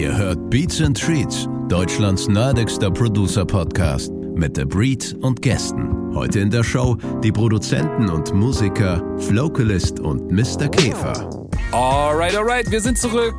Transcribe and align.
Ihr 0.00 0.16
hört 0.16 0.48
Beats 0.48 0.80
and 0.80 0.98
Treats, 0.98 1.46
Deutschlands 1.68 2.26
nerdigster 2.26 2.90
Producer-Podcast 2.90 4.10
mit 4.34 4.56
The 4.56 4.64
Breed 4.64 5.14
und 5.20 5.42
Gästen. 5.42 6.14
Heute 6.14 6.40
in 6.40 6.48
der 6.48 6.64
Show 6.64 6.96
die 7.22 7.30
Produzenten 7.30 8.08
und 8.08 8.32
Musiker 8.32 9.04
Flocalist 9.18 10.00
und 10.00 10.32
Mr. 10.32 10.70
Käfer. 10.70 11.28
Alright, 11.72 12.34
alright, 12.34 12.70
wir 12.70 12.80
sind 12.80 12.96
zurück. 12.96 13.34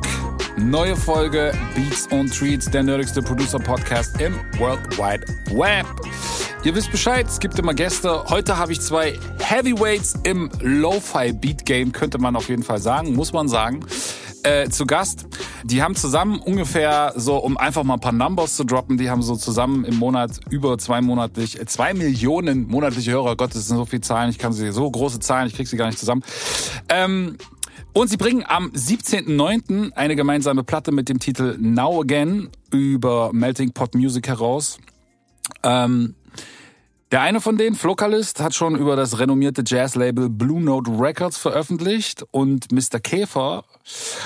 Neue 0.56 0.94
Folge 0.94 1.50
Beats 1.74 2.06
and 2.12 2.32
Treats, 2.32 2.70
der 2.70 2.84
nerdigste 2.84 3.22
Producer-Podcast 3.22 4.20
im 4.20 4.36
World 4.60 4.96
Wide 4.96 5.26
Web. 5.58 5.86
Ihr 6.62 6.76
wisst 6.76 6.92
Bescheid, 6.92 7.26
es 7.26 7.40
gibt 7.40 7.58
immer 7.58 7.74
Gäste. 7.74 8.22
Heute 8.28 8.56
habe 8.56 8.70
ich 8.70 8.80
zwei 8.80 9.18
Heavyweights 9.40 10.14
im 10.22 10.48
Lo-Fi-Beat-Game, 10.60 11.90
könnte 11.90 12.18
man 12.18 12.36
auf 12.36 12.48
jeden 12.48 12.62
Fall 12.62 12.78
sagen, 12.78 13.16
muss 13.16 13.32
man 13.32 13.48
sagen. 13.48 13.80
Äh, 14.44 14.70
zu 14.70 14.86
Gast. 14.86 15.26
Die 15.62 15.84
haben 15.84 15.94
zusammen 15.94 16.40
ungefähr 16.40 17.12
so, 17.14 17.36
um 17.36 17.56
einfach 17.56 17.84
mal 17.84 17.94
ein 17.94 18.00
paar 18.00 18.10
Numbers 18.10 18.56
zu 18.56 18.64
droppen, 18.64 18.98
die 18.98 19.08
haben 19.08 19.22
so 19.22 19.36
zusammen 19.36 19.84
im 19.84 19.96
Monat 19.96 20.40
über 20.50 20.78
zwei 20.78 21.00
monatlich, 21.00 21.60
äh, 21.60 21.66
zwei 21.66 21.94
Millionen 21.94 22.66
monatliche 22.66 23.12
Hörer. 23.12 23.36
Gott, 23.36 23.54
das 23.54 23.68
sind 23.68 23.76
so 23.76 23.84
viele 23.84 24.02
Zahlen, 24.02 24.30
ich 24.30 24.38
kann 24.38 24.52
sie, 24.52 24.72
so 24.72 24.90
große 24.90 25.20
Zahlen, 25.20 25.46
ich 25.46 25.54
krieg 25.54 25.68
sie 25.68 25.76
gar 25.76 25.86
nicht 25.86 25.98
zusammen. 25.98 26.24
Ähm, 26.88 27.36
und 27.92 28.08
sie 28.08 28.16
bringen 28.16 28.42
am 28.46 28.70
17.09. 28.70 29.92
eine 29.92 30.16
gemeinsame 30.16 30.64
Platte 30.64 30.90
mit 30.90 31.08
dem 31.08 31.20
Titel 31.20 31.56
Now 31.60 32.00
Again 32.00 32.48
über 32.72 33.32
Melting 33.32 33.72
Pot 33.72 33.94
Music 33.94 34.26
heraus. 34.26 34.78
Ähm, 35.62 36.14
der 37.12 37.20
eine 37.20 37.42
von 37.42 37.58
denen, 37.58 37.76
Flokalist, 37.76 38.40
hat 38.40 38.54
schon 38.54 38.74
über 38.74 38.96
das 38.96 39.18
renommierte 39.18 39.62
Jazz-Label 39.66 40.30
Blue 40.30 40.62
Note 40.62 40.90
Records 40.90 41.36
veröffentlicht 41.36 42.24
und 42.30 42.72
Mr. 42.72 43.00
Käfer 43.00 43.64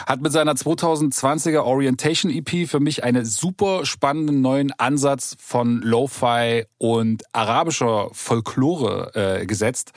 hat 0.07 0.21
mit 0.23 0.31
seiner 0.31 0.53
2020er 0.55 1.65
Orientation 1.65 2.31
EP 2.31 2.69
für 2.69 2.79
mich 2.79 3.03
einen 3.03 3.25
super 3.25 3.85
spannenden 3.85 4.41
neuen 4.41 4.71
Ansatz 4.79 5.37
von 5.41 5.83
Lo-Fi 5.83 6.67
und 6.79 7.25
arabischer 7.33 8.09
Folklore 8.13 9.41
äh, 9.41 9.47
gesetzt. 9.47 9.91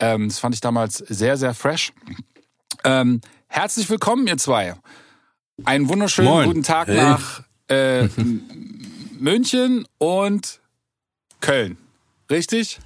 Ähm, 0.00 0.26
das 0.28 0.40
fand 0.40 0.56
ich 0.56 0.60
damals 0.60 0.96
sehr, 0.96 1.36
sehr 1.36 1.54
fresh. 1.54 1.92
Ähm, 2.82 3.20
herzlich 3.46 3.88
willkommen, 3.88 4.26
ihr 4.26 4.38
zwei. 4.38 4.74
Einen 5.64 5.88
wunderschönen 5.88 6.28
Moin. 6.28 6.46
guten 6.48 6.62
Tag 6.64 6.88
Hey. 6.88 6.96
nach 6.96 7.44
äh, 7.68 8.08
München 9.20 9.86
und 9.98 10.58
Köln. 11.40 11.78
Richtig? 12.34 12.80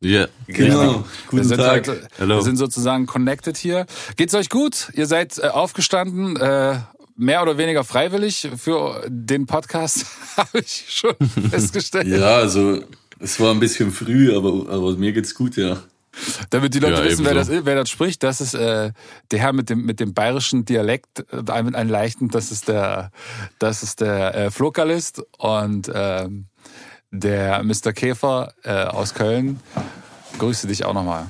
Ja, 0.00 0.28
wir 0.46 0.54
genau. 0.54 1.04
Guten 1.26 1.42
sind, 1.42 1.58
Tag. 1.58 1.88
Heute, 1.88 2.08
Hallo. 2.20 2.36
wir 2.36 2.42
sind 2.42 2.56
sozusagen 2.56 3.06
connected 3.06 3.56
hier. 3.56 3.84
Geht's 4.14 4.32
euch 4.32 4.48
gut? 4.48 4.92
Ihr 4.94 5.06
seid 5.06 5.38
äh, 5.38 5.48
aufgestanden, 5.48 6.36
äh, 6.36 6.78
mehr 7.16 7.42
oder 7.42 7.58
weniger 7.58 7.82
freiwillig 7.82 8.48
für 8.56 9.04
den 9.08 9.46
Podcast, 9.46 10.06
habe 10.36 10.60
ich 10.60 10.84
schon 10.88 11.16
festgestellt. 11.50 12.06
Ja, 12.06 12.36
also 12.36 12.80
es 13.18 13.40
war 13.40 13.50
ein 13.50 13.58
bisschen 13.58 13.90
früh, 13.90 14.36
aber, 14.36 14.72
aber 14.72 14.96
mir 14.96 15.12
geht's 15.12 15.34
gut, 15.34 15.56
ja. 15.56 15.82
Damit 16.50 16.72
die 16.72 16.78
Leute 16.78 17.02
Ja, 17.02 17.04
wissen, 17.06 17.24
wer 17.24 17.34
das, 17.34 17.48
ist, 17.48 17.66
wer 17.66 17.74
das 17.74 17.90
spricht. 17.90 18.22
Das 18.22 18.40
ist 18.40 18.54
äh, 18.54 18.92
der 19.32 19.38
Herr 19.40 19.52
mit 19.52 19.68
dem 19.68 19.84
mit 19.84 19.98
dem 19.98 20.14
bayerischen 20.14 20.64
Dialekt, 20.64 21.24
äh, 21.32 21.62
mit 21.64 21.74
einem 21.74 21.90
leichten. 21.90 22.28
Das 22.28 22.52
ist 22.52 22.68
der, 22.68 23.10
das 23.58 23.82
ist 23.82 24.00
der 24.00 24.34
äh, 24.36 24.50
Flokalist 24.52 25.24
und 25.38 25.90
ähm, 25.92 26.46
der 27.10 27.62
Mr. 27.62 27.92
Käfer 27.92 28.52
äh, 28.62 28.84
aus 28.84 29.14
Köln. 29.14 29.60
Grüße 30.38 30.66
dich 30.66 30.84
auch 30.84 30.94
nochmal. 30.94 31.26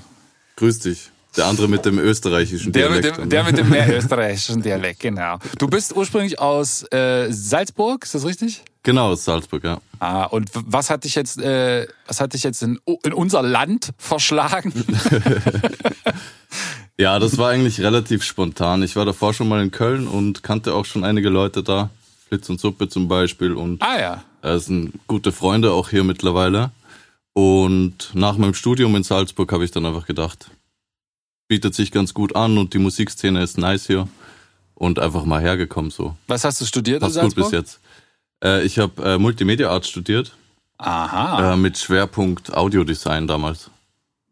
Grüß 0.57 0.81
dich. 0.81 1.11
Der 1.37 1.47
andere 1.47 1.69
mit 1.69 1.85
dem 1.85 1.99
österreichischen 1.99 2.73
Der 2.73 2.89
mit, 2.89 3.05
Dialekt. 3.05 3.19
dem, 3.23 3.29
der 3.29 3.45
mit 3.45 3.59
dem 3.59 3.69
mehr 3.69 3.95
österreichischen 3.99 4.63
Dialekt, 4.63 5.01
genau. 5.01 5.39
Du 5.59 5.69
bist 5.69 5.95
ursprünglich 5.95 6.39
aus 6.39 6.83
äh, 6.93 7.31
Salzburg, 7.31 8.05
ist 8.05 8.15
das 8.15 8.25
richtig? 8.25 8.63
Genau, 8.83 9.11
aus 9.13 9.25
Salzburg, 9.25 9.63
ja. 9.65 9.79
Ah, 9.99 10.25
und 10.25 10.49
was 10.55 10.89
hat 10.89 11.05
dich 11.05 11.15
jetzt, 11.15 11.39
äh, 11.39 11.87
was 12.07 12.21
hat 12.21 12.33
dich 12.33 12.43
jetzt 12.43 12.63
in, 12.63 12.79
in 13.03 13.13
unser 13.13 13.43
Land 13.43 13.91
verschlagen? 13.99 14.73
Ja, 16.98 17.19
das 17.19 17.36
war 17.36 17.51
eigentlich 17.51 17.83
relativ 17.83 18.23
spontan. 18.25 18.83
Ich 18.83 18.97
war 18.97 19.05
davor 19.05 19.35
schon 19.35 19.48
mal 19.48 19.63
in 19.63 19.70
Köln 19.70 20.09
und 20.09 20.42
kannte 20.42 20.73
auch 20.73 20.86
schon 20.86 21.05
einige 21.05 21.29
Leute 21.29 21.63
da. 21.63 21.91
Flitz 22.29 22.48
und 22.48 22.61
Suppe 22.61 22.89
zum 22.89 23.09
Beispiel 23.09 23.53
und 23.53 23.83
ah 23.83 23.98
ja. 23.98 24.25
äh, 24.42 24.59
sind 24.59 24.95
gute 25.07 25.33
Freunde 25.33 25.73
auch 25.73 25.91
hier 25.91 26.05
mittlerweile. 26.05 26.70
Und 27.33 28.11
nach 28.14 28.37
meinem 28.39 28.55
Studium 28.55 28.97
in 28.97 29.03
Salzburg 29.03 29.53
habe 29.53 29.64
ich 29.64 29.70
dann 29.70 29.85
einfach 29.87 30.07
gedacht, 30.07 30.51
bietet 31.48 31.75
sich 31.75 31.92
ganz 31.92 32.15
gut 32.15 32.35
an 32.35 32.59
und 32.59 32.75
die 32.75 32.79
Musikszene 32.79 33.42
ist 33.42 33.59
nice 33.59 33.86
hier. 33.86 34.09
Und 34.75 34.98
einfach 34.98 35.25
mal 35.25 35.41
hergekommen 35.41 35.91
so. 35.91 36.17
Was 36.27 36.45
hast 36.45 36.61
du 36.61 36.67
studiert 36.67 36.97
in 36.97 37.01
Passt 37.01 37.15
gut 37.15 37.23
Salzburg? 37.23 37.45
bis 37.45 37.53
jetzt. 37.53 37.81
Äh, 38.45 38.65
ich 38.65 38.79
habe 38.79 39.03
äh, 39.03 39.19
Multimedia 39.19 39.70
Art 39.70 39.86
studiert, 39.86 40.36
Aha. 40.77 41.55
äh, 41.55 41.57
mit 41.57 41.79
Schwerpunkt 41.79 42.53
Audiodesign 42.53 43.27
damals. 43.27 43.70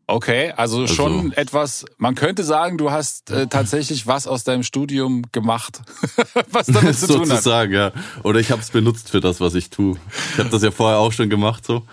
Okay, 0.06 0.52
also, 0.56 0.86
schon 0.86 1.32
etwas, 1.32 1.86
man 1.96 2.14
könnte 2.14 2.44
sagen, 2.44 2.76
du 2.76 2.90
hast 2.90 3.30
äh, 3.30 3.46
tatsächlich 3.46 4.06
was 4.06 4.26
aus 4.26 4.44
deinem 4.44 4.62
Studium 4.62 5.22
gemacht, 5.32 5.80
was 6.50 6.66
damit 6.66 6.98
zu 6.98 7.06
tun 7.06 7.20
hat. 7.20 7.28
Sozusagen, 7.28 7.72
ja. 7.72 7.92
Oder 8.22 8.40
ich 8.40 8.50
habe 8.50 8.60
es 8.60 8.70
benutzt 8.70 9.10
für 9.10 9.20
das, 9.20 9.40
was 9.40 9.54
ich 9.54 9.70
tue. 9.70 9.96
Ich 10.32 10.38
habe 10.38 10.50
das 10.50 10.62
ja 10.62 10.70
vorher 10.70 10.98
auch 10.98 11.12
schon 11.12 11.30
gemacht, 11.30 11.64
so. 11.64 11.84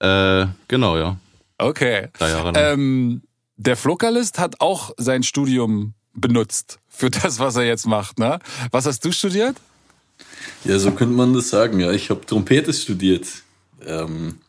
Äh, 0.00 0.46
genau, 0.68 0.98
ja. 0.98 1.16
Okay. 1.56 2.08
Drei 2.18 2.28
Jahre 2.28 2.52
lang. 2.52 2.54
Ähm, 2.56 3.22
der 3.56 3.76
Flokalist 3.76 4.38
hat 4.38 4.60
auch 4.60 4.92
sein 4.98 5.22
Studium 5.22 5.94
benutzt 6.12 6.78
für 6.88 7.10
das, 7.10 7.38
was 7.38 7.56
er 7.56 7.64
jetzt 7.64 7.86
macht. 7.86 8.18
Ne? 8.18 8.38
Was 8.70 8.86
hast 8.86 9.04
du 9.04 9.12
studiert? 9.12 9.56
Ja, 10.64 10.78
so 10.78 10.90
könnte 10.90 11.14
man 11.14 11.32
das 11.32 11.48
sagen. 11.50 11.80
Ja, 11.80 11.92
ich 11.92 12.10
habe 12.10 12.24
Trompete 12.24 12.72
studiert. 12.72 13.26
Ähm, 13.86 14.40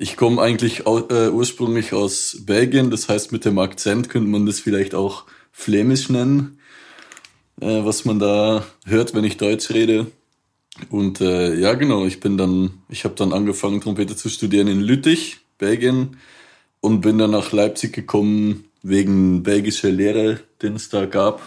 ich 0.00 0.16
komme 0.16 0.40
eigentlich 0.40 0.86
äh, 0.86 1.28
ursprünglich 1.28 1.92
aus 1.92 2.38
Belgien, 2.46 2.90
das 2.90 3.10
heißt 3.10 3.32
mit 3.32 3.44
dem 3.44 3.58
Akzent 3.58 4.08
könnte 4.08 4.30
man 4.30 4.46
das 4.46 4.58
vielleicht 4.58 4.94
auch 4.94 5.26
flämisch 5.52 6.08
nennen, 6.08 6.58
äh, 7.60 7.84
was 7.84 8.06
man 8.06 8.18
da 8.18 8.64
hört, 8.86 9.14
wenn 9.14 9.24
ich 9.24 9.36
Deutsch 9.36 9.68
rede. 9.68 10.06
Und 10.88 11.20
äh, 11.20 11.54
ja, 11.54 11.74
genau, 11.74 12.06
ich 12.06 12.18
bin 12.18 12.38
dann, 12.38 12.80
ich 12.88 13.04
habe 13.04 13.14
dann 13.14 13.34
angefangen 13.34 13.82
Trompete 13.82 14.16
zu 14.16 14.30
studieren 14.30 14.68
in 14.68 14.80
Lüttich, 14.80 15.40
Belgien, 15.58 16.16
und 16.80 17.02
bin 17.02 17.18
dann 17.18 17.32
nach 17.32 17.52
Leipzig 17.52 17.92
gekommen 17.92 18.64
wegen 18.82 19.42
belgischer 19.42 19.90
Lehrer, 19.90 20.38
den 20.62 20.76
es 20.76 20.88
da 20.88 21.04
gab. 21.04 21.42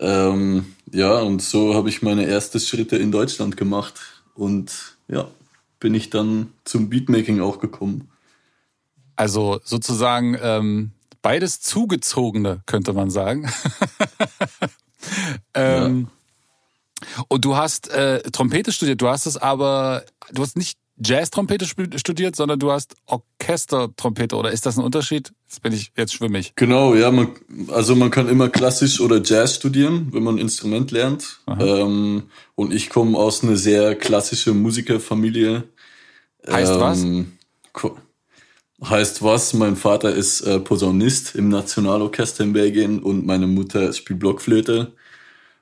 Ähm, 0.00 0.74
ja, 0.92 1.20
und 1.20 1.42
so 1.42 1.74
habe 1.74 1.90
ich 1.90 2.02
meine 2.02 2.26
ersten 2.26 2.58
Schritte 2.58 2.96
in 2.96 3.12
Deutschland 3.12 3.56
gemacht. 3.56 4.00
Und 4.34 4.96
ja, 5.06 5.28
bin 5.80 5.94
ich 5.94 6.10
dann 6.10 6.52
zum 6.64 6.88
Beatmaking 6.88 7.40
auch 7.40 7.58
gekommen. 7.58 8.10
Also 9.14 9.60
sozusagen 9.64 10.36
ähm, 10.40 10.90
beides 11.22 11.60
zugezogene, 11.60 12.62
könnte 12.66 12.92
man 12.92 13.10
sagen. 13.10 13.50
ähm, 15.54 16.08
Und 17.28 17.44
du 17.44 17.56
hast 17.56 17.88
äh, 17.90 18.22
Trompete 18.30 18.72
studiert, 18.72 19.00
du 19.00 19.08
hast 19.08 19.26
es 19.26 19.36
aber, 19.36 20.04
du 20.32 20.42
hast 20.42 20.56
nicht 20.56 20.78
Jazz-Trompete 20.98 21.66
studiert, 21.98 22.36
sondern 22.36 22.58
du 22.58 22.70
hast 22.70 22.96
Orchestertrompete, 23.04 24.34
oder 24.34 24.50
ist 24.50 24.64
das 24.64 24.78
ein 24.78 24.84
Unterschied? 24.84 25.30
Jetzt 25.46 25.62
bin 25.62 25.74
ich 25.74 25.92
jetzt 25.94 26.14
schwimmig. 26.14 26.54
Genau, 26.56 26.94
ja, 26.94 27.10
man, 27.10 27.28
also 27.68 27.94
man 27.94 28.10
kann 28.10 28.30
immer 28.30 28.48
klassisch 28.48 29.00
oder 29.00 29.20
Jazz 29.22 29.56
studieren, 29.56 30.08
wenn 30.12 30.22
man 30.22 30.36
ein 30.36 30.38
Instrument 30.38 30.90
lernt. 30.92 31.40
Ähm, 31.46 32.30
und 32.56 32.74
ich 32.74 32.90
komme 32.90 33.16
aus 33.16 33.44
einer 33.44 33.56
sehr 33.56 33.94
klassischen 33.94 34.60
Musikerfamilie. 34.60 35.64
Heißt 36.50 36.80
was? 36.80 37.02
Ähm, 37.02 37.32
ko- 37.72 37.96
Heißt 38.84 39.22
was? 39.22 39.54
Mein 39.54 39.76
Vater 39.76 40.12
ist 40.14 40.40
äh, 40.42 40.58
Posaunist 40.60 41.34
im 41.34 41.48
Nationalorchester 41.48 42.44
in 42.44 42.52
Belgien 42.52 42.98
und 43.02 43.24
meine 43.24 43.46
Mutter 43.46 43.92
spielt 43.92 44.18
Blockflöte. 44.18 44.92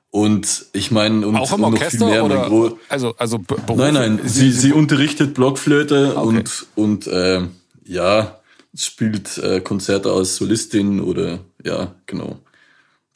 Und 0.09 0.65
ich 0.73 0.91
meine, 0.91 1.25
und, 1.27 1.35
Auch 1.35 1.49
im 1.49 1.55
und 1.55 1.61
noch 1.61 1.79
Orchester 1.79 1.97
viel 1.97 2.07
mehr. 2.07 2.25
oder? 2.25 2.47
Gro- 2.47 2.79
Also, 2.89 3.13
also 3.17 3.37
Be- 3.39 3.55
Beruf? 3.65 3.77
Nein, 3.77 3.93
nein, 3.93 4.19
sie, 4.25 4.51
sie 4.51 4.71
unterrichtet 4.73 5.33
Blockflöte 5.33 6.15
Okay. 6.17 6.27
und, 6.37 6.67
und 6.75 7.07
äh, 7.07 7.41
ja, 7.85 8.39
spielt 8.73 9.37
äh, 9.37 9.59
Konzerte 9.61 10.11
als 10.11 10.35
Solistin 10.37 10.99
oder 11.01 11.39
ja, 11.63 11.95
genau. 12.05 12.39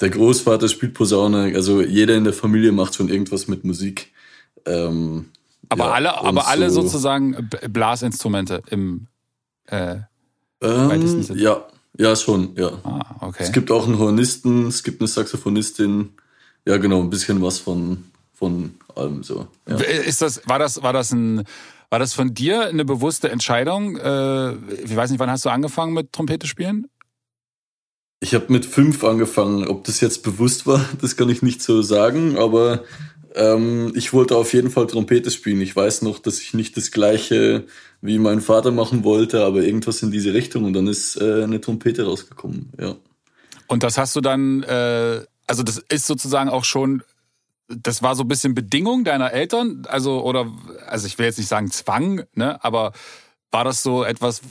Der 0.01 0.09
Großvater 0.09 0.69
spielt 0.69 0.93
Posaune, 0.93 1.51
also 1.55 1.81
jeder 1.81 2.15
in 2.15 2.23
der 2.23 2.33
Familie 2.33 2.71
macht 2.71 2.95
schon 2.95 3.09
irgendwas 3.09 3.47
mit 3.47 3.65
Musik. 3.65 4.11
Ähm, 4.65 5.25
aber 5.67 5.85
ja, 5.85 5.91
alle, 5.91 6.17
aber 6.19 6.47
alle 6.47 6.69
so- 6.69 6.81
sozusagen 6.81 7.49
B- 7.49 7.67
Blasinstrumente 7.67 8.61
im. 8.69 9.07
Äh, 9.67 9.97
weitesten 10.61 11.17
Ähm, 11.19 11.23
Sinne. 11.23 11.41
ja, 11.41 11.67
ja, 11.97 12.15
schon, 12.15 12.55
ja. 12.55 12.71
ah, 12.83 13.15
okay. 13.21 13.43
Es 13.43 13.51
gibt 13.51 13.71
auch 13.71 13.85
einen 13.85 13.99
Hornisten, 13.99 14.67
es 14.67 14.83
gibt 14.83 15.01
eine 15.01 15.07
Saxophonistin. 15.07 16.09
Ja, 16.65 16.77
genau, 16.77 17.01
ein 17.01 17.09
bisschen 17.09 17.41
was 17.41 17.59
von, 17.59 18.05
von 18.33 18.75
allem 18.95 19.23
so. 19.23 19.47
Ja. 19.67 19.75
Ist 19.77 20.21
das, 20.21 20.41
war 20.47 20.59
das, 20.59 20.81
war 20.83 20.91
das 20.93 21.11
ein, 21.11 21.43
war 21.89 21.99
das 21.99 22.13
von 22.13 22.33
dir 22.33 22.67
eine 22.67 22.83
bewusste 22.85 23.29
Entscheidung? 23.29 23.95
Äh, 23.97 24.53
ich 24.83 24.95
weiß 24.95 25.09
nicht, 25.11 25.19
wann 25.19 25.29
hast 25.31 25.45
du 25.45 25.49
angefangen 25.49 25.93
mit 25.93 26.11
Trompete 26.13 26.47
spielen? 26.47 26.87
Ich 28.19 28.33
habe 28.33 28.45
mit 28.49 28.65
fünf 28.65 29.03
angefangen. 29.03 29.67
Ob 29.67 29.83
das 29.85 30.01
jetzt 30.01 30.23
bewusst 30.23 30.67
war, 30.67 30.83
das 31.01 31.15
kann 31.15 31.29
ich 31.29 31.41
nicht 31.41 31.61
so 31.61 31.81
sagen, 31.81 32.37
aber 32.37 32.83
Ähm, 33.35 33.93
ich 33.95 34.11
wollte 34.11 34.35
auf 34.35 34.53
jeden 34.53 34.71
Fall 34.71 34.87
Trompete 34.87 35.29
spielen. 35.29 35.61
Ich 35.61 35.75
weiß 35.75 36.01
noch, 36.01 36.17
dass 36.17 36.41
ich 36.41 36.55
nicht 36.55 36.75
das 36.77 36.89
gleiche 36.89 37.65
wie 38.01 38.17
mein 38.17 38.41
Vater 38.41 38.71
machen 38.71 39.03
wollte, 39.03 39.45
aber 39.45 39.61
irgendwas 39.61 40.01
in 40.01 40.09
diese 40.09 40.33
Richtung 40.33 40.63
und 40.63 40.73
dann 40.73 40.87
ist 40.87 41.15
äh, 41.15 41.43
eine 41.43 41.61
Trompete 41.61 42.05
rausgekommen, 42.05 42.71
ja. 42.79 42.95
Und 43.67 43.83
das 43.83 43.99
hast 43.99 44.15
du 44.15 44.21
dann, 44.21 44.63
äh, 44.63 45.21
also 45.45 45.61
das 45.61 45.77
ist 45.89 46.07
sozusagen 46.07 46.49
auch 46.49 46.63
schon, 46.63 47.03
das 47.67 48.01
war 48.01 48.15
so 48.15 48.23
ein 48.23 48.27
bisschen 48.27 48.55
Bedingung 48.55 49.03
deiner 49.03 49.31
Eltern, 49.31 49.83
also 49.87 50.23
oder, 50.23 50.51
also 50.87 51.05
ich 51.05 51.19
will 51.19 51.27
jetzt 51.27 51.37
nicht 51.37 51.49
sagen 51.49 51.69
Zwang, 51.69 52.23
ne, 52.33 52.61
aber 52.63 52.93
war 53.51 53.63
das 53.63 53.81
so 53.81 54.03
etwas, 54.03 54.41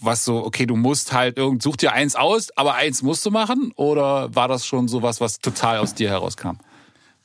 was 0.00 0.24
so, 0.24 0.44
okay, 0.44 0.66
du 0.66 0.76
musst 0.76 1.12
halt 1.12 1.38
irgend, 1.38 1.62
such 1.62 1.76
dir 1.76 1.92
eins 1.92 2.14
aus, 2.16 2.48
aber 2.56 2.74
eins 2.74 3.02
musst 3.02 3.24
du 3.24 3.30
machen? 3.30 3.72
Oder 3.76 4.34
war 4.34 4.48
das 4.48 4.66
schon 4.66 4.88
sowas, 4.88 5.20
was 5.20 5.38
total 5.38 5.78
aus 5.78 5.94
dir 5.94 6.10
herauskam? 6.10 6.58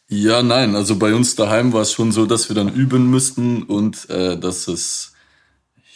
Ja, 0.10 0.42
nein, 0.42 0.76
also 0.76 0.98
bei 0.98 1.14
uns 1.14 1.36
daheim 1.36 1.74
war 1.74 1.82
es 1.82 1.92
schon 1.92 2.14
so, 2.14 2.26
dass 2.26 2.48
wir 2.48 2.56
dann 2.56 2.74
üben 2.74 3.10
müssten 3.10 3.64
und 3.64 4.10
äh, 4.10 4.40
dass 4.40 4.70
es, 4.70 5.12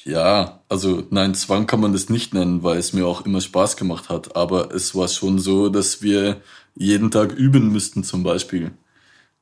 ja, 0.03 0.59
also 0.67 1.03
nein, 1.11 1.33
Zwang 1.33 1.65
kann 1.65 1.79
man 1.79 1.93
das 1.93 2.09
nicht 2.09 2.33
nennen, 2.33 2.61
weil 2.61 2.77
es 2.77 2.91
mir 2.91 3.07
auch 3.07 3.25
immer 3.25 3.39
Spaß 3.39 3.77
gemacht 3.77 4.09
hat, 4.09 4.35
aber 4.35 4.75
es 4.75 4.93
war 4.95 5.07
schon 5.07 5.39
so, 5.39 5.69
dass 5.69 6.01
wir 6.01 6.41
jeden 6.75 7.09
Tag 7.09 7.31
üben 7.31 7.71
müssten 7.71 8.03
zum 8.03 8.23
Beispiel. 8.23 8.71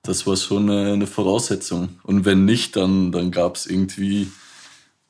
Das 0.04 0.28
war 0.28 0.38
schon 0.38 0.70
eine, 0.70 0.94
eine 0.94 1.08
Voraussetzung. 1.08 2.00
Und 2.04 2.26
wenn 2.26 2.46
nicht, 2.46 2.76
dann, 2.76 3.12
dann 3.12 3.32
gab 3.32 3.56
es 3.56 3.66
irgendwie 3.66 4.32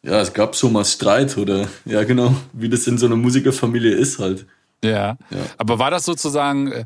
ja, 0.03 0.21
es 0.21 0.33
gab 0.33 0.55
schon 0.55 0.73
mal 0.73 0.85
Streit 0.85 1.37
oder 1.37 1.67
ja 1.85 2.03
genau, 2.03 2.33
wie 2.53 2.69
das 2.69 2.87
in 2.87 2.97
so 2.97 3.05
einer 3.05 3.17
Musikerfamilie 3.17 3.93
ist 3.93 4.19
halt. 4.19 4.45
Ja. 4.83 5.17
ja. 5.29 5.45
Aber 5.57 5.79
war 5.79 5.91
das 5.91 6.05
sozusagen, 6.05 6.71
äh, 6.71 6.85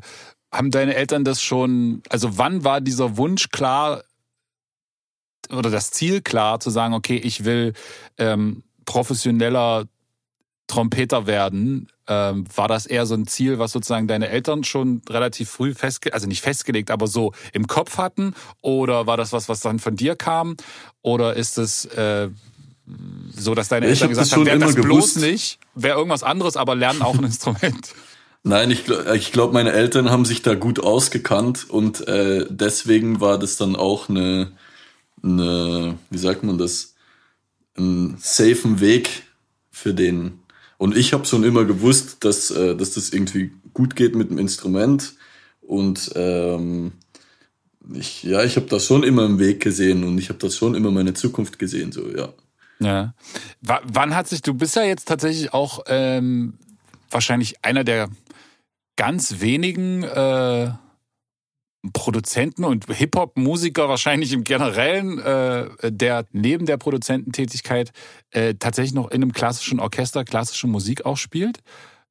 haben 0.52 0.70
deine 0.70 0.94
Eltern 0.94 1.24
das 1.24 1.42
schon, 1.42 2.02
also 2.08 2.38
wann 2.38 2.64
war 2.64 2.80
dieser 2.80 3.16
Wunsch 3.16 3.50
klar 3.50 4.02
oder 5.50 5.70
das 5.70 5.90
Ziel 5.90 6.22
klar 6.22 6.60
zu 6.60 6.70
sagen, 6.70 6.94
okay, 6.94 7.16
ich 7.16 7.44
will 7.44 7.74
ähm, 8.18 8.62
professioneller 8.84 9.86
Trompeter 10.66 11.26
werden? 11.26 11.88
Ähm, 12.06 12.44
war 12.54 12.68
das 12.68 12.86
eher 12.86 13.06
so 13.06 13.14
ein 13.14 13.26
Ziel, 13.26 13.58
was 13.58 13.72
sozusagen 13.72 14.08
deine 14.08 14.28
Eltern 14.28 14.64
schon 14.64 15.02
relativ 15.08 15.50
früh 15.50 15.74
festgelegt, 15.74 16.14
also 16.14 16.26
nicht 16.26 16.42
festgelegt, 16.42 16.90
aber 16.90 17.06
so 17.06 17.32
im 17.52 17.66
Kopf 17.66 17.98
hatten? 17.98 18.34
Oder 18.60 19.06
war 19.06 19.16
das 19.16 19.32
was, 19.32 19.48
was 19.48 19.60
dann 19.60 19.78
von 19.78 19.96
dir 19.96 20.16
kam? 20.16 20.56
Oder 21.02 21.34
ist 21.34 21.58
es 21.58 21.84
äh, 21.86 22.28
so, 23.34 23.54
dass 23.54 23.68
deine 23.68 23.86
Eltern 23.86 24.10
gesagt 24.10 24.32
haben, 24.32 24.46
werd 24.46 24.62
das 24.62 24.74
bloß 24.74 25.16
nicht, 25.16 25.58
wäre 25.74 25.96
irgendwas 25.96 26.22
anderes, 26.22 26.56
aber 26.56 26.74
lernen 26.74 27.02
auch 27.02 27.16
ein 27.16 27.24
Instrument. 27.24 27.94
Nein, 28.42 28.70
ich, 28.70 28.84
ich 29.14 29.32
glaube, 29.32 29.54
meine 29.54 29.72
Eltern 29.72 30.10
haben 30.10 30.26
sich 30.26 30.42
da 30.42 30.54
gut 30.54 30.78
ausgekannt 30.78 31.70
und 31.70 32.06
äh, 32.06 32.46
deswegen 32.50 33.20
war 33.20 33.38
das 33.38 33.56
dann 33.56 33.74
auch 33.74 34.10
eine, 34.10 34.52
eine, 35.22 35.98
wie 36.10 36.18
sagt 36.18 36.44
man 36.44 36.58
das, 36.58 36.94
ein 37.78 38.16
safen 38.20 38.80
Weg 38.80 39.22
für 39.70 39.94
den. 39.94 40.40
Und 40.76 40.94
ich 40.94 41.14
habe 41.14 41.24
schon 41.24 41.42
immer 41.42 41.64
gewusst, 41.64 42.24
dass, 42.24 42.50
äh, 42.50 42.76
dass 42.76 42.90
das 42.92 43.10
irgendwie 43.10 43.52
gut 43.72 43.96
geht 43.96 44.14
mit 44.14 44.28
dem 44.28 44.38
Instrument 44.38 45.14
und 45.62 46.12
ähm, 46.14 46.92
ich, 47.94 48.22
ja, 48.24 48.44
ich 48.44 48.56
habe 48.56 48.66
da 48.66 48.78
schon 48.78 49.04
immer 49.04 49.24
einen 49.24 49.38
Weg 49.38 49.60
gesehen 49.60 50.04
und 50.04 50.18
ich 50.18 50.28
habe 50.28 50.38
da 50.38 50.50
schon 50.50 50.74
immer 50.74 50.90
meine 50.90 51.14
Zukunft 51.14 51.58
gesehen, 51.58 51.92
so 51.92 52.08
ja. 52.14 52.32
Ja. 52.84 53.14
W 53.60 53.74
wann 53.84 54.14
hat 54.14 54.28
sich, 54.28 54.42
du 54.42 54.54
bist 54.54 54.76
ja 54.76 54.82
jetzt 54.82 55.08
tatsächlich 55.08 55.52
auch 55.52 55.80
ähm, 55.86 56.58
wahrscheinlich 57.10 57.64
einer 57.64 57.84
der 57.84 58.08
ganz 58.96 59.40
wenigen 59.40 60.02
äh, 60.02 60.70
Produzenten 61.92 62.64
und 62.64 62.86
Hip-Hop-Musiker 62.86 63.88
wahrscheinlich 63.88 64.32
im 64.32 64.44
Generellen, 64.44 65.18
äh, 65.18 65.92
der 65.92 66.24
neben 66.32 66.66
der 66.66 66.78
Produzententätigkeit 66.78 67.92
äh, 68.30 68.54
tatsächlich 68.54 68.94
noch 68.94 69.10
in 69.10 69.22
einem 69.22 69.32
klassischen 69.32 69.80
Orchester 69.80 70.24
klassische 70.24 70.66
Musik 70.66 71.04
auch 71.04 71.18
spielt. 71.18 71.58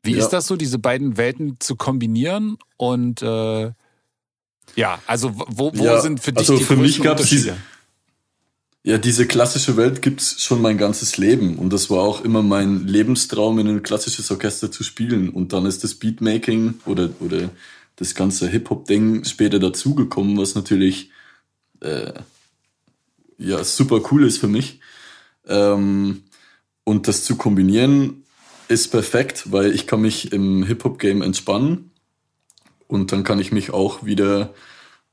Wie 0.03 0.11
ja. 0.11 0.19
ist 0.19 0.29
das 0.29 0.47
so, 0.47 0.57
diese 0.57 0.79
beiden 0.79 1.17
Welten 1.17 1.57
zu 1.59 1.75
kombinieren? 1.75 2.57
Und 2.77 3.21
äh, 3.21 3.71
ja, 4.75 4.99
also 5.07 5.31
wo, 5.33 5.71
wo 5.73 5.85
ja, 5.85 6.01
sind 6.01 6.19
für 6.19 6.33
dich 6.33 6.49
also 6.49 6.57
die 6.57 6.63
für 6.63 6.75
mich 6.75 7.01
gab 7.01 7.19
es 7.19 7.29
diese 7.29 7.55
ja, 8.85 8.97
diese 8.97 9.25
klassische 9.25 9.77
Welt 9.77 10.01
gibt's 10.01 10.43
schon 10.43 10.61
mein 10.61 10.77
ganzes 10.77 11.17
Leben 11.17 11.57
und 11.57 11.71
das 11.71 11.89
war 11.89 11.99
auch 11.99 12.23
immer 12.25 12.43
mein 12.43 12.85
Lebenstraum, 12.85 13.57
in 13.59 13.67
ein 13.69 13.83
klassisches 13.83 14.29
Orchester 14.29 14.71
zu 14.71 14.83
spielen. 14.83 15.29
Und 15.29 15.53
dann 15.53 15.65
ist 15.65 15.85
das 15.85 15.95
Beatmaking 15.95 16.75
oder, 16.85 17.09
oder 17.21 17.49
das 17.95 18.13
ganze 18.13 18.49
Hip-Hop-Ding 18.49 19.23
später 19.23 19.59
dazugekommen, 19.59 20.37
was 20.37 20.55
natürlich 20.55 21.11
äh, 21.79 22.11
ja 23.37 23.63
super 23.63 24.01
cool 24.11 24.25
ist 24.25 24.39
für 24.39 24.49
mich. 24.49 24.81
Ähm, 25.47 26.23
und 26.83 27.07
das 27.07 27.23
zu 27.23 27.37
kombinieren 27.37 28.23
ist 28.67 28.89
perfekt, 28.89 29.51
weil 29.51 29.73
ich 29.73 29.87
kann 29.87 30.01
mich 30.01 30.33
im 30.33 30.63
Hip-Hop-Game 30.63 31.21
entspannen 31.21 31.91
und 32.87 33.13
dann 33.13 33.23
kann 33.23 33.39
ich 33.39 33.53
mich 33.53 33.71
auch 33.71 34.03
wieder 34.03 34.53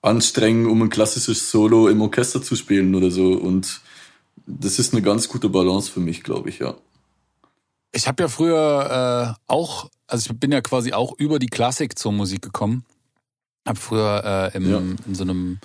anstrengen, 0.02 0.66
um 0.66 0.82
ein 0.82 0.90
klassisches 0.90 1.50
Solo 1.50 1.88
im 1.88 2.00
Orchester 2.00 2.42
zu 2.42 2.56
spielen 2.56 2.94
oder 2.94 3.10
so. 3.10 3.32
Und 3.32 3.80
das 4.46 4.78
ist 4.78 4.92
eine 4.92 5.02
ganz 5.02 5.28
gute 5.28 5.48
Balance 5.48 5.90
für 5.90 6.00
mich, 6.00 6.22
glaube 6.22 6.48
ich, 6.48 6.58
ja. 6.58 6.74
Ich 7.92 8.06
habe 8.06 8.22
ja 8.22 8.28
früher 8.28 9.36
äh, 9.36 9.42
auch, 9.46 9.90
also 10.06 10.30
ich 10.30 10.38
bin 10.38 10.52
ja 10.52 10.60
quasi 10.60 10.92
auch 10.92 11.18
über 11.18 11.38
die 11.38 11.48
Klassik 11.48 11.98
zur 11.98 12.12
Musik 12.12 12.42
gekommen. 12.42 12.84
Habe 13.66 13.78
früher 13.78 14.50
äh, 14.54 14.56
im, 14.56 14.70
ja. 14.70 14.78
in 14.78 15.14
so 15.14 15.24
einem 15.24 15.58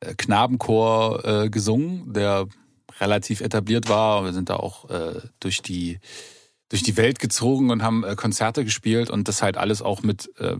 äh, 0.00 0.14
Knabenchor 0.14 1.24
äh, 1.24 1.50
gesungen, 1.50 2.12
der 2.12 2.46
relativ 3.00 3.40
etabliert 3.40 3.88
war. 3.88 4.24
Wir 4.24 4.32
sind 4.32 4.48
da 4.48 4.56
auch 4.56 4.88
äh, 4.90 5.20
durch 5.40 5.62
die 5.62 5.98
durch 6.70 6.84
die 6.84 6.96
Welt 6.96 7.18
gezogen 7.18 7.70
und 7.70 7.82
haben 7.82 8.04
äh, 8.04 8.14
Konzerte 8.14 8.64
gespielt 8.64 9.10
und 9.10 9.26
das 9.26 9.42
halt 9.42 9.56
alles 9.56 9.82
auch 9.82 10.02
mit 10.02 10.30
äh, 10.38 10.56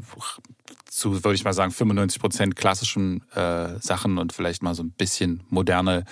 zu, 0.90 1.24
würde 1.24 1.34
ich 1.34 1.44
mal 1.44 1.52
sagen, 1.52 1.70
95 1.70 2.20
Prozent 2.20 2.56
klassischen 2.56 3.22
äh, 3.34 3.78
Sachen 3.80 4.18
und 4.18 4.32
vielleicht 4.32 4.62
mal 4.62 4.74
so 4.74 4.82
ein 4.82 4.90
bisschen 4.90 5.42
moderne 5.48 6.04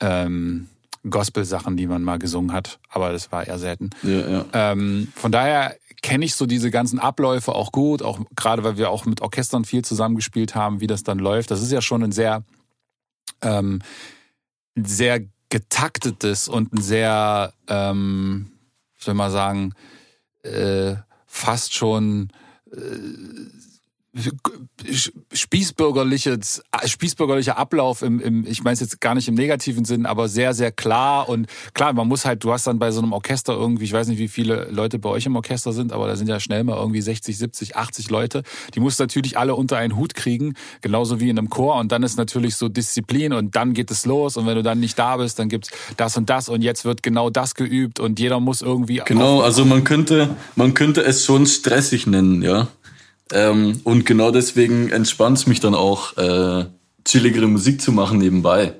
ähm, 0.00 0.68
Gospel-Sachen, 1.08 1.76
die 1.76 1.86
man 1.86 2.02
mal 2.02 2.18
gesungen 2.18 2.52
hat, 2.52 2.78
aber 2.90 3.12
das 3.12 3.32
war 3.32 3.46
eher 3.46 3.58
selten. 3.58 3.90
Ja, 4.02 4.28
ja. 4.28 4.44
Ähm, 4.52 5.10
von 5.16 5.32
daher 5.32 5.74
kenne 6.02 6.24
ich 6.24 6.34
so 6.34 6.46
diese 6.46 6.70
ganzen 6.70 6.98
Abläufe 6.98 7.54
auch 7.54 7.72
gut, 7.72 8.02
auch 8.02 8.20
gerade 8.36 8.62
weil 8.64 8.76
wir 8.76 8.90
auch 8.90 9.06
mit 9.06 9.22
Orchestern 9.22 9.64
viel 9.64 9.82
zusammengespielt 9.82 10.54
haben, 10.54 10.80
wie 10.80 10.86
das 10.86 11.02
dann 11.02 11.18
läuft. 11.18 11.50
Das 11.50 11.62
ist 11.62 11.72
ja 11.72 11.80
schon 11.80 12.02
ein 12.02 12.12
sehr, 12.12 12.44
ähm, 13.40 13.80
sehr 14.76 15.20
getaktetes 15.48 16.48
und 16.48 16.72
ein 16.72 16.82
sehr, 16.82 17.54
ähm, 17.68 18.52
ich 18.98 19.06
will 19.06 19.14
mal 19.14 19.30
sagen, 19.30 19.74
äh, 20.42 20.94
fast 21.26 21.74
schon 21.74 22.30
äh, 22.72 22.78
spießbürgerliches, 25.32 26.62
spießbürgerlicher 26.84 27.56
Ablauf 27.56 28.02
im, 28.02 28.18
im 28.20 28.44
ich 28.44 28.64
meine 28.64 28.74
es 28.74 28.80
jetzt 28.80 29.00
gar 29.00 29.14
nicht 29.14 29.28
im 29.28 29.34
negativen 29.34 29.84
Sinn, 29.84 30.04
aber 30.04 30.28
sehr, 30.28 30.52
sehr 30.52 30.72
klar 30.72 31.28
und 31.28 31.46
klar, 31.74 31.92
man 31.92 32.08
muss 32.08 32.24
halt, 32.24 32.42
du 32.42 32.52
hast 32.52 32.66
dann 32.66 32.80
bei 32.80 32.90
so 32.90 33.00
einem 33.00 33.12
Orchester 33.12 33.52
irgendwie, 33.52 33.84
ich 33.84 33.92
weiß 33.92 34.08
nicht, 34.08 34.18
wie 34.18 34.26
viele 34.26 34.68
Leute 34.70 34.98
bei 34.98 35.08
euch 35.08 35.26
im 35.26 35.36
Orchester 35.36 35.72
sind, 35.72 35.92
aber 35.92 36.08
da 36.08 36.16
sind 36.16 36.26
ja 36.26 36.40
schnell 36.40 36.64
mal 36.64 36.76
irgendwie 36.76 37.00
60, 37.00 37.38
70, 37.38 37.76
80 37.76 38.10
Leute. 38.10 38.42
Die 38.74 38.80
musst 38.80 38.98
natürlich 38.98 39.38
alle 39.38 39.54
unter 39.54 39.76
einen 39.76 39.94
Hut 39.94 40.14
kriegen, 40.14 40.54
genauso 40.80 41.20
wie 41.20 41.28
in 41.28 41.38
einem 41.38 41.48
Chor 41.48 41.76
und 41.76 41.92
dann 41.92 42.02
ist 42.02 42.16
natürlich 42.16 42.56
so 42.56 42.68
Disziplin 42.68 43.32
und 43.32 43.54
dann 43.54 43.74
geht 43.74 43.92
es 43.92 44.06
los 44.06 44.36
und 44.36 44.46
wenn 44.46 44.56
du 44.56 44.62
dann 44.62 44.80
nicht 44.80 44.98
da 44.98 45.18
bist, 45.18 45.38
dann 45.38 45.48
gibt's 45.48 45.70
das 45.96 46.16
und 46.16 46.28
das 46.28 46.48
und 46.48 46.62
jetzt 46.62 46.84
wird 46.84 47.04
genau 47.04 47.30
das 47.30 47.54
geübt 47.54 48.00
und 48.00 48.18
jeder 48.18 48.40
muss 48.40 48.60
irgendwie 48.60 49.02
Genau, 49.04 49.40
also 49.40 49.64
man 49.64 49.84
könnte 49.84 50.34
man 50.56 50.74
könnte 50.74 51.04
es 51.04 51.24
schon 51.24 51.46
stressig 51.46 52.08
nennen, 52.08 52.42
ja. 52.42 52.68
Ähm, 53.32 53.80
und 53.84 54.06
genau 54.06 54.30
deswegen 54.30 54.90
entspannt 54.90 55.38
es 55.38 55.46
mich 55.46 55.60
dann 55.60 55.74
auch, 55.74 56.16
äh, 56.16 56.66
chilligere 57.04 57.46
Musik 57.46 57.80
zu 57.80 57.92
machen 57.92 58.18
nebenbei. 58.18 58.74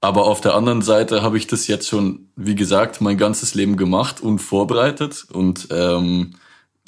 Aber 0.00 0.24
auf 0.26 0.40
der 0.40 0.54
anderen 0.54 0.82
Seite 0.82 1.22
habe 1.22 1.38
ich 1.38 1.46
das 1.46 1.68
jetzt 1.68 1.88
schon, 1.88 2.28
wie 2.34 2.56
gesagt, 2.56 3.00
mein 3.00 3.18
ganzes 3.18 3.54
Leben 3.54 3.76
gemacht 3.76 4.20
und 4.20 4.40
vorbereitet. 4.40 5.26
Und 5.32 5.68
ähm, 5.70 6.34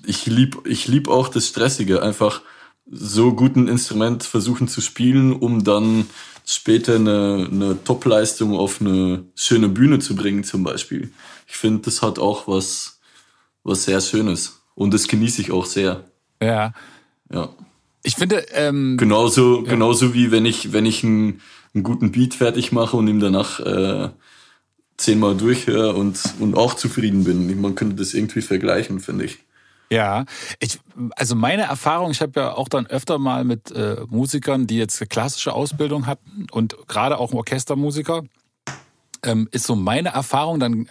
ich 0.05 0.26
lieb, 0.26 0.62
ich 0.67 0.88
lieb 0.88 1.09
auch 1.09 1.29
das 1.29 1.47
Stressige, 1.47 2.03
einfach 2.03 2.43
so 2.91 3.33
gut 3.33 3.57
ein 3.57 3.69
Instrument 3.69 4.25
versuchen 4.25 4.69
zu 4.69 4.81
spielen, 4.81 5.33
um 5.33 5.64
dann 5.64 6.07
später 6.45 6.97
eine, 6.97 7.49
eine 7.50 7.85
Top-Leistung 7.85 8.57
auf 8.57 8.81
eine 8.81 9.25
schöne 9.35 9.69
Bühne 9.69 10.00
zu 10.00 10.17
bringen, 10.17 10.45
zum 10.45 10.64
Beispiel. 10.64 11.12
Ich 11.47 11.57
finde, 11.57 11.83
das 11.83 12.03
hat 12.03 12.19
auch 12.19 12.49
was, 12.49 13.00
was 13.62 13.85
sehr 13.85 14.00
Schönes. 14.00 14.61
Und 14.75 14.93
das 14.93 15.09
genieße 15.09 15.41
ich 15.41 15.53
auch 15.53 15.67
sehr. 15.67 16.05
Ja. 16.45 16.73
Ja. 17.33 17.49
Ich 18.03 18.17
finde, 18.17 18.45
ähm, 18.53 18.97
genauso, 18.99 19.65
ja. 19.65 19.71
genauso 19.71 20.13
wie 20.13 20.31
wenn 20.31 20.45
ich, 20.45 20.73
wenn 20.73 20.85
ich 20.85 21.03
einen, 21.03 21.41
einen 21.75 21.83
guten 21.85 22.13
Beat 22.13 22.35
fertig 22.35 22.71
mache 22.71 22.97
und 22.97 23.09
ihm 23.09 23.19
danach 23.19 23.61
äh, 23.61 24.11
zehnmal 24.97 25.37
durchhöre 25.37 25.95
und, 25.95 26.21
und 26.39 26.57
auch 26.57 26.75
zufrieden 26.75 27.25
bin. 27.25 27.61
Man 27.61 27.75
könnte 27.75 27.97
das 27.97 28.15
irgendwie 28.15 28.43
vergleichen, 28.43 29.01
finde 29.01 29.25
ich. 29.25 29.39
Ja, 29.91 30.25
ich, 30.61 30.81
also 31.17 31.35
meine 31.35 31.63
Erfahrung, 31.63 32.11
ich 32.11 32.21
habe 32.21 32.41
ja 32.41 32.55
auch 32.55 32.69
dann 32.69 32.87
öfter 32.87 33.19
mal 33.19 33.45
mit 33.45 33.71
äh, 33.71 33.97
Musikern, 34.09 34.67
die 34.67 34.79
jetzt 34.79 35.01
eine 35.01 35.09
klassische 35.09 35.53
Ausbildung 35.53 36.07
hatten 36.07 36.47
und 36.51 36.77
gerade 36.89 37.19
auch 37.19 37.33
Orchestermusiker, 37.33 38.23
ähm, 39.23 39.49
ist 39.53 39.67
so 39.67 39.77
meine 39.77 40.11
Erfahrung 40.11 40.59
dann 40.59 40.89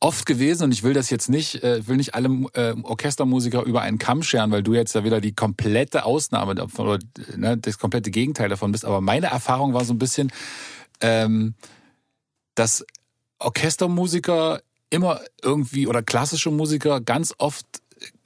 oft 0.00 0.24
gewesen 0.24 0.64
und 0.64 0.72
ich 0.72 0.82
will 0.82 0.94
das 0.94 1.10
jetzt 1.10 1.28
nicht, 1.28 1.62
äh, 1.62 1.86
will 1.86 1.98
nicht 1.98 2.14
alle 2.14 2.28
äh, 2.54 2.74
Orchestermusiker 2.82 3.62
über 3.64 3.82
einen 3.82 3.98
Kamm 3.98 4.22
scheren, 4.22 4.50
weil 4.50 4.62
du 4.62 4.72
jetzt 4.72 4.94
ja 4.94 5.04
wieder 5.04 5.20
die 5.20 5.34
komplette 5.34 6.04
Ausnahme 6.06 6.54
davon 6.54 6.88
oder 6.88 6.98
ne, 7.36 7.58
das 7.58 7.78
komplette 7.78 8.10
Gegenteil 8.10 8.48
davon 8.48 8.72
bist. 8.72 8.86
Aber 8.86 9.02
meine 9.02 9.26
Erfahrung 9.26 9.74
war 9.74 9.84
so 9.84 9.92
ein 9.92 9.98
bisschen, 9.98 10.32
ähm, 11.02 11.54
dass 12.54 12.84
Orchestermusiker 13.38 14.62
immer 14.88 15.20
irgendwie 15.42 15.86
oder 15.86 16.02
klassische 16.02 16.50
Musiker 16.50 17.00
ganz 17.00 17.34
oft 17.38 17.66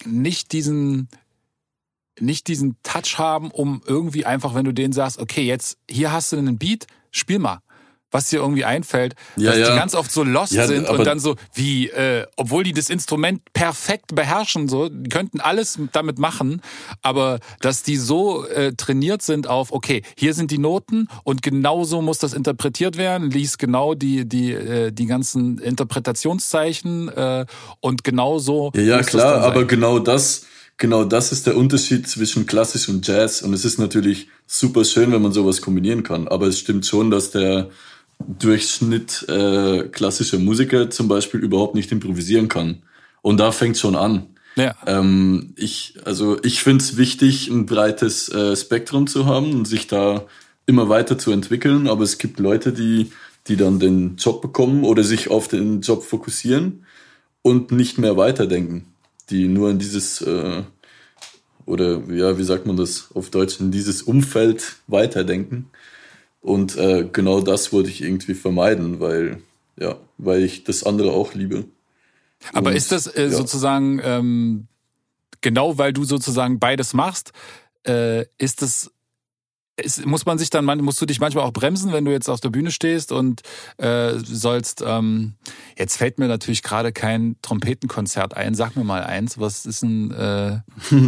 nicht 0.04 0.52
diesen 0.52 1.08
nicht 2.20 2.46
diesen 2.46 2.76
Touch 2.84 3.18
haben, 3.18 3.50
um 3.50 3.82
irgendwie 3.84 4.24
einfach, 4.24 4.54
wenn 4.54 4.64
du 4.64 4.72
denen 4.72 4.92
sagst, 4.92 5.18
okay, 5.18 5.42
jetzt 5.42 5.78
hier 5.90 6.12
hast 6.12 6.30
du 6.30 6.36
einen 6.36 6.58
Beat, 6.58 6.86
spiel 7.10 7.40
mal 7.40 7.63
was 8.14 8.28
dir 8.28 8.38
irgendwie 8.38 8.64
einfällt, 8.64 9.16
ja, 9.36 9.50
dass 9.50 9.58
ja. 9.58 9.70
die 9.72 9.76
ganz 9.76 9.94
oft 9.96 10.10
so 10.10 10.22
lost 10.22 10.52
ja, 10.52 10.68
sind 10.68 10.88
und 10.88 11.04
dann 11.04 11.18
so 11.18 11.34
wie, 11.52 11.88
äh, 11.88 12.26
obwohl 12.36 12.62
die 12.62 12.72
das 12.72 12.88
Instrument 12.88 13.42
perfekt 13.52 14.14
beherrschen, 14.14 14.68
so, 14.68 14.88
die 14.88 15.10
könnten 15.10 15.40
alles 15.40 15.80
damit 15.92 16.18
machen, 16.20 16.62
aber 17.02 17.40
dass 17.60 17.82
die 17.82 17.96
so 17.96 18.46
äh, 18.46 18.72
trainiert 18.74 19.22
sind 19.22 19.48
auf, 19.48 19.72
okay, 19.72 20.02
hier 20.16 20.32
sind 20.32 20.52
die 20.52 20.58
Noten 20.58 21.08
und 21.24 21.42
genauso 21.42 22.00
muss 22.02 22.18
das 22.18 22.34
interpretiert 22.34 22.96
werden, 22.96 23.32
liest 23.32 23.58
genau 23.58 23.94
die 23.94 24.28
die 24.28 24.52
äh, 24.52 24.92
die 24.92 25.06
ganzen 25.06 25.58
Interpretationszeichen 25.58 27.08
äh, 27.08 27.46
und 27.80 28.04
genauso. 28.04 28.70
Ja, 28.76 28.82
ja 28.82 29.02
klar, 29.02 29.42
aber 29.42 29.64
genau 29.64 29.98
das 29.98 30.46
genau 30.76 31.04
das 31.04 31.32
ist 31.32 31.46
der 31.46 31.56
Unterschied 31.56 32.08
zwischen 32.08 32.46
Klassisch 32.46 32.88
und 32.88 33.06
Jazz. 33.06 33.42
Und 33.42 33.52
es 33.54 33.64
ist 33.64 33.78
natürlich 33.78 34.28
super 34.46 34.84
schön, 34.84 35.10
wenn 35.12 35.22
man 35.22 35.32
sowas 35.32 35.60
kombinieren 35.60 36.02
kann. 36.04 36.28
Aber 36.28 36.46
es 36.46 36.58
stimmt 36.58 36.86
schon, 36.86 37.10
dass 37.10 37.30
der 37.30 37.70
Durchschnitt 38.18 39.26
äh, 39.28 39.84
klassischer 39.84 40.38
Musiker 40.38 40.90
zum 40.90 41.08
Beispiel 41.08 41.40
überhaupt 41.40 41.74
nicht 41.74 41.92
improvisieren 41.92 42.48
kann. 42.48 42.82
Und 43.22 43.38
da 43.38 43.52
fängt 43.52 43.76
schon 43.76 43.96
an. 43.96 44.26
Ja. 44.56 44.74
Ähm, 44.86 45.52
ich, 45.56 45.96
also 46.04 46.38
ich 46.42 46.62
finde 46.62 46.82
es 46.82 46.96
wichtig, 46.96 47.48
ein 47.48 47.66
breites 47.66 48.28
äh, 48.28 48.56
Spektrum 48.56 49.06
zu 49.06 49.26
haben 49.26 49.52
und 49.52 49.66
sich 49.66 49.86
da 49.86 50.26
immer 50.66 50.88
weiter 50.88 51.18
zu 51.18 51.32
entwickeln. 51.32 51.88
Aber 51.88 52.04
es 52.04 52.18
gibt 52.18 52.38
Leute, 52.38 52.72
die, 52.72 53.10
die 53.46 53.56
dann 53.56 53.78
den 53.78 54.16
Job 54.16 54.42
bekommen 54.42 54.84
oder 54.84 55.02
sich 55.02 55.30
auf 55.30 55.48
den 55.48 55.80
Job 55.80 56.04
fokussieren 56.04 56.84
und 57.42 57.72
nicht 57.72 57.98
mehr 57.98 58.16
weiterdenken. 58.16 58.86
Die 59.30 59.48
nur 59.48 59.70
in 59.70 59.78
dieses 59.78 60.20
äh, 60.20 60.62
oder 61.66 62.02
ja, 62.10 62.38
wie 62.38 62.44
sagt 62.44 62.66
man 62.66 62.76
das 62.76 63.08
auf 63.14 63.30
Deutsch, 63.30 63.60
in 63.60 63.70
dieses 63.70 64.02
Umfeld 64.02 64.76
weiterdenken. 64.86 65.70
Und 66.44 66.76
äh, 66.76 67.08
genau 67.10 67.40
das 67.40 67.72
wollte 67.72 67.88
ich 67.88 68.02
irgendwie 68.02 68.34
vermeiden, 68.34 69.00
weil, 69.00 69.38
ja, 69.80 69.96
weil 70.18 70.42
ich 70.42 70.62
das 70.62 70.84
andere 70.84 71.12
auch 71.12 71.32
liebe. 71.32 71.64
Aber 72.52 72.68
Und, 72.68 72.76
ist 72.76 72.92
das 72.92 73.06
äh, 73.06 73.22
ja. 73.22 73.30
sozusagen, 73.30 73.98
ähm, 74.04 74.66
genau 75.40 75.78
weil 75.78 75.94
du 75.94 76.04
sozusagen 76.04 76.58
beides 76.58 76.92
machst, 76.92 77.32
äh, 77.86 78.26
ist 78.36 78.60
das 78.60 78.92
ist, 79.76 80.06
muss 80.06 80.24
man 80.26 80.38
sich 80.38 80.50
dann, 80.50 80.64
musst 80.82 81.00
du 81.00 81.06
dich 81.06 81.20
manchmal 81.20 81.44
auch 81.44 81.52
bremsen, 81.52 81.92
wenn 81.92 82.04
du 82.04 82.12
jetzt 82.12 82.28
auf 82.28 82.40
der 82.40 82.50
Bühne 82.50 82.70
stehst 82.70 83.12
und 83.12 83.42
äh, 83.78 84.14
sollst. 84.18 84.82
Ähm, 84.86 85.34
jetzt 85.76 85.96
fällt 85.96 86.18
mir 86.18 86.28
natürlich 86.28 86.62
gerade 86.62 86.92
kein 86.92 87.36
Trompetenkonzert 87.42 88.36
ein. 88.36 88.54
Sag 88.54 88.76
mir 88.76 88.84
mal 88.84 89.02
eins. 89.02 89.38
Was 89.38 89.66
ist 89.66 89.82
ein 89.82 90.12
äh, 90.12 90.58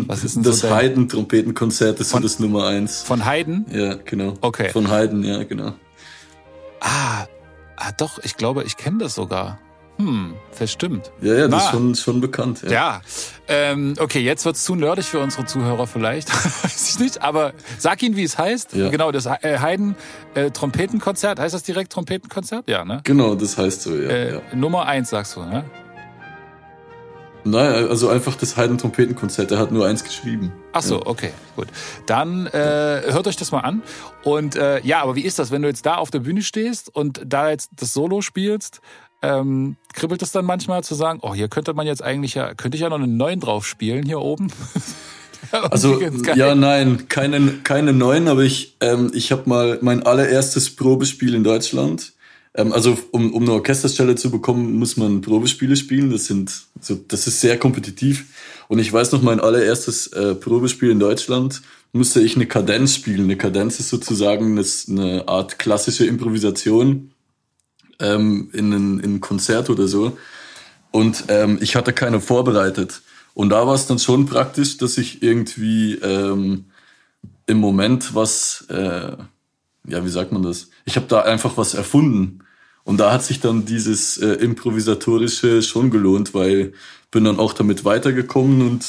was 0.07 0.25
ist 0.25 0.37
denn 0.37 0.43
das 0.43 0.61
so 0.61 0.71
Haydn-Trompetenkonzert 0.71 2.01
ist 2.01 2.11
von, 2.11 2.23
das 2.23 2.39
Nummer 2.41 2.67
eins. 2.67 3.03
Von 3.03 3.25
Haydn? 3.25 3.67
Ja, 3.71 3.95
genau. 3.95 4.35
Okay. 4.41 4.71
Von 4.71 4.91
Haydn, 4.91 5.23
ja, 5.23 5.45
genau. 5.45 5.75
Ah, 6.81 7.27
ah 7.77 7.93
doch. 7.97 8.19
Ich 8.23 8.37
glaube, 8.37 8.65
ich 8.65 8.77
kenne 8.77 8.99
das 8.99 9.15
sogar. 9.15 9.59
Hm, 9.99 10.35
verstimmt. 10.51 11.11
Ja, 11.23 11.35
ja, 11.35 11.49
das 11.49 11.65
ist 11.65 11.71
schon, 11.71 11.95
schon 11.95 12.21
bekannt. 12.21 12.63
Ja, 12.65 12.71
ja. 12.71 13.01
Ähm, 13.49 13.95
okay, 13.99 14.21
jetzt 14.21 14.45
wird's 14.45 14.65
zu 14.65 14.75
nerdig 14.75 15.07
für 15.07 15.21
unsere 15.21 15.47
Zuhörer 15.47 15.87
vielleicht. 15.87 16.29
Weiß 16.65 16.91
ich 16.91 16.99
nicht, 16.99 17.23
aber 17.23 17.53
sag 17.79 18.03
ihnen, 18.03 18.17
wie 18.17 18.25
es 18.25 18.37
heißt. 18.37 18.75
Ja. 18.75 18.91
Genau, 18.91 19.11
das 19.11 19.27
äh, 19.27 19.59
Haydn 19.59 19.97
äh, 20.35 20.51
Trompetenkonzert. 20.51 21.39
Heißt 21.39 21.55
das 21.55 21.63
direkt 21.63 21.93
Trompetenkonzert? 21.93 22.69
Ja, 22.69 22.85
ne? 22.85 23.01
Genau, 23.05 23.35
das 23.35 23.57
heißt 23.57 23.83
so, 23.83 23.97
ja. 23.97 24.09
Äh, 24.09 24.35
ja. 24.35 24.41
Nummer 24.55 24.87
eins, 24.87 25.11
sagst 25.11 25.37
du, 25.37 25.41
ne? 25.45 25.65
Nein, 27.47 27.89
also 27.89 28.09
einfach 28.09 28.35
das 28.35 28.57
Haydn 28.57 28.77
Trompetenkonzert. 28.77 29.53
Er 29.53 29.59
hat 29.59 29.71
nur 29.71 29.87
eins 29.87 30.03
geschrieben. 30.03 30.53
Ach 30.73 30.83
so, 30.83 30.97
ja. 30.97 31.07
okay, 31.07 31.31
gut. 31.55 31.69
Dann 32.05 32.49
äh, 32.49 33.03
hört 33.07 33.29
euch 33.29 33.37
das 33.37 33.53
mal 33.53 33.61
an. 33.61 33.83
Und 34.25 34.57
äh, 34.57 34.81
ja, 34.83 35.01
aber 35.01 35.15
wie 35.15 35.21
ist 35.21 35.39
das, 35.39 35.53
wenn 35.53 35.63
du 35.63 35.69
jetzt 35.69 35.87
da 35.87 35.95
auf 35.95 36.11
der 36.11 36.19
Bühne 36.19 36.43
stehst 36.43 36.95
und 36.95 37.21
da 37.25 37.51
jetzt 37.51 37.71
das 37.77 37.95
Solo 37.95 38.21
spielst? 38.21 38.81
Ähm, 39.23 39.77
kribbelt 39.93 40.23
es 40.23 40.33
dann 40.33 40.45
manchmal 40.45 40.85
zu 40.85 40.95
sagen, 40.95 41.21
oh, 41.23 41.35
hier 41.35 41.49
könnte 41.49 41.75
man 41.75 41.87
jetzt 41.87 42.03
eigentlich 42.03 42.35
ja, 42.35 42.55
könnte 42.55 42.77
ich 42.77 42.83
ja 42.83 42.89
noch 42.89 42.97
einen 43.01 43.17
neuen 43.17 43.41
drauf 43.41 43.67
spielen 43.67 44.05
hier 44.05 44.21
oben. 44.21 44.49
also 45.71 46.01
ja, 46.35 46.55
nein, 46.55 47.09
keine, 47.09 47.59
keine 47.63 47.93
neuen, 47.93 48.29
aber 48.29 48.43
ich, 48.43 48.77
ähm, 48.81 49.11
ich 49.15 49.33
habe 49.33 49.49
mal 49.49 49.79
mein 49.83 50.03
allererstes 50.03 50.75
Probespiel 50.75 51.35
in 51.35 51.45
Deutschland. 51.45 52.13
Ähm, 52.55 52.73
also 52.73 52.99
um, 53.11 53.33
um 53.33 53.43
eine 53.43 53.53
Orchesterstelle 53.53 54.17
zu 54.17 54.31
bekommen, 54.31 54.79
muss 54.79 54.97
man 54.97 55.21
Probespiele 55.21 55.77
spielen. 55.77 56.11
Das 56.11 56.27
sind 56.27 56.53
so, 56.81 56.95
das 56.95 57.27
ist 57.27 57.41
sehr 57.41 57.59
kompetitiv. 57.59 58.27
Und 58.69 58.79
ich 58.79 58.93
weiß 58.93 59.13
noch, 59.13 59.23
mein 59.23 59.41
allererstes 59.41 60.09
äh, 60.09 60.35
Probespiel 60.35 60.91
in 60.91 60.99
Deutschland 60.99 61.63
musste 61.93 62.21
ich 62.21 62.37
eine 62.37 62.47
Kadenz 62.47 62.95
spielen. 62.95 63.25
Eine 63.25 63.37
Kadenz 63.37 63.79
ist 63.79 63.89
sozusagen 63.89 64.59
eine, 64.59 64.67
eine 64.89 65.29
Art 65.29 65.59
klassische 65.59 66.07
Improvisation 66.07 67.13
ähm, 68.01 68.51
in, 68.53 68.73
ein, 68.73 69.01
in 69.01 69.15
ein 69.17 69.21
Konzert 69.21 69.71
oder 69.71 69.89
so. 69.89 70.17
Und 70.91 71.25
ähm, 71.29 71.59
ich 71.61 71.77
hatte 71.77 71.93
keine 71.93 72.21
vorbereitet. 72.21 73.03
Und 73.35 73.51
da 73.51 73.67
war 73.67 73.75
es 73.75 73.87
dann 73.87 73.99
schon 73.99 74.27
praktisch, 74.27 74.79
dass 74.79 74.97
ich 74.97 75.23
irgendwie 75.23 75.95
ähm, 75.97 76.67
im 77.47 77.59
Moment 77.59 78.15
was, 78.15 78.65
äh, 78.69 79.13
ja, 79.89 80.05
wie 80.05 80.09
sagt 80.09 80.33
man 80.33 80.43
das? 80.43 80.69
Ich 80.85 80.97
habe 80.97 81.07
da 81.07 81.23
einfach 81.23 81.57
was 81.57 81.75
erfunden. 81.75 82.41
Und 82.85 82.99
da 82.99 83.13
hat 83.13 83.25
sich 83.25 83.41
dann 83.41 83.67
dieses 83.67 84.17
äh, 84.19 84.35
improvisatorische 84.35 85.61
schon 85.63 85.91
gelohnt, 85.91 86.35
weil 86.35 86.73
bin 87.11 87.25
dann 87.25 87.39
auch 87.39 87.53
damit 87.53 87.85
weitergekommen 87.85 88.63
und 88.63 88.85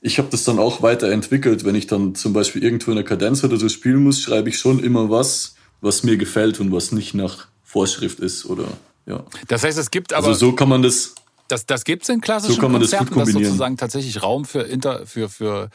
ich 0.00 0.18
habe 0.18 0.28
das 0.30 0.42
dann 0.44 0.58
auch 0.58 0.82
weiterentwickelt. 0.82 1.64
Wenn 1.64 1.76
ich 1.76 1.86
dann 1.86 2.14
zum 2.14 2.32
Beispiel 2.32 2.62
irgendwo 2.62 2.90
in 2.90 2.96
der 2.96 3.04
Kadenz 3.04 3.44
oder 3.44 3.56
so 3.56 3.68
spielen 3.68 4.02
muss, 4.02 4.20
schreibe 4.20 4.48
ich 4.48 4.58
schon 4.58 4.82
immer 4.82 5.10
was, 5.10 5.54
was 5.80 6.02
mir 6.02 6.16
gefällt 6.16 6.58
und 6.60 6.72
was 6.72 6.92
nicht 6.92 7.14
nach 7.14 7.46
Vorschrift 7.72 8.20
ist 8.20 8.44
oder 8.44 8.68
ja. 9.06 9.24
Das 9.48 9.64
heißt, 9.64 9.78
es 9.78 9.90
gibt 9.90 10.12
aber. 10.12 10.28
Also 10.28 10.46
so 10.46 10.52
kann 10.52 10.68
man 10.68 10.82
das. 10.82 11.14
Das, 11.48 11.66
das 11.66 11.84
gibt 11.84 12.02
es 12.04 12.08
in 12.10 12.20
klassischen 12.20 12.54
so 12.54 12.60
kann 12.60 12.70
man 12.70 12.80
Konzerten, 12.82 13.06
das 13.06 13.14
gut 13.14 13.18
kombinieren. 13.18 13.42
dass 13.42 13.50
sozusagen 13.50 13.76
tatsächlich 13.76 14.22
Raum 14.22 14.44
für, 14.44 14.60
Inter, 14.60 15.06
für, 15.06 15.28
für 15.28 15.70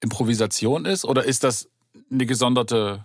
Improvisation 0.00 0.86
ist? 0.86 1.04
Oder 1.04 1.24
ist 1.24 1.44
das 1.44 1.68
eine 2.10 2.26
gesonderte 2.26 3.00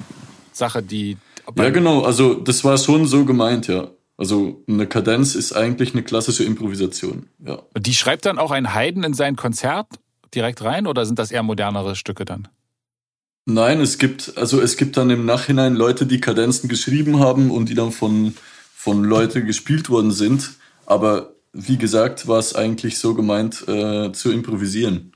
Sache, 0.51 0.81
die. 0.81 1.17
Ja, 1.55 1.69
genau. 1.69 2.03
Also 2.03 2.35
das 2.35 2.63
war 2.63 2.77
schon 2.77 3.05
so 3.07 3.25
gemeint, 3.25 3.67
ja. 3.67 3.89
Also 4.17 4.63
eine 4.67 4.87
Kadenz 4.87 5.35
ist 5.35 5.53
eigentlich 5.53 5.93
eine 5.93 6.03
klassische 6.03 6.43
Improvisation, 6.43 7.27
ja. 7.45 7.61
Die 7.77 7.93
schreibt 7.93 8.25
dann 8.25 8.39
auch 8.39 8.51
ein 8.51 8.73
Haydn 8.73 9.03
in 9.03 9.13
sein 9.13 9.35
Konzert 9.35 9.87
direkt 10.33 10.63
rein 10.63 10.87
oder 10.87 11.05
sind 11.05 11.19
das 11.19 11.31
eher 11.31 11.43
modernere 11.43 11.95
Stücke 11.95 12.25
dann? 12.25 12.47
Nein, 13.45 13.79
es 13.79 13.99
gibt, 13.99 14.37
also 14.37 14.59
es 14.59 14.75
gibt 14.75 14.97
dann 14.97 15.11
im 15.11 15.25
Nachhinein 15.25 15.75
Leute, 15.75 16.07
die 16.07 16.19
Kadenzen 16.19 16.67
geschrieben 16.67 17.19
haben 17.19 17.51
und 17.51 17.69
die 17.69 17.75
dann 17.75 17.91
von, 17.91 18.33
von 18.73 19.03
Leuten 19.03 19.45
gespielt 19.45 19.89
worden 19.89 20.11
sind. 20.11 20.53
Aber 20.87 21.35
wie 21.53 21.77
gesagt, 21.77 22.27
war 22.27 22.39
es 22.39 22.55
eigentlich 22.55 22.97
so 22.97 23.13
gemeint, 23.13 23.67
äh, 23.67 24.11
zu 24.11 24.31
improvisieren. 24.31 25.13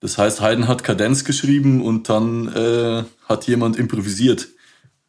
Das 0.00 0.16
heißt, 0.16 0.40
Haydn 0.40 0.68
hat 0.68 0.84
Kadenz 0.84 1.24
geschrieben 1.24 1.82
und 1.82 2.08
dann 2.08 2.48
äh, 2.48 3.04
hat 3.28 3.46
jemand 3.46 3.76
improvisiert. 3.76 4.48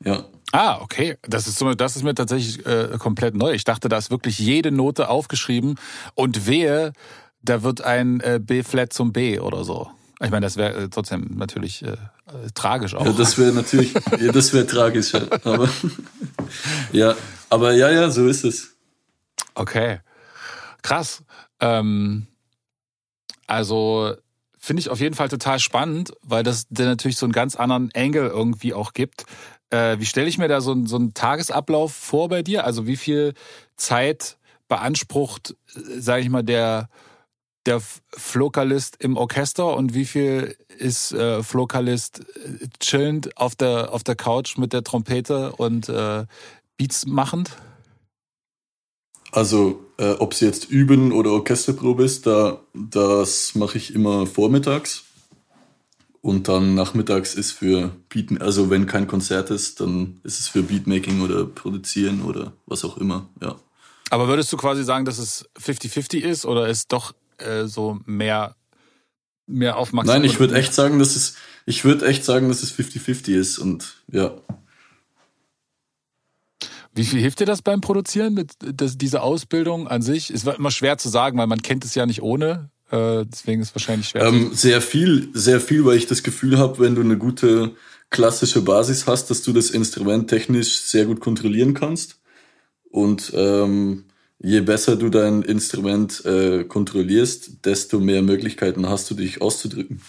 Ja. 0.03 0.25
Ah, 0.51 0.79
okay. 0.81 1.17
Das 1.21 1.47
ist, 1.47 1.61
das 1.77 1.95
ist 1.95 2.03
mir 2.03 2.15
tatsächlich 2.15 2.65
äh, 2.65 2.97
komplett 2.99 3.35
neu. 3.35 3.53
Ich 3.53 3.63
dachte, 3.63 3.89
da 3.89 3.97
ist 3.97 4.11
wirklich 4.11 4.39
jede 4.39 4.71
Note 4.71 5.09
aufgeschrieben 5.09 5.75
und 6.13 6.47
wehe, 6.47 6.93
da 7.41 7.63
wird 7.63 7.81
ein 7.81 8.19
äh, 8.19 8.39
B-Flat 8.41 8.93
zum 8.93 9.13
B 9.13 9.39
oder 9.39 9.63
so. 9.63 9.89
Ich 10.21 10.31
meine, 10.31 10.45
das 10.45 10.57
wäre 10.57 10.83
äh, 10.83 10.89
trotzdem 10.89 11.31
natürlich 11.35 11.83
äh, 12.27 12.49
tragisch 12.53 12.95
auch. 12.95 13.05
Ja, 13.05 13.11
das 13.11 13.37
wäre 13.37 13.51
natürlich, 13.51 13.93
ja, 14.19 14.31
das 14.31 14.53
wäre 14.53 14.65
tragisch. 14.65 15.13
Aber 15.43 15.69
ja, 16.91 17.15
aber 17.49 17.73
ja, 17.73 17.91
ja, 17.91 18.09
so 18.09 18.27
ist 18.27 18.43
es. 18.43 18.75
Okay, 19.53 19.99
krass. 20.81 21.23
Ähm, 21.59 22.27
also 23.47 24.15
finde 24.57 24.81
ich 24.81 24.89
auf 24.89 24.99
jeden 24.99 25.15
Fall 25.15 25.29
total 25.29 25.59
spannend, 25.59 26.13
weil 26.23 26.43
das 26.43 26.67
natürlich 26.71 27.17
so 27.17 27.25
einen 27.25 27.33
ganz 27.33 27.55
anderen 27.55 27.91
Angle 27.93 28.27
irgendwie 28.27 28.73
auch 28.73 28.93
gibt. 28.93 29.25
Äh, 29.69 29.99
wie 29.99 30.05
stelle 30.05 30.27
ich 30.27 30.37
mir 30.37 30.47
da 30.47 30.61
so, 30.61 30.75
so 30.85 30.95
einen 30.95 31.13
Tagesablauf 31.13 31.93
vor 31.93 32.29
bei 32.29 32.41
dir? 32.41 32.65
Also 32.65 32.87
wie 32.87 32.97
viel 32.97 33.33
Zeit 33.77 34.37
beansprucht, 34.67 35.55
äh, 35.75 35.99
sage 35.99 36.23
ich 36.23 36.29
mal, 36.29 36.43
der 36.43 36.89
der 37.65 37.81
Flokalist 38.15 38.97
im 38.99 39.17
Orchester 39.17 39.75
und 39.75 39.93
wie 39.93 40.05
viel 40.05 40.55
ist 40.77 41.13
äh, 41.13 41.43
Flokalist 41.43 42.19
äh, 42.19 42.67
chillend 42.79 43.37
auf 43.37 43.55
der, 43.55 43.93
auf 43.93 44.03
der 44.03 44.15
Couch 44.15 44.57
mit 44.57 44.73
der 44.73 44.83
Trompete 44.83 45.53
und 45.53 45.89
äh, 45.89 46.25
Beats 46.77 47.05
machend? 47.05 47.51
Also, 49.31 49.83
äh, 49.97 50.11
ob 50.11 50.33
es 50.33 50.39
jetzt 50.39 50.69
Üben 50.69 51.11
oder 51.11 51.31
Orchesterprobe 51.31 52.03
ist, 52.03 52.25
da, 52.25 52.61
das 52.73 53.55
mache 53.55 53.77
ich 53.77 53.93
immer 53.93 54.25
vormittags. 54.25 55.03
Und 56.21 56.47
dann 56.47 56.73
nachmittags 56.73 57.35
ist 57.35 57.51
für 57.51 57.91
Beat, 58.09 58.41
also 58.41 58.69
wenn 58.69 58.87
kein 58.87 59.07
Konzert 59.07 59.51
ist, 59.51 59.79
dann 59.79 60.19
ist 60.23 60.39
es 60.39 60.47
für 60.47 60.63
Beatmaking 60.63 61.21
oder 61.21 61.45
Produzieren 61.45 62.23
oder 62.23 62.53
was 62.65 62.83
auch 62.83 62.97
immer, 62.97 63.29
ja. 63.41 63.55
Aber 64.09 64.27
würdest 64.27 64.51
du 64.53 64.57
quasi 64.57 64.83
sagen, 64.83 65.05
dass 65.05 65.17
es 65.17 65.47
50-50 65.59 66.19
ist 66.19 66.45
oder 66.45 66.67
ist 66.67 66.91
doch 66.93 67.13
äh, 67.37 67.65
so 67.65 67.99
mehr, 68.05 68.55
mehr 69.47 69.77
Aufmerksamkeit? 69.77 70.21
Nein, 70.21 70.29
ich 70.29 70.39
würde 70.39 70.55
echt 70.55 70.73
sagen, 70.73 70.99
dass 70.99 71.15
es, 71.15 71.35
ich 71.65 71.83
würde 71.85 72.05
echt 72.05 72.25
sagen, 72.25 72.49
dass 72.49 72.63
es 72.63 72.73
50-50 72.73 73.33
ist 73.35 73.57
und 73.57 73.95
ja. 74.11 74.33
Wie 76.93 77.03
viel 77.03 77.19
hilft 77.19 77.41
dir 77.41 77.45
das 77.45 77.61
beim 77.61 77.81
Produzieren, 77.81 78.33
mit, 78.33 78.53
das, 78.59 78.97
diese 78.97 79.21
Ausbildung 79.21 79.87
an 79.87 80.01
sich? 80.01 80.29
Es 80.29 80.45
wird 80.45 80.59
immer 80.59 80.71
schwer 80.71 80.97
zu 80.97 81.09
sagen, 81.09 81.37
weil 81.37 81.47
man 81.47 81.61
kennt 81.61 81.83
es 81.83 81.93
ja 81.93 82.05
nicht 82.05 82.21
ohne. 82.21 82.69
Äh, 82.89 83.25
deswegen 83.25 83.61
ist 83.61 83.69
es 83.69 83.75
wahrscheinlich 83.75 84.09
schwer. 84.09 84.25
Ähm, 84.25 84.51
sehr 84.53 84.81
viel, 84.81 85.29
sehr 85.33 85.59
viel, 85.59 85.83
weil 85.83 85.97
ich 85.97 86.07
das 86.07 86.23
Gefühl 86.23 86.57
habe, 86.57 86.79
wenn 86.79 86.95
du 86.95 87.01
eine 87.01 87.17
gute 87.17 87.75
klassische 88.09 88.61
Basis 88.61 89.07
hast, 89.07 89.29
dass 89.29 89.41
du 89.41 89.51
das 89.51 89.71
Instrument 89.71 90.29
technisch 90.29 90.77
sehr 90.81 91.05
gut 91.05 91.19
kontrollieren 91.19 91.73
kannst. 91.73 92.21
Und 92.89 93.33
ähm, 93.35 94.04
je 94.39 94.61
besser 94.61 94.95
du 94.95 95.09
dein 95.09 95.41
Instrument 95.41 96.23
äh, 96.25 96.63
kontrollierst, 96.63 97.65
desto 97.65 97.99
mehr 97.99 98.21
Möglichkeiten 98.21 98.87
hast 98.87 99.09
du, 99.09 99.15
dich 99.15 99.41
auszudrücken. 99.41 100.01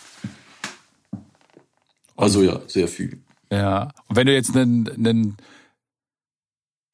Also 2.16 2.42
ja, 2.42 2.60
sehr 2.66 2.88
viel. 2.88 3.22
Ja. 3.50 3.92
Und 4.08 4.16
wenn 4.16 4.26
du 4.26 4.34
jetzt 4.34 4.56
einen, 4.56 4.88
einen 4.88 5.36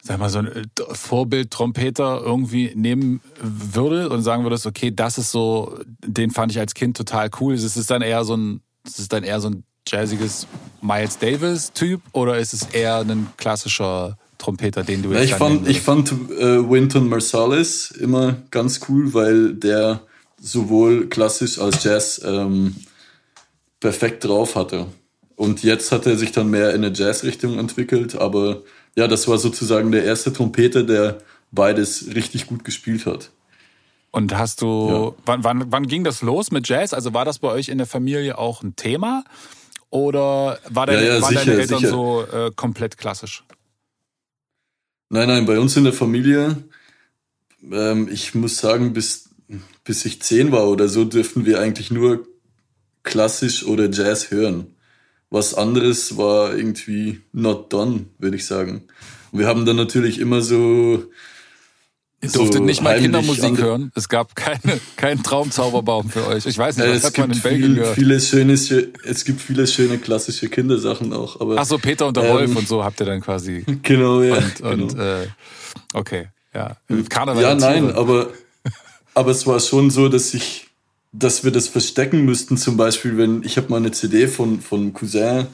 sag 0.02 0.18
mal, 0.18 0.28
so 0.28 0.40
ein 0.40 0.48
äh, 0.48 0.64
Vorbild-Trompeter 0.90 2.20
irgendwie 2.22 2.72
nehmen 2.74 3.20
würde 3.40 4.10
und 4.10 4.22
sagen 4.22 4.42
würdest, 4.42 4.66
okay, 4.66 4.90
das 4.90 5.16
ist 5.16 5.30
so, 5.30 5.78
den 6.04 6.30
fand 6.30 6.52
ich 6.52 6.58
als 6.58 6.74
Kind 6.74 6.96
total 6.96 7.30
cool. 7.40 7.54
Ist 7.54 7.76
es 7.76 7.86
dann 7.86 8.02
eher 8.02 8.24
so 8.24 8.36
ein, 8.36 8.62
ist 8.84 8.98
es 8.98 9.08
dann 9.08 9.22
eher 9.22 9.40
so 9.40 9.50
ein 9.50 9.64
jazziges 9.86 10.46
Miles 10.80 11.18
Davis-Typ 11.18 12.00
oder 12.12 12.38
ist 12.38 12.52
es 12.52 12.64
eher 12.64 12.98
ein 12.98 13.28
klassischer 13.36 14.18
Trompeter, 14.42 14.82
den 14.82 15.02
du 15.02 15.12
jetzt 15.12 15.24
ich 15.24 15.34
fand, 15.34 15.68
ich 15.68 15.80
fand 15.80 16.12
äh, 16.12 16.68
Winton 16.68 17.08
Marsalis 17.08 17.90
immer 17.92 18.36
ganz 18.50 18.80
cool, 18.88 19.14
weil 19.14 19.54
der 19.54 20.00
sowohl 20.40 21.08
klassisch 21.08 21.58
als 21.58 21.84
Jazz 21.84 22.20
ähm, 22.24 22.74
perfekt 23.80 24.24
drauf 24.24 24.56
hatte. 24.56 24.86
Und 25.36 25.62
jetzt 25.62 25.92
hat 25.92 26.06
er 26.06 26.16
sich 26.16 26.32
dann 26.32 26.50
mehr 26.50 26.70
in 26.74 26.84
eine 26.84 26.94
Jazz-Richtung 26.94 27.58
entwickelt, 27.58 28.16
aber 28.16 28.62
ja, 28.96 29.08
das 29.08 29.28
war 29.28 29.38
sozusagen 29.38 29.92
der 29.92 30.04
erste 30.04 30.32
Trompeter, 30.32 30.82
der 30.82 31.18
beides 31.52 32.14
richtig 32.14 32.46
gut 32.46 32.64
gespielt 32.64 33.06
hat. 33.06 33.30
Und 34.10 34.36
hast 34.36 34.60
du, 34.60 34.88
ja. 34.88 35.24
wann, 35.24 35.44
wann, 35.44 35.64
wann 35.72 35.86
ging 35.86 36.04
das 36.04 36.20
los 36.20 36.50
mit 36.50 36.68
Jazz? 36.68 36.92
Also 36.92 37.14
war 37.14 37.24
das 37.24 37.38
bei 37.38 37.48
euch 37.48 37.68
in 37.68 37.78
der 37.78 37.86
Familie 37.86 38.36
auch 38.38 38.62
ein 38.62 38.76
Thema? 38.76 39.24
Oder 39.88 40.58
war 40.68 40.86
deine, 40.86 41.06
ja, 41.06 41.14
ja, 41.14 41.22
waren 41.22 41.30
sicher, 41.30 41.44
deine 41.46 41.60
Eltern 41.60 41.78
sicher. 41.78 41.90
so 41.90 42.24
äh, 42.32 42.50
komplett 42.54 42.98
klassisch? 42.98 43.44
Nein, 45.14 45.28
nein, 45.28 45.44
bei 45.44 45.58
uns 45.58 45.76
in 45.76 45.84
der 45.84 45.92
Familie, 45.92 46.56
ähm, 47.70 48.08
ich 48.10 48.34
muss 48.34 48.56
sagen, 48.56 48.94
bis, 48.94 49.28
bis 49.84 50.06
ich 50.06 50.22
zehn 50.22 50.52
war 50.52 50.66
oder 50.70 50.88
so, 50.88 51.04
dürften 51.04 51.44
wir 51.44 51.60
eigentlich 51.60 51.90
nur 51.90 52.26
klassisch 53.02 53.66
oder 53.66 53.90
Jazz 53.90 54.30
hören. 54.30 54.68
Was 55.28 55.52
anderes 55.52 56.16
war 56.16 56.56
irgendwie 56.56 57.20
not 57.32 57.70
done, 57.74 58.06
würde 58.16 58.38
ich 58.38 58.46
sagen. 58.46 58.84
Und 59.32 59.40
wir 59.40 59.48
haben 59.48 59.66
dann 59.66 59.76
natürlich 59.76 60.18
immer 60.18 60.40
so. 60.40 61.04
Ihr 62.22 62.30
durftet 62.30 62.58
so 62.58 62.64
nicht 62.64 62.80
mal 62.82 63.00
Kindermusik 63.00 63.58
hören. 63.58 63.90
Es 63.96 64.08
gab 64.08 64.36
keine, 64.36 64.80
keinen 64.96 65.24
Traumzauberbaum 65.24 66.08
für 66.08 66.24
euch. 66.28 66.46
Ich 66.46 66.56
weiß 66.56 66.76
nicht, 66.76 66.88
was 66.88 67.02
ja, 67.02 67.08
hat 67.08 67.18
man 67.18 67.32
in 67.32 67.40
Belgien 67.40 67.66
viel, 67.66 67.74
gehört? 67.74 67.94
Viele 67.96 68.20
schöne, 68.20 68.52
es 68.52 69.24
gibt 69.24 69.40
viele 69.40 69.66
schöne 69.66 69.98
klassische 69.98 70.48
Kindersachen 70.48 71.12
auch. 71.12 71.40
Aber, 71.40 71.56
Ach 71.58 71.64
so, 71.64 71.78
Peter 71.78 72.06
und 72.06 72.16
der 72.16 72.24
ähm, 72.24 72.30
Wolf 72.30 72.56
und 72.56 72.68
so 72.68 72.84
habt 72.84 73.00
ihr 73.00 73.06
dann 73.06 73.20
quasi. 73.20 73.64
Genau, 73.82 74.22
ja. 74.22 74.36
Und, 74.36 74.54
genau. 74.54 74.70
und 74.70 74.98
äh, 74.98 75.26
okay, 75.94 76.28
ja. 76.54 76.76
Karneval 77.08 77.42
ja, 77.42 77.54
nein, 77.56 77.90
aber, 77.90 78.28
aber 79.14 79.30
es 79.32 79.44
war 79.48 79.58
schon 79.58 79.90
so, 79.90 80.08
dass 80.08 80.32
ich, 80.32 80.68
dass 81.10 81.42
wir 81.42 81.50
das 81.50 81.66
verstecken 81.66 82.24
müssten. 82.24 82.56
Zum 82.56 82.76
Beispiel, 82.76 83.16
wenn 83.16 83.42
ich 83.42 83.56
habe 83.56 83.68
mal 83.68 83.78
eine 83.78 83.90
CD 83.90 84.28
von 84.28 84.60
von 84.60 84.92
Cousin 84.92 85.48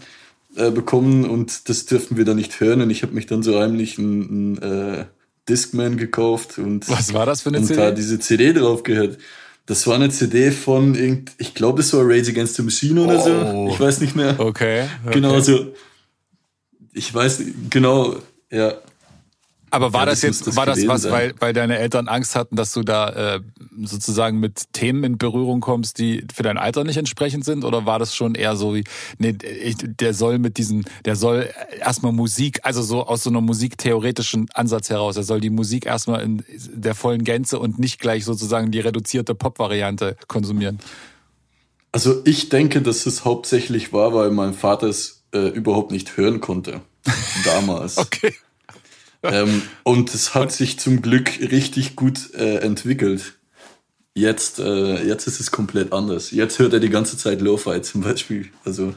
äh, 0.57 0.71
bekommen 0.71 1.25
und 1.25 1.71
das 1.71 1.87
dürften 1.87 2.19
wir 2.19 2.27
dann 2.27 2.37
nicht 2.37 2.61
hören 2.61 2.83
und 2.83 2.90
ich 2.90 3.03
habe 3.03 3.14
mich 3.14 3.25
dann 3.25 3.42
so 3.42 3.59
heimlich 3.59 3.97
ein, 3.97 4.57
ein 4.57 4.62
äh, 4.62 5.05
Discman 5.49 5.97
gekauft 5.97 6.59
und 6.59 6.89
was 6.89 7.13
war 7.13 7.27
das 7.27 7.43
für 7.43 7.51
eine 7.51 7.59
und 7.59 7.65
CD? 7.65 7.81
da 7.81 7.91
diese 7.91 8.19
CD 8.19 8.53
drauf 8.53 8.83
gehört. 8.83 9.19
Das 9.67 9.87
war 9.87 9.97
eine 9.97 10.09
CD 10.09 10.51
von 10.51 10.95
irgend, 10.95 11.33
ich 11.37 11.55
glaube, 11.55 11.83
das 11.83 11.93
war 11.93 12.01
Rage 12.03 12.31
Against 12.31 12.55
the 12.57 12.63
Machine 12.63 13.03
oder 13.03 13.19
oh. 13.19 13.67
so. 13.69 13.73
Ich 13.75 13.79
weiß 13.79 14.01
nicht 14.01 14.17
mehr. 14.17 14.35
Okay. 14.39 14.85
okay. 15.05 15.15
Genau 15.15 15.41
so. 15.41 15.75
Ich 16.95 17.13
weiß 17.13 17.43
genau. 17.69 18.17
Ja. 18.51 18.75
Aber 19.70 19.92
war 19.92 20.02
ja, 20.02 20.07
das, 20.07 20.22
jetzt, 20.22 20.46
das 20.46 20.57
war 20.57 20.66
das 20.66 20.87
was, 20.87 21.11
weil, 21.11 21.35
weil 21.40 21.52
deine 21.52 21.78
Eltern 21.78 22.09
Angst 22.09 22.35
hatten, 22.35 22.57
dass 22.57 22.72
du 22.72 22.83
da 22.83 23.37
äh, 23.37 23.40
sozusagen 23.83 24.40
mit 24.40 24.72
Themen 24.72 25.04
in 25.04 25.18
Berührung 25.18 25.61
kommst, 25.61 25.98
die 25.98 26.24
für 26.33 26.42
dein 26.42 26.57
Alter 26.59 26.85
nicht 26.85 26.96
entsprechend 26.96 27.44
sind? 27.44 27.64
Oder 27.64 27.85
war 27.85 27.98
das 27.98 28.14
schon 28.14 28.35
eher 28.35 28.57
so 28.57 28.74
wie, 28.74 28.85
nee, 29.18 29.37
ich, 29.62 29.76
der 29.78 30.14
soll 30.14 30.38
mit 30.38 30.57
diesen, 30.59 30.85
der 31.04 31.16
soll 31.16 31.48
erstmal 31.81 32.12
Musik, 32.12 32.61
also 32.62 32.83
so 32.83 33.07
aus 33.07 33.24
so 33.24 33.31
einem 33.31 33.44
musiktheoretischen 33.44 34.48
Ansatz 34.54 34.90
heraus, 34.90 35.16
er 35.16 35.22
soll 35.22 35.40
die 35.40 35.50
Musik 35.50 35.87
erstmal 35.87 36.22
in 36.22 36.44
der 36.72 36.94
vollen 36.94 37.24
Gänze 37.24 37.59
und 37.59 37.78
nicht 37.78 38.00
gleich 38.00 38.24
sozusagen 38.24 38.70
die 38.70 38.81
reduzierte 38.81 39.35
Pop-Variante 39.35 40.16
konsumieren? 40.28 40.78
Also 41.92 42.22
ich 42.24 42.48
denke, 42.48 42.83
dass 42.83 43.07
es 43.07 43.24
hauptsächlich 43.24 43.92
war, 43.92 44.14
weil 44.14 44.31
mein 44.31 44.54
Vater 44.54 44.88
es 44.88 45.24
äh, 45.33 45.48
überhaupt 45.48 45.90
nicht 45.90 46.16
hören 46.16 46.40
konnte. 46.40 46.81
Damals. 47.44 47.98
okay 47.98 48.35
ähm, 49.22 49.62
und 49.83 50.14
es 50.14 50.35
hat 50.35 50.52
sich 50.52 50.78
zum 50.78 51.02
Glück 51.02 51.40
richtig 51.40 51.96
gut 51.96 52.35
äh, 52.35 52.59
entwickelt. 52.59 53.35
Jetzt, 54.14 54.59
äh, 54.59 55.02
jetzt 55.04 55.26
ist 55.26 55.40
es 55.40 55.50
komplett 55.50 55.92
anders. 55.92 56.31
Jetzt 56.31 56.59
hört 56.59 56.72
er 56.72 56.81
die 56.81 56.90
ganze 56.90 57.16
Zeit 57.16 57.40
Lo-Fi 57.40 57.83
zum 57.83 58.00
Beispiel. 58.02 58.48
Also 58.64 58.94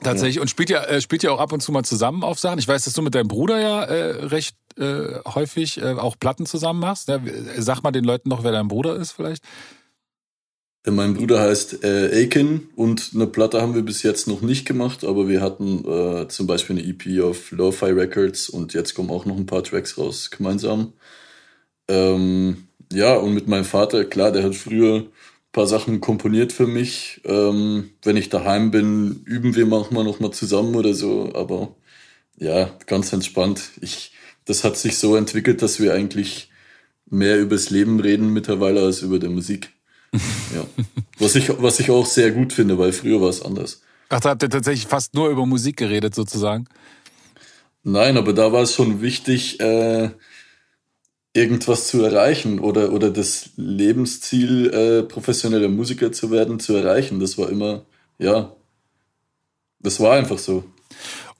Tatsächlich. 0.00 0.36
Ja. 0.36 0.42
Und 0.42 0.48
spielt 0.48 0.70
ja, 0.70 0.82
äh, 0.84 1.00
spielt 1.00 1.22
ja 1.22 1.30
auch 1.30 1.38
ab 1.38 1.52
und 1.52 1.60
zu 1.60 1.72
mal 1.72 1.84
zusammen 1.84 2.22
auf 2.22 2.38
Sachen. 2.38 2.58
Ich 2.58 2.68
weiß, 2.68 2.84
dass 2.84 2.94
du 2.94 3.02
mit 3.02 3.14
deinem 3.14 3.28
Bruder 3.28 3.60
ja 3.60 3.84
äh, 3.84 4.24
recht 4.26 4.56
äh, 4.78 5.20
häufig 5.26 5.80
äh, 5.80 5.92
auch 5.92 6.16
Platten 6.18 6.46
zusammen 6.46 6.80
machst. 6.80 7.08
Ja, 7.08 7.20
sag 7.58 7.82
mal 7.82 7.92
den 7.92 8.04
Leuten 8.04 8.28
noch, 8.28 8.42
wer 8.42 8.52
dein 8.52 8.68
Bruder 8.68 8.96
ist 8.96 9.12
vielleicht. 9.12 9.44
Mein 10.84 11.14
Bruder 11.14 11.40
heißt 11.40 11.84
äh, 11.84 12.10
Aiken 12.12 12.68
und 12.74 13.12
eine 13.14 13.28
Platte 13.28 13.62
haben 13.62 13.74
wir 13.76 13.82
bis 13.82 14.02
jetzt 14.02 14.26
noch 14.26 14.40
nicht 14.40 14.66
gemacht, 14.66 15.04
aber 15.04 15.28
wir 15.28 15.40
hatten 15.40 15.84
äh, 15.88 16.26
zum 16.26 16.48
Beispiel 16.48 16.76
eine 16.76 16.88
EP 16.88 17.22
auf 17.22 17.52
Lo-Fi 17.52 17.92
Records 17.92 18.48
und 18.48 18.74
jetzt 18.74 18.94
kommen 18.94 19.10
auch 19.10 19.24
noch 19.24 19.36
ein 19.36 19.46
paar 19.46 19.62
Tracks 19.62 19.96
raus 19.96 20.30
gemeinsam. 20.30 20.92
Ähm, 21.88 22.68
ja, 22.92 23.14
und 23.14 23.34
mit 23.34 23.48
meinem 23.48 23.64
Vater, 23.64 24.04
klar, 24.04 24.32
der 24.32 24.42
hat 24.44 24.56
früher 24.56 24.96
ein 25.02 25.08
paar 25.52 25.68
Sachen 25.68 26.00
komponiert 26.00 26.52
für 26.52 26.66
mich. 26.66 27.20
Ähm, 27.26 27.90
wenn 28.02 28.16
ich 28.16 28.28
daheim 28.28 28.72
bin, 28.72 29.22
üben 29.24 29.54
wir 29.54 29.66
manchmal 29.66 30.04
noch 30.04 30.20
mal 30.20 30.32
zusammen 30.32 30.74
oder 30.74 30.94
so, 30.94 31.32
aber 31.34 31.76
ja, 32.38 32.76
ganz 32.86 33.12
entspannt. 33.12 33.70
Ich, 33.80 34.12
das 34.46 34.64
hat 34.64 34.76
sich 34.76 34.98
so 34.98 35.16
entwickelt, 35.16 35.62
dass 35.62 35.80
wir 35.80 35.94
eigentlich 35.94 36.50
mehr 37.06 37.40
übers 37.40 37.70
Leben 37.70 38.00
reden 38.00 38.32
mittlerweile 38.32 38.82
als 38.82 39.02
über 39.02 39.18
die 39.20 39.28
Musik. 39.28 39.70
Ja. 40.12 40.66
Was 41.18 41.34
ich, 41.34 41.48
was 41.62 41.80
ich 41.80 41.90
auch 41.90 42.06
sehr 42.06 42.30
gut 42.32 42.52
finde, 42.52 42.78
weil 42.78 42.92
früher 42.92 43.20
war 43.20 43.30
es 43.30 43.42
anders. 43.42 43.82
Ach, 44.08 44.20
da 44.20 44.30
habt 44.30 44.42
ihr 44.42 44.50
tatsächlich 44.50 44.86
fast 44.86 45.14
nur 45.14 45.30
über 45.30 45.46
Musik 45.46 45.78
geredet, 45.78 46.14
sozusagen? 46.14 46.66
Nein, 47.82 48.16
aber 48.16 48.32
da 48.32 48.52
war 48.52 48.62
es 48.62 48.74
schon 48.74 49.00
wichtig, 49.00 49.58
äh, 49.60 50.10
irgendwas 51.32 51.88
zu 51.88 52.02
erreichen 52.02 52.58
oder, 52.58 52.92
oder 52.92 53.10
das 53.10 53.50
Lebensziel, 53.56 54.70
äh, 54.72 55.02
professioneller 55.02 55.68
Musiker 55.68 56.12
zu 56.12 56.30
werden, 56.30 56.60
zu 56.60 56.74
erreichen. 56.74 57.20
Das 57.20 57.38
war 57.38 57.48
immer, 57.48 57.86
ja, 58.18 58.54
das 59.80 59.98
war 59.98 60.12
einfach 60.12 60.38
so. 60.38 60.64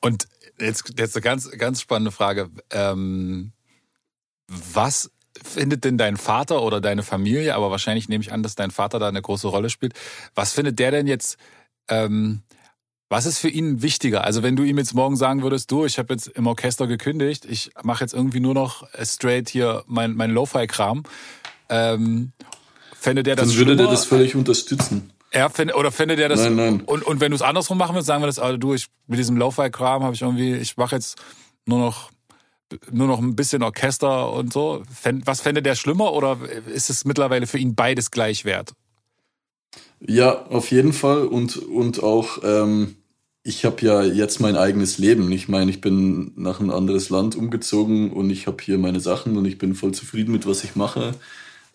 Und 0.00 0.26
jetzt, 0.58 0.94
jetzt 0.98 1.14
eine 1.14 1.22
ganz, 1.22 1.50
ganz 1.50 1.80
spannende 1.80 2.10
Frage. 2.10 2.50
Ähm, 2.70 3.52
was 4.48 5.10
findet 5.42 5.84
denn 5.84 5.98
dein 5.98 6.16
Vater 6.16 6.62
oder 6.62 6.80
deine 6.80 7.02
Familie, 7.02 7.54
aber 7.54 7.70
wahrscheinlich 7.70 8.08
nehme 8.08 8.22
ich 8.22 8.32
an, 8.32 8.42
dass 8.42 8.54
dein 8.54 8.70
Vater 8.70 8.98
da 8.98 9.08
eine 9.08 9.22
große 9.22 9.48
Rolle 9.48 9.70
spielt, 9.70 9.94
was 10.34 10.52
findet 10.52 10.78
der 10.78 10.90
denn 10.90 11.06
jetzt, 11.06 11.36
ähm, 11.88 12.42
was 13.08 13.26
ist 13.26 13.38
für 13.38 13.48
ihn 13.48 13.82
wichtiger? 13.82 14.24
Also 14.24 14.42
wenn 14.42 14.56
du 14.56 14.62
ihm 14.62 14.78
jetzt 14.78 14.94
morgen 14.94 15.16
sagen 15.16 15.42
würdest, 15.42 15.70
du, 15.70 15.84
ich 15.84 15.98
habe 15.98 16.14
jetzt 16.14 16.28
im 16.28 16.46
Orchester 16.46 16.86
gekündigt, 16.86 17.44
ich 17.44 17.70
mache 17.82 18.04
jetzt 18.04 18.14
irgendwie 18.14 18.40
nur 18.40 18.54
noch 18.54 18.86
straight 19.02 19.48
hier 19.48 19.84
mein, 19.86 20.14
mein 20.14 20.30
Lo-Fi-Kram, 20.30 21.02
ähm, 21.68 22.32
fände 22.98 23.22
der 23.22 23.36
das 23.36 23.48
Dann 23.48 23.56
würde 23.58 23.76
der 23.76 23.86
das 23.86 24.04
völlig 24.04 24.34
unterstützen. 24.34 25.12
Er 25.30 25.48
fände, 25.48 25.74
oder 25.74 25.90
fände 25.90 26.14
der 26.14 26.28
das. 26.28 26.40
Nein, 26.40 26.56
nein. 26.56 26.80
Und, 26.82 27.04
und 27.04 27.20
wenn 27.20 27.30
du 27.30 27.36
es 27.36 27.42
andersrum 27.42 27.78
machen 27.78 27.94
würdest, 27.94 28.06
sagen 28.06 28.22
wir 28.22 28.26
das, 28.26 28.38
also 28.38 28.58
du, 28.58 28.74
ich, 28.74 28.88
mit 29.06 29.18
diesem 29.18 29.36
Lo-Fi-Kram 29.36 30.02
habe 30.02 30.14
ich 30.14 30.20
irgendwie, 30.20 30.54
ich 30.54 30.76
mache 30.76 30.94
jetzt 30.96 31.18
nur 31.64 31.78
noch, 31.78 32.10
nur 32.90 33.06
noch 33.06 33.18
ein 33.20 33.36
bisschen 33.36 33.62
Orchester 33.62 34.32
und 34.32 34.52
so. 34.52 34.82
Was 35.24 35.40
fände 35.40 35.62
der 35.62 35.74
schlimmer 35.74 36.12
oder 36.12 36.38
ist 36.72 36.90
es 36.90 37.04
mittlerweile 37.04 37.46
für 37.46 37.58
ihn 37.58 37.74
beides 37.74 38.10
gleich 38.10 38.44
wert? 38.44 38.72
Ja, 40.00 40.46
auf 40.46 40.70
jeden 40.70 40.92
Fall. 40.92 41.26
Und, 41.26 41.56
und 41.56 42.02
auch, 42.02 42.38
ähm, 42.42 42.96
ich 43.44 43.64
habe 43.64 43.84
ja 43.84 44.02
jetzt 44.02 44.40
mein 44.40 44.56
eigenes 44.56 44.98
Leben. 44.98 45.30
Ich 45.32 45.48
meine, 45.48 45.70
ich 45.70 45.80
bin 45.80 46.32
nach 46.36 46.60
ein 46.60 46.70
anderes 46.70 47.10
Land 47.10 47.36
umgezogen 47.36 48.12
und 48.12 48.30
ich 48.30 48.46
habe 48.46 48.62
hier 48.62 48.78
meine 48.78 49.00
Sachen 49.00 49.36
und 49.36 49.44
ich 49.44 49.58
bin 49.58 49.74
voll 49.74 49.92
zufrieden 49.92 50.32
mit, 50.32 50.46
was 50.46 50.64
ich 50.64 50.76
mache. 50.76 51.12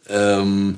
Ähm, 0.09 0.77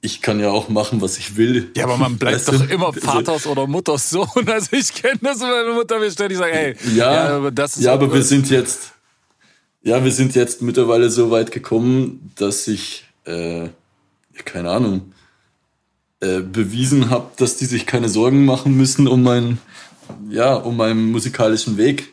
ich 0.00 0.22
kann 0.22 0.38
ja 0.38 0.50
auch 0.50 0.68
machen, 0.68 1.00
was 1.00 1.18
ich 1.18 1.36
will. 1.36 1.72
Ja, 1.76 1.84
aber 1.84 1.96
man 1.96 2.18
bleibt 2.18 2.36
Weißt 2.36 2.48
du? 2.52 2.58
doch 2.58 2.70
immer 2.70 2.86
Also- 2.88 3.00
Vaters 3.00 3.46
oder 3.46 3.66
Mutters 3.66 4.10
Sohn. 4.10 4.28
Also 4.46 4.76
ich 4.76 4.94
kenne 4.94 5.18
das, 5.22 5.40
meine 5.40 5.72
Mutter 5.74 5.98
mir 5.98 6.10
ständig 6.10 6.38
sagt, 6.38 6.54
ey, 6.54 6.76
Ja, 6.94 7.36
aber 7.36 7.50
das 7.50 7.76
ist 7.76 7.82
ja, 7.84 7.94
aber 7.94 8.12
wir 8.12 8.22
sind 8.22 8.48
jetzt, 8.48 8.92
ja, 9.82 10.02
wir 10.02 10.12
sind 10.12 10.34
jetzt 10.34 10.62
mittlerweile 10.62 11.10
so 11.10 11.30
weit 11.30 11.50
gekommen, 11.50 12.32
dass 12.36 12.68
ich, 12.68 13.04
äh, 13.24 13.68
keine 14.44 14.70
Ahnung, 14.70 15.12
äh, 16.20 16.40
bewiesen 16.40 17.10
habe, 17.10 17.30
dass 17.36 17.56
die 17.56 17.66
sich 17.66 17.86
keine 17.86 18.08
Sorgen 18.08 18.44
machen 18.44 18.76
müssen 18.76 19.06
um 19.06 19.22
meinen, 19.22 19.60
ja, 20.28 20.54
um 20.54 20.76
meinen 20.76 21.10
musikalischen 21.12 21.76
Weg. 21.76 22.12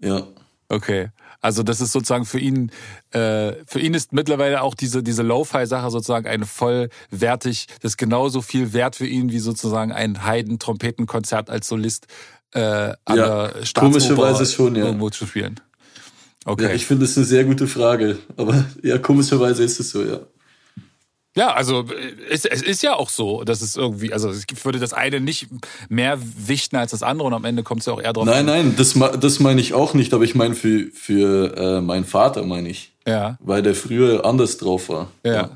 Ja. 0.00 0.26
Okay. 0.68 1.08
Also 1.40 1.62
das 1.62 1.80
ist 1.80 1.92
sozusagen 1.92 2.24
für 2.24 2.40
ihn, 2.40 2.72
äh, 3.12 3.52
für 3.66 3.78
ihn 3.78 3.94
ist 3.94 4.12
mittlerweile 4.12 4.62
auch 4.62 4.74
diese, 4.74 5.04
diese 5.04 5.22
Lo-Fi-Sache 5.22 5.90
sozusagen 5.90 6.26
eine 6.26 6.46
vollwertig, 6.46 7.68
das 7.80 7.92
ist 7.92 7.96
genauso 7.96 8.42
viel 8.42 8.72
wert 8.72 8.96
für 8.96 9.06
ihn 9.06 9.30
wie 9.30 9.38
sozusagen 9.38 9.92
ein 9.92 10.24
Heiden-Trompetenkonzert 10.24 11.48
als 11.48 11.68
Solist 11.68 12.08
äh, 12.54 12.60
an 12.60 12.96
Ja, 13.08 13.14
der 13.14 13.64
Staatsoper 13.64 13.80
komischerweise 13.80 14.46
schon, 14.46 14.74
ja. 14.74 14.86
irgendwo 14.86 15.10
zu 15.10 15.26
spielen. 15.26 15.60
Ja, 16.48 16.52
Okay. 16.52 16.74
ich 16.74 16.86
finde 16.86 17.04
das 17.06 17.16
eine 17.16 17.26
sehr 17.26 17.44
gute 17.44 17.66
Frage, 17.66 18.18
aber 18.36 18.64
ja, 18.82 18.98
komischerweise 18.98 19.62
ist 19.62 19.78
es 19.80 19.90
so, 19.90 20.02
ja. 20.02 20.20
Ja, 21.36 21.52
also 21.52 21.82
äh, 21.82 22.30
es, 22.30 22.44
es 22.46 22.62
ist 22.62 22.82
ja 22.82 22.94
auch 22.94 23.10
so, 23.10 23.44
dass 23.44 23.60
es 23.62 23.76
irgendwie, 23.76 24.12
also 24.12 24.32
ich 24.32 24.64
würde 24.64 24.78
das 24.80 24.92
eine 24.92 25.20
nicht 25.20 25.46
mehr 25.88 26.18
wichten 26.20 26.76
als 26.76 26.90
das 26.90 27.02
andere 27.02 27.28
und 27.28 27.34
am 27.34 27.44
Ende 27.44 27.62
kommt 27.62 27.80
es 27.80 27.86
ja 27.86 27.92
auch 27.92 28.00
eher 28.02 28.12
drauf 28.12 28.24
Nein, 28.24 28.40
an. 28.40 28.46
nein, 28.46 28.74
das, 28.76 28.94
das 29.20 29.38
meine 29.38 29.60
ich 29.60 29.72
auch 29.74 29.94
nicht, 29.94 30.12
aber 30.14 30.24
ich 30.24 30.34
meine 30.34 30.54
für, 30.54 30.86
für 30.92 31.56
äh, 31.56 31.80
meinen 31.80 32.04
Vater, 32.04 32.44
meine 32.44 32.68
ich. 32.70 32.92
Ja. 33.06 33.36
Weil 33.40 33.62
der 33.62 33.74
früher 33.74 34.24
anders 34.24 34.58
drauf 34.58 34.88
war. 34.88 35.10
Ja. 35.24 35.50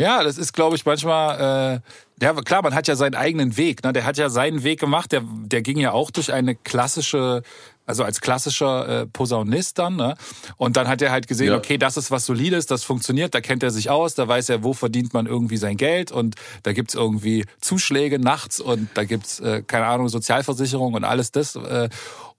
Ja, 0.00 0.22
das 0.22 0.38
ist, 0.38 0.52
glaube 0.52 0.76
ich, 0.76 0.86
manchmal, 0.86 1.80
äh, 2.20 2.24
ja, 2.24 2.32
klar, 2.34 2.62
man 2.62 2.72
hat 2.72 2.86
ja 2.86 2.94
seinen 2.94 3.16
eigenen 3.16 3.56
Weg, 3.56 3.82
ne? 3.82 3.92
Der 3.92 4.04
hat 4.04 4.16
ja 4.16 4.30
seinen 4.30 4.62
Weg 4.62 4.78
gemacht, 4.78 5.10
der, 5.10 5.24
der 5.26 5.60
ging 5.60 5.76
ja 5.78 5.90
auch 5.90 6.12
durch 6.12 6.32
eine 6.32 6.54
klassische, 6.54 7.42
also 7.88 8.04
als 8.04 8.20
klassischer 8.20 9.02
äh, 9.02 9.06
Posaunist 9.06 9.78
dann, 9.78 9.96
ne? 9.96 10.14
Und 10.56 10.76
dann 10.76 10.86
hat 10.88 11.02
er 11.02 11.10
halt 11.10 11.26
gesehen, 11.26 11.48
Ja. 11.48 11.56
okay, 11.56 11.78
das 11.78 11.96
ist 11.96 12.10
was 12.10 12.26
Solides, 12.26 12.66
das 12.66 12.84
funktioniert, 12.84 13.34
da 13.34 13.40
kennt 13.40 13.62
er 13.62 13.70
sich 13.70 13.90
aus, 13.90 14.14
da 14.14 14.28
weiß 14.28 14.50
er, 14.50 14.62
wo 14.62 14.72
verdient 14.74 15.14
man 15.14 15.26
irgendwie 15.26 15.56
sein 15.56 15.76
Geld 15.76 16.12
und 16.12 16.36
da 16.62 16.72
gibt's 16.72 16.94
irgendwie 16.94 17.44
Zuschläge 17.60 18.18
nachts 18.18 18.60
und 18.60 18.88
da 18.94 19.04
gibt's, 19.04 19.40
äh, 19.40 19.62
keine 19.66 19.86
Ahnung, 19.86 20.08
Sozialversicherung 20.08 20.94
und 20.94 21.04
alles 21.04 21.32
das. 21.32 21.56
Äh, 21.56 21.88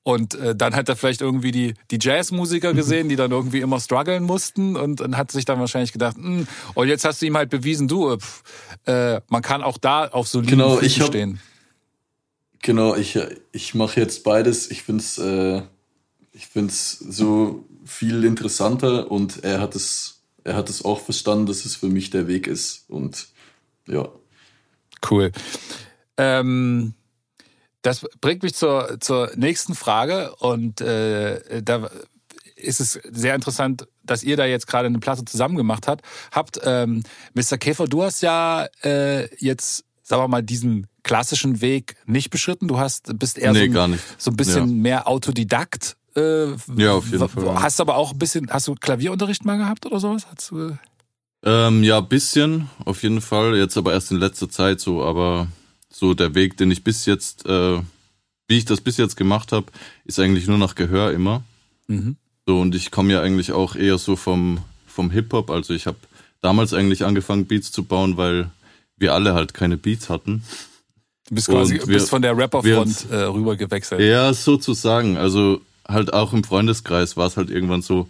und 0.03 0.33
äh, 0.35 0.55
dann 0.55 0.75
hat 0.75 0.87
er 0.87 0.95
vielleicht 0.95 1.21
irgendwie 1.21 1.51
die, 1.51 1.73
die 1.91 1.99
Jazzmusiker 2.01 2.73
gesehen, 2.73 3.09
die 3.09 3.15
dann 3.17 3.31
irgendwie 3.31 3.59
immer 3.59 3.79
strugglen 3.79 4.23
mussten 4.23 4.75
und, 4.77 5.01
und 5.01 5.17
hat 5.17 5.29
sich 5.31 5.43
dann 5.45 5.59
wahrscheinlich 5.59 5.91
gedacht, 5.91 6.15
"Hm, 6.15 6.47
und 6.73 6.87
jetzt 6.87 7.03
hast 7.05 7.21
du 7.21 7.25
ihm 7.25 7.35
halt 7.35 7.49
bewiesen, 7.49 7.87
du, 7.87 8.11
äh, 8.13 8.17
pff, 8.17 8.43
äh, 8.87 9.19
man 9.27 9.41
kann 9.41 9.61
auch 9.61 9.77
da 9.77 10.07
auf 10.07 10.27
soliden 10.27 10.51
Genau, 10.57 10.79
ich 10.79 10.99
hab- 11.01 11.07
stehen. 11.07 11.39
Genau, 12.69 12.95
ich, 12.95 13.17
ich 13.51 13.73
mache 13.73 13.99
jetzt 13.99 14.23
beides. 14.23 14.69
Ich 14.69 14.83
find's, 14.83 15.17
äh, 15.17 15.63
ich 16.31 16.45
find's 16.45 16.99
so 16.99 17.65
viel 17.83 18.23
interessanter 18.23 19.09
und 19.09 19.43
er 19.43 19.59
hat 19.59 19.75
es, 19.75 20.21
er 20.43 20.55
hat 20.55 20.69
es 20.69 20.85
auch 20.85 20.99
verstanden, 20.99 21.47
dass 21.47 21.65
es 21.65 21.75
für 21.75 21.87
mich 21.87 22.11
der 22.11 22.27
Weg 22.27 22.45
ist. 22.45 22.87
Und 22.87 23.29
ja. 23.87 24.07
Cool. 25.09 25.31
Ähm, 26.17 26.93
das 27.81 28.05
bringt 28.21 28.43
mich 28.43 28.53
zur, 28.53 28.99
zur 28.99 29.31
nächsten 29.35 29.73
Frage 29.73 30.35
und 30.35 30.79
äh, 30.79 31.63
da 31.63 31.89
ist 32.55 32.81
es 32.81 32.99
sehr 33.03 33.33
interessant, 33.33 33.87
dass 34.03 34.23
ihr 34.23 34.37
da 34.37 34.45
jetzt 34.45 34.67
gerade 34.67 34.85
eine 34.85 34.99
Platte 34.99 35.25
zusammen 35.25 35.55
gemacht 35.55 35.87
habt. 35.87 36.05
Habt 36.31 36.59
ähm, 36.63 37.01
Mr. 37.33 37.57
Käfer, 37.57 37.87
du 37.87 38.03
hast 38.03 38.21
ja 38.21 38.67
äh, 38.83 39.33
jetzt, 39.37 39.85
sagen 40.09 40.23
wir 40.23 40.27
mal, 40.27 40.41
diesen 40.43 40.87
klassischen 41.03 41.61
Weg 41.61 41.95
nicht 42.07 42.31
beschritten. 42.31 42.67
Du 42.67 42.79
hast 42.79 43.17
bist 43.19 43.37
eher 43.37 43.53
Nee, 43.53 43.69
so, 43.71 43.79
ein, 43.79 43.99
so 44.17 44.31
ein 44.31 44.35
bisschen 44.37 44.67
Ja. 44.67 44.73
mehr 44.75 45.07
Autodidakt. 45.07 45.95
Äh, 46.15 46.47
Ja, 46.77 46.93
auf 46.93 47.09
jeden 47.11 47.29
Fall. 47.29 47.61
Hast 47.61 47.79
aber 47.79 47.95
auch 47.95 48.11
ein 48.13 48.17
bisschen, 48.19 48.49
hast 48.49 48.67
du 48.67 48.75
Klavierunterricht 48.75 49.45
mal 49.45 49.57
gehabt 49.57 49.85
oder 49.85 49.99
sowas? 49.99 50.25
Hast 50.29 50.49
du, 50.51 50.77
Ähm, 51.43 51.83
ja, 51.83 51.99
bisschen, 52.01 52.69
auf 52.83 53.03
jeden 53.03 53.21
Fall. 53.21 53.55
Jetzt 53.55 53.77
aber 53.77 53.93
erst 53.93 54.11
in 54.11 54.17
letzter 54.17 54.49
Zeit 54.49 54.81
so, 54.81 55.03
aber 55.03 55.47
so 55.91 56.13
der 56.15 56.33
Weg, 56.35 56.57
den 56.57 56.71
ich 56.71 56.83
bis 56.83 57.05
jetzt, 57.05 57.45
äh, 57.45 57.79
wie 58.47 58.57
ich 58.57 58.65
das 58.65 58.81
bis 58.81 58.97
jetzt 58.97 59.15
gemacht 59.15 59.51
habe, 59.51 59.67
ist 60.05 60.19
eigentlich 60.19 60.47
nur 60.47 60.57
nach 60.57 60.75
Gehör 60.75 61.11
immer. 61.13 61.43
mhm. 61.87 62.17
So, 62.47 62.59
und 62.59 62.73
ich 62.73 62.89
komme 62.89 63.13
ja 63.13 63.21
eigentlich 63.21 63.51
auch 63.51 63.75
eher 63.75 63.99
so 63.99 64.15
vom, 64.15 64.57
vom 64.87 65.11
Hip-Hop. 65.11 65.51
Also 65.51 65.75
ich 65.75 65.85
habe 65.85 65.97
damals 66.41 66.73
eigentlich 66.73 67.05
angefangen, 67.05 67.45
Beats 67.45 67.71
zu 67.71 67.83
bauen, 67.83 68.17
weil 68.17 68.49
wir 68.99 69.13
alle 69.13 69.33
halt 69.33 69.53
keine 69.53 69.77
Beats 69.77 70.09
hatten. 70.09 70.43
Du 71.27 71.35
bist 71.35 71.47
quasi 71.47 71.75
wir- 71.75 71.85
bist 71.85 72.09
von 72.09 72.21
der 72.21 72.37
Rapperfront 72.37 73.07
äh, 73.11 73.15
rüber 73.23 73.55
gewechselt. 73.55 74.01
Ja, 74.01 74.33
sozusagen. 74.33 75.17
Also 75.17 75.61
halt 75.87 76.13
auch 76.13 76.33
im 76.33 76.43
Freundeskreis 76.43 77.17
war 77.17 77.27
es 77.27 77.37
halt 77.37 77.49
irgendwann 77.49 77.81
so, 77.81 78.07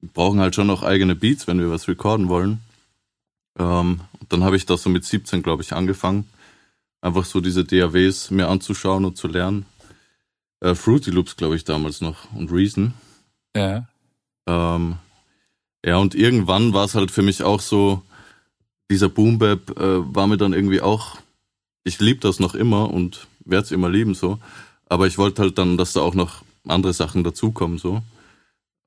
wir 0.00 0.10
brauchen 0.10 0.40
halt 0.40 0.54
schon 0.54 0.66
noch 0.66 0.82
eigene 0.82 1.14
Beats, 1.14 1.46
wenn 1.46 1.58
wir 1.60 1.70
was 1.70 1.88
recorden 1.88 2.28
wollen. 2.28 2.60
Ähm, 3.58 4.00
dann 4.28 4.44
habe 4.44 4.56
ich 4.56 4.64
das 4.66 4.82
so 4.82 4.90
mit 4.90 5.04
17, 5.04 5.42
glaube 5.42 5.62
ich, 5.62 5.72
angefangen. 5.72 6.28
Einfach 7.02 7.24
so 7.24 7.40
diese 7.40 7.64
DAWs 7.64 8.30
mir 8.30 8.48
anzuschauen 8.48 9.04
und 9.04 9.16
zu 9.16 9.26
lernen. 9.28 9.66
Äh, 10.60 10.74
Fruity 10.74 11.10
Loops, 11.10 11.36
glaube 11.36 11.56
ich, 11.56 11.64
damals 11.64 12.00
noch 12.02 12.30
und 12.34 12.52
Reason. 12.52 12.92
Ja. 13.56 13.88
Ähm, 14.46 14.96
ja, 15.84 15.96
und 15.96 16.14
irgendwann 16.14 16.74
war 16.74 16.84
es 16.84 16.94
halt 16.94 17.10
für 17.10 17.22
mich 17.22 17.42
auch 17.42 17.60
so, 17.60 18.02
dieser 18.90 19.08
Boom 19.08 19.38
Bap 19.38 19.78
äh, 19.78 20.14
war 20.14 20.26
mir 20.26 20.36
dann 20.36 20.52
irgendwie 20.52 20.82
auch, 20.82 21.16
ich 21.84 22.00
liebe 22.00 22.20
das 22.20 22.40
noch 22.40 22.54
immer 22.54 22.90
und 22.92 23.26
werde 23.44 23.64
es 23.64 23.72
immer 23.72 23.88
lieben 23.88 24.14
so, 24.14 24.38
aber 24.86 25.06
ich 25.06 25.16
wollte 25.16 25.42
halt 25.42 25.56
dann, 25.56 25.78
dass 25.78 25.94
da 25.94 26.00
auch 26.00 26.14
noch 26.14 26.42
andere 26.66 26.92
Sachen 26.92 27.24
dazukommen 27.24 27.78
so 27.78 28.02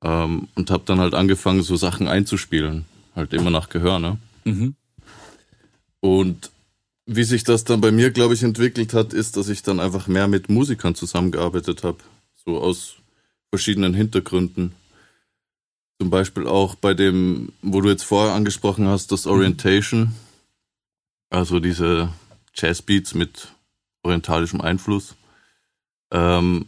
ähm, 0.02 0.48
und 0.54 0.70
habe 0.70 0.84
dann 0.86 1.00
halt 1.00 1.14
angefangen, 1.14 1.62
so 1.62 1.74
Sachen 1.76 2.06
einzuspielen, 2.06 2.84
halt 3.16 3.32
immer 3.32 3.50
nach 3.50 3.68
Gehör, 3.68 3.98
ne? 3.98 4.18
Mhm. 4.44 4.76
Und 6.00 6.50
wie 7.06 7.24
sich 7.24 7.44
das 7.44 7.64
dann 7.64 7.80
bei 7.80 7.90
mir, 7.90 8.10
glaube 8.10 8.34
ich, 8.34 8.42
entwickelt 8.42 8.94
hat, 8.94 9.12
ist, 9.12 9.36
dass 9.36 9.48
ich 9.48 9.62
dann 9.62 9.80
einfach 9.80 10.06
mehr 10.06 10.28
mit 10.28 10.48
Musikern 10.48 10.94
zusammengearbeitet 10.94 11.82
habe. 11.82 11.98
So 12.44 12.60
aus 12.60 12.96
verschiedenen 13.50 13.94
Hintergründen. 13.94 14.72
Zum 16.00 16.10
Beispiel 16.10 16.46
auch 16.46 16.74
bei 16.74 16.94
dem, 16.94 17.52
wo 17.62 17.80
du 17.80 17.88
jetzt 17.88 18.04
vorher 18.04 18.34
angesprochen 18.34 18.88
hast, 18.88 19.12
das 19.12 19.26
Orientation. 19.26 20.14
Also 21.30 21.60
diese 21.60 22.10
Jazzbeats 22.54 23.14
mit 23.14 23.48
orientalischem 24.02 24.60
Einfluss. 24.60 25.14
Ähm, 26.10 26.66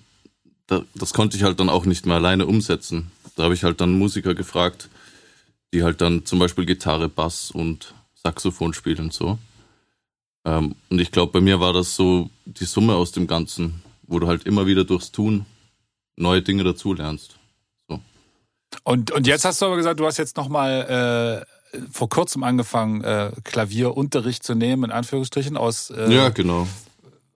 da, 0.66 0.82
das 0.94 1.12
konnte 1.12 1.36
ich 1.36 1.42
halt 1.42 1.60
dann 1.60 1.68
auch 1.68 1.84
nicht 1.84 2.06
mehr 2.06 2.16
alleine 2.16 2.46
umsetzen. 2.46 3.10
Da 3.36 3.44
habe 3.44 3.54
ich 3.54 3.64
halt 3.64 3.80
dann 3.80 3.98
Musiker 3.98 4.34
gefragt, 4.34 4.88
die 5.72 5.82
halt 5.82 6.00
dann 6.00 6.24
zum 6.24 6.38
Beispiel 6.38 6.66
Gitarre, 6.66 7.08
Bass 7.08 7.50
und 7.50 7.94
Saxophon 8.14 8.74
spielen 8.74 9.00
und 9.00 9.12
so. 9.12 9.38
Ähm, 10.44 10.74
und 10.88 10.98
ich 10.98 11.12
glaube, 11.12 11.32
bei 11.32 11.40
mir 11.40 11.60
war 11.60 11.72
das 11.72 11.94
so 11.94 12.30
die 12.44 12.64
Summe 12.64 12.94
aus 12.94 13.12
dem 13.12 13.26
Ganzen, 13.26 13.82
wo 14.02 14.18
du 14.18 14.26
halt 14.26 14.44
immer 14.44 14.66
wieder 14.66 14.84
durchs 14.84 15.12
Tun 15.12 15.46
neue 16.16 16.42
Dinge 16.42 16.64
dazulernst. 16.64 17.36
Und, 18.84 19.10
und 19.10 19.26
jetzt 19.26 19.44
hast 19.44 19.60
du 19.62 19.66
aber 19.66 19.76
gesagt, 19.76 20.00
du 20.00 20.06
hast 20.06 20.16
jetzt 20.18 20.36
nochmal 20.36 21.44
äh, 21.74 21.78
vor 21.92 22.08
kurzem 22.08 22.42
angefangen, 22.42 23.02
äh, 23.04 23.32
Klavierunterricht 23.44 24.42
zu 24.42 24.54
nehmen, 24.54 24.84
in 24.84 24.90
Anführungsstrichen, 24.90 25.56
aus 25.56 25.90
äh, 25.90 26.12
Ja, 26.14 26.28
genau. 26.30 26.66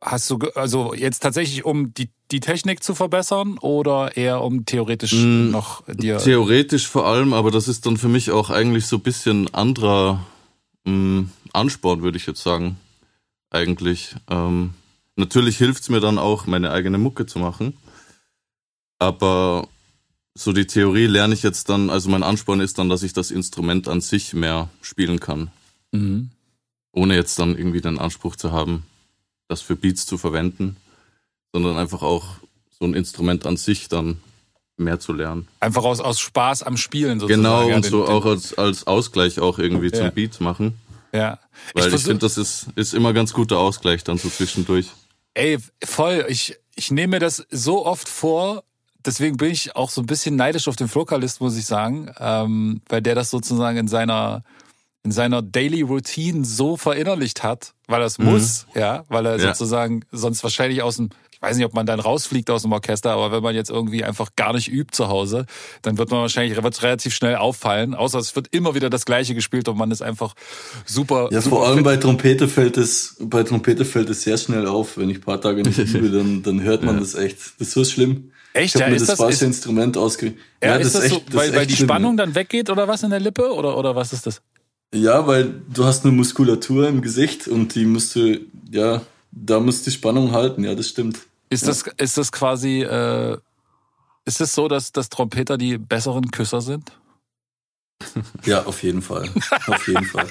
hast 0.00 0.30
du 0.30 0.38
also 0.54 0.94
jetzt 0.94 1.20
tatsächlich 1.20 1.64
um 1.64 1.92
die, 1.94 2.10
die 2.30 2.40
Technik 2.40 2.82
zu 2.82 2.94
verbessern 2.94 3.58
oder 3.58 4.16
eher 4.16 4.42
um 4.42 4.64
theoretisch 4.64 5.12
Mm, 5.14 5.50
noch 5.50 5.82
dir. 5.86 6.18
Theoretisch 6.18 6.86
vor 6.88 7.06
allem, 7.06 7.32
aber 7.32 7.50
das 7.50 7.68
ist 7.68 7.86
dann 7.86 7.96
für 7.96 8.08
mich 8.08 8.30
auch 8.30 8.50
eigentlich 8.50 8.86
so 8.86 8.96
ein 8.96 9.02
bisschen 9.02 9.52
anderer 9.54 10.24
mh, 10.84 11.26
Ansporn, 11.52 12.02
würde 12.02 12.16
ich 12.18 12.26
jetzt 12.26 12.42
sagen. 12.42 12.76
Eigentlich. 13.50 14.14
Ähm, 14.30 14.74
natürlich 15.16 15.58
hilft 15.58 15.82
es 15.82 15.88
mir 15.88 16.00
dann 16.00 16.18
auch, 16.18 16.46
meine 16.46 16.70
eigene 16.70 16.98
Mucke 16.98 17.26
zu 17.26 17.38
machen. 17.40 17.76
Aber 18.98 19.66
so 20.34 20.52
die 20.52 20.66
Theorie 20.66 21.06
lerne 21.06 21.34
ich 21.34 21.42
jetzt 21.42 21.68
dann, 21.68 21.90
also 21.90 22.08
mein 22.08 22.22
Ansporn 22.22 22.60
ist 22.60 22.78
dann, 22.78 22.88
dass 22.88 23.02
ich 23.02 23.12
das 23.12 23.30
Instrument 23.30 23.88
an 23.88 24.00
sich 24.00 24.32
mehr 24.32 24.68
spielen 24.82 25.20
kann. 25.20 25.50
Mhm. 25.92 26.30
ohne 26.92 27.14
jetzt 27.16 27.38
dann 27.38 27.56
irgendwie 27.56 27.80
den 27.80 27.98
Anspruch 27.98 28.36
zu 28.36 28.50
haben, 28.52 28.84
das 29.48 29.60
für 29.60 29.74
Beats 29.76 30.06
zu 30.06 30.18
verwenden, 30.18 30.76
sondern 31.52 31.76
einfach 31.78 32.02
auch 32.02 32.24
so 32.78 32.84
ein 32.84 32.94
Instrument 32.94 33.44
an 33.46 33.56
sich 33.56 33.88
dann 33.88 34.20
mehr 34.76 34.98
zu 35.00 35.12
lernen. 35.12 35.46
Einfach 35.60 35.84
aus, 35.84 36.00
aus 36.00 36.18
Spaß 36.20 36.62
am 36.64 36.76
Spielen 36.76 37.20
sozusagen. 37.20 37.42
Genau, 37.42 37.68
ja, 37.68 37.76
und 37.76 37.84
den- 37.84 37.90
so 37.90 38.04
den- 38.06 38.12
auch 38.14 38.24
als, 38.24 38.56
als 38.58 38.86
Ausgleich 38.86 39.38
auch 39.40 39.58
irgendwie 39.58 39.88
Ja. 39.88 39.98
zum 39.98 40.12
Beat 40.12 40.40
machen. 40.40 40.74
Ja. 41.12 41.38
Weil 41.74 41.84
ich, 41.84 41.90
versuch- 41.90 42.06
finde, 42.06 42.20
das 42.20 42.38
ist, 42.38 42.66
ist 42.76 42.94
immer 42.94 43.12
ganz 43.12 43.32
guter 43.32 43.58
Ausgleich 43.58 44.02
dann 44.04 44.16
so 44.18 44.28
zwischendurch. 44.28 44.86
Ey, 45.34 45.58
voll. 45.84 46.24
Ich, 46.28 46.56
ich 46.76 46.90
nehme 46.92 47.12
mir 47.16 47.20
das 47.20 47.44
so 47.50 47.84
oft 47.84 48.08
vor. 48.08 48.64
Deswegen 49.06 49.36
bin 49.36 49.50
ich 49.50 49.76
auch 49.76 49.90
so 49.90 50.00
ein 50.02 50.06
bisschen 50.06 50.36
neidisch 50.36 50.68
auf 50.68 50.76
den 50.76 50.88
Flokalist, 50.88 51.40
muss 51.40 51.56
ich 51.56 51.66
sagen, 51.66 52.10
ähm, 52.18 52.80
weil 52.88 53.00
der 53.02 53.14
das 53.14 53.30
sozusagen 53.30 53.76
in 53.78 53.88
seiner 53.88 54.42
in 55.02 55.12
seiner 55.12 55.40
Daily 55.40 55.80
Routine 55.80 56.44
so 56.44 56.76
verinnerlicht 56.76 57.42
hat, 57.42 57.72
weil 57.86 58.02
er 58.02 58.06
es 58.06 58.18
muss, 58.18 58.66
ja, 58.74 59.04
weil 59.08 59.24
er 59.24 59.38
Ja. 59.38 59.54
sozusagen 59.54 60.04
sonst 60.12 60.42
wahrscheinlich 60.42 60.82
aus 60.82 60.96
dem, 60.96 61.08
ich 61.32 61.40
weiß 61.40 61.56
nicht, 61.56 61.64
ob 61.64 61.72
man 61.72 61.86
dann 61.86 62.00
rausfliegt 62.00 62.50
aus 62.50 62.60
dem 62.62 62.72
Orchester, 62.72 63.12
aber 63.12 63.32
wenn 63.32 63.42
man 63.42 63.54
jetzt 63.54 63.70
irgendwie 63.70 64.04
einfach 64.04 64.28
gar 64.36 64.52
nicht 64.52 64.68
übt 64.70 64.94
zu 64.94 65.08
Hause, 65.08 65.46
dann 65.80 65.96
wird 65.96 66.10
man 66.10 66.20
wahrscheinlich 66.20 66.62
wird's 66.62 66.82
relativ 66.82 67.14
schnell 67.14 67.36
auffallen, 67.36 67.94
außer 67.94 68.18
es 68.18 68.36
wird 68.36 68.48
immer 68.50 68.74
wieder 68.74 68.90
das 68.90 69.06
Gleiche 69.06 69.34
gespielt 69.34 69.68
und 69.70 69.78
man 69.78 69.90
ist 69.90 70.02
einfach 70.02 70.34
super. 70.84 71.28
Ja, 71.32 71.40
super 71.40 71.56
vor 71.56 71.66
allem 71.66 71.76
fit. 71.78 71.84
bei 71.84 71.96
Trompete 71.96 72.46
fällt 72.46 72.76
es, 72.76 73.16
bei 73.20 73.42
Trompete 73.42 73.86
fällt 73.86 74.10
es 74.10 74.20
sehr 74.24 74.36
schnell 74.36 74.66
auf. 74.66 74.98
Wenn 74.98 75.08
ich 75.08 75.16
ein 75.16 75.22
paar 75.22 75.40
Tage 75.40 75.62
nicht 75.62 75.78
übe, 75.94 76.10
dann, 76.10 76.42
dann 76.42 76.60
hört 76.62 76.82
man 76.84 76.98
das 77.00 77.14
echt. 77.14 77.38
Das 77.58 77.68
ist 77.68 77.72
so 77.72 77.84
schlimm. 77.86 78.32
Echt? 78.52 78.74
Ich 78.74 78.80
Ja, 78.80 78.88
mir 78.88 78.96
ist 78.96 79.08
das, 79.08 79.18
das- 79.18 79.42
Instrument 79.42 79.96
ausge... 79.96 80.34
Ja, 80.62 80.76
ist 80.76 80.94
das, 80.94 81.04
echt- 81.04 81.14
so, 81.14 81.22
das 81.26 81.34
weil, 81.34 81.52
weil 81.52 81.58
echt 81.60 81.70
die 81.70 81.76
schlimm. 81.76 81.88
Spannung 81.88 82.16
dann 82.16 82.34
weggeht 82.34 82.68
oder 82.70 82.88
was 82.88 83.02
in 83.02 83.10
der 83.10 83.20
Lippe 83.20 83.52
oder, 83.54 83.76
oder 83.76 83.94
was 83.94 84.12
ist 84.12 84.26
das? 84.26 84.42
Ja, 84.92 85.24
weil 85.26 85.54
du 85.72 85.84
hast 85.84 86.04
eine 86.04 86.12
Muskulatur 86.12 86.88
im 86.88 87.00
Gesicht 87.00 87.46
und 87.46 87.74
die 87.76 87.84
musst 87.84 88.16
du, 88.16 88.40
ja, 88.72 89.02
da 89.30 89.60
musst 89.60 89.86
du 89.86 89.90
die 89.90 89.96
Spannung 89.96 90.32
halten. 90.32 90.64
Ja, 90.64 90.74
das 90.74 90.88
stimmt. 90.88 91.18
Ist 91.48 91.66
das, 91.68 91.84
ist 91.96 92.18
das 92.18 92.32
quasi, 92.32 92.82
äh, 92.82 93.36
ist 94.24 94.40
es 94.40 94.52
so, 94.54 94.66
dass, 94.68 94.90
dass 94.92 95.08
Trompeter 95.08 95.56
die 95.56 95.78
besseren 95.78 96.30
Küsser 96.32 96.60
sind? 96.60 96.90
Ja, 98.44 98.64
auf 98.64 98.82
jeden 98.82 99.02
Fall. 99.02 99.28
Auf 99.66 99.86
jeden 99.86 100.04
Fall. 100.06 100.26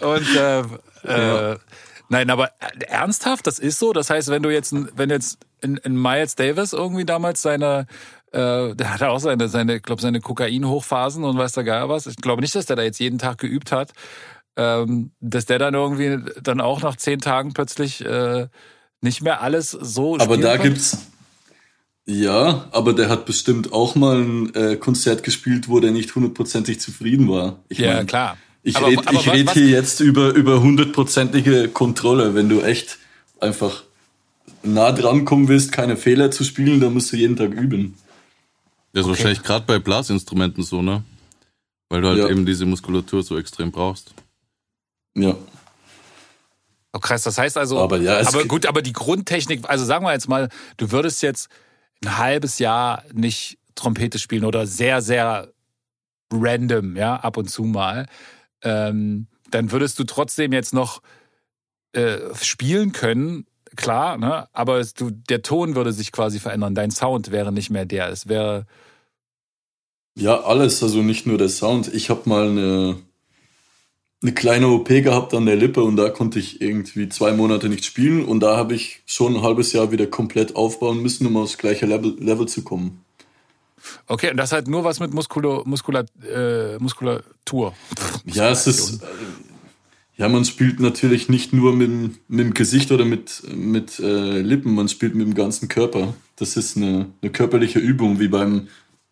Und 0.00 0.36
äh, 0.36 0.60
äh, 1.04 1.56
nein, 2.08 2.30
aber 2.30 2.50
ernsthaft, 2.88 3.46
das 3.46 3.58
ist 3.58 3.78
so. 3.78 3.92
Das 3.92 4.10
heißt, 4.10 4.28
wenn 4.28 4.42
du 4.42 4.50
jetzt, 4.50 4.74
wenn 4.96 5.10
jetzt 5.10 5.38
in, 5.60 5.76
in 5.78 6.00
Miles 6.00 6.34
Davis 6.36 6.72
irgendwie 6.72 7.04
damals 7.04 7.42
seine, 7.42 7.86
äh, 8.32 8.74
der 8.74 8.92
hatte 8.92 9.08
auch 9.08 9.18
seine, 9.18 9.48
seine, 9.48 9.76
ich 9.76 9.82
glaube 9.82 10.02
seine 10.02 10.20
Kokain-Hochphasen 10.20 11.24
und 11.24 11.36
weiß 11.38 11.52
der 11.52 11.64
Geil 11.64 11.88
was. 11.88 12.06
Ich 12.06 12.16
glaube 12.16 12.42
nicht, 12.42 12.54
dass 12.54 12.66
der 12.66 12.76
da 12.76 12.82
jetzt 12.82 13.00
jeden 13.00 13.18
Tag 13.18 13.38
geübt 13.38 13.72
hat, 13.72 13.92
ähm, 14.56 15.12
dass 15.20 15.46
der 15.46 15.58
dann 15.58 15.74
irgendwie 15.74 16.18
dann 16.42 16.60
auch 16.60 16.82
nach 16.82 16.96
zehn 16.96 17.20
Tagen 17.20 17.52
plötzlich 17.52 18.04
äh, 18.04 18.48
nicht 19.00 19.22
mehr 19.22 19.42
alles 19.42 19.70
so. 19.70 20.16
Aber 20.18 20.36
da 20.36 20.56
kann. 20.56 20.68
gibt's, 20.68 20.98
ja, 22.06 22.68
aber 22.70 22.92
der 22.92 23.08
hat 23.08 23.24
bestimmt 23.24 23.72
auch 23.72 23.94
mal 23.94 24.18
ein 24.18 24.54
äh, 24.54 24.76
Konzert 24.76 25.22
gespielt, 25.22 25.68
wo 25.68 25.80
der 25.80 25.90
nicht 25.90 26.14
hundertprozentig 26.14 26.80
zufrieden 26.80 27.28
war. 27.28 27.60
Ich 27.68 27.78
Ja, 27.78 27.94
mein, 27.94 28.06
klar. 28.06 28.36
Ich 28.66 28.80
rede 28.80 29.30
red 29.30 29.50
hier 29.50 29.68
jetzt 29.68 30.00
über 30.00 30.34
über 30.34 30.60
hundertprozentige 30.60 31.68
Kontrolle. 31.68 32.34
Wenn 32.34 32.48
du 32.48 32.62
echt 32.62 32.98
einfach 33.38 33.84
nah 34.62 34.90
dran 34.90 35.26
kommen 35.26 35.48
willst, 35.48 35.70
keine 35.70 35.98
Fehler 35.98 36.30
zu 36.30 36.44
spielen, 36.44 36.80
dann 36.80 36.94
musst 36.94 37.12
du 37.12 37.16
jeden 37.16 37.36
Tag 37.36 37.52
üben. 37.52 37.96
Das 38.94 39.02
ist 39.02 39.08
wahrscheinlich 39.08 39.42
gerade 39.42 39.66
bei 39.66 39.78
Blasinstrumenten 39.78 40.62
so, 40.62 40.80
ne? 40.80 41.04
Weil 41.90 42.00
du 42.00 42.08
halt 42.08 42.18
Ja. 42.18 42.28
eben 42.28 42.46
diese 42.46 42.64
Muskulatur 42.64 43.22
so 43.22 43.36
extrem 43.36 43.70
brauchst. 43.70 44.14
Ja. 45.14 45.36
Oh, 46.94 47.00
krass, 47.00 47.22
das 47.22 47.36
heißt 47.36 47.58
also, 47.58 47.78
Aber 47.80 47.98
ja, 47.98 48.26
aber 48.26 48.44
gut, 48.44 48.66
aber 48.66 48.80
die 48.80 48.92
Grundtechnik, 48.92 49.68
also 49.68 49.84
sagen 49.84 50.04
wir 50.06 50.12
jetzt 50.12 50.28
mal, 50.28 50.48
du 50.76 50.90
würdest 50.90 51.22
jetzt 51.22 51.48
ein 52.04 52.16
halbes 52.18 52.58
Jahr 52.60 53.02
nicht 53.12 53.58
Trompete 53.74 54.18
spielen 54.18 54.44
oder 54.44 54.66
sehr, 54.66 55.02
sehr 55.02 55.52
random, 56.32 56.96
ja, 56.96 57.16
ab 57.16 57.36
und 57.36 57.50
zu 57.50 57.64
mal, 57.64 58.06
ähm, 58.64 59.26
dann 59.50 59.70
würdest 59.70 59.98
du 59.98 60.04
trotzdem 60.04 60.52
jetzt 60.52 60.74
noch 60.74 61.00
äh, 61.92 62.18
spielen 62.40 62.92
können, 62.92 63.46
klar, 63.76 64.18
ne? 64.18 64.48
aber 64.52 64.78
es, 64.78 64.94
du, 64.94 65.10
der 65.10 65.42
Ton 65.42 65.76
würde 65.76 65.92
sich 65.92 66.10
quasi 66.10 66.40
verändern, 66.40 66.74
dein 66.74 66.90
Sound 66.90 67.30
wäre 67.30 67.52
nicht 67.52 67.70
mehr 67.70 67.84
der, 67.84 68.08
es 68.08 68.28
wäre, 68.28 68.66
Ja, 70.16 70.40
alles, 70.40 70.82
also 70.82 71.02
nicht 71.02 71.26
nur 71.26 71.38
der 71.38 71.48
Sound. 71.48 71.92
Ich 71.92 72.10
habe 72.10 72.28
mal 72.28 72.48
eine, 72.48 72.96
eine 74.22 74.32
kleine 74.32 74.68
OP 74.68 74.88
gehabt 74.88 75.34
an 75.34 75.46
der 75.46 75.56
Lippe 75.56 75.82
und 75.82 75.96
da 75.96 76.08
konnte 76.08 76.38
ich 76.38 76.60
irgendwie 76.60 77.08
zwei 77.08 77.32
Monate 77.32 77.68
nicht 77.68 77.84
spielen 77.84 78.24
und 78.24 78.40
da 78.40 78.56
habe 78.56 78.74
ich 78.74 79.02
schon 79.06 79.36
ein 79.36 79.42
halbes 79.42 79.72
Jahr 79.72 79.92
wieder 79.92 80.06
komplett 80.06 80.56
aufbauen 80.56 81.02
müssen, 81.02 81.26
um 81.26 81.36
aufs 81.36 81.58
gleiche 81.58 81.86
Level, 81.86 82.16
Level 82.18 82.46
zu 82.46 82.62
kommen. 82.64 83.03
Okay, 84.06 84.30
und 84.30 84.36
das 84.36 84.52
hat 84.52 84.68
nur 84.68 84.84
was 84.84 85.00
mit 85.00 85.12
Muskulo, 85.14 85.62
Muskula, 85.66 86.04
äh, 86.32 86.78
Muskulatur. 86.78 87.74
Ja, 88.24 88.50
es 88.50 88.66
ist. 88.66 89.00
Ja, 90.16 90.28
man 90.28 90.44
spielt 90.44 90.78
natürlich 90.78 91.28
nicht 91.28 91.52
nur 91.52 91.74
mit, 91.74 91.88
dem- 91.88 92.14
mit 92.28 92.46
dem 92.46 92.54
Gesicht 92.54 92.92
oder 92.92 93.04
mit, 93.04 93.42
mit 93.52 93.98
äh, 93.98 94.40
Lippen, 94.40 94.72
man 94.74 94.88
spielt 94.88 95.14
mit 95.16 95.26
dem 95.26 95.34
ganzen 95.34 95.66
Körper. 95.68 96.14
Das 96.36 96.56
ist 96.56 96.76
eine, 96.76 97.06
eine 97.20 97.32
körperliche 97.32 97.80
Übung, 97.80 98.20
wie 98.20 98.28
beim 98.28 98.68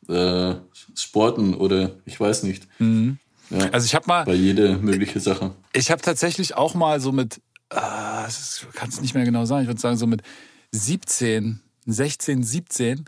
äh, 0.08 0.54
Sporten 0.94 1.54
oder 1.54 1.90
ich 2.04 2.20
weiß 2.20 2.44
nicht. 2.44 2.68
Ja, 2.78 3.68
Also 3.72 3.84
ich 3.86 3.94
habe 3.96 4.06
mal, 4.06 4.24
bei 4.24 4.34
jede 4.34 4.76
mögliche 4.78 5.18
Sache. 5.18 5.50
Ich 5.72 5.90
habe 5.90 6.02
tatsächlich 6.02 6.56
auch 6.56 6.74
mal 6.74 7.00
so 7.00 7.10
mit, 7.10 7.40
äh, 7.70 8.28
ich 8.28 8.66
kann 8.74 8.88
es 8.88 9.00
nicht 9.00 9.14
mehr 9.14 9.24
genau 9.24 9.44
sagen, 9.44 9.62
ich 9.62 9.68
würde 9.68 9.80
sagen 9.80 9.96
so 9.96 10.06
mit 10.06 10.22
17, 10.70 11.60
16, 11.86 12.42
17, 12.42 13.04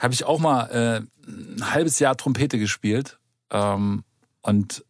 habe 0.00 0.14
ich 0.14 0.24
auch 0.24 0.38
mal 0.38 0.64
äh, 0.70 1.26
ein 1.26 1.72
halbes 1.72 1.98
Jahr 1.98 2.16
Trompete 2.16 2.58
gespielt 2.58 3.18
ähm, 3.50 4.04
und 4.42 4.84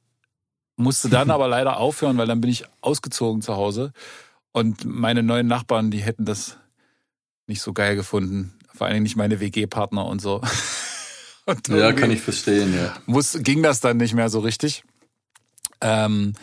musste 0.77 1.09
dann 1.09 1.31
aber 1.33 1.48
leider 1.48 1.79
aufhören, 1.79 2.18
weil 2.18 2.27
dann 2.27 2.40
bin 2.40 2.51
ich 2.51 2.64
ausgezogen 2.81 3.42
zu 3.42 3.57
Hause 3.57 3.92
und 4.53 4.85
meine 4.85 5.22
neuen 5.22 5.46
Nachbarn, 5.46 5.90
die 5.90 6.01
hätten 6.01 6.24
das 6.24 6.57
nicht 7.46 7.62
so 7.62 7.72
geil 7.72 7.96
gefunden. 7.96 8.55
Vor 8.74 8.87
allen 8.87 8.94
Dingen 8.94 9.05
nicht 9.05 9.16
meine 9.16 9.40
WG-Partner 9.40 10.07
und 10.07 10.20
so. 10.20 10.40
Und 11.46 11.66
Ja, 11.68 11.94
kann 11.94 12.11
ich 12.11 12.20
verstehen, 12.20 12.74
ja. 12.74 12.94
muss, 13.07 13.38
ging 13.40 13.62
das 13.62 13.81
dann 13.81 13.96
nicht 13.96 14.12
mehr 14.12 14.29
so 14.29 14.40
richtig. 14.40 14.85
Ähm, 15.81 16.35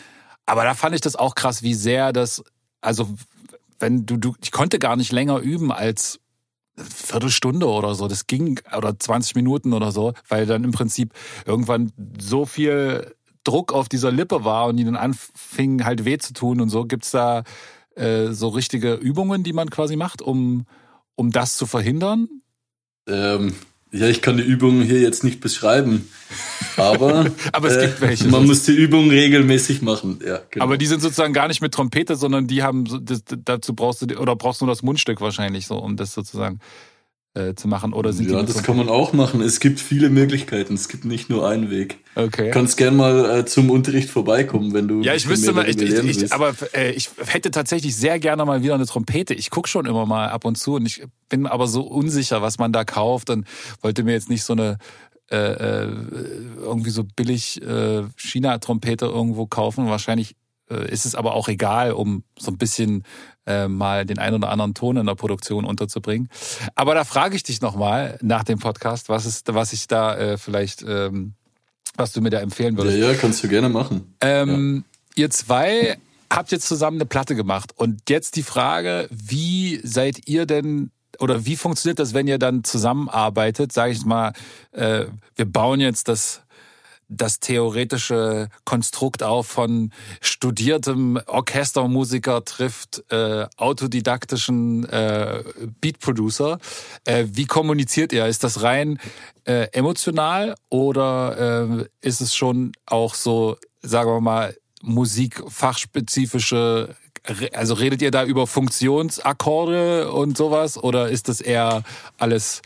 aber 0.47 0.63
da 0.63 0.73
fand 0.73 0.95
ich 0.95 1.01
das 1.01 1.15
auch 1.15 1.35
krass, 1.35 1.61
wie 1.61 1.75
sehr 1.75 2.11
das, 2.11 2.43
also 2.81 3.15
wenn 3.77 4.07
du, 4.07 4.17
du, 4.17 4.35
ich 4.41 4.51
konnte 4.51 4.79
gar 4.79 4.95
nicht 4.95 5.11
länger 5.11 5.37
üben 5.37 5.71
als 5.71 6.19
Viertelstunde 6.77 7.67
oder 7.67 7.95
so. 7.95 8.07
Das 8.07 8.27
ging, 8.27 8.59
oder 8.75 8.97
20 8.97 9.35
Minuten 9.35 9.73
oder 9.73 9.91
so, 9.91 10.13
weil 10.27 10.45
dann 10.45 10.63
im 10.63 10.71
Prinzip 10.71 11.13
irgendwann 11.45 11.91
so 12.19 12.45
viel 12.45 13.15
Druck 13.43 13.73
auf 13.73 13.87
dieser 13.87 14.11
Lippe 14.11 14.43
war 14.43 14.67
und 14.67 14.77
die 14.77 14.83
dann 14.83 14.95
anfing 14.95 15.85
halt 15.85 16.05
weh 16.05 16.17
zu 16.17 16.33
tun 16.33 16.59
und 16.61 16.69
so. 16.69 16.85
Gibt's 16.85 17.11
da 17.11 17.43
äh, 17.95 18.27
so 18.31 18.49
richtige 18.49 18.93
Übungen, 18.95 19.43
die 19.43 19.53
man 19.53 19.69
quasi 19.69 19.95
macht, 19.95 20.21
um, 20.21 20.65
um 21.15 21.31
das 21.31 21.55
zu 21.55 21.65
verhindern? 21.65 22.27
Ähm, 23.07 23.53
ja, 23.95 24.07
ich 24.07 24.21
kann 24.21 24.37
die 24.37 24.43
Übungen 24.43 24.83
hier 24.83 24.99
jetzt 24.99 25.23
nicht 25.23 25.39
beschreiben, 25.39 26.09
aber, 26.77 27.31
Aber 27.51 27.67
es 27.69 27.79
gibt 27.79 28.01
welche. 28.01 28.27
man 28.27 28.45
muss 28.45 28.63
die 28.63 28.73
Übungen 28.73 29.09
regelmäßig 29.09 29.81
machen. 29.81 30.19
Ja, 30.25 30.41
genau. 30.49 30.65
Aber 30.65 30.77
die 30.77 30.85
sind 30.85 31.01
sozusagen 31.01 31.33
gar 31.33 31.47
nicht 31.47 31.61
mit 31.61 31.73
Trompete, 31.73 32.15
sondern 32.15 32.47
die 32.47 32.63
haben 32.63 32.85
das, 33.05 33.23
dazu 33.25 33.73
brauchst 33.73 34.01
du 34.01 34.17
oder 34.17 34.35
brauchst 34.35 34.61
du 34.61 34.65
nur 34.65 34.73
das 34.73 34.83
Mundstück 34.83 35.21
wahrscheinlich 35.21 35.67
so, 35.67 35.77
um 35.77 35.95
das 35.95 36.13
sozusagen 36.13 36.59
äh, 37.35 37.53
zu 37.53 37.67
machen. 37.67 37.93
Oder 37.93 38.13
sind 38.13 38.31
ja, 38.31 38.41
das 38.41 38.63
kann 38.63 38.77
man 38.77 38.89
auch 38.89 39.13
machen. 39.13 39.41
Es 39.41 39.59
gibt 39.59 39.79
viele 39.79 40.09
Möglichkeiten. 40.09 40.73
Es 40.73 40.89
gibt 40.89 41.05
nicht 41.05 41.29
nur 41.29 41.47
einen 41.47 41.69
Weg. 41.69 41.97
Okay. 42.15 42.45
Du 42.45 42.51
kannst 42.51 42.77
gern 42.77 42.95
mal 42.95 43.39
äh, 43.39 43.45
zum 43.45 43.69
Unterricht 43.69 44.09
vorbeikommen, 44.09 44.73
wenn 44.73 44.87
du 44.87 45.01
ja, 45.01 45.13
ich 45.13 45.27
wüsste 45.27 45.51
mal, 45.53 45.67
ich, 45.67 45.81
ich, 45.81 46.23
ich, 46.23 46.33
aber 46.33 46.55
äh, 46.73 46.91
ich 46.91 47.09
hätte 47.27 47.51
tatsächlich 47.51 47.95
sehr 47.95 48.19
gerne 48.19 48.45
mal 48.45 48.63
wieder 48.63 48.75
eine 48.75 48.85
Trompete. 48.85 49.33
Ich 49.33 49.49
gucke 49.49 49.67
schon 49.67 49.85
immer 49.85 50.05
mal 50.05 50.29
ab 50.29 50.45
und 50.45 50.57
zu 50.57 50.75
und 50.75 50.85
ich 50.85 51.03
bin 51.29 51.45
aber 51.45 51.67
so 51.67 51.81
unsicher, 51.83 52.41
was 52.41 52.57
man 52.57 52.71
da 52.71 52.85
kauft 52.85 53.29
und 53.29 53.45
wollte 53.81 54.03
mir 54.03 54.13
jetzt 54.13 54.29
nicht 54.29 54.43
so 54.43 54.53
eine 54.53 54.77
äh, 55.31 55.37
äh, 55.37 55.91
irgendwie 56.59 56.91
so 56.91 57.03
billig 57.03 57.61
äh, 57.61 58.03
China-Trompete 58.15 59.07
irgendwo 59.07 59.47
kaufen. 59.47 59.87
Wahrscheinlich 59.87 60.35
äh, 60.69 60.89
ist 60.89 61.05
es 61.05 61.15
aber 61.15 61.33
auch 61.33 61.47
egal, 61.47 61.93
um 61.93 62.23
so 62.37 62.51
ein 62.51 62.57
bisschen 62.57 63.03
äh, 63.45 63.67
mal 63.67 64.05
den 64.05 64.19
ein 64.19 64.33
oder 64.33 64.49
anderen 64.49 64.73
Ton 64.73 64.97
in 64.97 65.05
der 65.05 65.15
Produktion 65.15 65.65
unterzubringen. 65.65 66.29
Aber 66.75 66.95
da 66.95 67.03
frage 67.03 67.35
ich 67.35 67.43
dich 67.43 67.61
nochmal 67.61 68.17
nach 68.21 68.43
dem 68.43 68.59
Podcast, 68.59 69.09
was 69.09 69.25
ist, 69.25 69.53
was 69.53 69.73
ich 69.73 69.87
da 69.87 70.15
äh, 70.15 70.37
vielleicht, 70.37 70.83
ähm, 70.83 71.33
was 71.95 72.11
du 72.11 72.21
mir 72.21 72.29
da 72.29 72.39
empfehlen 72.39 72.75
ja, 72.75 72.83
würdest. 72.83 72.97
ja, 72.97 73.13
kannst 73.13 73.43
du 73.43 73.47
gerne 73.47 73.69
machen. 73.69 74.15
Ähm, 74.21 74.83
Ihr 75.15 75.29
zwei 75.29 75.97
habt 76.29 76.51
jetzt 76.51 76.67
zusammen 76.67 76.97
eine 76.97 77.05
Platte 77.05 77.35
gemacht. 77.35 77.71
Und 77.75 78.09
jetzt 78.09 78.35
die 78.35 78.43
Frage, 78.43 79.07
wie 79.09 79.79
seid 79.83 80.27
ihr 80.27 80.45
denn 80.45 80.91
oder 81.19 81.45
wie 81.45 81.55
funktioniert 81.55 81.99
das, 81.99 82.13
wenn 82.13 82.27
ihr 82.27 82.37
dann 82.37 82.65
zusammenarbeitet? 82.65 83.71
Sage 83.71 83.93
ich 83.93 84.05
mal, 84.05 84.33
äh, 84.73 85.05
wir 85.35 85.45
bauen 85.45 85.79
jetzt 85.79 86.09
das 86.09 86.41
das 87.07 87.39
theoretische 87.39 88.49
Konstrukt 88.63 89.21
auf 89.23 89.47
von 89.47 89.91
studiertem 90.21 91.19
Orchestermusiker 91.27 92.45
trifft 92.45 93.03
äh, 93.11 93.45
autodidaktischen 93.57 94.87
äh, 94.89 95.43
Beatproducer. 95.81 96.59
Äh, 97.03 97.25
wie 97.31 97.45
kommuniziert 97.45 98.13
ihr? 98.13 98.25
Ist 98.25 98.43
das 98.43 98.63
rein 98.63 98.99
äh, 99.45 99.67
emotional 99.71 100.55
oder 100.69 101.69
äh, 101.69 101.85
ist 102.01 102.21
es 102.21 102.35
schon 102.35 102.71
auch 102.85 103.13
so, 103.13 103.57
sagen 103.81 104.09
wir 104.09 104.21
mal, 104.21 104.55
musikfachspezifische 104.81 106.95
also 107.53 107.73
redet 107.73 108.03
ihr 108.03 108.11
da 108.11 108.23
über 108.23 108.45
Funktionsakkorde 108.45 110.11
und 110.11 110.37
sowas 110.37 110.77
oder 110.77 111.09
ist 111.09 111.27
das 111.27 111.41
eher 111.41 111.81
alles 112.17 112.61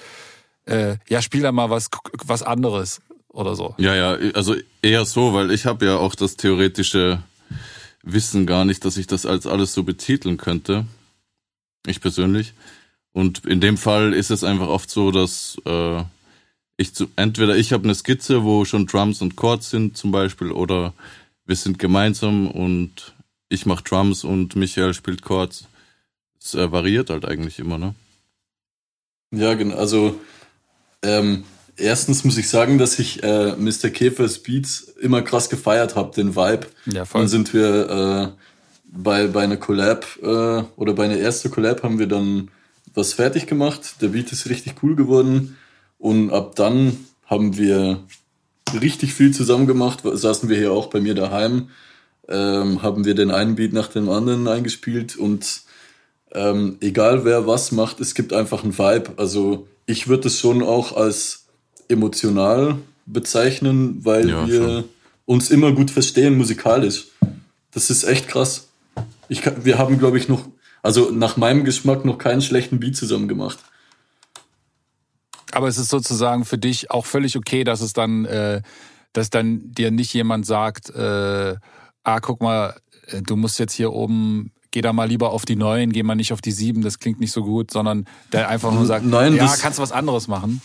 äh, 0.65 0.97
ja 1.07 1.21
spiel 1.21 1.41
da 1.41 1.53
mal 1.53 1.69
was 1.69 1.89
was 2.25 2.43
anderes 2.43 2.99
oder 3.39 3.55
so? 3.55 3.73
Ja, 3.77 3.95
ja, 3.95 4.31
also 4.33 4.55
eher 4.81 5.05
so, 5.05 5.33
weil 5.33 5.51
ich 5.51 5.65
habe 5.65 5.85
ja 5.85 5.97
auch 5.97 6.15
das 6.15 6.35
theoretische 6.35 7.23
Wissen 8.03 8.45
gar 8.45 8.65
nicht, 8.65 8.85
dass 8.85 8.97
ich 8.97 9.07
das 9.07 9.25
als 9.25 9.47
alles 9.47 9.73
so 9.73 9.83
betiteln 9.83 10.37
könnte. 10.37 10.85
Ich 11.87 12.01
persönlich. 12.01 12.53
Und 13.13 13.45
in 13.45 13.61
dem 13.61 13.77
Fall 13.77 14.13
ist 14.13 14.29
es 14.29 14.43
einfach 14.43 14.67
oft 14.67 14.89
so, 14.89 15.11
dass 15.11 15.57
äh, 15.65 16.03
ich 16.77 16.93
zu, 16.93 17.07
entweder 17.15 17.57
ich 17.57 17.73
habe 17.73 17.83
eine 17.83 17.95
Skizze, 17.95 18.43
wo 18.43 18.65
schon 18.65 18.85
Drums 18.85 19.21
und 19.21 19.35
Chords 19.35 19.69
sind 19.69 19.97
zum 19.97 20.11
Beispiel, 20.11 20.51
oder 20.51 20.93
wir 21.45 21.55
sind 21.55 21.79
gemeinsam 21.79 22.47
und 22.47 23.15
ich 23.49 23.65
mache 23.65 23.83
Drums 23.83 24.23
und 24.23 24.55
Michael 24.55 24.93
spielt 24.93 25.21
Chords. 25.21 25.67
Es 26.39 26.53
äh, 26.53 26.71
variiert 26.71 27.09
halt 27.09 27.25
eigentlich 27.25 27.59
immer, 27.59 27.77
ne? 27.77 27.95
Ja, 29.31 29.53
genau. 29.55 29.75
Also 29.75 30.19
ähm, 31.03 31.43
erstens 31.79 32.23
muss 32.23 32.37
ich 32.37 32.49
sagen, 32.49 32.77
dass 32.77 32.99
ich 32.99 33.23
äh, 33.23 33.55
Mr. 33.55 33.89
Käfers 33.89 34.39
Beats 34.39 34.93
immer 34.99 35.21
krass 35.21 35.49
gefeiert 35.49 35.95
habe, 35.95 36.13
den 36.15 36.35
Vibe. 36.35 36.67
Ja, 36.85 37.05
voll. 37.05 37.21
Dann 37.21 37.27
sind 37.27 37.53
wir 37.53 37.89
äh, 37.89 38.43
bei, 38.91 39.27
bei 39.27 39.43
einer 39.43 39.57
Collab 39.57 40.05
äh, 40.21 40.25
oder 40.25 40.93
bei 40.93 41.05
einer 41.05 41.17
ersten 41.17 41.51
Collab 41.51 41.83
haben 41.83 41.99
wir 41.99 42.07
dann 42.07 42.49
was 42.93 43.13
fertig 43.13 43.47
gemacht. 43.47 43.95
Der 44.01 44.09
Beat 44.09 44.31
ist 44.31 44.49
richtig 44.49 44.75
cool 44.83 44.95
geworden. 44.95 45.57
Und 45.97 46.31
ab 46.31 46.55
dann 46.55 46.97
haben 47.25 47.57
wir 47.57 48.03
richtig 48.81 49.13
viel 49.13 49.33
zusammen 49.33 49.67
gemacht. 49.67 49.99
Saßen 50.03 50.49
wir 50.49 50.57
hier 50.57 50.71
auch 50.71 50.87
bei 50.87 50.99
mir 50.99 51.15
daheim, 51.15 51.69
ähm, 52.27 52.81
haben 52.81 53.05
wir 53.05 53.15
den 53.15 53.31
einen 53.31 53.55
Beat 53.55 53.73
nach 53.73 53.87
dem 53.87 54.09
anderen 54.09 54.47
eingespielt 54.47 55.15
und 55.15 55.61
ähm, 56.31 56.77
egal 56.79 57.25
wer 57.25 57.47
was 57.47 57.71
macht, 57.71 57.99
es 57.99 58.13
gibt 58.13 58.33
einfach 58.33 58.63
einen 58.63 58.77
Vibe. 58.77 59.13
Also 59.17 59.67
ich 59.87 60.07
würde 60.07 60.27
es 60.27 60.39
schon 60.39 60.61
auch 60.61 60.95
als 60.95 61.47
emotional 61.89 62.77
bezeichnen, 63.05 64.05
weil 64.05 64.29
ja, 64.29 64.47
wir 64.47 64.63
schon. 64.63 64.83
uns 65.25 65.49
immer 65.49 65.73
gut 65.73 65.91
verstehen 65.91 66.37
musikalisch. 66.37 67.07
Das 67.71 67.89
ist 67.89 68.03
echt 68.03 68.27
krass. 68.27 68.67
Ich, 69.27 69.43
wir 69.63 69.77
haben, 69.77 69.99
glaube 69.99 70.17
ich, 70.17 70.29
noch, 70.29 70.47
also 70.81 71.11
nach 71.11 71.35
meinem 71.35 71.65
Geschmack 71.65 72.05
noch 72.05 72.17
keinen 72.17 72.41
schlechten 72.41 72.79
Beat 72.79 72.95
zusammen 72.95 73.27
gemacht. 73.27 73.59
Aber 75.51 75.67
es 75.67 75.77
ist 75.77 75.89
sozusagen 75.89 76.45
für 76.45 76.57
dich 76.57 76.91
auch 76.91 77.05
völlig 77.05 77.35
okay, 77.35 77.63
dass 77.63 77.81
es 77.81 77.93
dann, 77.93 78.25
äh, 78.25 78.61
dass 79.13 79.29
dann 79.31 79.71
dir 79.73 79.91
nicht 79.91 80.13
jemand 80.13 80.45
sagt, 80.45 80.89
äh, 80.91 81.55
ah, 82.03 82.19
guck 82.21 82.41
mal, 82.41 82.79
äh, 83.07 83.21
du 83.23 83.35
musst 83.35 83.57
jetzt 83.59 83.73
hier 83.73 83.91
oben 83.91 84.51
geh 84.71 84.81
da 84.81 84.93
mal 84.93 85.07
lieber 85.07 85.31
auf 85.31 85.45
die 85.45 85.55
neuen, 85.55 85.91
geh 85.91 86.03
mal 86.03 86.15
nicht 86.15 86.33
auf 86.33 86.41
die 86.41 86.51
sieben, 86.51 86.81
das 86.81 86.99
klingt 86.99 87.19
nicht 87.19 87.31
so 87.31 87.43
gut, 87.43 87.71
sondern 87.71 88.05
der 88.31 88.49
einfach 88.49 88.71
nur 88.71 88.85
sagt, 88.85 89.05
Nein, 89.05 89.35
ja, 89.35 89.55
kannst 89.59 89.79
du 89.79 89.81
was 89.81 89.91
anderes 89.91 90.27
machen. 90.27 90.61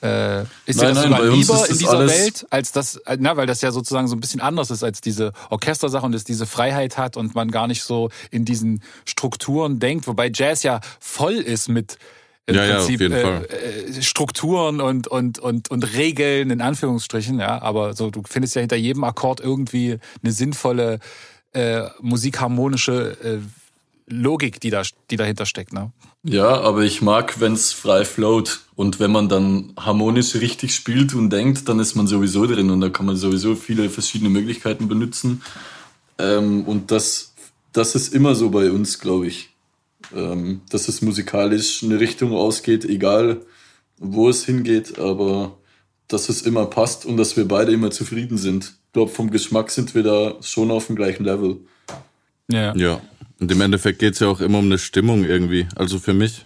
Äh, 0.00 0.42
ist 0.42 0.76
nein, 0.76 0.76
dir 0.76 0.94
das 0.94 0.94
nein, 0.94 1.02
sogar 1.04 1.24
lieber 1.24 1.68
in 1.68 1.78
dieser 1.78 2.06
Welt, 2.06 2.46
als 2.50 2.72
das, 2.72 3.00
na, 3.18 3.36
weil 3.36 3.46
das 3.46 3.60
ja 3.62 3.72
sozusagen 3.72 4.06
so 4.06 4.14
ein 4.14 4.20
bisschen 4.20 4.40
anders 4.40 4.70
ist 4.70 4.84
als 4.84 5.00
diese 5.00 5.32
Orchestersache 5.50 6.06
und 6.06 6.14
es 6.14 6.24
diese 6.24 6.46
Freiheit 6.46 6.96
hat 6.96 7.16
und 7.16 7.34
man 7.34 7.50
gar 7.50 7.66
nicht 7.66 7.82
so 7.82 8.10
in 8.30 8.44
diesen 8.44 8.82
Strukturen 9.04 9.80
denkt, 9.80 10.06
wobei 10.06 10.30
Jazz 10.32 10.62
ja 10.62 10.80
voll 11.00 11.34
ist 11.34 11.68
mit 11.68 11.98
im 12.46 12.54
ja, 12.54 12.76
Prinzip 12.76 13.00
ja, 13.00 13.08
äh, 13.08 14.02
Strukturen 14.02 14.80
und, 14.80 15.06
und, 15.06 15.38
und, 15.38 15.70
und 15.70 15.92
Regeln 15.94 16.50
in 16.50 16.62
Anführungsstrichen, 16.62 17.40
ja, 17.40 17.60
aber 17.60 17.94
so 17.94 18.10
du 18.10 18.22
findest 18.26 18.54
ja 18.54 18.60
hinter 18.60 18.76
jedem 18.76 19.04
Akkord 19.04 19.40
irgendwie 19.40 19.98
eine 20.22 20.32
sinnvolle 20.32 20.98
äh, 21.52 21.82
musikharmonische 22.00 23.16
äh, 23.22 23.38
Logik, 24.06 24.60
die 24.60 24.70
da, 24.70 24.82
die 25.10 25.16
dahinter 25.16 25.44
steckt. 25.44 25.72
Ne? 25.72 25.92
Ja, 26.24 26.60
aber 26.60 26.82
ich 26.82 27.00
mag, 27.00 27.40
wenn 27.40 27.52
es 27.52 27.72
frei 27.72 28.04
float. 28.04 28.60
Und 28.74 29.00
wenn 29.00 29.10
man 29.10 29.28
dann 29.28 29.72
harmonisch 29.78 30.34
richtig 30.36 30.74
spielt 30.74 31.14
und 31.14 31.30
denkt, 31.30 31.68
dann 31.68 31.80
ist 31.80 31.94
man 31.94 32.06
sowieso 32.06 32.46
drin 32.46 32.70
und 32.70 32.80
da 32.80 32.90
kann 32.90 33.06
man 33.06 33.16
sowieso 33.16 33.54
viele 33.54 33.90
verschiedene 33.90 34.30
Möglichkeiten 34.30 34.88
benutzen. 34.88 35.42
Ähm, 36.18 36.64
und 36.64 36.90
das, 36.90 37.34
das 37.72 37.94
ist 37.94 38.14
immer 38.14 38.34
so 38.34 38.50
bei 38.50 38.70
uns, 38.70 38.98
glaube 39.00 39.26
ich. 39.26 39.50
Ähm, 40.14 40.62
dass 40.70 40.88
es 40.88 41.02
musikalisch 41.02 41.82
eine 41.82 42.00
Richtung 42.00 42.32
ausgeht, 42.32 42.84
egal 42.84 43.42
wo 43.98 44.28
es 44.28 44.44
hingeht, 44.44 44.98
aber 44.98 45.58
dass 46.06 46.28
es 46.28 46.42
immer 46.42 46.66
passt 46.66 47.04
und 47.04 47.16
dass 47.16 47.36
wir 47.36 47.46
beide 47.46 47.72
immer 47.72 47.90
zufrieden 47.90 48.38
sind. 48.38 48.74
Ich 48.86 48.92
glaube, 48.92 49.10
vom 49.10 49.30
Geschmack 49.30 49.70
sind 49.70 49.94
wir 49.94 50.02
da 50.02 50.36
schon 50.40 50.70
auf 50.70 50.86
dem 50.86 50.96
gleichen 50.96 51.24
Level. 51.24 51.58
Ja. 52.50 52.74
Ja. 52.74 53.00
Und 53.40 53.50
im 53.52 53.60
Endeffekt 53.60 53.98
geht 53.98 54.14
es 54.14 54.20
ja 54.20 54.28
auch 54.28 54.40
immer 54.40 54.58
um 54.58 54.66
eine 54.66 54.78
Stimmung 54.78 55.24
irgendwie. 55.24 55.66
Also 55.76 55.98
für 55.98 56.14
mich. 56.14 56.44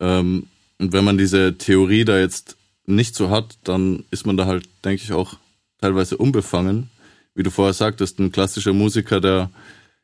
Ähm, 0.00 0.46
und 0.78 0.92
wenn 0.92 1.04
man 1.04 1.18
diese 1.18 1.56
Theorie 1.58 2.04
da 2.04 2.18
jetzt 2.18 2.56
nicht 2.86 3.14
so 3.14 3.30
hat, 3.30 3.58
dann 3.64 4.04
ist 4.10 4.26
man 4.26 4.36
da 4.36 4.46
halt, 4.46 4.68
denke 4.84 5.02
ich, 5.02 5.12
auch 5.12 5.36
teilweise 5.80 6.16
unbefangen. 6.16 6.90
Wie 7.34 7.42
du 7.42 7.50
vorher 7.50 7.74
sagtest, 7.74 8.18
ein 8.18 8.32
klassischer 8.32 8.72
Musiker, 8.72 9.20
der 9.20 9.50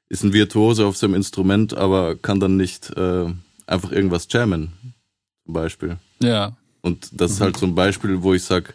ist 0.08 0.22
ein 0.22 0.32
Virtuose 0.32 0.84
auf 0.84 0.96
seinem 0.96 1.14
Instrument, 1.14 1.74
aber 1.74 2.16
kann 2.16 2.40
dann 2.40 2.56
nicht 2.56 2.90
äh, 2.96 3.32
einfach 3.66 3.92
irgendwas 3.92 4.26
jammen, 4.30 4.72
zum 5.44 5.54
Beispiel. 5.54 5.96
Ja. 6.22 6.56
Und 6.82 7.08
das 7.12 7.30
mhm. 7.30 7.34
ist 7.34 7.40
halt 7.40 7.56
so 7.56 7.66
ein 7.66 7.74
Beispiel, 7.74 8.22
wo 8.22 8.34
ich 8.34 8.42
sag, 8.42 8.74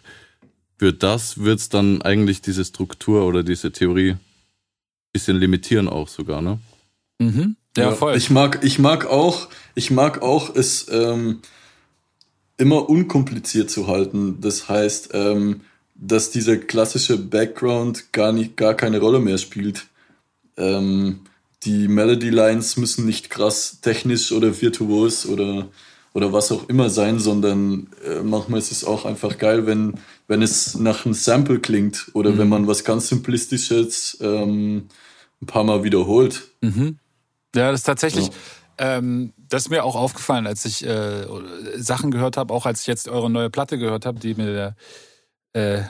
für 0.78 0.94
das 0.94 1.40
wird's 1.40 1.70
dann 1.70 2.02
eigentlich 2.02 2.42
diese 2.42 2.66
Struktur 2.66 3.26
oder 3.26 3.44
diese 3.44 3.72
Theorie 3.72 4.16
bisschen 5.14 5.38
limitieren 5.38 5.88
auch 5.88 6.08
sogar, 6.08 6.42
ne? 6.42 6.60
Mhm. 7.20 7.56
Ja, 7.78 7.92
voll. 7.92 8.18
Ich 8.18 8.30
mag, 8.30 8.64
ich 8.64 8.80
mag 8.80 9.06
auch, 9.06 9.50
ich 9.76 9.92
mag 9.92 10.22
auch 10.22 10.56
es 10.56 10.88
ähm, 10.92 11.42
immer 12.58 12.90
unkompliziert 12.90 13.70
zu 13.70 13.88
halten. 13.88 14.42
Das 14.42 14.68
heißt, 14.68 15.12
ähm, 15.14 15.62
dass 15.96 16.32
dieser 16.32 16.58
klassische 16.58 17.18
Background 17.18 18.12
gar 18.14 18.32
nicht, 18.32 18.58
gar 18.58 18.74
keine 18.74 19.00
Rolle 19.00 19.20
mehr 19.20 19.38
spielt. 19.38 19.88
Ähm, 20.58 21.22
die 21.64 21.88
Melody 21.88 22.30
Lines 22.30 22.78
müssen 22.78 23.06
nicht 23.06 23.30
krass 23.30 23.80
technisch 23.82 24.32
oder 24.32 24.60
virtuos 24.60 25.26
oder 25.26 25.68
oder 26.14 26.34
was 26.34 26.52
auch 26.52 26.68
immer 26.68 26.90
sein, 26.90 27.20
sondern 27.20 27.90
äh, 28.04 28.24
manchmal 28.24 28.60
ist 28.60 28.72
es 28.72 28.84
auch 28.84 29.06
einfach 29.06 29.38
geil, 29.38 29.68
wenn 29.68 29.96
wenn 30.28 30.42
es 30.42 30.76
nach 30.76 31.06
einem 31.06 31.14
Sample 31.14 31.60
klingt 31.60 32.10
oder 32.14 32.32
mhm. 32.32 32.38
wenn 32.40 32.50
man 32.50 32.68
was 32.68 32.84
ganz 32.84 33.08
simplistisches 33.08 34.18
ähm, 34.22 34.88
ein 35.42 35.46
paar 35.46 35.64
Mal 35.64 35.84
wiederholt. 35.84 36.50
Mhm. 36.62 36.98
Ja, 37.58 37.72
das 37.72 37.82
ist 37.82 37.86
tatsächlich. 37.86 38.28
Ja. 38.28 38.98
Ähm, 38.98 39.34
das 39.38 39.64
ist 39.64 39.70
mir 39.70 39.84
auch 39.84 39.96
aufgefallen, 39.96 40.46
als 40.46 40.64
ich 40.66 40.86
äh, 40.86 41.26
Sachen 41.78 42.12
gehört 42.12 42.38
habe, 42.38 42.54
auch 42.54 42.66
als 42.66 42.82
ich 42.82 42.88
jetzt 42.88 43.08
eure 43.08 43.30
neue 43.30 43.50
Platte 43.50 43.78
gehört 43.80 44.06
habe, 44.06 44.20
die 44.20 44.36
mir 44.36 44.76
der 45.54 45.80
äh, 45.80 45.84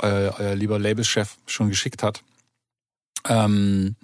euer, 0.00 0.34
euer 0.38 0.54
lieber 0.54 0.78
Labelchef 0.78 1.38
schon 1.46 1.70
geschickt 1.70 2.02
hat. 2.02 2.22
Ähm, 3.26 3.96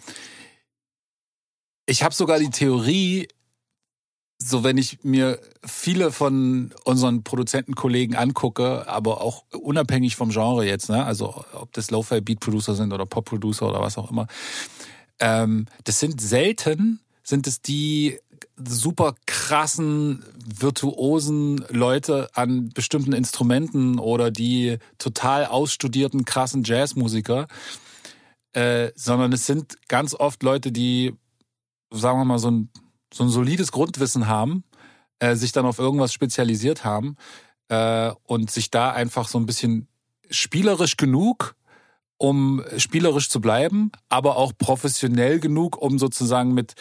ich 1.87 2.03
habe 2.03 2.15
sogar 2.15 2.39
die 2.39 2.51
Theorie, 2.51 3.29
so 4.39 4.65
wenn 4.65 4.79
ich 4.79 5.03
mir 5.05 5.39
viele 5.65 6.11
von 6.11 6.73
unseren 6.85 7.23
Produzentenkollegen 7.23 8.17
angucke, 8.17 8.89
aber 8.89 9.21
auch 9.21 9.45
unabhängig 9.53 10.17
vom 10.17 10.31
Genre 10.31 10.67
jetzt, 10.67 10.89
ne? 10.89 11.05
also 11.05 11.45
ob 11.53 11.73
das 11.73 11.91
Lo-Fi 11.91 12.21
Beat 12.21 12.41
Producer 12.41 12.75
sind 12.75 12.93
oder 12.93 13.07
Pop 13.07 13.27
Producer 13.27 13.69
oder 13.69 13.81
was 13.81 13.99
auch 13.99 14.11
immer, 14.11 14.27
ähm, 15.19 15.67
das 15.85 16.01
sind 16.01 16.21
selten, 16.21 17.01
sind 17.23 17.47
es 17.47 17.61
die 17.61 18.19
super 18.57 19.15
krassen, 19.27 20.25
virtuosen 20.45 21.65
Leute 21.69 22.29
an 22.35 22.71
bestimmten 22.71 23.13
Instrumenten 23.13 23.99
oder 23.99 24.31
die 24.31 24.79
total 24.99 25.47
ausstudierten, 25.47 26.25
krassen 26.25 26.63
Jazzmusiker, 26.65 27.47
äh, 28.53 28.93
sondern 28.95 29.33
es 29.33 29.47
sind 29.47 29.77
ganz 29.89 30.15
oft 30.15 30.43
Leute, 30.43 30.73
die, 30.73 31.15
sagen 31.91 32.19
wir 32.19 32.25
mal, 32.25 32.39
so 32.39 32.51
ein, 32.51 32.71
so 33.13 33.25
ein 33.25 33.29
solides 33.29 33.73
Grundwissen 33.73 34.27
haben, 34.27 34.65
äh, 35.19 35.35
sich 35.35 35.53
dann 35.53 35.67
auf 35.67 35.79
irgendwas 35.79 36.13
spezialisiert 36.13 36.85
haben 36.85 37.17
äh, 37.69 38.13
und 38.25 38.51
sich 38.51 38.71
da 38.71 38.91
einfach 38.93 39.29
so 39.29 39.39
ein 39.39 39.47
bisschen 39.47 39.89
spielerisch 40.31 40.97
genug 40.97 41.56
um 42.19 42.63
spielerisch 42.79 43.29
zu 43.29 43.41
bleiben, 43.41 43.93
aber 44.09 44.37
auch 44.37 44.53
professionell 44.57 45.41
genug, 45.41 45.81
um 45.81 45.99
sozusagen 45.99 46.55
mit 46.55 46.75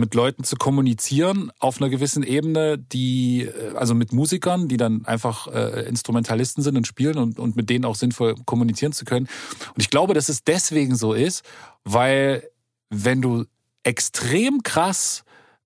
mit 0.00 0.14
Leuten 0.14 0.42
zu 0.42 0.56
kommunizieren 0.56 1.52
auf 1.60 1.80
einer 1.80 1.90
gewissen 1.90 2.24
Ebene, 2.24 2.78
die, 2.78 3.42
äh, 3.42 3.76
also 3.76 3.94
mit 3.94 4.12
Musikern, 4.12 4.66
die 4.66 4.76
dann 4.76 5.04
einfach 5.04 5.46
äh, 5.46 5.86
Instrumentalisten 5.86 6.64
sind 6.64 6.76
und 6.76 6.86
spielen 6.86 7.18
und, 7.18 7.38
und 7.38 7.54
mit 7.54 7.70
denen 7.70 7.84
auch 7.84 7.94
sinnvoll 7.94 8.34
kommunizieren 8.46 8.92
zu 8.92 9.04
können. 9.04 9.28
Und 9.74 9.80
ich 9.80 9.90
glaube, 9.90 10.14
dass 10.14 10.28
es 10.28 10.42
deswegen 10.42 10.96
so 10.96 11.12
ist, 11.12 11.44
weil 11.84 12.48
wenn 12.88 13.22
du 13.22 13.44
extrem 13.84 14.62
krass 14.62 15.22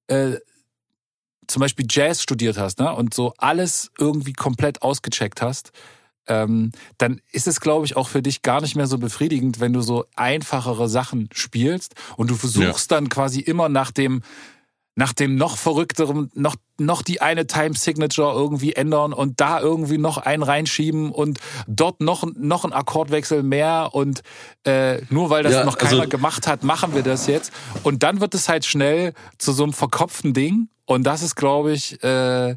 äh, 0.09 0.35
zum 1.47 1.61
Beispiel 1.61 1.87
Jazz 1.89 2.23
studiert 2.23 2.59
hast 2.59 2.79
ne, 2.79 2.93
und 2.95 3.15
so 3.15 3.33
alles 3.39 3.91
irgendwie 3.99 4.33
komplett 4.33 4.83
ausgecheckt 4.83 5.43
hast, 5.43 5.73
ähm, 6.27 6.73
dann 6.99 7.21
ist 7.33 7.47
es, 7.47 7.61
glaube 7.61 7.87
ich, 7.87 7.97
auch 7.97 8.09
für 8.09 8.23
dich 8.23 8.43
gar 8.43 8.61
nicht 8.61 8.77
mehr 8.77 8.87
so 8.87 8.99
befriedigend, 8.99 9.61
wenn 9.61 9.73
du 9.73 9.81
so 9.81 10.05
einfachere 10.17 10.89
Sachen 10.89 11.29
spielst 11.33 11.95
und 12.17 12.31
du 12.31 12.35
versuchst 12.35 12.91
ja. 12.91 12.97
dann 12.97 13.09
quasi 13.09 13.41
immer 13.41 13.69
nach 13.69 13.91
dem 13.91 14.23
nach 14.97 15.13
dem 15.13 15.35
noch 15.35 15.57
verrückteren, 15.57 16.31
noch, 16.35 16.55
noch 16.79 17.03
die 17.03 17.21
eine 17.21 17.47
Time 17.47 17.75
Signature 17.75 18.33
irgendwie 18.33 18.75
ändern 18.75 19.13
und 19.13 19.41
da 19.41 19.61
irgendwie 19.61 19.99
noch 19.99 20.19
einen 20.19 20.45
reinschieben 20.45 21.11
und 21.11 21.41
dort 21.67 22.01
noch, 22.01 22.25
noch 22.37 22.65
ein 22.65 22.73
Akkordwechsel 22.73 23.43
mehr 23.43 23.91
und 23.93 24.23
äh, 24.65 25.03
nur 25.11 25.31
weil 25.31 25.43
das 25.43 25.55
ja, 25.55 25.65
noch 25.65 25.79
keiner 25.79 26.03
also, 26.03 26.09
gemacht 26.09 26.47
hat, 26.47 26.63
machen 26.63 26.95
wir 26.95 27.03
das 27.03 27.27
jetzt. 27.27 27.53
Und 27.83 28.05
dann 28.05 28.21
wird 28.21 28.35
es 28.35 28.49
halt 28.49 28.65
schnell 28.65 29.15
zu 29.39 29.53
so 29.53 29.65
einem 29.65 29.73
verkopften 29.73 30.33
Ding. 30.33 30.69
Und 30.87 31.05
das 31.05 31.23
ist, 31.23 31.35
glaube 31.35 31.73
ich, 31.73 32.03
äh, 32.05 32.57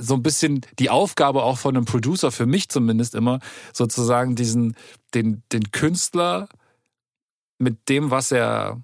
so 0.00 0.14
ein 0.14 0.22
bisschen 0.22 0.60
die 0.78 0.90
Aufgabe 0.90 1.42
auch 1.42 1.58
von 1.58 1.76
einem 1.76 1.84
Producer, 1.84 2.30
für 2.30 2.46
mich 2.46 2.68
zumindest 2.68 3.14
immer, 3.14 3.40
sozusagen 3.72 4.36
diesen, 4.36 4.76
den, 5.14 5.42
den 5.52 5.70
Künstler 5.70 6.48
mit 7.58 7.88
dem, 7.88 8.10
was 8.10 8.32
er, 8.32 8.80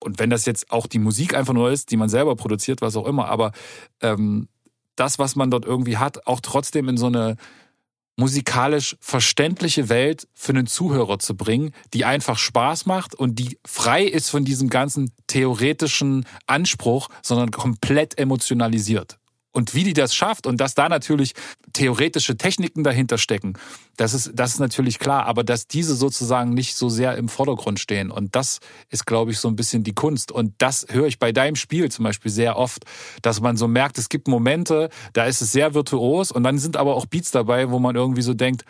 und 0.00 0.18
wenn 0.18 0.30
das 0.30 0.46
jetzt 0.46 0.70
auch 0.70 0.86
die 0.86 0.98
Musik 0.98 1.34
einfach 1.34 1.54
nur 1.54 1.70
ist, 1.70 1.90
die 1.90 1.96
man 1.96 2.08
selber 2.08 2.36
produziert, 2.36 2.80
was 2.80 2.96
auch 2.96 3.06
immer, 3.06 3.28
aber 3.28 3.52
ähm, 4.00 4.48
das, 4.96 5.18
was 5.18 5.36
man 5.36 5.50
dort 5.50 5.64
irgendwie 5.64 5.96
hat, 5.96 6.26
auch 6.26 6.40
trotzdem 6.40 6.88
in 6.88 6.96
so 6.96 7.06
eine 7.06 7.36
musikalisch 8.16 8.96
verständliche 9.00 9.88
Welt 9.88 10.28
für 10.34 10.52
einen 10.52 10.66
Zuhörer 10.66 11.18
zu 11.18 11.34
bringen, 11.34 11.72
die 11.94 12.04
einfach 12.04 12.38
Spaß 12.38 12.84
macht 12.84 13.14
und 13.14 13.38
die 13.38 13.58
frei 13.64 14.04
ist 14.04 14.28
von 14.28 14.44
diesem 14.44 14.68
ganzen 14.68 15.12
theoretischen 15.26 16.26
Anspruch, 16.46 17.08
sondern 17.22 17.50
komplett 17.50 18.18
emotionalisiert. 18.18 19.19
Und 19.52 19.74
wie 19.74 19.82
die 19.84 19.94
das 19.94 20.14
schafft 20.14 20.46
und 20.46 20.60
dass 20.60 20.74
da 20.74 20.88
natürlich 20.88 21.32
theoretische 21.72 22.36
Techniken 22.36 22.84
dahinter 22.84 23.18
stecken, 23.18 23.54
das 23.96 24.14
ist, 24.14 24.30
das 24.34 24.54
ist 24.54 24.60
natürlich 24.60 24.98
klar. 24.98 25.26
Aber 25.26 25.42
dass 25.42 25.66
diese 25.66 25.94
sozusagen 25.96 26.54
nicht 26.54 26.76
so 26.76 26.88
sehr 26.88 27.16
im 27.16 27.28
Vordergrund 27.28 27.80
stehen. 27.80 28.10
Und 28.10 28.36
das 28.36 28.60
ist, 28.90 29.06
glaube 29.06 29.32
ich, 29.32 29.38
so 29.38 29.48
ein 29.48 29.56
bisschen 29.56 29.82
die 29.82 29.92
Kunst. 29.92 30.30
Und 30.30 30.54
das 30.58 30.86
höre 30.88 31.06
ich 31.06 31.18
bei 31.18 31.32
deinem 31.32 31.56
Spiel 31.56 31.90
zum 31.90 32.04
Beispiel 32.04 32.30
sehr 32.30 32.56
oft, 32.56 32.84
dass 33.22 33.40
man 33.40 33.56
so 33.56 33.66
merkt, 33.66 33.98
es 33.98 34.08
gibt 34.08 34.28
Momente, 34.28 34.88
da 35.12 35.24
ist 35.24 35.42
es 35.42 35.52
sehr 35.52 35.74
virtuos 35.74 36.30
und 36.30 36.44
dann 36.44 36.58
sind 36.58 36.76
aber 36.76 36.94
auch 36.94 37.06
Beats 37.06 37.30
dabei, 37.30 37.70
wo 37.70 37.78
man 37.78 37.96
irgendwie 37.96 38.22
so 38.22 38.34
denkt, 38.34 38.64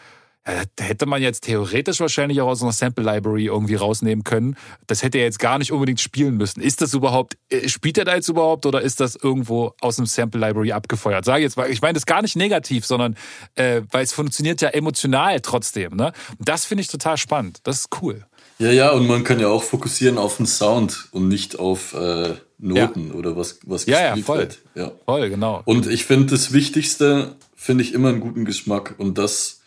hätte 0.45 1.07
man 1.07 1.21
jetzt 1.21 1.45
theoretisch 1.45 2.01
wahrscheinlich 2.01 2.41
auch 2.41 2.49
aus 2.49 2.63
einer 2.63 2.73
Sample 2.73 3.05
Library 3.05 3.47
irgendwie 3.47 3.75
rausnehmen 3.75 4.25
können. 4.25 4.57
Das 4.87 5.03
hätte 5.03 5.19
er 5.19 5.25
jetzt 5.25 5.39
gar 5.39 5.59
nicht 5.59 5.71
unbedingt 5.71 6.01
spielen 6.01 6.37
müssen. 6.37 6.61
Ist 6.63 6.81
das 6.81 6.95
überhaupt, 6.95 7.37
äh, 7.51 7.69
spielt 7.69 7.99
er 7.99 8.07
da 8.07 8.15
jetzt 8.15 8.29
überhaupt 8.29 8.65
oder 8.65 8.81
ist 8.81 9.01
das 9.01 9.17
irgendwo 9.17 9.75
aus 9.81 9.99
einem 9.99 10.07
Sample 10.07 10.41
Library 10.41 10.73
abgefeuert? 10.73 11.25
Sage 11.25 11.43
jetzt, 11.43 11.57
weil 11.57 11.71
ich 11.71 11.83
meine 11.83 11.95
das 11.95 12.07
gar 12.07 12.23
nicht 12.23 12.37
negativ, 12.37 12.87
sondern 12.87 13.17
äh, 13.55 13.83
weil 13.91 14.03
es 14.03 14.13
funktioniert 14.13 14.63
ja 14.63 14.71
emotional 14.71 15.41
trotzdem. 15.41 15.95
Ne? 15.95 16.13
Das 16.39 16.65
finde 16.65 16.83
ich 16.83 16.89
total 16.89 17.19
spannend. 17.19 17.61
Das 17.65 17.81
ist 17.81 17.89
cool. 18.01 18.25
Ja, 18.59 18.71
ja, 18.71 18.91
und 18.91 19.07
man 19.07 19.25
kann 19.25 19.41
ja 19.41 19.49
auch 19.49 19.63
fokussieren 19.63 20.19
auf 20.19 20.37
den 20.37 20.47
Sound 20.47 21.09
und 21.13 21.29
nicht 21.29 21.59
auf 21.59 21.95
äh, 21.95 22.35
Noten 22.59 23.09
ja. 23.09 23.15
oder 23.15 23.37
was, 23.37 23.59
was 23.65 23.87
gespielt 23.87 23.99
ja, 23.99 24.17
ja, 24.17 24.23
voll. 24.23 24.39
wird. 24.39 24.59
Ja, 24.75 24.93
voll, 25.07 25.31
genau. 25.31 25.63
Und 25.65 25.87
ich 25.87 26.05
finde, 26.05 26.27
das 26.27 26.53
Wichtigste 26.53 27.37
finde 27.57 27.85
ich 27.85 27.95
immer 27.95 28.11
einen 28.11 28.21
guten 28.21 28.45
Geschmack 28.45 28.95
und 28.99 29.17
das 29.17 29.60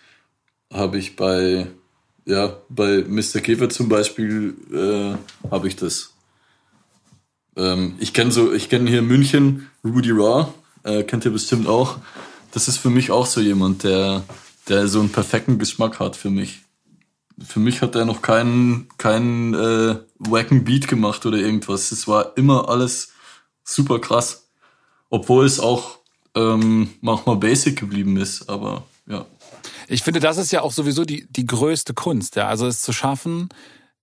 habe 0.74 0.98
ich 0.98 1.16
bei, 1.16 1.68
ja, 2.26 2.58
bei 2.70 3.04
Mr. 3.08 3.40
Käfer 3.42 3.70
zum 3.70 3.88
Beispiel, 3.88 4.56
äh, 4.74 5.50
habe 5.50 5.68
ich 5.68 5.76
das. 5.76 6.14
Ähm, 7.56 7.96
ich 8.00 8.14
kenne 8.14 8.32
so, 8.32 8.52
ich 8.52 8.70
kenne 8.70 8.90
hier 8.90 9.04
München 9.04 9.70
Rudy 9.86 10.12
Raw, 10.12 10.54
äh, 10.84 11.04
kennt 11.04 11.26
ihr 11.26 11.32
bestimmt 11.32 11.68
auch. 11.68 11.98
Das 12.52 12.68
ist 12.68 12.78
für 12.78 12.90
mich 12.90 13.12
auch 13.12 13.26
so 13.26 13.40
jemand, 13.40 13.84
der, 13.84 14.24
der 14.68 14.88
so 14.88 15.00
einen 15.00 15.12
perfekten 15.12 15.60
Geschmack 15.60 16.00
hat 16.00 16.16
für 16.16 16.30
mich. 16.30 16.62
Für 17.44 17.60
mich 17.60 17.82
hat 17.82 17.96
er 17.96 18.06
noch 18.06 18.22
keinen, 18.22 18.88
keinen 18.98 19.54
äh, 19.54 19.96
wacken 20.20 20.64
Beat 20.64 20.88
gemacht 20.88 21.26
oder 21.26 21.38
irgendwas. 21.38 21.92
Es 21.92 22.08
war 22.08 22.38
immer 22.38 22.70
alles 22.70 23.12
super 23.64 24.00
krass. 24.00 24.50
Obwohl 25.10 25.46
es 25.46 25.60
auch 25.60 26.00
ähm, 26.36 26.90
manchmal 27.02 27.38
basic 27.38 27.80
geblieben 27.80 28.18
ist, 28.18 28.50
aber 28.50 28.84
ja. 29.08 29.26
Ich 29.88 30.04
finde, 30.04 30.20
das 30.20 30.38
ist 30.38 30.52
ja 30.52 30.62
auch 30.62 30.72
sowieso 30.72 31.06
die, 31.06 31.28
die 31.30 31.46
größte 31.46 31.94
Kunst, 31.94 32.36
ja. 32.36 32.48
Also 32.48 32.68
es 32.68 32.82
zu 32.82 32.94
schaffen, 32.94 33.50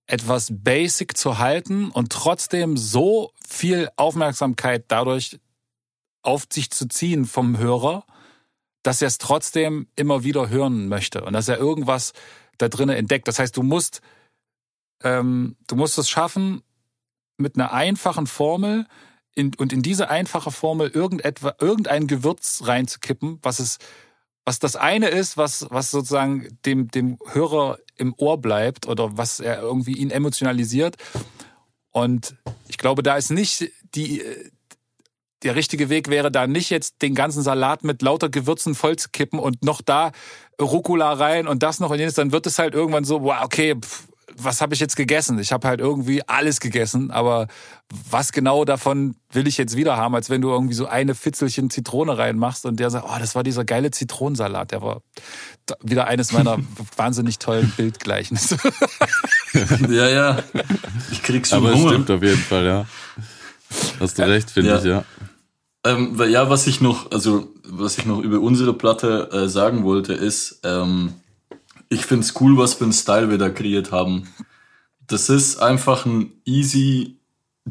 etwas 0.07 0.51
basic 0.51 1.17
zu 1.17 1.37
halten 1.37 1.89
und 1.89 2.11
trotzdem 2.11 2.77
so 2.77 3.31
viel 3.47 3.89
Aufmerksamkeit 3.95 4.85
dadurch 4.89 5.39
auf 6.23 6.47
sich 6.51 6.69
zu 6.71 6.87
ziehen 6.87 7.25
vom 7.25 7.57
Hörer, 7.57 8.05
dass 8.83 9.01
er 9.01 9.07
es 9.07 9.17
trotzdem 9.17 9.87
immer 9.95 10.23
wieder 10.23 10.49
hören 10.49 10.87
möchte 10.87 11.23
und 11.23 11.33
dass 11.33 11.47
er 11.47 11.57
irgendwas 11.57 12.13
da 12.57 12.67
drinnen 12.67 12.95
entdeckt. 12.95 13.27
Das 13.27 13.39
heißt, 13.39 13.55
du 13.55 13.63
musst, 13.63 14.01
ähm, 15.03 15.55
du 15.67 15.75
musst 15.75 15.97
es 15.97 16.09
schaffen, 16.09 16.61
mit 17.37 17.55
einer 17.55 17.73
einfachen 17.73 18.27
Formel 18.27 18.87
in, 19.33 19.53
und 19.55 19.73
in 19.73 19.81
diese 19.81 20.09
einfache 20.09 20.51
Formel 20.51 20.89
irgendetwa, 20.89 21.55
irgendein 21.59 22.07
Gewürz 22.07 22.61
reinzukippen, 22.65 23.39
was 23.41 23.59
es 23.59 23.77
was 24.51 24.59
das 24.59 24.75
eine 24.75 25.07
ist, 25.07 25.37
was, 25.37 25.65
was 25.69 25.91
sozusagen 25.91 26.57
dem, 26.65 26.89
dem 26.89 27.17
Hörer 27.31 27.77
im 27.95 28.13
Ohr 28.17 28.37
bleibt 28.37 28.85
oder 28.85 29.17
was 29.17 29.39
er 29.39 29.61
irgendwie 29.61 29.93
ihn 29.93 30.11
emotionalisiert. 30.11 30.97
Und 31.91 32.35
ich 32.67 32.77
glaube, 32.77 33.01
da 33.01 33.15
ist 33.15 33.31
nicht 33.31 33.71
die, 33.95 34.21
der 35.43 35.55
richtige 35.55 35.87
Weg 35.87 36.09
wäre 36.09 36.33
da 36.33 36.47
nicht 36.47 36.69
jetzt 36.69 37.01
den 37.01 37.15
ganzen 37.15 37.43
Salat 37.43 37.85
mit 37.85 38.01
lauter 38.01 38.27
Gewürzen 38.27 38.75
voll 38.75 38.97
zu 38.97 39.07
kippen 39.13 39.39
und 39.39 39.63
noch 39.63 39.81
da 39.81 40.11
Rucola 40.59 41.13
rein 41.13 41.47
und 41.47 41.63
das 41.63 41.79
noch 41.79 41.89
und 41.89 41.99
jenes, 41.99 42.15
dann 42.15 42.33
wird 42.33 42.45
es 42.45 42.59
halt 42.59 42.73
irgendwann 42.73 43.05
so, 43.05 43.23
wow, 43.23 43.45
okay, 43.45 43.75
pff, 43.79 44.09
was 44.37 44.61
habe 44.61 44.73
ich 44.73 44.79
jetzt 44.79 44.95
gegessen? 44.95 45.39
Ich 45.39 45.51
habe 45.51 45.67
halt 45.67 45.79
irgendwie 45.79 46.21
alles 46.27 46.59
gegessen, 46.59 47.11
aber 47.11 47.47
was 48.09 48.31
genau 48.31 48.65
davon 48.65 49.15
will 49.31 49.47
ich 49.47 49.57
jetzt 49.57 49.75
wieder 49.75 49.97
haben, 49.97 50.15
als 50.15 50.29
wenn 50.29 50.41
du 50.41 50.49
irgendwie 50.49 50.73
so 50.73 50.87
eine 50.87 51.15
Fitzelchen 51.15 51.69
Zitrone 51.69 52.17
reinmachst 52.17 52.65
und 52.65 52.79
der 52.79 52.89
sagt, 52.89 53.05
oh, 53.07 53.19
das 53.19 53.35
war 53.35 53.43
dieser 53.43 53.65
geile 53.65 53.91
Zitronensalat, 53.91 54.71
der 54.71 54.81
war 54.81 55.01
wieder 55.81 56.07
eines 56.07 56.31
meiner 56.31 56.57
wahnsinnig 56.97 57.39
tollen 57.39 57.71
Bildgleichnisse. 57.75 58.57
ja, 59.89 60.09
ja. 60.09 60.39
Ich 61.11 61.23
krieg 61.23 61.45
schon 61.47 61.59
Aber 61.59 61.73
es 61.73 61.81
stimmt 61.81 62.09
auf 62.11 62.23
jeden 62.23 62.41
Fall, 62.41 62.65
ja. 62.65 62.85
Hast 63.99 64.17
du 64.17 64.23
recht, 64.23 64.51
finde 64.51 64.69
ja. 64.69 64.77
ich, 64.77 64.83
ja. 64.83 65.05
Ähm, 65.83 66.19
ja, 66.29 66.49
was 66.49 66.67
ich 66.67 66.79
noch, 66.79 67.11
also 67.11 67.47
was 67.65 67.97
ich 67.97 68.05
noch 68.05 68.19
über 68.19 68.39
unsere 68.39 68.73
Platte 68.73 69.29
äh, 69.31 69.47
sagen 69.47 69.83
wollte, 69.83 70.13
ist, 70.13 70.59
ähm, 70.63 71.13
ich 71.91 72.05
finde 72.05 72.25
es 72.25 72.39
cool, 72.39 72.57
was 72.57 72.75
für 72.75 72.85
einen 72.85 72.93
Style 72.93 73.29
wir 73.29 73.37
da 73.37 73.49
kreiert 73.49 73.91
haben. 73.91 74.29
Das 75.07 75.29
ist 75.29 75.57
einfach 75.57 76.05
ein 76.05 76.31
easy, 76.45 77.17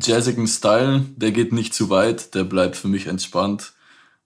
jazzigen 0.00 0.46
Style. 0.46 1.06
Der 1.16 1.32
geht 1.32 1.54
nicht 1.54 1.74
zu 1.74 1.88
weit, 1.88 2.34
der 2.34 2.44
bleibt 2.44 2.76
für 2.76 2.88
mich 2.88 3.06
entspannt. 3.06 3.72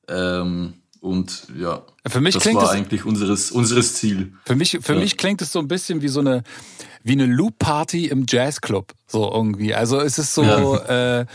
Ähm, 0.09 0.75
und 1.01 1.47
ja, 1.57 1.83
für 2.09 2.21
mich 2.21 2.35
das 2.35 2.43
klingt 2.43 2.61
war 2.61 2.73
eigentlich 2.73 3.05
unseres, 3.05 3.53
unseres 3.53 3.95
Ziel. 3.95 4.33
Für 4.45 4.57
mich, 4.57 4.79
für 4.83 4.95
ja. 4.95 4.99
mich 4.99 5.17
klingt 5.17 5.41
es 5.43 5.53
so 5.53 5.61
ein 5.61 5.69
bisschen 5.69 6.03
wie 6.03 6.09
so 6.09 6.19
eine, 6.19 6.43
wie 7.05 7.13
eine 7.13 7.27
Loop-Party 7.27 8.07
im 8.07 8.27
Jazzclub. 8.29 8.93
So 9.07 9.31
irgendwie. 9.31 9.77
Also 9.77 10.01
es 10.01 10.19
ist 10.19 10.35
so, 10.35 10.43
ja. 10.43 11.21
äh, 11.21 11.27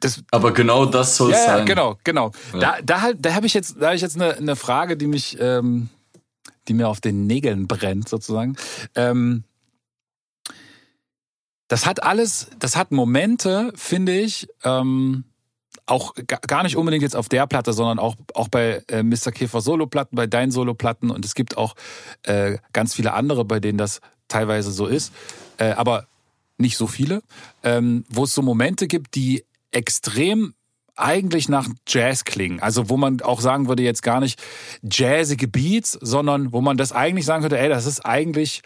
das, 0.00 0.20
aber 0.32 0.52
genau 0.52 0.84
das 0.86 1.16
soll 1.16 1.30
es 1.30 1.36
ja, 1.36 1.46
sein. 1.46 1.58
Ja, 1.58 1.64
genau, 1.64 1.96
genau. 2.02 2.32
Ja. 2.54 2.58
Da, 2.58 2.76
da, 2.82 3.00
halt, 3.02 3.18
da 3.20 3.34
habe 3.34 3.46
ich 3.46 3.54
jetzt, 3.54 3.76
da 3.78 3.86
habe 3.86 3.94
ich 3.94 4.02
jetzt 4.02 4.16
eine, 4.16 4.36
eine 4.36 4.56
Frage, 4.56 4.96
die 4.96 5.06
mich, 5.06 5.36
ähm, 5.38 5.90
die 6.68 6.74
mir 6.74 6.88
auf 6.88 7.00
den 7.00 7.26
Nägeln 7.26 7.66
brennt, 7.66 8.08
sozusagen. 8.08 8.56
Ähm, 8.94 9.44
das 11.68 11.86
hat 11.86 12.02
alles, 12.02 12.48
das 12.58 12.76
hat 12.76 12.92
Momente, 12.92 13.72
finde 13.74 14.18
ich, 14.18 14.48
ähm, 14.64 15.24
auch 15.86 16.14
gar 16.46 16.62
nicht 16.62 16.76
unbedingt 16.76 17.02
jetzt 17.02 17.16
auf 17.16 17.28
der 17.28 17.46
Platte, 17.46 17.72
sondern 17.72 17.98
auch, 17.98 18.14
auch 18.34 18.48
bei 18.48 18.82
äh, 18.88 19.02
Mr. 19.02 19.32
Käfer 19.32 19.60
Solo-Platten, 19.60 20.16
bei 20.16 20.26
deinen 20.26 20.52
Solo-Platten 20.52 21.10
und 21.10 21.24
es 21.24 21.34
gibt 21.34 21.56
auch 21.56 21.74
äh, 22.22 22.58
ganz 22.72 22.94
viele 22.94 23.14
andere, 23.14 23.44
bei 23.44 23.58
denen 23.58 23.78
das 23.78 24.00
teilweise 24.28 24.70
so 24.70 24.86
ist, 24.86 25.12
äh, 25.58 25.72
aber 25.72 26.06
nicht 26.58 26.76
so 26.76 26.86
viele, 26.86 27.22
ähm, 27.62 28.04
wo 28.08 28.24
es 28.24 28.34
so 28.34 28.42
Momente 28.42 28.86
gibt, 28.86 29.14
die 29.14 29.44
extrem 29.70 30.54
eigentlich 30.96 31.48
nach 31.48 31.68
Jazz 31.86 32.24
klingen. 32.24 32.60
Also 32.60 32.88
wo 32.88 32.96
man 32.96 33.20
auch 33.22 33.40
sagen 33.40 33.68
würde, 33.68 33.82
jetzt 33.82 34.02
gar 34.02 34.20
nicht 34.20 34.42
jazzige 34.82 35.48
Beats, 35.48 35.92
sondern 36.00 36.52
wo 36.52 36.60
man 36.60 36.76
das 36.76 36.92
eigentlich 36.92 37.24
sagen 37.24 37.42
könnte, 37.42 37.58
ey, 37.58 37.68
das 37.68 37.86
ist 37.86 38.04
eigentlich 38.04 38.62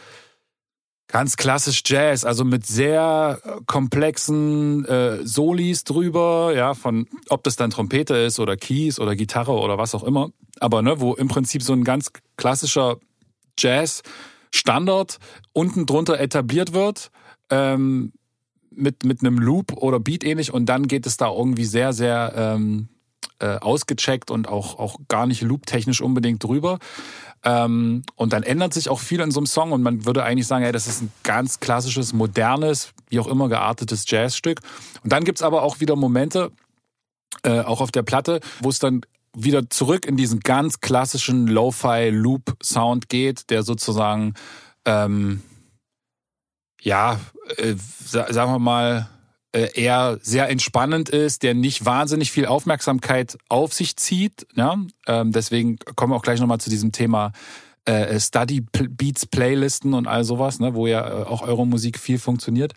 Ganz 1.09 1.37
klassisch 1.37 1.83
Jazz, 1.87 2.24
also 2.24 2.45
mit 2.45 2.66
sehr 2.66 3.39
äh, 3.45 3.61
komplexen 3.66 4.85
äh, 4.87 5.24
Solis 5.24 5.85
drüber, 5.85 6.53
ja, 6.55 6.74
von 6.74 7.07
ob 7.29 7.45
das 7.45 7.55
dann 7.55 7.70
Trompete 7.70 8.16
ist 8.16 8.41
oder 8.41 8.57
Keys 8.57 8.99
oder 8.99 9.14
Gitarre 9.14 9.53
oder 9.53 9.79
was 9.79 9.95
auch 9.95 10.03
immer. 10.03 10.31
Aber 10.59 10.83
ne, 10.83 11.01
wo 11.01 11.14
im 11.14 11.29
Prinzip 11.29 11.62
so 11.62 11.74
ein 11.74 11.85
ganz 11.85 12.11
klassischer 12.37 12.97
Jazz-Standard 13.57 15.18
unten 15.53 15.87
drunter 15.87 16.18
etabliert 16.18 16.72
wird, 16.72 17.12
ähm, 17.51 18.12
mit, 18.77 19.05
mit 19.05 19.20
einem 19.20 19.39
Loop 19.39 19.72
oder 19.74 20.01
Beat 20.01 20.24
ähnlich 20.24 20.53
und 20.53 20.66
dann 20.66 20.89
geht 20.89 21.07
es 21.07 21.16
da 21.16 21.31
irgendwie 21.31 21.64
sehr, 21.64 21.93
sehr 21.93 22.33
ähm, 22.37 22.89
äh, 23.39 23.59
ausgecheckt 23.59 24.31
und 24.31 24.49
auch, 24.49 24.79
auch 24.79 24.99
gar 25.09 25.27
nicht 25.27 25.43
loop-technisch 25.43 26.01
unbedingt 26.01 26.43
drüber. 26.43 26.79
Ähm, 27.45 28.03
und 28.14 28.33
dann 28.33 28.43
ändert 28.43 28.74
sich 28.74 28.89
auch 28.89 29.01
viel 29.01 29.20
in 29.20 29.31
so 29.31 29.41
einem 29.41 29.47
Song 29.47 29.72
und 29.72 29.83
man 29.83 30.05
würde 30.05 30.24
eigentlich 30.24 30.47
sagen, 30.47 30.64
hey, 30.64 30.72
das 30.72 30.87
ist 30.87 31.03
ein 31.03 31.12
ganz 31.22 31.61
klassisches, 31.61 32.12
modernes, 32.12 32.93
wie 33.09 33.20
auch 33.20 33.27
immer 33.27 33.49
geartetes 33.49 34.05
Jazzstück. 34.09 34.61
Und 35.05 35.12
dann 35.12 35.24
gibt's 35.24 35.43
aber 35.43 35.62
auch 35.62 35.81
wieder 35.81 35.97
Momente, 35.97 36.51
äh, 37.43 37.61
auch 37.61 37.81
auf 37.81 37.93
der 37.93 38.03
Platte, 38.03 38.41
wo 38.61 38.70
es 38.70 38.79
dann 38.79 39.03
wieder 39.37 39.68
zurück 39.68 40.07
in 40.07 40.16
diesen 40.16 40.41
ganz 40.41 40.81
klassischen 40.81 41.47
Lo-Fi-Loop-Sound 41.47 43.09
geht, 43.09 43.51
der 43.51 43.62
sozusagen, 43.62 44.35
ähm, 44.87 45.43
ja, 46.81 47.20
äh, 47.57 47.74
sagen 48.05 48.53
wir 48.53 48.59
mal, 48.59 49.09
äh, 49.53 49.70
eher 49.74 50.18
sehr 50.22 50.49
entspannend 50.49 51.09
ist, 51.09 51.43
der 51.43 51.55
nicht 51.55 51.85
wahnsinnig 51.85 52.31
viel 52.31 52.47
Aufmerksamkeit 52.47 53.39
auf 53.49 53.72
sich 53.72 53.97
zieht. 53.97 54.47
Ja? 54.55 54.77
Ähm, 55.07 55.33
deswegen 55.33 55.79
kommen 55.95 56.12
wir 56.12 56.16
auch 56.16 56.22
gleich 56.22 56.41
nochmal 56.41 56.61
zu 56.61 56.68
diesem 56.68 56.93
Thema 56.93 57.33
äh, 57.87 58.18
Study 58.20 58.61
Beats 58.61 59.27
Playlisten 59.27 59.95
und 59.95 60.07
all 60.07 60.24
sowas, 60.24 60.59
ne, 60.59 60.74
wo 60.74 60.87
ja 60.87 61.09
äh, 61.09 61.24
auch 61.24 61.43
Euromusik 61.43 61.99
viel 61.99 62.18
funktioniert. 62.18 62.74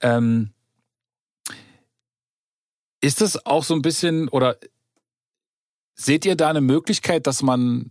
Ähm, 0.00 0.50
ist 3.00 3.20
das 3.20 3.46
auch 3.46 3.64
so 3.64 3.74
ein 3.74 3.82
bisschen 3.82 4.28
oder 4.28 4.56
seht 5.94 6.24
ihr 6.24 6.36
da 6.36 6.50
eine 6.50 6.60
Möglichkeit, 6.60 7.26
dass 7.26 7.42
man 7.42 7.90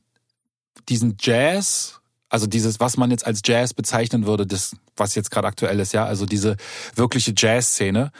diesen 0.89 1.17
Jazz 1.19 2.00
also 2.31 2.47
dieses, 2.47 2.79
was 2.79 2.95
man 2.95 3.11
jetzt 3.11 3.25
als 3.25 3.41
Jazz 3.43 3.73
bezeichnen 3.73 4.25
würde, 4.25 4.47
das, 4.47 4.75
was 4.95 5.15
jetzt 5.15 5.31
gerade 5.31 5.47
aktuell 5.47 5.79
ist, 5.81 5.91
ja, 5.91 6.05
also 6.05 6.25
diese 6.25 6.55
wirkliche 6.95 7.33
Jazz-Szene, 7.35 8.11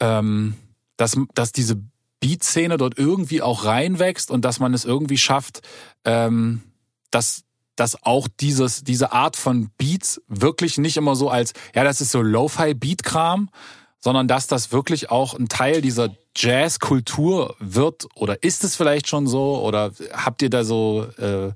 ähm, 0.00 0.54
dass, 0.96 1.16
dass 1.34 1.52
diese 1.52 1.76
Beat-Szene 2.20 2.78
dort 2.78 2.96
irgendwie 2.96 3.42
auch 3.42 3.66
reinwächst 3.66 4.30
und 4.30 4.46
dass 4.46 4.60
man 4.60 4.72
es 4.72 4.86
irgendwie 4.86 5.18
schafft, 5.18 5.60
ähm, 6.06 6.62
dass, 7.10 7.42
dass 7.76 8.02
auch 8.02 8.28
dieses, 8.40 8.82
diese 8.82 9.12
Art 9.12 9.36
von 9.36 9.70
Beats 9.76 10.22
wirklich 10.26 10.78
nicht 10.78 10.96
immer 10.96 11.14
so 11.14 11.28
als, 11.28 11.52
ja, 11.74 11.84
das 11.84 12.00
ist 12.00 12.12
so 12.12 12.22
Lo-Fi-Beat-Kram, 12.22 13.50
sondern 13.98 14.26
dass 14.26 14.46
das 14.46 14.72
wirklich 14.72 15.10
auch 15.10 15.34
ein 15.34 15.48
Teil 15.48 15.82
dieser 15.82 16.16
Jazzkultur 16.36 17.56
wird 17.58 18.06
oder 18.14 18.42
ist 18.42 18.64
es 18.64 18.74
vielleicht 18.76 19.08
schon 19.08 19.26
so 19.26 19.60
oder 19.62 19.92
habt 20.12 20.42
ihr 20.42 20.50
da 20.50 20.64
so 20.64 21.06
äh, 21.18 21.52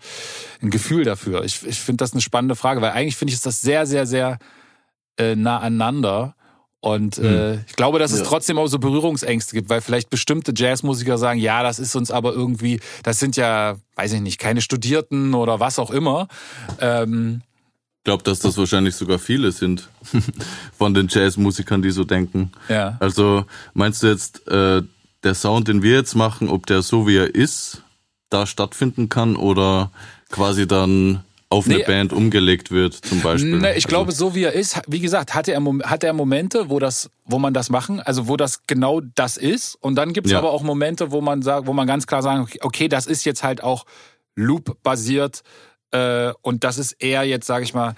ein 0.63 0.71
Gefühl 0.71 1.05
dafür? 1.05 1.45
Ich, 1.45 1.67
ich 1.67 1.81
finde 1.81 2.03
das 2.03 2.13
eine 2.13 2.21
spannende 2.21 2.57
Frage, 2.57 2.81
weil 2.83 2.91
eigentlich 2.91 3.17
finde 3.17 3.31
ich 3.31 3.37
ist 3.37 3.47
das 3.47 3.63
sehr, 3.63 3.87
sehr, 3.87 4.07
sehr 4.07 4.39
äh, 5.19 5.35
nah 5.35 5.59
aneinander. 5.59 6.35
Und 6.81 7.19
äh, 7.19 7.55
hm. 7.55 7.65
ich 7.67 7.75
glaube, 7.75 7.99
dass 7.99 8.13
es 8.13 8.21
ja. 8.21 8.27
trotzdem 8.27 8.59
auch 8.59 8.67
so 8.67 8.79
Berührungsängste 8.79 9.57
gibt, 9.57 9.71
weil 9.71 9.81
vielleicht 9.81 10.11
bestimmte 10.11 10.53
Jazzmusiker 10.55 11.19
sagen, 11.19 11.41
ja, 11.41 11.63
das 11.63 11.79
ist 11.79 11.97
uns 11.97 12.11
aber 12.11 12.33
irgendwie, 12.33 12.81
das 13.03 13.19
sind 13.19 13.37
ja, 13.37 13.77
weiß 13.97 14.13
ich 14.13 14.21
nicht, 14.21 14.39
keine 14.39 14.61
Studierten 14.61 15.35
oder 15.35 15.59
was 15.59 15.79
auch 15.79 15.91
immer. 15.91 16.29
Ähm, 16.81 17.43
glaube, 18.07 18.23
dass 18.23 18.39
das 18.39 18.57
wahrscheinlich 18.57 18.95
sogar 18.95 19.19
viele 19.19 19.51
sind 19.51 19.89
von 20.79 20.95
den 20.95 21.09
Jazzmusikern, 21.11 21.83
die 21.83 21.91
so 21.91 22.05
denken. 22.05 22.53
Ja. 22.69 22.97
Also 23.01 23.45
meinst 23.75 24.03
du 24.03 24.07
jetzt, 24.07 24.47
äh, 24.49 24.83
der 25.25 25.35
Sound, 25.35 25.67
den 25.67 25.83
wir 25.83 25.95
jetzt 25.95 26.15
machen, 26.15 26.49
ob 26.49 26.67
der 26.67 26.83
so 26.83 27.09
wie 27.09 27.17
er 27.17 27.35
ist, 27.35 27.83
da 28.31 28.47
stattfinden 28.47 29.09
kann 29.09 29.35
oder 29.35 29.91
quasi 30.31 30.69
dann 30.69 31.25
auf 31.49 31.67
eine 31.67 31.79
nee, 31.79 31.85
Band 31.85 32.13
umgelegt 32.13 32.71
wird, 32.71 32.95
zum 32.95 33.23
Beispiel. 33.23 33.59
Nee, 33.59 33.71
ich 33.71 33.75
also. 33.77 33.89
glaube, 33.89 34.13
so 34.13 34.37
wie 34.37 34.45
er 34.45 34.53
ist, 34.53 34.81
wie 34.87 35.01
gesagt, 35.01 35.35
hat 35.35 35.49
er, 35.49 35.61
hat 35.83 36.05
er 36.05 36.13
Momente, 36.13 36.71
wo 36.71 36.79
das, 36.79 37.11
wo 37.25 37.41
man 37.41 37.55
das 37.55 37.71
machen, 37.71 37.99
also 38.01 38.29
wo 38.29 38.37
das 38.37 38.69
genau 38.69 39.01
das 39.01 39.37
ist. 39.37 39.77
Und 39.81 39.97
dann 39.97 40.13
gibt 40.13 40.27
es 40.27 40.33
ja. 40.33 40.39
aber 40.39 40.53
auch 40.53 40.63
Momente, 40.63 41.11
wo 41.11 41.21
man 41.21 41.43
sagt, 41.43 41.67
wo 41.67 41.73
man 41.73 41.89
ganz 41.89 42.07
klar 42.07 42.23
sagen, 42.23 42.49
okay, 42.61 42.87
das 42.87 43.07
ist 43.07 43.25
jetzt 43.25 43.43
halt 43.43 43.65
auch 43.65 43.85
Loop-basiert 44.37 45.43
äh, 45.91 46.33
und 46.43 46.65
das 46.65 46.79
ist 46.79 46.93
eher 46.93 47.25
jetzt, 47.25 47.47
sage 47.47 47.65
ich 47.65 47.75
mal, 47.75 47.95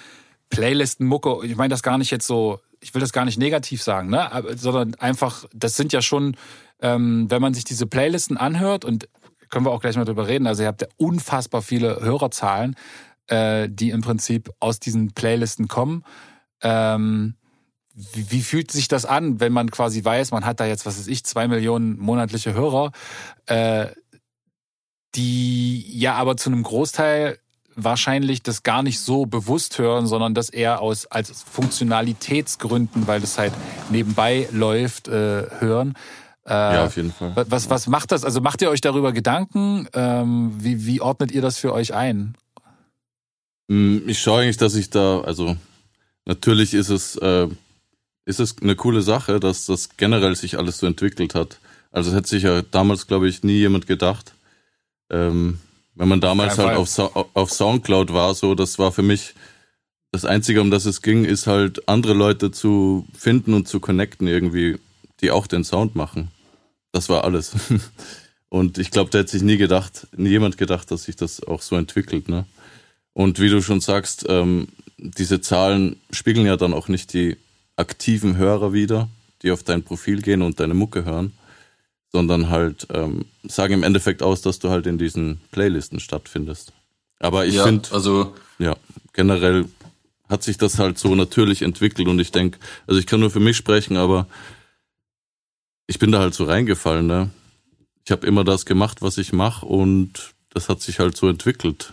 Playlisten-Mucke. 0.50 1.46
Ich 1.46 1.56
meine 1.56 1.70
das 1.70 1.82
gar 1.82 1.98
nicht 1.98 2.10
jetzt 2.10 2.26
so, 2.26 2.60
ich 2.80 2.94
will 2.94 3.00
das 3.00 3.12
gar 3.12 3.24
nicht 3.24 3.38
negativ 3.38 3.82
sagen, 3.82 4.10
ne? 4.10 4.30
sondern 4.56 4.94
einfach, 4.96 5.44
das 5.52 5.76
sind 5.76 5.92
ja 5.92 6.02
schon, 6.02 6.36
ähm, 6.80 7.30
wenn 7.30 7.42
man 7.42 7.54
sich 7.54 7.64
diese 7.64 7.86
Playlisten 7.86 8.36
anhört 8.36 8.84
und 8.84 9.08
können 9.50 9.66
wir 9.66 9.72
auch 9.72 9.80
gleich 9.80 9.96
mal 9.96 10.04
drüber 10.04 10.28
reden. 10.28 10.46
Also 10.46 10.62
ihr 10.62 10.68
habt 10.68 10.82
ja 10.82 10.88
unfassbar 10.96 11.62
viele 11.62 12.00
Hörerzahlen, 12.00 12.76
äh, 13.28 13.68
die 13.68 13.90
im 13.90 14.02
Prinzip 14.02 14.50
aus 14.60 14.78
diesen 14.80 15.12
Playlisten 15.12 15.68
kommen. 15.68 16.04
Ähm, 16.62 17.34
wie, 17.94 18.30
wie 18.30 18.42
fühlt 18.42 18.70
sich 18.70 18.88
das 18.88 19.04
an, 19.04 19.40
wenn 19.40 19.52
man 19.52 19.70
quasi 19.70 20.04
weiß, 20.04 20.30
man 20.30 20.44
hat 20.44 20.60
da 20.60 20.66
jetzt, 20.66 20.86
was 20.86 20.98
weiß 20.98 21.08
ich, 21.08 21.24
zwei 21.24 21.48
Millionen 21.48 21.98
monatliche 21.98 22.54
Hörer, 22.54 22.92
äh, 23.46 23.86
die 25.14 25.98
ja 25.98 26.14
aber 26.14 26.36
zu 26.36 26.50
einem 26.50 26.62
Großteil 26.62 27.38
wahrscheinlich 27.84 28.42
das 28.42 28.62
gar 28.62 28.82
nicht 28.82 29.00
so 29.00 29.26
bewusst 29.26 29.78
hören, 29.78 30.06
sondern 30.06 30.34
das 30.34 30.50
eher 30.50 30.80
aus 30.80 31.06
als 31.06 31.42
Funktionalitätsgründen, 31.42 33.06
weil 33.06 33.20
das 33.20 33.38
halt 33.38 33.52
nebenbei 33.90 34.48
läuft, 34.52 35.08
äh, 35.08 35.46
hören. 35.60 35.94
Äh, 36.44 36.52
ja, 36.52 36.84
auf 36.86 36.96
jeden 36.96 37.12
Fall. 37.12 37.32
Was, 37.48 37.70
was 37.70 37.86
macht 37.86 38.12
das? 38.12 38.24
Also 38.24 38.40
macht 38.40 38.62
ihr 38.62 38.70
euch 38.70 38.80
darüber 38.80 39.12
Gedanken? 39.12 39.86
Ähm, 39.92 40.52
wie, 40.58 40.86
wie 40.86 41.00
ordnet 41.00 41.30
ihr 41.30 41.42
das 41.42 41.58
für 41.58 41.72
euch 41.72 41.94
ein? 41.94 42.34
Mm, 43.68 43.98
ich 44.06 44.18
schaue 44.18 44.42
eigentlich, 44.42 44.56
dass 44.56 44.74
ich 44.74 44.90
da, 44.90 45.20
also 45.20 45.56
natürlich 46.24 46.74
ist 46.74 46.88
es, 46.88 47.16
äh, 47.16 47.48
ist 48.24 48.40
es 48.40 48.56
eine 48.60 48.76
coole 48.76 49.02
Sache, 49.02 49.40
dass 49.40 49.66
das 49.66 49.96
generell 49.96 50.34
sich 50.36 50.58
alles 50.58 50.78
so 50.78 50.86
entwickelt 50.86 51.34
hat. 51.34 51.58
Also 51.90 52.14
hätte 52.14 52.28
sich 52.28 52.42
ja 52.42 52.62
damals, 52.62 53.06
glaube 53.06 53.28
ich, 53.28 53.42
nie 53.42 53.58
jemand 53.58 53.86
gedacht. 53.86 54.34
Ähm, 55.10 55.58
wenn 55.98 56.08
man 56.08 56.20
damals 56.20 56.58
halt 56.58 56.76
auf, 56.76 56.98
auf 57.34 57.50
Soundcloud 57.50 58.12
war, 58.12 58.32
so, 58.34 58.54
das 58.54 58.78
war 58.78 58.92
für 58.92 59.02
mich 59.02 59.34
das 60.12 60.24
Einzige, 60.24 60.60
um 60.60 60.70
das 60.70 60.86
es 60.86 61.02
ging, 61.02 61.24
ist 61.24 61.46
halt 61.46 61.88
andere 61.88 62.14
Leute 62.14 62.52
zu 62.52 63.06
finden 63.12 63.52
und 63.52 63.66
zu 63.66 63.80
connecten 63.80 64.28
irgendwie, 64.28 64.78
die 65.20 65.32
auch 65.32 65.48
den 65.48 65.64
Sound 65.64 65.96
machen. 65.96 66.30
Das 66.92 67.08
war 67.08 67.24
alles. 67.24 67.52
Und 68.48 68.78
ich 68.78 68.90
glaube, 68.90 69.10
da 69.10 69.18
hätte 69.18 69.32
sich 69.32 69.42
nie 69.42 69.58
gedacht, 69.58 70.06
nie 70.16 70.30
jemand 70.30 70.56
gedacht, 70.56 70.90
dass 70.90 71.04
sich 71.04 71.16
das 71.16 71.42
auch 71.42 71.60
so 71.60 71.76
entwickelt, 71.76 72.30
ne? 72.30 72.46
Und 73.12 73.40
wie 73.40 73.50
du 73.50 73.60
schon 73.60 73.82
sagst, 73.82 74.24
ähm, 74.26 74.68
diese 74.96 75.42
Zahlen 75.42 75.96
spiegeln 76.10 76.46
ja 76.46 76.56
dann 76.56 76.72
auch 76.72 76.88
nicht 76.88 77.12
die 77.12 77.36
aktiven 77.76 78.38
Hörer 78.38 78.72
wieder, 78.72 79.10
die 79.42 79.50
auf 79.50 79.64
dein 79.64 79.82
Profil 79.82 80.22
gehen 80.22 80.40
und 80.40 80.60
deine 80.60 80.72
Mucke 80.72 81.04
hören, 81.04 81.34
sondern 82.12 82.48
halt 82.48 82.86
ähm, 82.92 83.26
sagen 83.44 83.74
im 83.74 83.82
Endeffekt 83.82 84.22
aus, 84.22 84.40
dass 84.42 84.58
du 84.58 84.70
halt 84.70 84.86
in 84.86 84.98
diesen 84.98 85.40
Playlisten 85.50 86.00
stattfindest. 86.00 86.72
Aber 87.20 87.46
ich 87.46 87.54
ja, 87.54 87.64
finde, 87.64 87.88
also 87.92 88.34
ja, 88.58 88.76
generell 89.12 89.66
hat 90.28 90.42
sich 90.42 90.58
das 90.58 90.78
halt 90.78 90.98
so 90.98 91.14
natürlich 91.14 91.62
entwickelt 91.62 92.08
und 92.08 92.18
ich 92.18 92.32
denke, 92.32 92.58
also 92.86 93.00
ich 93.00 93.06
kann 93.06 93.20
nur 93.20 93.30
für 93.30 93.40
mich 93.40 93.56
sprechen, 93.56 93.96
aber 93.96 94.26
ich 95.86 95.98
bin 95.98 96.12
da 96.12 96.20
halt 96.20 96.34
so 96.34 96.44
reingefallen, 96.44 97.06
ne? 97.06 97.30
Ich 98.04 98.12
habe 98.12 98.26
immer 98.26 98.44
das 98.44 98.64
gemacht, 98.64 99.02
was 99.02 99.18
ich 99.18 99.32
mache 99.32 99.66
und 99.66 100.34
das 100.50 100.68
hat 100.68 100.80
sich 100.80 100.98
halt 100.98 101.16
so 101.16 101.28
entwickelt 101.28 101.92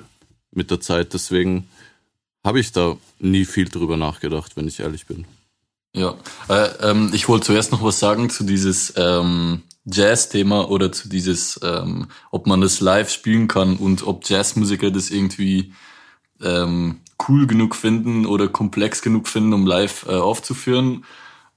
mit 0.51 0.71
der 0.71 0.79
Zeit. 0.79 1.13
Deswegen 1.13 1.67
habe 2.43 2.59
ich 2.59 2.71
da 2.71 2.95
nie 3.19 3.45
viel 3.45 3.67
drüber 3.67 3.97
nachgedacht, 3.97 4.55
wenn 4.55 4.67
ich 4.67 4.79
ehrlich 4.79 5.07
bin. 5.07 5.25
Ja, 5.93 6.15
äh, 6.49 6.89
ähm, 6.89 7.11
ich 7.13 7.27
wollte 7.27 7.47
zuerst 7.47 7.71
noch 7.71 7.83
was 7.83 7.99
sagen 7.99 8.29
zu 8.29 8.43
dieses 8.43 8.93
ähm, 8.97 9.63
Jazz-Thema 9.85 10.69
oder 10.69 10.91
zu 10.91 11.09
dieses, 11.09 11.59
ähm, 11.63 12.07
ob 12.31 12.47
man 12.47 12.61
das 12.61 12.81
live 12.81 13.09
spielen 13.09 13.47
kann 13.47 13.77
und 13.77 14.05
ob 14.05 14.27
Jazzmusiker 14.27 14.91
das 14.91 15.11
irgendwie 15.11 15.73
ähm, 16.41 17.01
cool 17.27 17.47
genug 17.47 17.75
finden 17.75 18.25
oder 18.25 18.47
komplex 18.47 19.01
genug 19.01 19.27
finden, 19.27 19.53
um 19.53 19.65
live 19.65 20.05
äh, 20.07 20.15
aufzuführen. 20.15 21.05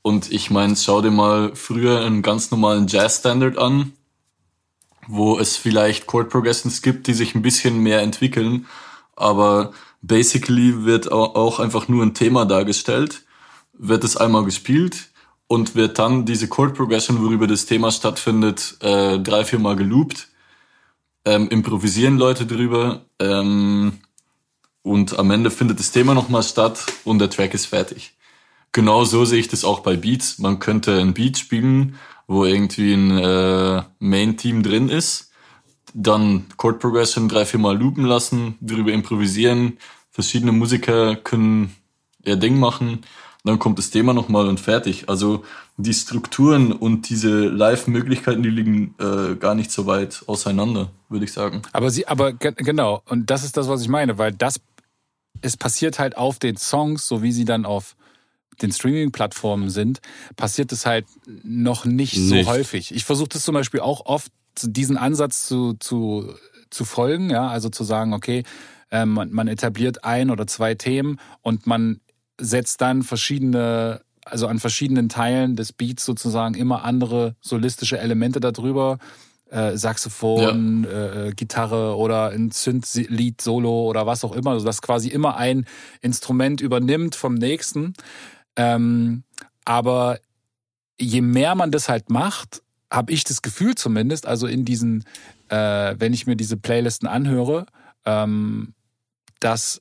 Und 0.02 0.30
ich 0.30 0.50
meine, 0.50 0.76
schau 0.76 1.02
dir 1.02 1.10
mal 1.10 1.54
früher 1.54 2.04
einen 2.04 2.22
ganz 2.22 2.50
normalen 2.50 2.86
Jazz-Standard 2.86 3.58
an, 3.58 3.92
wo 5.06 5.38
es 5.38 5.56
vielleicht 5.56 6.06
Chord 6.06 6.28
Progressions 6.28 6.82
gibt, 6.82 7.06
die 7.06 7.14
sich 7.14 7.34
ein 7.34 7.42
bisschen 7.42 7.78
mehr 7.78 8.02
entwickeln, 8.02 8.66
aber 9.16 9.72
basically 10.02 10.84
wird 10.84 11.10
auch 11.10 11.58
einfach 11.58 11.88
nur 11.88 12.04
ein 12.04 12.14
Thema 12.14 12.44
dargestellt, 12.44 13.22
wird 13.72 14.04
es 14.04 14.16
einmal 14.16 14.44
gespielt, 14.44 15.08
und 15.48 15.74
wird 15.74 15.98
dann 15.98 16.24
diese 16.24 16.46
Chord 16.46 16.74
Progression, 16.74 17.22
worüber 17.22 17.46
das 17.46 17.66
Thema 17.66 17.90
stattfindet, 17.90 18.76
äh, 18.80 19.18
drei, 19.18 19.44
vier 19.44 19.58
Mal 19.58 19.74
geloopt. 19.74 20.28
Ähm, 21.24 21.48
improvisieren 21.48 22.16
Leute 22.16 22.46
drüber 22.46 23.02
ähm, 23.18 23.98
und 24.82 25.18
am 25.18 25.30
Ende 25.30 25.50
findet 25.50 25.80
das 25.80 25.90
Thema 25.90 26.14
nochmal 26.14 26.42
statt 26.42 26.86
und 27.04 27.18
der 27.18 27.28
Track 27.28 27.54
ist 27.54 27.66
fertig. 27.66 28.14
Genau 28.72 29.04
so 29.04 29.24
sehe 29.24 29.40
ich 29.40 29.48
das 29.48 29.64
auch 29.64 29.80
bei 29.80 29.96
Beats. 29.96 30.38
Man 30.38 30.60
könnte 30.60 31.00
ein 31.00 31.14
Beat 31.14 31.38
spielen, 31.38 31.96
wo 32.26 32.44
irgendwie 32.44 32.92
ein 32.92 33.18
äh, 33.18 33.82
Main-Team 33.98 34.62
drin 34.62 34.90
ist, 34.90 35.32
dann 35.94 36.46
Chord 36.58 36.78
Progression 36.78 37.28
drei, 37.28 37.46
vier 37.46 37.60
Mal 37.60 37.76
loopen 37.76 38.04
lassen, 38.04 38.56
darüber 38.60 38.92
improvisieren, 38.92 39.78
verschiedene 40.10 40.52
Musiker 40.52 41.16
können 41.16 41.74
ihr 42.24 42.36
Ding 42.36 42.58
machen, 42.58 43.00
dann 43.48 43.58
kommt 43.58 43.78
das 43.78 43.90
Thema 43.90 44.12
nochmal 44.12 44.46
und 44.46 44.60
fertig. 44.60 45.08
Also 45.08 45.44
die 45.78 45.94
Strukturen 45.94 46.72
und 46.72 47.08
diese 47.08 47.48
Live-Möglichkeiten, 47.48 48.42
die 48.42 48.50
liegen 48.50 48.94
äh, 48.98 49.36
gar 49.36 49.54
nicht 49.54 49.72
so 49.72 49.86
weit 49.86 50.22
auseinander, 50.26 50.90
würde 51.08 51.24
ich 51.24 51.32
sagen. 51.32 51.62
Aber 51.72 51.90
sie, 51.90 52.06
aber 52.06 52.32
genau, 52.34 53.02
und 53.06 53.30
das 53.30 53.44
ist 53.44 53.56
das, 53.56 53.68
was 53.68 53.80
ich 53.80 53.88
meine, 53.88 54.18
weil 54.18 54.32
das, 54.32 54.60
es 55.40 55.56
passiert 55.56 55.98
halt 55.98 56.16
auf 56.16 56.38
den 56.38 56.56
Songs, 56.56 57.08
so 57.08 57.22
wie 57.22 57.32
sie 57.32 57.44
dann 57.44 57.64
auf 57.64 57.96
den 58.60 58.72
Streaming-Plattformen 58.72 59.70
sind, 59.70 60.00
passiert 60.36 60.72
es 60.72 60.84
halt 60.84 61.06
noch 61.42 61.84
nicht, 61.84 62.16
nicht. 62.18 62.44
so 62.44 62.50
häufig. 62.50 62.94
Ich 62.94 63.04
versuche 63.04 63.28
das 63.30 63.44
zum 63.44 63.54
Beispiel 63.54 63.80
auch 63.80 64.04
oft, 64.04 64.30
diesen 64.62 64.96
Ansatz 64.96 65.46
zu, 65.46 65.74
zu, 65.74 66.34
zu 66.70 66.84
folgen, 66.84 67.30
ja, 67.30 67.48
also 67.48 67.68
zu 67.70 67.84
sagen, 67.84 68.12
okay, 68.12 68.42
ähm, 68.90 69.10
man, 69.10 69.30
man 69.30 69.48
etabliert 69.48 70.04
ein 70.04 70.30
oder 70.30 70.46
zwei 70.46 70.74
Themen 70.74 71.18
und 71.42 71.66
man 71.66 72.00
setzt 72.38 72.80
dann 72.80 73.02
verschiedene 73.02 74.00
also 74.30 74.46
an 74.46 74.58
verschiedenen 74.58 75.08
Teilen 75.08 75.56
des 75.56 75.72
Beats 75.72 76.04
sozusagen 76.04 76.54
immer 76.54 76.84
andere 76.84 77.34
solistische 77.40 77.98
Elemente 77.98 78.40
darüber. 78.40 78.98
Äh, 79.50 79.78
Saxophon, 79.78 80.84
ja. 80.84 81.24
äh, 81.24 81.32
Gitarre 81.32 81.96
oder 81.96 82.30
ein 82.30 82.50
Synth-Lied, 82.50 83.40
Solo 83.40 83.86
oder 83.86 84.06
was 84.06 84.22
auch 84.22 84.32
immer, 84.32 84.50
also 84.50 84.66
dass 84.66 84.82
quasi 84.82 85.08
immer 85.08 85.38
ein 85.38 85.64
Instrument 86.02 86.60
übernimmt 86.60 87.14
vom 87.14 87.34
nächsten. 87.34 87.94
Ähm, 88.56 89.22
aber 89.64 90.18
je 91.00 91.22
mehr 91.22 91.54
man 91.54 91.70
das 91.70 91.88
halt 91.88 92.10
macht, 92.10 92.62
habe 92.90 93.12
ich 93.12 93.24
das 93.24 93.40
Gefühl 93.40 93.74
zumindest, 93.74 94.26
also 94.26 94.46
in 94.46 94.66
diesen, 94.66 95.04
äh, 95.48 95.94
wenn 95.98 96.12
ich 96.12 96.26
mir 96.26 96.36
diese 96.36 96.58
Playlisten 96.58 97.08
anhöre, 97.08 97.64
ähm, 98.04 98.74
dass 99.40 99.80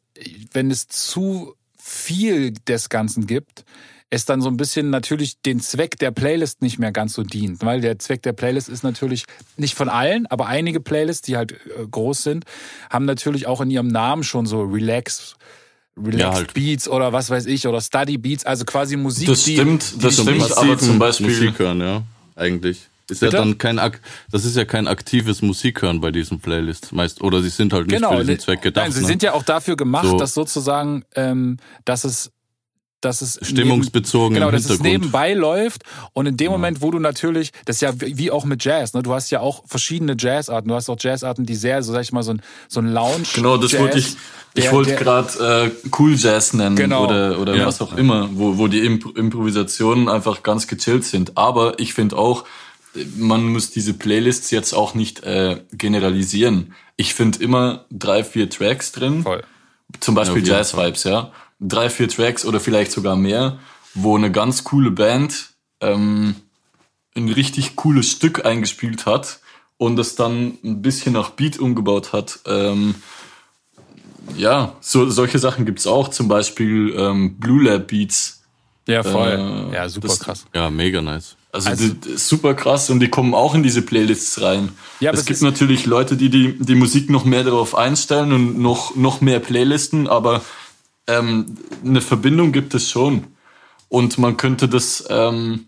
wenn 0.53 0.71
es 0.71 0.87
zu 0.87 1.56
viel 1.87 2.53
des 2.67 2.89
Ganzen 2.89 3.27
gibt, 3.27 3.63
es 4.09 4.25
dann 4.25 4.41
so 4.41 4.49
ein 4.49 4.57
bisschen 4.57 4.89
natürlich 4.89 5.41
den 5.41 5.59
Zweck 5.59 5.97
der 5.99 6.11
Playlist 6.11 6.61
nicht 6.61 6.79
mehr 6.79 6.91
ganz 6.91 7.13
so 7.13 7.23
dient. 7.23 7.63
Weil 7.63 7.81
der 7.81 7.99
Zweck 7.99 8.21
der 8.23 8.33
Playlist 8.33 8.69
ist 8.69 8.83
natürlich 8.83 9.25
nicht 9.57 9.75
von 9.75 9.89
allen, 9.89 10.27
aber 10.27 10.47
einige 10.47 10.79
Playlists, 10.79 11.23
die 11.23 11.35
halt 11.35 11.53
äh, 11.53 11.87
groß 11.89 12.23
sind, 12.23 12.45
haben 12.89 13.05
natürlich 13.05 13.47
auch 13.47 13.61
in 13.61 13.69
ihrem 13.69 13.87
Namen 13.87 14.23
schon 14.23 14.45
so 14.45 14.61
Relax. 14.61 15.35
Relaxed 15.97 16.19
ja, 16.19 16.33
halt. 16.33 16.53
Beats 16.53 16.87
oder 16.87 17.11
was 17.11 17.29
weiß 17.29 17.47
ich 17.47 17.67
oder 17.67 17.81
Study 17.81 18.17
Beats, 18.17 18.45
also 18.45 18.65
quasi 18.65 18.97
Musik. 18.97 19.27
Das 19.27 19.41
stimmt, 19.41 19.95
die, 19.95 19.99
das 19.99 20.15
die 20.17 20.21
stimmt, 20.21 20.57
aber 20.57 20.77
zum 20.77 20.99
Beispiel 20.99 21.27
Musik 21.27 21.57
hören, 21.57 21.81
ja, 21.81 22.03
eigentlich. 22.35 22.87
Ist 23.09 23.21
Bitte? 23.21 23.37
ja 23.37 23.43
dann 23.43 23.57
kein 23.57 23.77
das 24.31 24.43
ist 24.43 24.57
ja 24.57 24.65
kein 24.65 24.87
aktives 24.87 25.41
Musikhören 25.41 26.01
bei 26.01 26.11
diesen 26.11 26.39
Playlists 26.39 26.91
meist 26.91 27.21
oder 27.21 27.41
sie 27.41 27.49
sind 27.49 27.71
halt 27.71 27.87
nicht 27.87 27.95
genau, 27.95 28.17
für 28.17 28.25
diesen 28.25 28.39
Zweck 28.39 28.61
gedacht. 28.61 28.85
Nein, 28.85 28.91
sie 28.91 29.01
ne? 29.01 29.07
sind 29.07 29.23
ja 29.23 29.33
auch 29.33 29.43
dafür 29.43 29.77
gemacht, 29.77 30.07
so. 30.07 30.17
dass 30.17 30.33
sozusagen, 30.33 31.05
ähm, 31.15 31.57
dass 31.85 32.03
es 32.03 32.31
dass 33.01 33.21
es 33.21 33.39
stimmungsbezogen 33.43 34.33
neben, 34.33 34.45
genau, 34.45 34.51
dass 34.51 34.69
es 34.69 34.79
nebenbei 34.79 35.33
läuft 35.33 35.83
und 36.13 36.25
in 36.25 36.35
dem 36.35 36.51
Moment, 36.51 36.81
wo 36.81 36.89
du 36.89 36.99
natürlich, 36.99 37.51
das 37.65 37.77
ist 37.77 37.81
ja 37.81 37.93
wie 37.95 38.31
auch 38.31 38.43
mit 38.43 38.63
Jazz, 38.63 38.93
ne? 38.93 39.03
Du 39.03 39.13
hast 39.13 39.29
ja 39.29 39.39
auch 39.39 39.63
verschiedene 39.67 40.15
Jazzarten. 40.17 40.67
Du 40.67 40.75
hast 40.75 40.89
auch 40.89 40.97
Jazzarten, 40.99 41.45
die 41.45 41.55
sehr, 41.55 41.83
so 41.83 41.93
sag 41.93 42.01
ich 42.01 42.11
mal, 42.11 42.23
so 42.23 42.31
ein 42.31 42.41
so 42.67 42.79
ein 42.79 42.91
Lounge. 42.91 43.27
Genau, 43.35 43.57
das 43.57 43.71
Jazz, 43.71 43.81
wollte 43.81 43.99
ich. 43.99 44.17
Ich 44.55 44.71
wollte 44.71 44.95
gerade 44.95 45.71
äh, 45.85 45.89
Cool 45.97 46.15
Jazz 46.15 46.53
nennen 46.53 46.75
genau. 46.75 47.05
oder 47.05 47.39
oder 47.39 47.55
ja. 47.55 47.67
was 47.67 47.79
auch 47.79 47.95
immer, 47.95 48.29
wo 48.33 48.57
wo 48.57 48.67
die 48.67 48.79
Imp 48.79 49.15
Improvisationen 49.15 50.09
einfach 50.09 50.41
ganz 50.41 50.65
gechillt 50.65 51.03
sind. 51.03 51.37
Aber 51.37 51.79
ich 51.79 51.93
finde 51.93 52.17
auch, 52.17 52.45
man 53.17 53.45
muss 53.47 53.71
diese 53.71 53.93
Playlists 53.93 54.51
jetzt 54.51 54.73
auch 54.73 54.93
nicht 54.93 55.23
äh, 55.23 55.61
generalisieren. 55.71 56.73
Ich 56.95 57.13
finde 57.13 57.43
immer 57.43 57.85
drei, 57.91 58.23
vier 58.23 58.49
Tracks 58.49 58.91
drin. 58.91 59.23
Voll. 59.23 59.43
Zum 59.99 60.15
Beispiel 60.15 60.45
ja, 60.45 60.57
Jazz 60.57 60.75
Vibes, 60.75 61.03
ja 61.03 61.31
drei, 61.59 61.89
vier 61.89 62.09
Tracks 62.09 62.45
oder 62.45 62.59
vielleicht 62.59 62.91
sogar 62.91 63.15
mehr, 63.15 63.59
wo 63.93 64.15
eine 64.15 64.31
ganz 64.31 64.63
coole 64.63 64.91
Band 64.91 65.49
ähm, 65.81 66.35
ein 67.15 67.29
richtig 67.29 67.75
cooles 67.75 68.11
Stück 68.11 68.45
eingespielt 68.45 69.05
hat 69.05 69.39
und 69.77 69.95
das 69.95 70.15
dann 70.15 70.57
ein 70.63 70.81
bisschen 70.81 71.13
nach 71.13 71.31
Beat 71.31 71.59
umgebaut 71.59 72.13
hat. 72.13 72.39
Ähm, 72.45 72.95
ja, 74.35 74.75
so, 74.81 75.09
solche 75.09 75.39
Sachen 75.39 75.65
gibt's 75.65 75.87
auch, 75.87 76.09
zum 76.09 76.27
Beispiel 76.27 76.93
ähm, 76.97 77.39
Blue 77.39 77.63
Lab 77.63 77.87
Beats. 77.87 78.43
Ja, 78.87 79.03
voll. 79.03 79.69
Äh, 79.71 79.75
ja, 79.75 79.89
super 79.89 80.07
das, 80.07 80.19
krass. 80.19 80.45
Ja, 80.53 80.69
mega 80.69 81.01
nice. 81.01 81.36
Also, 81.51 81.69
also 81.69 81.87
super 82.15 82.53
krass 82.53 82.89
und 82.89 82.99
die 82.99 83.09
kommen 83.09 83.33
auch 83.33 83.55
in 83.55 83.63
diese 83.63 83.81
Playlists 83.81 84.41
rein. 84.41 84.69
Ja, 84.99 85.11
es 85.11 85.25
gibt 85.25 85.41
natürlich 85.41 85.85
Leute, 85.85 86.17
die, 86.17 86.29
die 86.29 86.57
die 86.59 86.75
Musik 86.75 87.09
noch 87.09 87.25
mehr 87.25 87.43
darauf 87.43 87.73
einstellen 87.73 88.33
und 88.33 88.59
noch, 88.59 88.95
noch 88.95 89.21
mehr 89.21 89.39
Playlisten, 89.39 90.07
aber 90.07 90.41
ähm, 91.07 91.57
eine 91.83 92.01
Verbindung 92.01 92.51
gibt 92.51 92.73
es 92.73 92.89
schon. 92.89 93.27
Und 93.89 94.17
man 94.17 94.35
könnte 94.35 94.67
das, 94.67 95.05
ähm, 95.09 95.67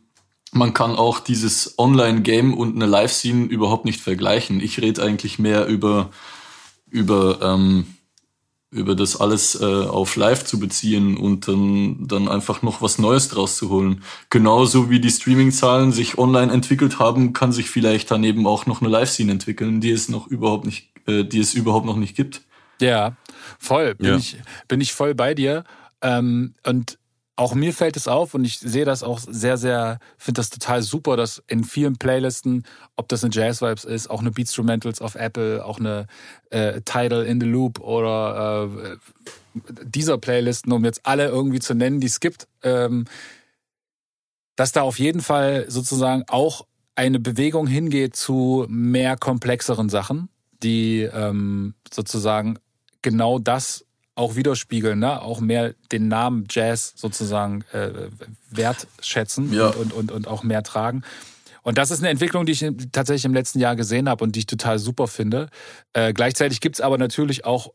man 0.52 0.74
kann 0.74 0.96
auch 0.96 1.20
dieses 1.20 1.76
Online-Game 1.78 2.54
und 2.54 2.76
eine 2.76 2.86
Live-Scene 2.86 3.46
überhaupt 3.46 3.86
nicht 3.86 4.02
vergleichen. 4.02 4.60
Ich 4.60 4.82
rede 4.82 5.02
eigentlich 5.02 5.40
mehr 5.40 5.68
über, 5.68 6.10
über, 6.90 7.40
ähm, 7.42 7.96
über 8.72 8.96
das 8.96 9.20
alles 9.20 9.60
äh, 9.60 9.66
auf 9.66 10.16
Live 10.16 10.46
zu 10.46 10.60
beziehen 10.60 11.18
und 11.18 11.48
dann, 11.48 12.08
dann 12.08 12.28
einfach 12.28 12.62
noch 12.62 12.82
was 12.82 13.00
Neues 13.00 13.30
draus 13.30 13.56
zu 13.56 13.70
holen. 13.70 14.04
Genauso 14.30 14.90
wie 14.90 15.00
die 15.00 15.10
Streaming-Zahlen 15.10 15.92
sich 15.92 16.20
online 16.20 16.52
entwickelt 16.52 17.00
haben, 17.00 17.34
kann 17.34 17.52
sich 17.52 17.70
vielleicht 17.70 18.12
daneben 18.12 18.46
auch 18.46 18.68
noch 18.68 18.82
eine 18.82 18.90
Live-Scene 18.90 19.32
entwickeln, 19.32 19.82
die 19.82 19.92
es 19.92 20.08
noch 20.08 20.28
überhaupt 20.28 20.66
nicht, 20.66 20.92
äh, 21.08 21.24
die 21.24 21.40
es 21.40 21.56
überhaupt 21.56 21.88
noch 21.88 21.98
nicht 21.98 22.16
gibt. 22.16 22.42
Ja, 22.80 23.18
voll. 23.58 23.96
Bin, 23.96 24.08
ja. 24.08 24.18
Ich, 24.18 24.38
bin 24.68 24.82
ich 24.82 24.94
voll 24.94 25.16
bei 25.16 25.34
dir. 25.34 25.64
Ähm, 26.02 26.54
und 26.66 27.00
auch 27.40 27.56
mir 27.56 27.74
fällt 27.74 27.96
es 27.96 28.08
auf 28.08 28.34
und 28.34 28.44
ich 28.44 28.60
sehe 28.60 28.86
das 28.86 29.02
auch 29.02 29.20
sehr, 29.20 29.58
sehr, 29.58 30.00
finde 30.18 30.40
das 30.40 30.50
total 30.50 30.82
super, 30.82 31.16
dass 31.16 31.42
in 31.48 31.64
vielen 31.64 31.98
Playlisten, 31.98 32.64
ob 33.00 33.08
das 33.08 33.24
eine 33.24 33.34
Jazz 33.34 33.62
Vibes 33.62 33.86
ist, 33.86 34.10
auch 34.10 34.20
eine 34.20 34.32
Beatstrumentals 34.32 35.02
auf 35.02 35.16
Apple, 35.16 35.66
auch 35.66 35.80
eine 35.80 36.06
äh, 36.50 36.82
Tidal 36.82 37.24
in 37.26 37.40
the 37.40 37.48
Loop 37.48 37.80
oder 37.80 38.70
äh, 38.70 38.98
dieser 39.84 40.18
Playlisten, 40.18 40.72
um 40.74 40.84
jetzt 40.84 41.02
alle 41.06 41.28
irgendwie 41.28 41.60
zu 41.60 41.74
nennen, 41.74 42.02
die 42.02 42.08
es 42.08 42.20
gibt, 42.20 42.48
ähm, 42.62 43.06
dass 44.56 44.74
da 44.74 44.82
auf 44.82 45.00
jeden 45.00 45.22
Fall 45.22 45.66
sozusagen 45.70 46.24
auch 46.28 46.68
eine 46.96 47.20
Bewegung 47.20 47.66
hingeht 47.66 48.18
zu 48.18 48.66
mehr 48.68 49.16
komplexeren 49.16 49.88
Sachen, 49.88 50.28
die 50.62 51.04
ähm, 51.04 51.76
sozusagen 51.90 52.60
genau 53.02 53.40
das 53.40 53.86
auch 54.16 54.36
widerspiegeln, 54.36 55.00
ne? 55.00 55.22
auch 55.22 55.40
mehr 55.40 55.74
den 55.94 56.10
Namen 56.10 56.46
Jazz 56.50 56.92
sozusagen 56.98 57.64
äh, 57.72 58.10
wertschätzen 58.50 59.54
ja. 59.54 59.70
und, 59.70 59.94
und, 59.94 60.12
und 60.12 60.28
auch 60.28 60.44
mehr 60.44 60.62
tragen. 60.62 61.04
Und 61.70 61.78
das 61.78 61.92
ist 61.92 62.00
eine 62.00 62.10
Entwicklung, 62.10 62.48
die 62.48 62.54
ich 62.54 62.66
tatsächlich 62.92 63.26
im 63.26 63.34
letzten 63.36 63.60
Jahr 63.60 63.76
gesehen 63.76 64.10
habe 64.10 64.24
und 64.24 64.36
die 64.36 64.40
ich 64.40 64.48
total 64.48 64.80
super 64.80 65.08
finde. 65.08 65.50
Äh, 65.94 66.14
gleichzeitig 66.14 66.62
gibt's 66.62 66.82
aber 66.82 66.98
natürlich 66.98 67.46
auch 67.46 67.74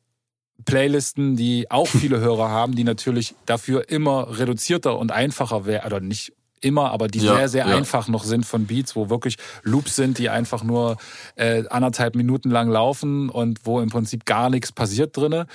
Playlisten, 0.65 1.37
die 1.37 1.71
auch 1.71 1.87
viele 2.01 2.19
Hörer 2.19 2.49
haben, 2.51 2.75
die 2.75 2.83
natürlich 2.83 3.37
dafür 3.47 3.89
immer 3.89 4.37
reduzierter 4.37 4.99
und 4.99 5.13
einfacher 5.13 5.65
wären, 5.65 5.87
oder 5.87 6.01
nicht 6.01 6.33
immer, 6.61 6.91
aber 6.91 7.07
die 7.07 7.21
ja, 7.21 7.37
sehr, 7.37 7.49
sehr 7.49 7.69
ja. 7.69 7.77
einfach 7.77 8.09
noch 8.09 8.25
sind 8.25 8.45
von 8.45 8.67
Beats, 8.67 8.97
wo 8.97 9.11
wirklich 9.11 9.37
Loops 9.63 9.95
sind, 9.95 10.19
die 10.19 10.29
einfach 10.29 10.65
nur 10.65 10.97
äh, 11.37 11.63
anderthalb 11.69 12.17
Minuten 12.17 12.51
lang 12.51 12.69
laufen 12.69 13.29
und 13.29 13.61
wo 13.63 13.81
im 13.81 13.91
Prinzip 13.91 14.25
gar 14.25 14.51
nichts 14.51 14.73
passiert 14.73 15.17
drinne. 15.17 15.47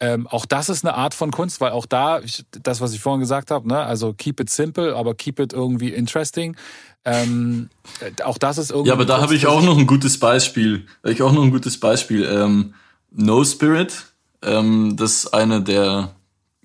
Ähm, 0.00 0.28
auch 0.28 0.46
das 0.46 0.68
ist 0.68 0.84
eine 0.84 0.94
Art 0.94 1.14
von 1.14 1.32
Kunst, 1.32 1.60
weil 1.60 1.72
auch 1.72 1.86
da, 1.86 2.20
ich, 2.20 2.44
das, 2.62 2.80
was 2.80 2.92
ich 2.92 3.00
vorhin 3.00 3.20
gesagt 3.20 3.50
habe, 3.50 3.66
ne, 3.66 3.80
also 3.80 4.12
keep 4.12 4.38
it 4.38 4.48
simple, 4.48 4.94
aber 4.94 5.14
keep 5.14 5.40
it 5.40 5.52
irgendwie 5.52 5.88
interesting. 5.88 6.56
Ähm, 7.04 7.70
äh, 8.00 8.22
auch 8.22 8.38
das 8.38 8.58
ist 8.58 8.70
irgendwie. 8.70 8.88
Ja, 8.88 8.94
aber 8.94 9.04
da 9.04 9.20
habe 9.20 9.34
ich 9.34 9.46
auch 9.46 9.62
noch 9.62 9.78
ein 9.78 9.86
gutes 9.86 10.18
Beispiel. 10.18 10.86
Habe 11.02 11.12
ich 11.12 11.22
auch 11.22 11.32
noch 11.32 11.42
ein 11.42 11.50
gutes 11.50 11.80
Beispiel. 11.80 12.24
Ähm, 12.24 12.74
no 13.10 13.44
Spirit, 13.44 14.06
ähm, 14.42 14.96
das 14.96 15.24
ist 15.24 15.34
eine 15.34 15.62
der 15.62 16.14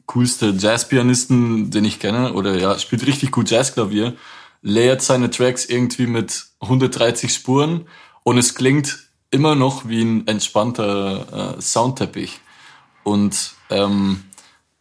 coolste 0.05 0.53
Jazzpianisten, 0.57 1.71
den 1.71 1.85
ich 1.85 1.99
kenne, 1.99 2.33
oder 2.33 2.57
ja, 2.59 2.77
spielt 2.77 3.05
richtig 3.07 3.31
gut 3.31 3.49
Jazzklavier, 3.49 4.15
layert 4.61 5.01
seine 5.01 5.29
Tracks 5.29 5.65
irgendwie 5.65 6.07
mit 6.07 6.45
130 6.59 7.33
Spuren 7.33 7.85
und 8.23 8.37
es 8.37 8.55
klingt 8.55 8.99
immer 9.31 9.55
noch 9.55 9.87
wie 9.87 10.03
ein 10.03 10.27
entspannter 10.27 11.55
äh, 11.57 11.61
Soundteppich. 11.61 12.39
Und 13.03 13.53
ähm, 13.69 14.23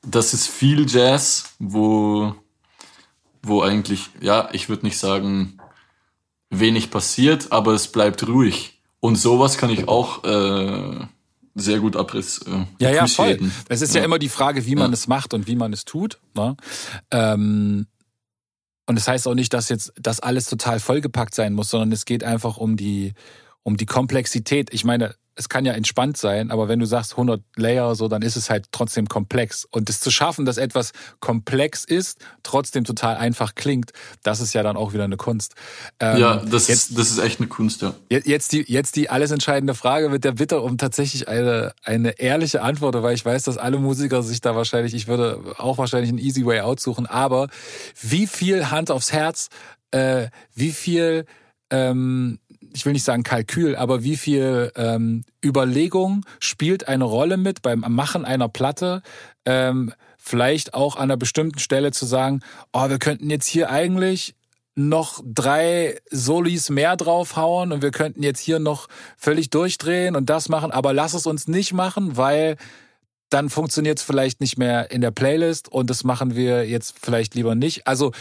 das 0.03 0.35
ist 0.35 0.49
viel 0.49 0.89
Jazz, 0.89 1.55
wo, 1.59 2.35
wo 3.43 3.63
eigentlich, 3.63 4.11
ja, 4.21 4.49
ich 4.53 4.69
würde 4.69 4.87
nicht 4.87 4.99
sagen, 4.99 5.59
wenig 6.51 6.91
passiert, 6.91 7.51
aber 7.51 7.73
es 7.73 7.89
bleibt 7.89 8.27
ruhig. 8.27 8.81
Und 9.01 9.17
sowas 9.17 9.59
kann 9.59 9.71
ich 9.71 9.89
auch 9.89 10.23
äh, 10.25 11.07
sehr 11.55 11.81
gut 11.81 11.97
abriss. 11.97 12.39
Äh, 12.47 12.67
ja, 12.79 12.91
ja, 12.91 13.07
voll. 13.07 13.51
Es 13.69 13.83
ist 13.83 13.95
ja. 13.95 14.01
ja. 14.01 14.05
immer 14.05 14.19
die 14.19 14.29
Frage, 14.29 14.65
wie 14.67 14.77
man 14.77 14.91
ja. 14.91 14.95
es 14.95 15.09
macht 15.09 15.35
und 15.35 15.47
wie 15.47 15.57
man 15.57 15.73
es 15.73 15.85
tut. 15.85 16.21
Ne? 16.35 16.57
Ähm, 17.11 17.87
und 18.87 18.97
das 18.97 19.09
heißt 19.09 19.27
auch 19.27 19.35
nicht, 19.35 19.53
dass 19.55 19.69
jetzt 19.69 19.93
das 19.97 20.21
alles 20.21 20.47
total 20.47 20.81
vollgepackt 20.81 21.35
sein 21.35 21.55
muss, 21.55 21.71
sondern 21.71 21.93
es 21.93 22.05
geht 22.05 22.25
einfach 22.25 22.57
um 22.57 22.77
die, 22.77 23.15
um 23.63 23.77
die 23.77 23.87
Komplexität. 23.87 24.73
Ich 24.73 24.85
meine, 24.85 25.15
es 25.35 25.49
kann 25.49 25.65
ja 25.65 25.73
entspannt 25.73 26.17
sein, 26.17 26.51
aber 26.51 26.69
wenn 26.69 26.79
du 26.79 26.87
sagst 26.87 27.13
100 27.13 27.41
Layer, 27.57 27.95
so, 27.95 28.09
dann 28.09 28.23
ist 28.23 28.37
es 28.37 28.51
halt 28.51 28.67
trotzdem 28.71 29.07
komplex. 29.07 29.67
Und 29.71 29.89
es 29.89 30.01
zu 30.01 30.11
schaffen, 30.11 30.45
dass 30.45 30.59
etwas 30.59 30.93
komplex 31.21 31.85
ist, 31.85 32.19
trotzdem 32.43 32.85
total 32.85 33.17
einfach 33.17 33.55
klingt, 33.55 33.93
das 34.23 34.41
ist 34.41 34.53
ja 34.53 34.63
dann 34.63 34.77
auch 34.77 34.93
wieder 34.93 35.05
eine 35.05 35.17
Kunst. 35.17 35.55
Ähm, 36.01 36.19
ja, 36.19 36.37
das, 36.37 36.69
jetzt, 36.69 36.91
ist, 36.91 36.99
das 36.99 37.11
ist 37.11 37.19
echt 37.19 37.41
eine 37.41 37.49
Kunst, 37.49 37.81
ja. 37.83 37.95
Jetzt 38.09 38.53
die, 38.53 38.65
jetzt 38.69 38.97
die 38.97 39.09
alles 39.09 39.31
entscheidende 39.31 39.75
Frage 39.75 40.11
mit 40.11 40.25
der 40.25 40.33
Bitte 40.33 40.61
um 40.61 40.77
tatsächlich 40.77 41.29
eine, 41.29 41.73
eine 41.83 42.19
ehrliche 42.19 42.63
Antwort, 42.63 42.95
weil 43.03 43.15
ich 43.15 43.25
weiß, 43.25 43.45
dass 43.45 43.57
alle 43.57 43.79
Musiker 43.79 44.23
sich 44.23 44.43
da 44.43 44.55
wahrscheinlich, 44.55 44.93
ich 44.93 45.09
würde 45.09 45.41
auch 45.57 45.79
wahrscheinlich 45.79 46.11
einen 46.11 46.19
easy 46.19 46.45
way 46.45 46.61
out 46.61 46.81
suchen, 46.81 47.07
aber 47.07 47.49
wie 48.01 48.27
viel 48.27 48.71
Hand 48.71 48.91
aufs 48.91 49.13
Herz, 49.13 49.49
äh, 49.93 50.29
wie 50.55 50.73
viel 50.73 51.25
ähm, 51.73 52.39
ich 52.75 52.87
will 52.87 52.93
nicht 52.93 53.05
sagen 53.05 53.23
Kalkül, 53.23 53.77
aber 53.77 54.03
wie 54.03 54.17
viel 54.17 54.73
ähm, 54.77 55.25
Überlegung 55.45 56.25
spielt 56.41 56.89
eine 56.89 57.05
Rolle 57.05 57.37
mit 57.37 57.63
beim 57.63 57.85
Machen 57.89 58.25
einer 58.25 58.49
Platte? 58.49 59.03
Ähm, 59.45 59.93
vielleicht 60.19 60.75
auch 60.75 60.97
an 60.97 61.05
einer 61.05 61.17
bestimmten 61.17 61.59
Stelle 61.59 61.91
zu 61.93 62.07
sagen, 62.07 62.41
oh, 62.73 62.89
wir 62.89 62.99
könnten 62.99 63.29
jetzt 63.29 63.47
hier 63.47 63.71
eigentlich 63.71 64.35
noch 64.75 65.21
drei 65.25 65.99
Solis 66.11 66.71
mehr 66.71 66.97
draufhauen 66.97 67.73
und 67.73 67.83
wir 67.83 67.91
könnten 67.91 68.23
jetzt 68.23 68.41
hier 68.41 68.59
noch 68.59 68.89
völlig 69.19 69.51
durchdrehen 69.51 70.17
und 70.17 70.31
das 70.31 70.49
machen, 70.49 70.71
aber 70.71 70.93
lass 70.93 71.15
es 71.15 71.27
uns 71.27 71.47
nicht 71.47 71.73
machen, 71.75 72.17
weil 72.17 72.57
dann 73.29 73.51
funktioniert 73.51 73.99
es 73.99 74.05
vielleicht 74.05 74.41
nicht 74.41 74.59
mehr 74.59 74.91
in 74.91 75.01
der 75.01 75.11
Playlist 75.11 75.71
und 75.71 75.91
das 75.91 76.05
machen 76.05 76.37
wir 76.37 76.69
jetzt 76.69 76.97
vielleicht 77.03 77.35
lieber 77.35 77.55
nicht. 77.55 77.87
Also 77.87 78.13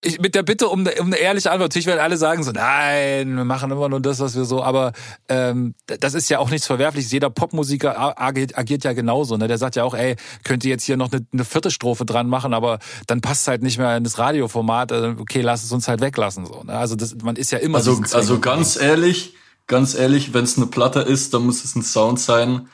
ich, 0.00 0.20
mit 0.20 0.34
der 0.36 0.44
Bitte 0.44 0.68
um, 0.68 0.86
um 1.00 1.06
eine 1.06 1.16
ehrliche 1.16 1.50
Antwort. 1.50 1.70
Natürlich 1.70 1.86
werden 1.86 1.98
alle 1.98 2.16
sagen 2.16 2.44
so, 2.44 2.52
nein, 2.52 3.36
wir 3.36 3.44
machen 3.44 3.70
immer 3.70 3.88
nur 3.88 4.00
das, 4.00 4.20
was 4.20 4.36
wir 4.36 4.44
so. 4.44 4.62
Aber 4.62 4.92
ähm, 5.28 5.74
das 5.86 6.14
ist 6.14 6.28
ja 6.28 6.38
auch 6.38 6.50
nichts 6.50 6.66
Verwerfliches. 6.66 7.10
Jeder 7.10 7.30
Popmusiker 7.30 8.20
agiert, 8.20 8.56
agiert 8.56 8.84
ja 8.84 8.92
genauso. 8.92 9.36
Ne? 9.36 9.48
Der 9.48 9.58
sagt 9.58 9.74
ja 9.74 9.82
auch, 9.82 9.94
ey, 9.94 10.14
könnt 10.44 10.64
ihr 10.64 10.70
jetzt 10.70 10.84
hier 10.84 10.96
noch 10.96 11.10
eine, 11.10 11.26
eine 11.32 11.44
vierte 11.44 11.72
Strophe 11.72 12.04
dran 12.04 12.28
machen, 12.28 12.54
aber 12.54 12.78
dann 13.08 13.20
passt 13.20 13.42
es 13.42 13.48
halt 13.48 13.62
nicht 13.62 13.78
mehr 13.78 13.96
in 13.96 14.04
das 14.04 14.18
Radioformat. 14.18 14.92
Äh, 14.92 15.14
okay, 15.18 15.40
lass 15.40 15.64
es 15.64 15.72
uns 15.72 15.88
halt 15.88 16.00
weglassen. 16.00 16.46
So, 16.46 16.62
ne? 16.62 16.74
Also 16.74 16.94
das, 16.94 17.16
man 17.22 17.34
ist 17.34 17.50
ja 17.50 17.58
immer. 17.58 17.78
Also, 17.78 18.00
also 18.12 18.38
ganz 18.38 18.80
ehrlich, 18.80 19.34
ganz 19.66 19.96
ehrlich, 19.96 20.32
wenn 20.32 20.44
es 20.44 20.56
eine 20.56 20.66
Platte 20.66 21.00
ist, 21.00 21.34
dann 21.34 21.44
muss 21.44 21.64
es 21.64 21.74
ein 21.74 21.82
Sound 21.82 22.20
sein, 22.20 22.68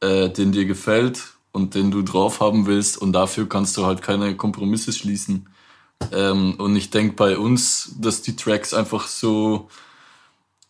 äh, 0.00 0.30
den 0.30 0.52
dir 0.52 0.64
gefällt 0.64 1.34
und 1.52 1.74
den 1.74 1.90
du 1.90 2.00
drauf 2.00 2.40
haben 2.40 2.64
willst. 2.66 2.96
Und 2.96 3.12
dafür 3.12 3.46
kannst 3.46 3.76
du 3.76 3.84
halt 3.84 4.00
keine 4.00 4.36
Kompromisse 4.36 4.92
schließen. 4.92 5.48
Ähm, 6.12 6.54
und 6.58 6.76
ich 6.76 6.90
denke 6.90 7.14
bei 7.14 7.36
uns, 7.36 7.94
dass 7.98 8.22
die 8.22 8.36
Tracks 8.36 8.74
einfach 8.74 9.06
so 9.06 9.68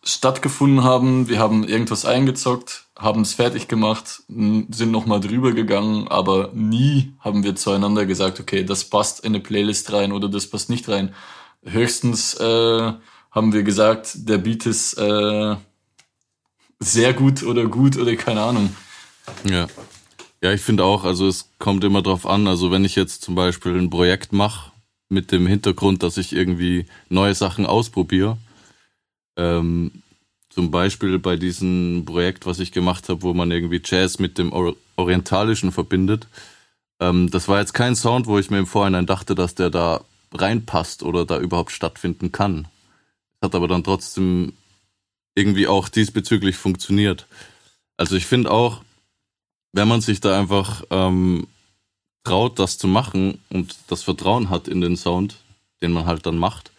stattgefunden 0.03 0.83
haben. 0.83 1.29
Wir 1.29 1.39
haben 1.39 1.63
irgendwas 1.63 2.05
eingezockt, 2.05 2.85
haben 2.97 3.21
es 3.21 3.33
fertig 3.33 3.67
gemacht, 3.67 4.23
sind 4.27 4.91
nochmal 4.91 5.21
drüber 5.21 5.53
gegangen, 5.53 6.07
aber 6.09 6.51
nie 6.53 7.13
haben 7.19 7.43
wir 7.43 7.55
zueinander 7.55 8.05
gesagt, 8.05 8.39
okay, 8.39 8.63
das 8.63 8.83
passt 8.83 9.21
in 9.21 9.33
eine 9.33 9.39
Playlist 9.39 9.93
rein 9.93 10.11
oder 10.11 10.27
das 10.27 10.47
passt 10.47 10.69
nicht 10.69 10.89
rein. 10.89 11.13
Höchstens 11.63 12.33
äh, 12.35 12.93
haben 13.31 13.53
wir 13.53 13.63
gesagt, 13.63 14.27
der 14.27 14.37
Beat 14.37 14.65
ist 14.65 14.95
äh, 14.95 15.55
sehr 16.79 17.13
gut 17.13 17.43
oder 17.43 17.65
gut 17.67 17.97
oder 17.97 18.15
keine 18.17 18.41
Ahnung. 18.41 18.75
Ja. 19.49 19.67
Ja, 20.41 20.51
ich 20.51 20.59
finde 20.59 20.83
auch, 20.83 21.05
also 21.05 21.29
es 21.29 21.49
kommt 21.57 21.85
immer 21.85 22.01
drauf 22.01 22.25
an. 22.25 22.47
Also 22.47 22.69
wenn 22.69 22.83
ich 22.83 22.97
jetzt 22.97 23.21
zum 23.21 23.33
Beispiel 23.33 23.77
ein 23.77 23.89
Projekt 23.89 24.33
mache 24.33 24.72
mit 25.13 25.31
dem 25.31 25.47
Hintergrund, 25.47 26.03
dass 26.03 26.17
ich 26.17 26.33
irgendwie 26.33 26.85
neue 27.09 27.35
Sachen 27.35 27.65
ausprobiere. 27.65 28.37
Ähm, 29.37 29.91
zum 30.49 30.69
Beispiel 30.69 31.17
bei 31.17 31.35
diesem 31.35 32.03
Projekt, 32.05 32.45
was 32.45 32.59
ich 32.59 32.71
gemacht 32.71 33.09
habe, 33.09 33.23
wo 33.23 33.33
man 33.33 33.49
irgendwie 33.49 33.81
Jazz 33.83 34.19
mit 34.19 34.37
dem 34.37 34.53
Orientalischen 34.95 35.71
verbindet. 35.71 36.27
Ähm, 36.99 37.31
das 37.31 37.47
war 37.47 37.59
jetzt 37.59 37.73
kein 37.73 37.95
Sound, 37.95 38.27
wo 38.27 38.37
ich 38.37 38.51
mir 38.51 38.59
im 38.59 38.67
Vorhinein 38.67 39.05
dachte, 39.05 39.33
dass 39.33 39.55
der 39.55 39.69
da 39.69 40.03
reinpasst 40.33 41.03
oder 41.03 41.25
da 41.25 41.39
überhaupt 41.39 41.71
stattfinden 41.71 42.31
kann. 42.31 42.67
Hat 43.41 43.55
aber 43.55 43.67
dann 43.67 43.83
trotzdem 43.83 44.53
irgendwie 45.35 45.67
auch 45.67 45.89
diesbezüglich 45.89 46.55
funktioniert. 46.55 47.27
Also 47.97 48.15
ich 48.15 48.25
finde 48.25 48.51
auch, 48.51 48.83
wenn 49.71 49.87
man 49.87 50.01
sich 50.01 50.21
da 50.21 50.39
einfach 50.39 50.83
ähm, 50.91 51.47
traut, 52.23 52.59
das 52.59 52.77
zu 52.77 52.87
machen 52.87 53.39
und 53.49 53.75
das 53.87 54.03
Vertrauen 54.03 54.49
hat 54.49 54.67
in 54.67 54.81
den 54.81 54.95
Sound, 54.95 55.37
den 55.81 55.91
man 55.91 56.05
halt 56.05 56.25
dann 56.25 56.37
macht, 56.37 56.71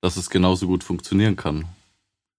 dass 0.00 0.16
es 0.16 0.30
genauso 0.30 0.66
gut 0.66 0.84
funktionieren 0.84 1.36
kann. 1.36 1.66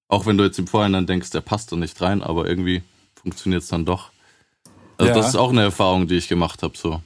Auch 0.08 0.26
wenn 0.26 0.38
du 0.38 0.44
jetzt 0.44 0.60
im 0.60 0.68
Vorhinein 0.68 1.08
denkst, 1.08 1.30
der 1.30 1.42
passt 1.42 1.72
da 1.72 1.76
nicht 1.76 2.00
rein, 2.02 2.24
aber 2.24 2.48
irgendwie 2.48 2.84
funktioniert 3.16 3.64
es 3.64 3.70
dann 3.70 3.86
doch. 3.86 4.10
Also 4.98 5.12
ja. 5.12 5.18
das 5.18 5.30
ist 5.30 5.36
auch 5.36 5.52
eine 5.52 5.64
Erfahrung, 5.64 6.08
die 6.08 6.16
ich 6.16 6.28
gemacht 6.28 6.64
habe, 6.64 6.78
so. 6.78 7.02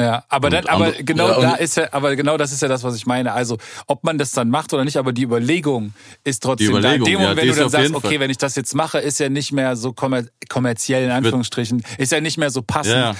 Ja, 0.00 0.24
aber, 0.28 0.50
dann, 0.50 0.66
aber 0.66 0.90
genau 0.90 1.28
ja, 1.28 1.40
da 1.40 1.54
ist 1.54 1.76
ja, 1.76 1.92
aber 1.92 2.16
genau 2.16 2.36
das 2.36 2.50
ist 2.50 2.60
ja 2.60 2.66
das, 2.66 2.82
was 2.82 2.96
ich 2.96 3.06
meine. 3.06 3.32
Also, 3.32 3.58
ob 3.86 4.02
man 4.02 4.18
das 4.18 4.32
dann 4.32 4.50
macht 4.50 4.72
oder 4.74 4.84
nicht, 4.84 4.96
aber 4.96 5.12
die 5.12 5.22
Überlegung 5.22 5.94
ist 6.24 6.42
trotzdem 6.42 6.66
die 6.66 6.72
Überlegung, 6.72 7.04
da. 7.04 7.10
In 7.10 7.18
dem 7.18 7.20
Moment, 7.20 7.36
ja, 7.38 7.42
wenn 7.42 7.48
du 7.48 7.54
dann 7.54 7.68
sagst, 7.68 7.94
okay, 7.94 8.18
wenn 8.18 8.30
ich 8.30 8.38
das 8.38 8.56
jetzt 8.56 8.74
mache, 8.74 8.98
ist 8.98 9.20
ja 9.20 9.28
nicht 9.28 9.52
mehr 9.52 9.76
so 9.76 9.92
kommerziell 9.92 11.04
in 11.04 11.10
Anführungsstrichen, 11.12 11.84
ist 11.98 12.10
ja 12.10 12.20
nicht 12.20 12.38
mehr 12.38 12.50
so 12.50 12.62
passend. 12.62 12.96
Ja, 12.96 13.14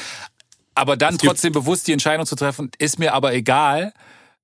aber 0.75 0.97
dann 0.97 1.19
trotzdem 1.19 1.53
bewusst 1.53 1.87
die 1.87 1.93
Entscheidung 1.93 2.27
zu 2.27 2.37
treffen, 2.37 2.71
ist 2.79 2.99
mir 2.99 3.15
aber 3.15 3.35
egal. 3.35 3.93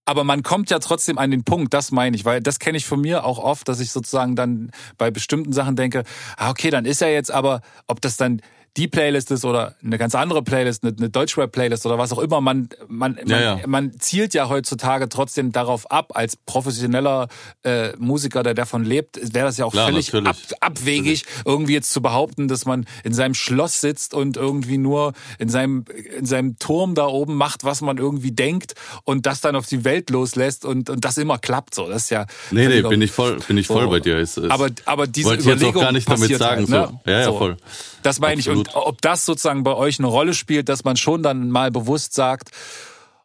Aber 0.07 0.25
man 0.25 0.43
kommt 0.43 0.71
ja 0.71 0.79
trotzdem 0.79 1.19
an 1.19 1.31
den 1.31 1.45
Punkt, 1.45 1.73
das 1.73 1.93
meine 1.93 2.17
ich, 2.17 2.25
weil 2.25 2.41
das 2.41 2.59
kenne 2.59 2.79
ich 2.79 2.87
von 2.87 3.01
mir 3.01 3.25
auch 3.25 3.39
oft, 3.39 3.69
dass 3.69 3.81
ich 3.81 3.93
sozusagen 3.93 4.35
dann 4.35 4.71
bei 4.99 5.11
bestimmten 5.11 5.53
Sachen 5.53 5.77
denke, 5.77 6.05
ah, 6.37 6.51
okay, 6.51 6.71
dann 6.71 6.85
ist 6.85 7.03
er 7.03 7.13
jetzt 7.13 7.31
aber, 7.31 7.61
ob 7.87 8.01
das 8.01 8.17
dann 8.17 8.41
die 8.77 8.89
Playlist 8.89 9.31
ist 9.31 9.45
oder 9.45 9.75
eine 9.85 9.99
ganz 9.99 10.15
andere 10.15 10.43
Playlist, 10.43 10.85
eine, 10.85 10.95
eine 10.97 11.11
Deutschrap-Playlist 11.11 11.87
oder 11.87 11.99
was 11.99 12.13
auch 12.13 12.19
immer. 12.19 12.41
Man, 12.41 12.69
man, 12.89 13.15
man, 13.15 13.29
ja, 13.29 13.41
ja. 13.59 13.67
man 13.67 13.99
zielt 13.99 14.33
ja 14.35 14.49
heutzutage 14.49 15.09
trotzdem 15.09 15.53
darauf 15.53 15.91
ab, 15.91 16.13
als 16.15 16.37
professioneller 16.37 17.29
äh, 17.65 17.93
Musiker, 17.99 18.43
der 18.43 18.55
davon 18.55 18.85
lebt, 18.85 19.19
wäre 19.35 19.47
das 19.47 19.57
ja 19.57 19.65
auch 19.65 19.73
Klar, 19.73 19.89
völlig 19.89 20.15
ab, 20.15 20.37
abwegig, 20.61 21.25
natürlich. 21.25 21.47
irgendwie 21.47 21.73
jetzt 21.73 21.93
zu 21.93 22.01
behaupten, 22.01 22.49
dass 22.49 22.65
man 22.65 22.87
in 23.03 23.13
seinem 23.13 23.35
Schloss 23.35 23.81
sitzt 23.81 24.15
und 24.15 24.37
irgendwie 24.37 24.79
nur 24.79 25.15
in 25.39 25.49
seinem, 25.49 25.85
in 26.17 26.27
seinem 26.27 26.59
Turm 26.59 26.95
da 26.95 27.07
oben 27.07 27.35
macht, 27.35 27.65
was 27.65 27.81
man 27.81 27.99
irgendwie 27.99 28.33
denkt 28.33 28.75
und 29.05 29.27
das 29.27 29.41
dann 29.41 29.57
auf 29.57 29.67
die 29.67 29.85
Welt 29.85 30.11
loslässt 30.11 30.65
und, 30.65 30.91
und 30.91 31.05
das 31.05 31.19
immer 31.19 31.39
klappt 31.39 31.75
so. 31.75 31.89
Das 31.89 32.05
ist 32.05 32.11
ja. 32.11 32.27
Nee, 32.53 32.69
nee, 32.69 32.83
bin 32.83 33.03
ich 33.03 33.11
voll, 33.11 33.39
bin 33.47 33.59
ich 33.59 33.67
voll 33.67 33.85
so. 33.85 33.91
bei 33.91 34.01
dir. 34.01 34.17
Es, 34.19 34.37
es 34.37 34.51
aber, 34.51 34.69
aber 34.85 35.07
diese 35.07 35.29
wollte 35.29 35.43
Überlegung 35.43 35.61
ich 35.61 35.67
jetzt 35.67 35.77
auch 35.77 35.83
gar 35.83 35.93
nicht 35.93 36.09
damit 36.09 36.37
sagen. 36.37 36.61
Halt, 36.61 36.69
ne? 36.69 36.89
so. 37.05 37.11
Ja, 37.11 37.19
ja, 37.19 37.25
so. 37.25 37.39
voll. 37.39 37.57
Das 38.03 38.21
meine 38.21 38.39
Absolut. 38.39 38.69
ich. 38.69 38.75
Und 38.75 38.83
ob 38.83 39.03
das 39.03 39.27
sozusagen 39.27 39.63
bei 39.63 39.75
euch 39.75 39.99
eine 39.99 40.09
Rolle 40.09 40.35
spielt, 40.35 40.69
dass 40.69 40.85
man 40.85 40.97
schon 40.97 41.23
dann 41.23 41.51
mal 41.51 41.71
bewusst 41.71 42.15
sagt, 42.15 42.51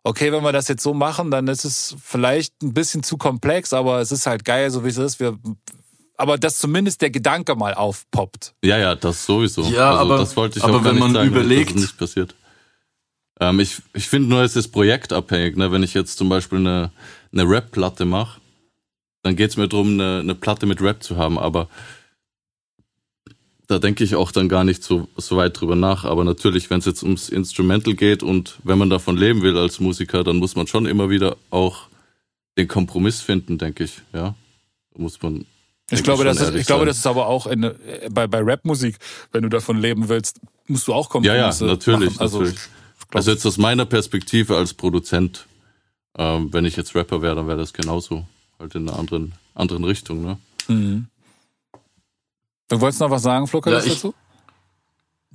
okay, 0.03 0.31
wenn 0.31 0.43
wir 0.43 0.51
das 0.51 0.67
jetzt 0.67 0.83
so 0.83 0.93
machen, 0.93 1.31
dann 1.31 1.47
ist 1.47 1.65
es 1.65 1.95
vielleicht 2.01 2.61
ein 2.61 2.73
bisschen 2.73 3.03
zu 3.03 3.17
komplex, 3.17 3.73
aber 3.73 3.99
es 3.99 4.11
ist 4.11 4.27
halt 4.27 4.45
geil, 4.45 4.69
so 4.69 4.85
wie 4.85 4.89
es 4.89 4.97
ist. 4.97 5.19
Wir, 5.19 5.37
aber 6.17 6.37
dass 6.37 6.59
zumindest 6.59 7.01
der 7.01 7.09
Gedanke 7.09 7.55
mal 7.55 7.73
aufpoppt. 7.73 8.53
Ja, 8.63 8.77
ja, 8.77 8.95
das 8.95 9.25
sowieso. 9.25 9.63
Ja, 9.63 9.91
also, 9.91 10.01
aber, 10.01 10.17
das 10.17 10.37
wollte 10.37 10.59
ich 10.59 10.63
aber 10.63 10.77
auch 10.77 10.83
wenn 10.83 10.99
man 10.99 11.13
sagen, 11.13 11.27
überlegt, 11.27 11.69
dass 11.69 11.73
das 11.75 11.81
nicht 11.81 11.97
passiert. 11.97 12.35
Ähm, 13.39 13.59
ich 13.59 13.81
ich 13.93 14.07
finde 14.07 14.29
nur, 14.29 14.41
es 14.43 14.55
ist 14.55 14.69
projektabhängig. 14.69 15.57
Ne? 15.57 15.71
Wenn 15.71 15.83
ich 15.83 15.93
jetzt 15.93 16.17
zum 16.17 16.29
Beispiel 16.29 16.59
eine, 16.59 16.91
eine 17.33 17.49
Rap-Platte 17.49 18.05
mache, 18.05 18.39
dann 19.23 19.35
geht 19.35 19.49
es 19.49 19.57
mir 19.57 19.67
darum, 19.67 19.93
eine, 19.93 20.19
eine 20.19 20.35
Platte 20.35 20.67
mit 20.67 20.81
Rap 20.81 21.03
zu 21.03 21.17
haben. 21.17 21.37
Aber 21.37 21.67
da 23.67 23.79
denke 23.79 24.03
ich 24.03 24.15
auch 24.15 24.31
dann 24.31 24.49
gar 24.49 24.63
nicht 24.63 24.83
so, 24.83 25.07
so 25.17 25.37
weit 25.37 25.59
drüber 25.59 25.75
nach. 25.75 26.05
Aber 26.05 26.23
natürlich, 26.23 26.69
wenn 26.69 26.79
es 26.79 26.85
jetzt 26.85 27.03
ums 27.03 27.29
Instrumental 27.29 27.93
geht 27.93 28.23
und 28.23 28.57
wenn 28.63 28.77
man 28.77 28.89
davon 28.89 29.17
leben 29.17 29.41
will 29.41 29.57
als 29.57 29.79
Musiker, 29.79 30.23
dann 30.23 30.37
muss 30.37 30.55
man 30.55 30.67
schon 30.67 30.85
immer 30.85 31.09
wieder 31.09 31.37
auch 31.49 31.87
den 32.57 32.67
Kompromiss 32.67 33.21
finden, 33.21 33.57
denke 33.57 33.83
ich. 33.83 34.01
Ja, 34.13 34.35
da 34.93 35.01
muss 35.01 35.21
man. 35.21 35.45
Ich 35.91 36.03
glaube, 36.03 36.23
das 36.23 36.41
ist, 36.41 36.55
ich 36.55 36.65
glaube, 36.65 36.85
das 36.85 36.97
ist 36.97 37.05
aber 37.05 37.27
auch 37.27 37.45
in, 37.45 37.71
bei, 38.09 38.25
bei 38.25 38.41
Rapmusik, 38.41 38.97
wenn 39.31 39.43
du 39.43 39.49
davon 39.49 39.77
leben 39.77 40.09
willst, 40.09 40.39
musst 40.67 40.87
du 40.87 40.93
auch 40.93 41.09
Kompromisse 41.09 41.65
Ja, 41.65 41.67
ja, 41.67 41.73
natürlich, 41.73 42.09
machen. 42.11 42.21
Also, 42.21 42.39
natürlich. 42.39 42.59
Also 43.13 43.31
jetzt 43.31 43.45
aus 43.45 43.57
meiner 43.57 43.85
Perspektive 43.85 44.57
als 44.57 44.73
Produzent, 44.73 45.45
ähm, 46.17 46.51
wenn 46.51 46.65
ich 46.65 46.75
jetzt 46.75 46.95
Rapper 46.95 47.21
wäre, 47.21 47.35
dann 47.35 47.47
wäre 47.47 47.59
das 47.59 47.71
genauso. 47.71 48.25
Halt 48.57 48.73
in 48.73 48.89
einer 48.89 48.97
anderen, 48.97 49.33
anderen 49.53 49.83
Richtung, 49.83 50.23
ne? 50.23 50.37
Mhm. 50.67 51.07
Du 52.67 52.81
wolltest 52.81 53.01
noch 53.01 53.11
was 53.11 53.23
sagen, 53.23 53.47
Flucker, 53.47 53.71
ja, 53.71 53.79
dazu? 53.79 54.13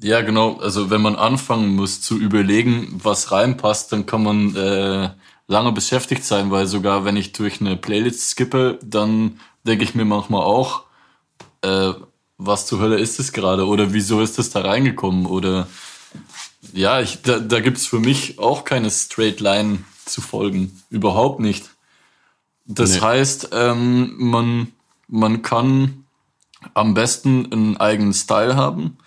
Ja, 0.00 0.22
genau. 0.22 0.58
Also 0.58 0.90
wenn 0.90 1.02
man 1.02 1.16
anfangen 1.16 1.74
muss 1.76 2.00
zu 2.00 2.18
überlegen, 2.18 3.00
was 3.02 3.32
reinpasst, 3.32 3.92
dann 3.92 4.06
kann 4.06 4.22
man 4.22 4.56
äh, 4.56 5.10
lange 5.46 5.72
beschäftigt 5.72 6.24
sein, 6.24 6.50
weil 6.50 6.66
sogar 6.66 7.04
wenn 7.04 7.16
ich 7.16 7.32
durch 7.32 7.60
eine 7.60 7.76
Playlist 7.76 8.30
skippe, 8.30 8.78
dann 8.82 9.40
denke 9.64 9.84
ich 9.84 9.94
mir 9.94 10.04
manchmal 10.04 10.42
auch, 10.42 10.84
äh, 11.62 11.92
was 12.38 12.66
zur 12.66 12.80
Hölle 12.80 12.98
ist 12.98 13.20
es 13.20 13.32
gerade 13.32 13.66
oder 13.66 13.92
wieso 13.92 14.22
ist 14.22 14.38
es 14.38 14.50
da 14.50 14.62
reingekommen 14.62 15.26
oder 15.26 15.68
ja, 16.72 17.00
ich, 17.00 17.22
da, 17.22 17.38
da 17.38 17.60
gibt 17.60 17.78
es 17.78 17.86
für 17.86 18.00
mich 18.00 18.38
auch 18.38 18.64
keine 18.64 18.90
Straight 18.90 19.40
Line 19.40 19.84
zu 20.04 20.20
folgen. 20.20 20.82
Überhaupt 20.88 21.40
nicht. 21.40 21.70
Das 22.64 22.94
nee. 22.94 23.00
heißt, 23.00 23.50
ähm, 23.52 24.14
man, 24.18 24.72
man 25.08 25.42
kann 25.42 26.04
am 26.74 26.94
besten 26.94 27.52
einen 27.52 27.76
eigenen 27.76 28.12
Style 28.12 28.56
haben 28.56 28.98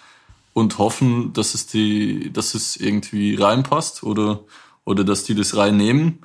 und 0.54 0.78
hoffen, 0.78 1.34
dass 1.34 1.54
es 1.54 1.68
die, 1.68 2.32
dass 2.32 2.54
es 2.54 2.76
irgendwie 2.76 3.36
reinpasst 3.36 4.04
oder, 4.04 4.42
oder 4.86 5.04
dass 5.04 5.24
die 5.24 5.36
das 5.36 5.56
reinnehmen. 5.56 6.20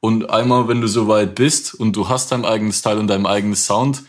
Und 0.00 0.30
einmal, 0.30 0.68
wenn 0.68 0.80
du 0.80 0.86
so 0.86 1.08
weit 1.08 1.34
bist 1.34 1.74
und 1.74 1.96
du 1.96 2.08
hast 2.08 2.32
deinen 2.32 2.44
eigenen 2.44 2.72
Style 2.72 2.98
und 2.98 3.08
deinen 3.08 3.26
eigenen 3.26 3.56
Sound, 3.56 4.02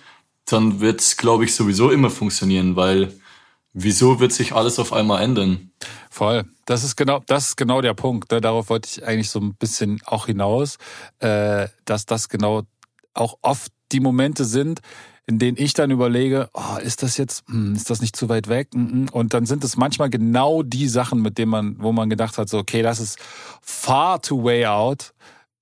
dann 0.45 0.79
wird 0.79 1.01
es, 1.01 1.17
glaube 1.17 1.45
ich, 1.45 1.55
sowieso 1.55 1.89
immer 1.89 2.09
funktionieren, 2.09 2.75
weil 2.75 3.13
wieso 3.73 4.19
wird 4.19 4.31
sich 4.31 4.53
alles 4.53 4.79
auf 4.79 4.93
einmal 4.93 5.21
ändern? 5.21 5.71
Voll. 6.09 6.45
Das 6.65 6.83
ist 6.83 6.95
genau, 6.95 7.21
das 7.27 7.49
ist 7.49 7.57
genau 7.57 7.81
der 7.81 7.93
Punkt. 7.93 8.31
Ne? 8.31 8.41
Darauf 8.41 8.69
wollte 8.69 8.89
ich 8.89 9.05
eigentlich 9.05 9.29
so 9.29 9.39
ein 9.39 9.53
bisschen 9.55 10.01
auch 10.05 10.25
hinaus, 10.25 10.77
äh, 11.19 11.67
dass 11.85 12.05
das 12.05 12.29
genau 12.29 12.63
auch 13.13 13.37
oft 13.41 13.71
die 13.91 13.99
Momente 13.99 14.45
sind, 14.45 14.81
in 15.27 15.39
denen 15.39 15.57
ich 15.57 15.73
dann 15.73 15.91
überlege, 15.91 16.49
oh, 16.53 16.77
ist 16.81 17.01
das 17.01 17.17
jetzt, 17.17 17.47
hm, 17.47 17.75
ist 17.75 17.89
das 17.89 18.01
nicht 18.01 18.15
zu 18.15 18.29
weit 18.29 18.47
weg? 18.47 18.69
Hm, 18.73 18.91
hm. 18.91 19.09
Und 19.09 19.33
dann 19.33 19.45
sind 19.45 19.63
es 19.63 19.75
manchmal 19.77 20.09
genau 20.09 20.61
die 20.61 20.87
Sachen, 20.87 21.21
mit 21.21 21.37
denen 21.37 21.51
man, 21.51 21.75
wo 21.79 21.91
man 21.91 22.09
gedacht 22.09 22.37
hat, 22.37 22.49
so, 22.49 22.59
okay, 22.59 22.81
das 22.81 22.99
ist 22.99 23.17
far 23.61 24.21
too 24.21 24.43
way 24.43 24.65
out, 24.65 25.13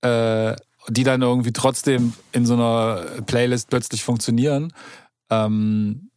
äh, 0.02 0.54
die 0.88 1.04
dann 1.04 1.22
irgendwie 1.22 1.52
trotzdem 1.52 2.12
in 2.32 2.44
so 2.44 2.54
einer 2.54 3.22
Playlist 3.26 3.70
plötzlich 3.70 4.04
funktionieren. 4.04 4.72
Ähm, 5.30 6.10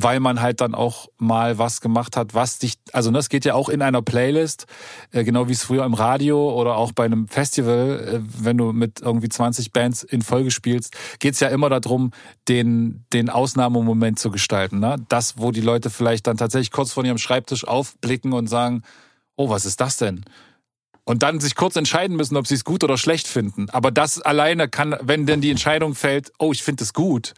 weil 0.00 0.20
man 0.20 0.40
halt 0.40 0.60
dann 0.60 0.76
auch 0.76 1.08
mal 1.18 1.58
was 1.58 1.80
gemacht 1.80 2.16
hat, 2.16 2.32
was 2.32 2.60
dich, 2.60 2.74
also 2.92 3.10
das 3.10 3.28
geht 3.28 3.44
ja 3.44 3.54
auch 3.54 3.68
in 3.68 3.82
einer 3.82 4.00
Playlist, 4.00 4.66
äh, 5.10 5.24
genau 5.24 5.48
wie 5.48 5.52
es 5.52 5.64
früher 5.64 5.84
im 5.84 5.94
Radio 5.94 6.52
oder 6.52 6.76
auch 6.76 6.92
bei 6.92 7.04
einem 7.04 7.26
Festival, 7.26 8.22
äh, 8.22 8.44
wenn 8.44 8.56
du 8.56 8.72
mit 8.72 9.00
irgendwie 9.00 9.28
20 9.28 9.72
Bands 9.72 10.04
in 10.04 10.22
Folge 10.22 10.52
spielst, 10.52 10.94
geht's 11.18 11.40
ja 11.40 11.48
immer 11.48 11.68
darum, 11.68 12.12
den, 12.46 13.04
den 13.12 13.28
Ausnahmemoment 13.28 14.20
zu 14.20 14.30
gestalten. 14.30 14.78
Ne? 14.78 14.96
Das, 15.08 15.36
wo 15.38 15.50
die 15.50 15.60
Leute 15.60 15.90
vielleicht 15.90 16.28
dann 16.28 16.36
tatsächlich 16.36 16.70
kurz 16.70 16.92
von 16.92 17.04
ihrem 17.04 17.18
Schreibtisch 17.18 17.66
aufblicken 17.66 18.32
und 18.32 18.46
sagen, 18.46 18.82
oh, 19.34 19.48
was 19.50 19.66
ist 19.66 19.80
das 19.80 19.96
denn? 19.96 20.24
und 21.04 21.22
dann 21.22 21.40
sich 21.40 21.54
kurz 21.54 21.74
entscheiden 21.74 22.18
müssen, 22.18 22.36
ob 22.36 22.46
sie 22.46 22.54
es 22.54 22.64
gut 22.64 22.84
oder 22.84 22.98
schlecht 22.98 23.28
finden. 23.28 23.70
Aber 23.70 23.90
das 23.90 24.20
alleine 24.20 24.68
kann, 24.68 24.94
wenn 25.00 25.24
denn 25.24 25.40
die 25.40 25.50
Entscheidung 25.50 25.94
fällt, 25.94 26.32
oh, 26.38 26.52
ich 26.52 26.62
finde 26.62 26.84
es 26.84 26.92
gut, 26.92 27.32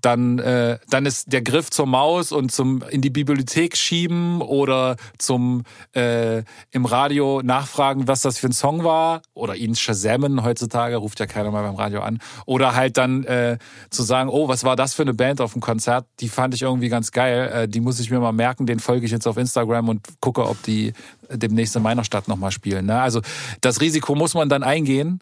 dann, 0.00 0.38
äh, 0.38 0.78
dann 0.88 1.06
ist 1.06 1.32
der 1.32 1.42
Griff 1.42 1.70
zur 1.70 1.86
Maus 1.86 2.32
und 2.32 2.52
zum 2.52 2.82
in 2.90 3.00
die 3.00 3.10
Bibliothek 3.10 3.76
schieben 3.76 4.40
oder 4.40 4.96
zum 5.18 5.62
äh, 5.94 6.42
im 6.70 6.84
Radio 6.84 7.42
nachfragen, 7.42 8.08
was 8.08 8.22
das 8.22 8.38
für 8.38 8.48
ein 8.48 8.52
Song 8.52 8.84
war 8.84 9.22
oder 9.34 9.56
ihn 9.56 9.74
shazammen 9.74 10.44
heutzutage, 10.44 10.96
ruft 10.96 11.20
ja 11.20 11.26
keiner 11.26 11.50
mal 11.50 11.62
beim 11.62 11.74
Radio 11.74 12.00
an. 12.00 12.18
Oder 12.46 12.74
halt 12.74 12.96
dann 12.96 13.24
äh, 13.24 13.58
zu 13.90 14.02
sagen, 14.02 14.30
oh, 14.30 14.48
was 14.48 14.64
war 14.64 14.76
das 14.76 14.94
für 14.94 15.02
eine 15.02 15.14
Band 15.14 15.40
auf 15.40 15.52
dem 15.52 15.60
Konzert? 15.60 16.06
Die 16.20 16.28
fand 16.28 16.54
ich 16.54 16.62
irgendwie 16.62 16.88
ganz 16.88 17.12
geil, 17.12 17.50
äh, 17.52 17.68
die 17.68 17.80
muss 17.80 18.00
ich 18.00 18.10
mir 18.10 18.20
mal 18.20 18.32
merken, 18.32 18.66
den 18.66 18.80
folge 18.80 19.06
ich 19.06 19.12
jetzt 19.12 19.26
auf 19.26 19.36
Instagram 19.36 19.88
und 19.88 20.06
gucke, 20.20 20.46
ob 20.46 20.62
die 20.62 20.92
demnächst 21.30 21.76
in 21.76 21.82
meiner 21.82 22.04
Stadt 22.04 22.28
nochmal 22.28 22.50
spielen. 22.50 22.86
Ne? 22.86 23.00
Also 23.00 23.20
das 23.60 23.80
Risiko 23.80 24.14
muss 24.14 24.34
man 24.34 24.48
dann 24.48 24.62
eingehen. 24.62 25.20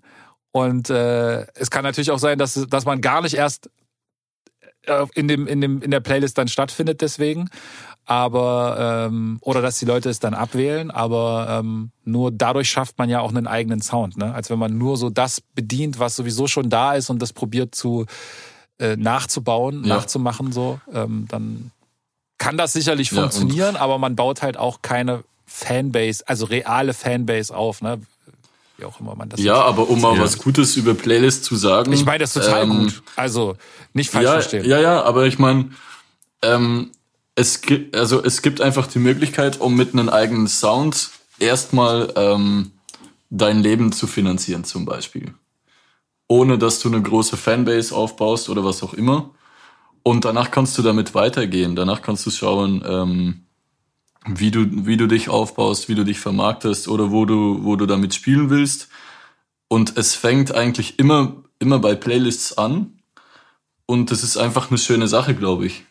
Und 0.52 0.88
äh, 0.88 1.42
es 1.52 1.70
kann 1.70 1.82
natürlich 1.82 2.10
auch 2.10 2.18
sein, 2.18 2.38
dass, 2.38 2.54
dass 2.70 2.86
man 2.86 3.02
gar 3.02 3.20
nicht 3.20 3.34
erst 3.34 3.68
in, 5.14 5.28
dem, 5.28 5.46
in, 5.46 5.60
dem, 5.60 5.82
in 5.82 5.90
der 5.90 6.00
Playlist 6.00 6.38
dann 6.38 6.48
stattfindet 6.48 7.00
deswegen. 7.00 7.48
Aber, 8.08 9.08
ähm, 9.08 9.38
oder 9.40 9.60
dass 9.62 9.80
die 9.80 9.84
Leute 9.84 10.08
es 10.08 10.20
dann 10.20 10.32
abwählen, 10.32 10.92
aber 10.92 11.48
ähm, 11.50 11.90
nur 12.04 12.30
dadurch 12.30 12.70
schafft 12.70 12.98
man 12.98 13.08
ja 13.10 13.20
auch 13.20 13.30
einen 13.30 13.48
eigenen 13.48 13.82
Sound, 13.82 14.16
ne? 14.16 14.32
Als 14.32 14.48
wenn 14.48 14.60
man 14.60 14.78
nur 14.78 14.96
so 14.96 15.10
das 15.10 15.40
bedient, 15.40 15.98
was 15.98 16.14
sowieso 16.14 16.46
schon 16.46 16.70
da 16.70 16.94
ist 16.94 17.10
und 17.10 17.20
das 17.20 17.32
probiert 17.32 17.74
zu 17.74 18.06
äh, 18.78 18.94
nachzubauen, 18.94 19.82
ja. 19.82 19.96
nachzumachen, 19.96 20.52
so, 20.52 20.78
ähm, 20.92 21.26
dann 21.28 21.72
kann 22.38 22.56
das 22.56 22.74
sicherlich 22.74 23.10
ja, 23.10 23.22
funktionieren, 23.22 23.74
aber 23.74 23.98
man 23.98 24.14
baut 24.14 24.42
halt 24.42 24.56
auch 24.56 24.82
keine 24.82 25.24
Fanbase, 25.46 26.22
also 26.28 26.46
reale 26.46 26.94
Fanbase 26.94 27.56
auf, 27.56 27.82
ne? 27.82 28.00
Wie 28.76 28.84
auch 28.84 29.00
immer 29.00 29.14
man 29.14 29.28
das 29.28 29.40
Ja, 29.40 29.60
aber 29.62 29.88
um 29.88 30.00
mal 30.00 30.18
was 30.18 30.38
Gutes 30.38 30.76
über 30.76 30.94
Playlist 30.94 31.44
zu 31.44 31.56
sagen. 31.56 31.92
Ich 31.92 32.04
meine 32.04 32.18
das 32.18 32.34
total 32.34 32.64
ähm, 32.64 32.78
gut. 32.78 33.02
Also 33.16 33.56
nicht 33.92 34.10
falsch 34.10 34.24
ja, 34.24 34.32
verstehen. 34.32 34.64
Ja, 34.64 34.80
ja, 34.80 35.02
aber 35.02 35.26
ich 35.26 35.38
meine, 35.38 35.70
ähm, 36.42 36.90
es 37.34 37.60
gibt 37.60 37.96
also 37.96 38.22
es 38.22 38.42
gibt 38.42 38.60
einfach 38.60 38.86
die 38.86 38.98
Möglichkeit, 38.98 39.60
um 39.60 39.74
mit 39.74 39.92
einem 39.92 40.08
eigenen 40.08 40.48
Sound 40.48 41.10
erstmal 41.38 42.12
ähm, 42.16 42.72
dein 43.30 43.60
Leben 43.60 43.92
zu 43.92 44.06
finanzieren, 44.06 44.64
zum 44.64 44.84
Beispiel, 44.84 45.34
ohne 46.28 46.58
dass 46.58 46.80
du 46.80 46.88
eine 46.88 47.00
große 47.00 47.36
Fanbase 47.36 47.94
aufbaust 47.94 48.48
oder 48.48 48.64
was 48.64 48.82
auch 48.82 48.94
immer. 48.94 49.30
Und 50.02 50.24
danach 50.24 50.52
kannst 50.52 50.78
du 50.78 50.82
damit 50.82 51.14
weitergehen. 51.14 51.74
Danach 51.74 52.00
kannst 52.00 52.24
du 52.26 52.30
schauen. 52.30 52.84
Ähm, 52.86 53.45
wie 54.26 54.50
du, 54.50 54.66
wie 54.86 54.96
du 54.96 55.06
dich 55.06 55.28
aufbaust, 55.28 55.88
wie 55.88 55.94
du 55.94 56.04
dich 56.04 56.18
vermarktest 56.18 56.88
oder 56.88 57.10
wo 57.10 57.24
du, 57.24 57.62
wo 57.62 57.76
du 57.76 57.86
damit 57.86 58.14
spielen 58.14 58.50
willst. 58.50 58.88
Und 59.68 59.96
es 59.96 60.14
fängt 60.14 60.54
eigentlich 60.54 60.98
immer, 60.98 61.36
immer 61.58 61.78
bei 61.78 61.94
Playlists 61.94 62.56
an. 62.58 62.98
Und 63.86 64.10
das 64.10 64.22
ist 64.22 64.36
einfach 64.36 64.70
eine 64.70 64.78
schöne 64.78 65.08
Sache, 65.08 65.34
glaube 65.34 65.66
ich. 65.66 65.84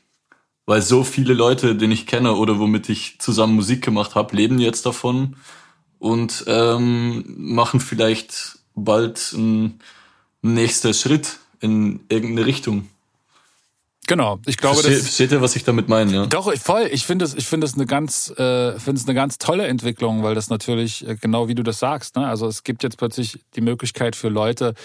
Weil 0.66 0.82
so 0.82 1.04
viele 1.04 1.34
Leute, 1.34 1.76
den 1.76 1.92
ich 1.92 2.08
kenne 2.08 2.34
oder 2.34 2.60
womit 2.60 2.90
ich 2.90 3.20
zusammen 3.20 3.56
Musik 3.56 3.84
gemacht 3.84 4.16
habe, 4.16 4.36
leben 4.36 4.60
jetzt 4.60 4.86
davon 4.86 5.36
und 6.00 6.44
ähm, 6.48 7.24
machen 7.38 7.80
vielleicht 7.80 8.60
bald 8.74 9.34
einen 9.36 9.80
nächster 10.42 10.94
Schritt 10.94 11.40
in 11.60 12.02
irgendeine 12.10 12.46
Richtung. 12.46 12.90
Genau, 14.08 14.40
ich 14.46 14.58
glaube, 14.58 14.76
Versteht, 14.76 14.98
das 14.98 15.02
versteht 15.04 15.32
ihr, 15.32 15.42
was 15.42 15.56
ich 15.56 15.64
damit 15.64 15.90
meine, 15.90 16.14
ja? 16.14 16.26
Doch, 16.28 16.54
voll. 16.58 16.88
Ich 16.92 17.06
finde 17.06 17.26
es, 17.26 17.34
ich 17.34 17.48
finde 17.48 17.66
es 17.66 17.74
eine 17.74 17.86
ganz, 17.86 18.30
äh, 18.32 18.80
finde 18.80 19.00
es 19.00 19.08
eine 19.08 19.16
ganz 19.16 19.38
tolle 19.38 19.68
Entwicklung, 19.68 20.22
weil 20.22 20.36
das 20.36 20.50
natürlich 20.50 21.08
äh, 21.08 21.16
genau 21.16 21.48
wie 21.48 21.56
du 21.56 21.64
das 21.64 21.80
sagst. 21.80 22.16
Ne? 22.16 22.28
Also 22.28 22.48
es 22.48 22.64
gibt 22.64 22.84
jetzt 22.84 22.98
plötzlich 22.98 23.40
die 23.56 23.62
Möglichkeit 23.62 24.16
für 24.16 24.30
Leute, 24.30 24.76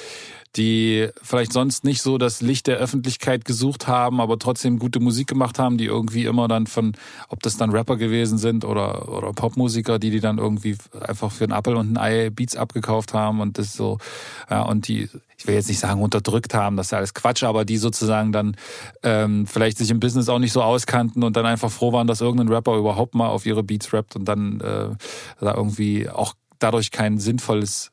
die 0.56 1.08
vielleicht 1.22 1.52
sonst 1.52 1.84
nicht 1.84 2.02
so 2.02 2.18
das 2.18 2.40
Licht 2.40 2.66
der 2.66 2.78
Öffentlichkeit 2.78 3.44
gesucht 3.44 3.86
haben, 3.86 4.20
aber 4.20 4.38
trotzdem 4.38 4.78
gute 4.80 4.98
Musik 4.98 5.28
gemacht 5.28 5.58
haben, 5.60 5.78
die 5.78 5.84
irgendwie 5.84 6.24
immer 6.24 6.48
dann 6.48 6.66
von, 6.66 6.96
ob 7.28 7.42
das 7.42 7.56
dann 7.56 7.70
Rapper 7.70 7.96
gewesen 7.96 8.36
sind 8.36 8.64
oder, 8.64 9.08
oder 9.08 9.32
Popmusiker, 9.32 10.00
die 10.00 10.10
die 10.10 10.20
dann 10.20 10.38
irgendwie 10.38 10.76
einfach 11.00 11.30
für 11.30 11.44
einen 11.44 11.52
Apple 11.52 11.76
und 11.76 11.92
ein 11.92 11.98
Ei 11.98 12.30
Beats 12.30 12.56
abgekauft 12.56 13.14
haben 13.14 13.40
und 13.40 13.58
das 13.58 13.74
so, 13.74 13.98
ja, 14.50 14.62
und 14.62 14.88
die, 14.88 15.08
ich 15.38 15.46
will 15.46 15.54
jetzt 15.54 15.68
nicht 15.68 15.78
sagen 15.78 16.02
unterdrückt 16.02 16.52
haben, 16.52 16.76
das 16.76 16.88
ist 16.88 16.90
ja 16.92 16.98
alles 16.98 17.14
Quatsch, 17.14 17.44
aber 17.44 17.64
die 17.64 17.76
sozusagen 17.76 18.32
dann 18.32 18.56
ähm, 19.04 19.46
vielleicht 19.46 19.78
sich 19.78 19.90
im 19.90 20.00
Business 20.00 20.28
auch 20.28 20.40
nicht 20.40 20.52
so 20.52 20.62
auskannten 20.62 21.22
und 21.22 21.36
dann 21.36 21.46
einfach 21.46 21.70
froh 21.70 21.92
waren, 21.92 22.08
dass 22.08 22.20
irgendein 22.20 22.48
Rapper 22.48 22.76
überhaupt 22.76 23.14
mal 23.14 23.28
auf 23.28 23.46
ihre 23.46 23.62
Beats 23.62 23.92
rappt 23.92 24.16
und 24.16 24.24
dann 24.24 24.60
äh, 24.60 24.88
da 25.40 25.54
irgendwie 25.54 26.08
auch 26.08 26.34
dadurch 26.58 26.90
kein 26.90 27.18
sinnvolles 27.18 27.92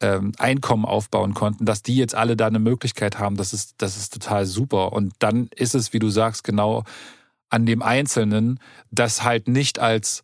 ähm, 0.00 0.32
Einkommen 0.38 0.84
aufbauen 0.84 1.34
konnten, 1.34 1.66
dass 1.66 1.82
die 1.82 1.96
jetzt 1.96 2.14
alle 2.14 2.36
da 2.36 2.46
eine 2.46 2.58
Möglichkeit 2.58 3.18
haben, 3.18 3.36
das 3.36 3.52
ist, 3.52 3.74
das 3.78 3.96
ist 3.96 4.12
total 4.12 4.46
super. 4.46 4.92
Und 4.92 5.12
dann 5.18 5.48
ist 5.54 5.74
es, 5.74 5.92
wie 5.92 5.98
du 5.98 6.08
sagst, 6.08 6.44
genau 6.44 6.84
an 7.50 7.66
dem 7.66 7.82
Einzelnen, 7.82 8.60
das 8.90 9.24
halt 9.24 9.48
nicht 9.48 9.78
als, 9.78 10.22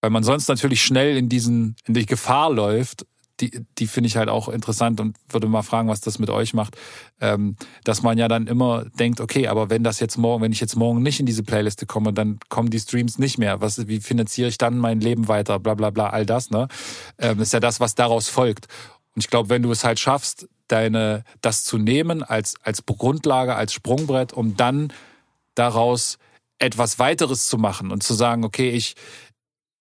weil 0.00 0.10
man 0.10 0.24
sonst 0.24 0.48
natürlich 0.48 0.82
schnell 0.82 1.16
in 1.16 1.28
diesen, 1.28 1.76
in 1.86 1.94
die 1.94 2.06
Gefahr 2.06 2.52
läuft, 2.52 3.06
die, 3.42 3.66
die 3.78 3.86
finde 3.86 4.06
ich 4.06 4.16
halt 4.16 4.28
auch 4.28 4.48
interessant 4.48 5.00
und 5.00 5.16
würde 5.28 5.48
mal 5.48 5.62
fragen, 5.62 5.88
was 5.88 6.00
das 6.00 6.18
mit 6.18 6.30
euch 6.30 6.54
macht, 6.54 6.76
ähm, 7.20 7.56
dass 7.84 8.02
man 8.02 8.16
ja 8.16 8.28
dann 8.28 8.46
immer 8.46 8.84
denkt, 8.98 9.20
okay, 9.20 9.48
aber 9.48 9.68
wenn 9.68 9.82
das 9.82 10.00
jetzt 10.00 10.16
morgen, 10.16 10.42
wenn 10.42 10.52
ich 10.52 10.60
jetzt 10.60 10.76
morgen 10.76 11.02
nicht 11.02 11.18
in 11.18 11.26
diese 11.26 11.42
Playliste 11.42 11.84
komme, 11.84 12.12
dann 12.12 12.38
kommen 12.48 12.70
die 12.70 12.78
Streams 12.78 13.18
nicht 13.18 13.38
mehr. 13.38 13.60
Was, 13.60 13.88
wie 13.88 14.00
finanziere 14.00 14.48
ich 14.48 14.58
dann 14.58 14.78
mein 14.78 15.00
Leben 15.00 15.28
weiter? 15.28 15.58
Bla 15.58 15.74
bla 15.74 15.90
bla, 15.90 16.10
all 16.10 16.24
das, 16.24 16.50
ne? 16.50 16.68
Ähm, 17.18 17.40
ist 17.40 17.52
ja 17.52 17.60
das, 17.60 17.80
was 17.80 17.96
daraus 17.96 18.28
folgt. 18.28 18.66
Und 19.14 19.24
ich 19.24 19.28
glaube, 19.28 19.48
wenn 19.48 19.62
du 19.62 19.72
es 19.72 19.84
halt 19.84 19.98
schaffst, 19.98 20.48
deine, 20.68 21.24
das 21.40 21.64
zu 21.64 21.76
nehmen 21.76 22.22
als, 22.22 22.54
als 22.62 22.86
Grundlage, 22.86 23.56
als 23.56 23.74
Sprungbrett, 23.74 24.32
um 24.32 24.56
dann 24.56 24.92
daraus 25.54 26.18
etwas 26.58 26.98
weiteres 26.98 27.48
zu 27.48 27.58
machen 27.58 27.90
und 27.90 28.02
zu 28.02 28.14
sagen, 28.14 28.44
okay, 28.44 28.70
ich, 28.70 28.94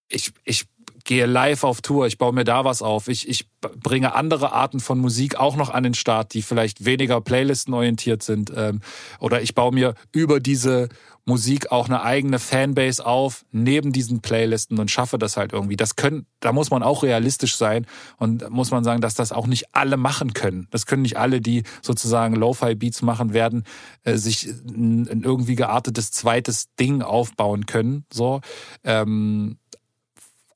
ich, 0.09 0.33
ich 0.43 0.65
gehe 1.03 1.25
live 1.25 1.63
auf 1.63 1.81
Tour, 1.81 2.07
ich 2.07 2.17
baue 2.17 2.33
mir 2.33 2.43
da 2.43 2.65
was 2.65 2.81
auf, 2.81 3.07
ich, 3.07 3.27
ich 3.27 3.47
bringe 3.59 4.15
andere 4.15 4.53
Arten 4.53 4.79
von 4.79 4.99
Musik 4.99 5.35
auch 5.35 5.55
noch 5.55 5.69
an 5.69 5.83
den 5.83 5.93
Start, 5.93 6.33
die 6.33 6.41
vielleicht 6.41 6.85
weniger 6.85 7.21
Playlisten 7.21 7.73
orientiert 7.73 8.23
sind. 8.23 8.51
Ähm, 8.55 8.81
oder 9.19 9.41
ich 9.41 9.55
baue 9.55 9.73
mir 9.73 9.93
über 10.11 10.39
diese 10.39 10.89
Musik 11.25 11.71
auch 11.71 11.85
eine 11.85 12.01
eigene 12.01 12.39
Fanbase 12.39 13.05
auf, 13.05 13.45
neben 13.51 13.91
diesen 13.91 14.21
Playlisten 14.21 14.79
und 14.79 14.89
schaffe 14.89 15.19
das 15.19 15.37
halt 15.37 15.53
irgendwie. 15.53 15.77
Das 15.77 15.95
können, 15.95 16.25
da 16.39 16.51
muss 16.51 16.71
man 16.71 16.81
auch 16.81 17.03
realistisch 17.03 17.55
sein 17.55 17.85
und 18.17 18.49
muss 18.49 18.71
man 18.71 18.83
sagen, 18.83 19.01
dass 19.01 19.13
das 19.13 19.31
auch 19.31 19.45
nicht 19.45 19.75
alle 19.75 19.97
machen 19.97 20.33
können. 20.33 20.67
Das 20.71 20.85
können 20.87 21.03
nicht 21.03 21.17
alle, 21.17 21.39
die 21.39 21.63
sozusagen 21.81 22.35
Lo-Fi-Beats 22.35 23.03
machen 23.03 23.33
werden, 23.33 23.65
äh, 24.03 24.17
sich 24.17 24.47
ein, 24.47 25.07
ein, 25.07 25.21
irgendwie 25.23 25.55
geartetes 25.55 26.11
zweites 26.11 26.73
Ding 26.79 27.03
aufbauen 27.03 27.67
können. 27.67 28.05
So, 28.11 28.41
ähm, 28.83 29.57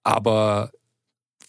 aber 0.05 0.71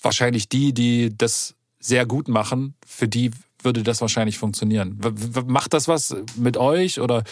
wahrscheinlich 0.02 0.48
die, 0.48 0.72
die 0.72 1.16
das 1.16 1.54
sehr 1.78 2.06
gut 2.06 2.26
machen, 2.26 2.74
für 2.84 3.06
die 3.06 3.30
würde 3.62 3.82
das 3.82 4.00
wahrscheinlich 4.00 4.38
funktionieren. 4.38 4.98
Macht 5.46 5.72
das 5.72 5.86
was 5.86 6.16
mit 6.36 6.56
euch 6.56 7.00
oder 7.00 7.22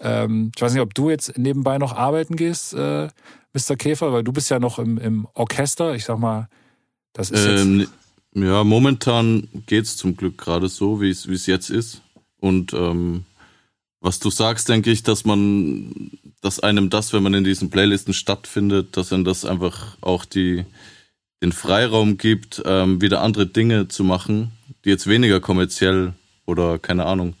ähm, 0.00 0.52
ich 0.54 0.62
weiß 0.62 0.72
nicht, 0.72 0.82
ob 0.82 0.94
du 0.94 1.10
jetzt 1.10 1.36
nebenbei 1.36 1.76
noch 1.78 1.92
arbeiten 1.94 2.36
gehst, 2.36 2.72
äh, 2.72 3.08
Mr. 3.52 3.76
Käfer, 3.76 4.12
weil 4.12 4.24
du 4.24 4.32
bist 4.32 4.48
ja 4.50 4.58
noch 4.58 4.78
im, 4.78 4.96
im 4.98 5.26
Orchester. 5.34 5.94
Ich 5.94 6.04
sag 6.04 6.18
mal, 6.18 6.48
das 7.12 7.30
ist 7.30 7.44
ähm, 7.44 7.80
jetzt. 7.80 7.92
Ja, 8.34 8.62
momentan 8.62 9.48
geht's 9.66 9.96
zum 9.96 10.16
Glück 10.16 10.38
gerade 10.38 10.68
so, 10.68 11.00
wie 11.00 11.10
es 11.10 11.28
wie 11.28 11.34
es 11.34 11.46
jetzt 11.46 11.68
ist. 11.68 12.00
Und 12.38 12.72
ähm, 12.72 13.24
was 14.00 14.20
du 14.20 14.30
sagst, 14.30 14.68
denke 14.68 14.90
ich, 14.90 15.02
dass 15.02 15.24
man, 15.24 16.12
dass 16.40 16.60
einem 16.60 16.90
das, 16.90 17.12
wenn 17.12 17.22
man 17.22 17.34
in 17.34 17.44
diesen 17.44 17.70
Playlisten 17.70 18.14
stattfindet, 18.14 18.96
dass 18.96 19.12
einem 19.12 19.24
das 19.24 19.44
einfach 19.44 19.96
auch 20.00 20.24
die 20.24 20.64
den 21.42 21.52
Freiraum 21.52 22.18
gibt, 22.18 22.62
ähm, 22.66 23.00
wieder 23.00 23.22
andere 23.22 23.46
Dinge 23.46 23.88
zu 23.88 24.04
machen, 24.04 24.52
die 24.84 24.90
jetzt 24.90 25.06
weniger 25.06 25.40
kommerziell 25.40 26.12
oder 26.44 26.78
keine 26.78 27.06
Ahnung 27.06 27.34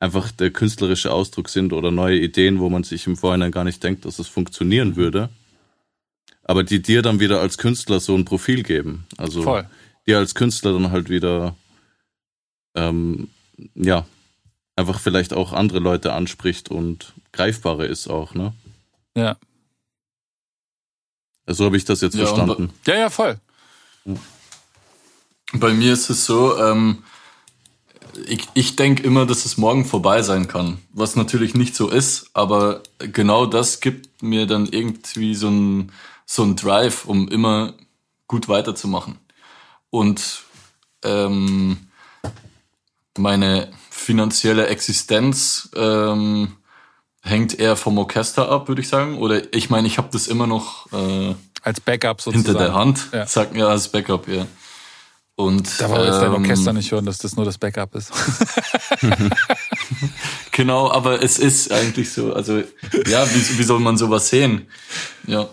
einfach 0.00 0.30
der 0.32 0.50
künstlerische 0.50 1.12
Ausdruck 1.12 1.48
sind 1.48 1.72
oder 1.72 1.90
neue 1.90 2.18
Ideen, 2.18 2.58
wo 2.60 2.68
man 2.68 2.84
sich 2.84 3.06
im 3.06 3.16
Vorhinein 3.16 3.52
gar 3.52 3.64
nicht 3.64 3.82
denkt, 3.82 4.04
dass 4.04 4.18
es 4.18 4.28
funktionieren 4.28 4.90
mhm. 4.90 4.96
würde. 4.96 5.28
Aber 6.42 6.62
die 6.62 6.82
dir 6.82 7.00
dann 7.00 7.20
wieder 7.20 7.40
als 7.40 7.56
Künstler 7.56 8.00
so 8.00 8.14
ein 8.14 8.26
Profil 8.26 8.62
geben. 8.62 9.06
Also 9.16 9.42
Voll. 9.42 9.66
dir 10.06 10.18
als 10.18 10.34
Künstler 10.34 10.74
dann 10.74 10.90
halt 10.90 11.08
wieder, 11.08 11.56
ähm, 12.74 13.28
ja, 13.74 14.04
einfach 14.76 15.00
vielleicht 15.00 15.32
auch 15.32 15.52
andere 15.52 15.78
Leute 15.78 16.12
anspricht 16.12 16.70
und 16.70 17.14
greifbarer 17.32 17.86
ist 17.86 18.08
auch, 18.08 18.34
ne? 18.34 18.52
Ja. 19.16 19.36
So 21.46 21.66
habe 21.66 21.76
ich 21.76 21.84
das 21.84 22.00
jetzt 22.00 22.14
ja, 22.14 22.26
verstanden. 22.26 22.72
Ja, 22.86 22.96
ja, 22.96 23.10
voll. 23.10 23.38
Bei 25.52 25.72
mir 25.72 25.92
ist 25.92 26.10
es 26.10 26.24
so, 26.24 26.58
ähm, 26.58 27.04
ich, 28.26 28.48
ich 28.54 28.76
denke 28.76 29.02
immer, 29.02 29.26
dass 29.26 29.44
es 29.44 29.56
morgen 29.56 29.84
vorbei 29.84 30.22
sein 30.22 30.48
kann. 30.48 30.78
Was 30.92 31.16
natürlich 31.16 31.54
nicht 31.54 31.74
so 31.76 31.88
ist, 31.88 32.30
aber 32.32 32.82
genau 32.98 33.46
das 33.46 33.80
gibt 33.80 34.22
mir 34.22 34.46
dann 34.46 34.66
irgendwie 34.66 35.34
so 35.34 35.48
ein, 35.48 35.92
so 36.26 36.42
ein 36.42 36.56
Drive, 36.56 37.04
um 37.04 37.28
immer 37.28 37.74
gut 38.26 38.48
weiterzumachen. 38.48 39.18
Und 39.90 40.42
ähm, 41.04 41.88
meine 43.18 43.70
finanzielle 43.94 44.66
Existenz 44.66 45.70
ähm, 45.76 46.56
hängt 47.22 47.58
eher 47.58 47.76
vom 47.76 47.96
Orchester 47.96 48.50
ab, 48.50 48.68
würde 48.68 48.82
ich 48.82 48.88
sagen. 48.88 49.18
Oder 49.18 49.54
ich 49.54 49.70
meine, 49.70 49.86
ich 49.86 49.98
habe 49.98 50.08
das 50.12 50.26
immer 50.26 50.46
noch 50.46 50.92
äh, 50.92 51.34
als 51.62 51.80
Backup 51.80 52.20
sozusagen. 52.20 52.46
Hinter 52.46 52.64
der 52.64 52.74
Hand, 52.74 53.08
ja. 53.12 53.26
sag 53.26 53.54
mir 53.54 53.68
als 53.68 53.88
Backup, 53.88 54.28
ja. 54.28 54.46
Und, 55.36 55.80
da 55.80 55.90
war 55.90 56.04
jetzt 56.04 56.20
dein 56.20 56.32
Orchester 56.32 56.70
ähm, 56.70 56.76
nicht 56.76 56.92
hören, 56.92 57.06
dass 57.06 57.18
das 57.18 57.34
nur 57.34 57.44
das 57.44 57.58
Backup 57.58 57.94
ist. 57.96 58.12
genau, 60.52 60.90
aber 60.90 61.22
es 61.22 61.38
ist 61.38 61.72
eigentlich 61.72 62.12
so. 62.12 62.32
Also, 62.32 62.58
ja, 63.06 63.26
wie, 63.34 63.58
wie 63.58 63.62
soll 63.64 63.80
man 63.80 63.96
sowas 63.96 64.28
sehen? 64.28 64.68
Ja. 65.26 65.48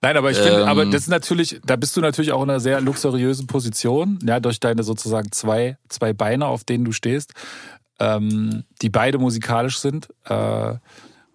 Nein, 0.00 0.16
aber 0.16 0.30
ich 0.30 0.38
finde, 0.38 0.62
ähm, 0.62 0.68
aber 0.68 0.86
das 0.86 1.02
ist 1.02 1.08
natürlich, 1.08 1.60
da 1.64 1.76
bist 1.76 1.96
du 1.96 2.00
natürlich 2.00 2.32
auch 2.32 2.42
in 2.42 2.50
einer 2.50 2.60
sehr 2.60 2.80
luxuriösen 2.80 3.46
Position, 3.46 4.18
ja, 4.24 4.38
durch 4.38 4.60
deine 4.60 4.84
sozusagen 4.84 5.32
zwei, 5.32 5.76
zwei 5.88 6.12
Beine, 6.12 6.46
auf 6.46 6.64
denen 6.64 6.84
du 6.84 6.92
stehst, 6.92 7.32
ähm, 7.98 8.64
die 8.80 8.90
beide 8.90 9.18
musikalisch 9.18 9.78
sind. 9.78 10.08
Äh, 10.24 10.74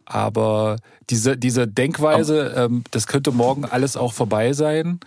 aber 0.06 0.78
diese, 1.10 1.38
diese 1.38 1.68
Denkweise, 1.68 2.54
ähm, 2.56 2.84
das 2.92 3.08
könnte 3.08 3.32
morgen 3.32 3.66
alles 3.66 3.98
auch 3.98 4.14
vorbei 4.14 4.54
sein, 4.54 5.00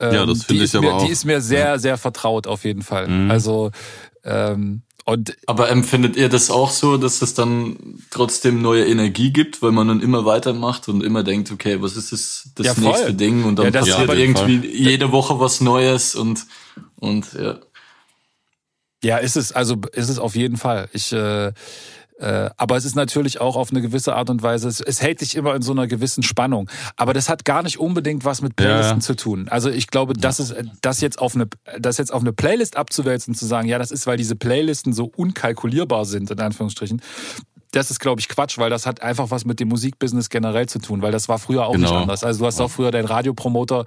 ähm, 0.00 0.14
ja, 0.14 0.26
das 0.26 0.44
finde 0.44 0.64
ich 0.64 0.74
aber 0.74 0.86
mir, 0.86 0.94
auch. 0.94 1.04
Die 1.04 1.12
ist 1.12 1.24
mir 1.24 1.40
sehr, 1.40 1.66
ja. 1.66 1.78
sehr 1.78 1.98
vertraut 1.98 2.46
auf 2.46 2.64
jeden 2.64 2.82
Fall. 2.82 3.06
Mhm. 3.06 3.30
Also 3.30 3.70
ähm, 4.24 4.82
und 5.04 5.36
aber 5.46 5.70
empfindet 5.70 6.16
ihr 6.16 6.28
das 6.28 6.50
auch 6.50 6.70
so, 6.70 6.96
dass 6.96 7.22
es 7.22 7.34
dann 7.34 7.98
trotzdem 8.10 8.60
neue 8.60 8.86
Energie 8.86 9.32
gibt, 9.32 9.62
weil 9.62 9.72
man 9.72 9.88
dann 9.88 10.00
immer 10.00 10.24
weitermacht 10.24 10.88
und 10.88 11.02
immer 11.02 11.22
denkt, 11.22 11.50
okay, 11.50 11.80
was 11.80 11.96
ist 11.96 12.12
das, 12.12 12.50
das 12.54 12.66
ja, 12.66 12.74
nächste 12.82 13.14
Ding 13.14 13.44
und 13.44 13.56
dann 13.56 13.66
ja, 13.66 13.80
passiert 13.80 14.12
irgendwie 14.12 14.58
Fall. 14.58 14.66
jede 14.66 15.12
Woche 15.12 15.40
was 15.40 15.60
Neues 15.60 16.14
und 16.14 16.46
und 16.96 17.32
ja. 17.32 17.58
Ja, 19.02 19.16
ist 19.16 19.36
es 19.36 19.52
also 19.52 19.76
ist 19.92 20.10
es 20.10 20.18
auf 20.18 20.36
jeden 20.36 20.58
Fall. 20.58 20.88
Ich 20.92 21.12
äh, 21.12 21.52
äh, 22.20 22.50
aber 22.58 22.76
es 22.76 22.84
ist 22.84 22.96
natürlich 22.96 23.40
auch 23.40 23.56
auf 23.56 23.70
eine 23.70 23.80
gewisse 23.80 24.14
Art 24.14 24.28
und 24.28 24.42
Weise, 24.42 24.68
es, 24.68 24.80
es, 24.80 25.00
hält 25.00 25.22
dich 25.22 25.34
immer 25.34 25.54
in 25.54 25.62
so 25.62 25.72
einer 25.72 25.86
gewissen 25.86 26.22
Spannung. 26.22 26.68
Aber 26.96 27.14
das 27.14 27.30
hat 27.30 27.46
gar 27.46 27.62
nicht 27.62 27.78
unbedingt 27.78 28.26
was 28.26 28.42
mit 28.42 28.56
Playlisten 28.56 28.98
ja. 28.98 29.00
zu 29.00 29.16
tun. 29.16 29.48
Also 29.48 29.70
ich 29.70 29.86
glaube, 29.86 30.12
das 30.12 30.38
ist, 30.38 30.54
das 30.82 31.00
jetzt 31.00 31.18
auf 31.18 31.34
eine, 31.34 31.48
das 31.78 31.96
jetzt 31.96 32.12
auf 32.12 32.20
eine 32.20 32.34
Playlist 32.34 32.76
abzuwälzen, 32.76 33.34
zu 33.34 33.46
sagen, 33.46 33.68
ja, 33.68 33.78
das 33.78 33.90
ist, 33.90 34.06
weil 34.06 34.18
diese 34.18 34.36
Playlisten 34.36 34.92
so 34.92 35.10
unkalkulierbar 35.16 36.04
sind, 36.04 36.30
in 36.30 36.40
Anführungsstrichen, 36.40 37.00
das 37.72 37.90
ist, 37.90 38.00
glaube 38.00 38.20
ich, 38.20 38.28
Quatsch, 38.28 38.58
weil 38.58 38.68
das 38.68 38.84
hat 38.84 39.00
einfach 39.02 39.30
was 39.30 39.44
mit 39.44 39.60
dem 39.60 39.68
Musikbusiness 39.68 40.28
generell 40.28 40.68
zu 40.68 40.80
tun, 40.80 41.02
weil 41.02 41.12
das 41.12 41.28
war 41.28 41.38
früher 41.38 41.66
auch 41.66 41.72
genau. 41.72 41.88
nicht 41.88 41.96
anders. 41.96 42.24
Also 42.24 42.40
du 42.40 42.46
hast 42.46 42.60
auch 42.60 42.70
früher 42.70 42.90
deinen 42.90 43.06
Radiopromoter 43.06 43.84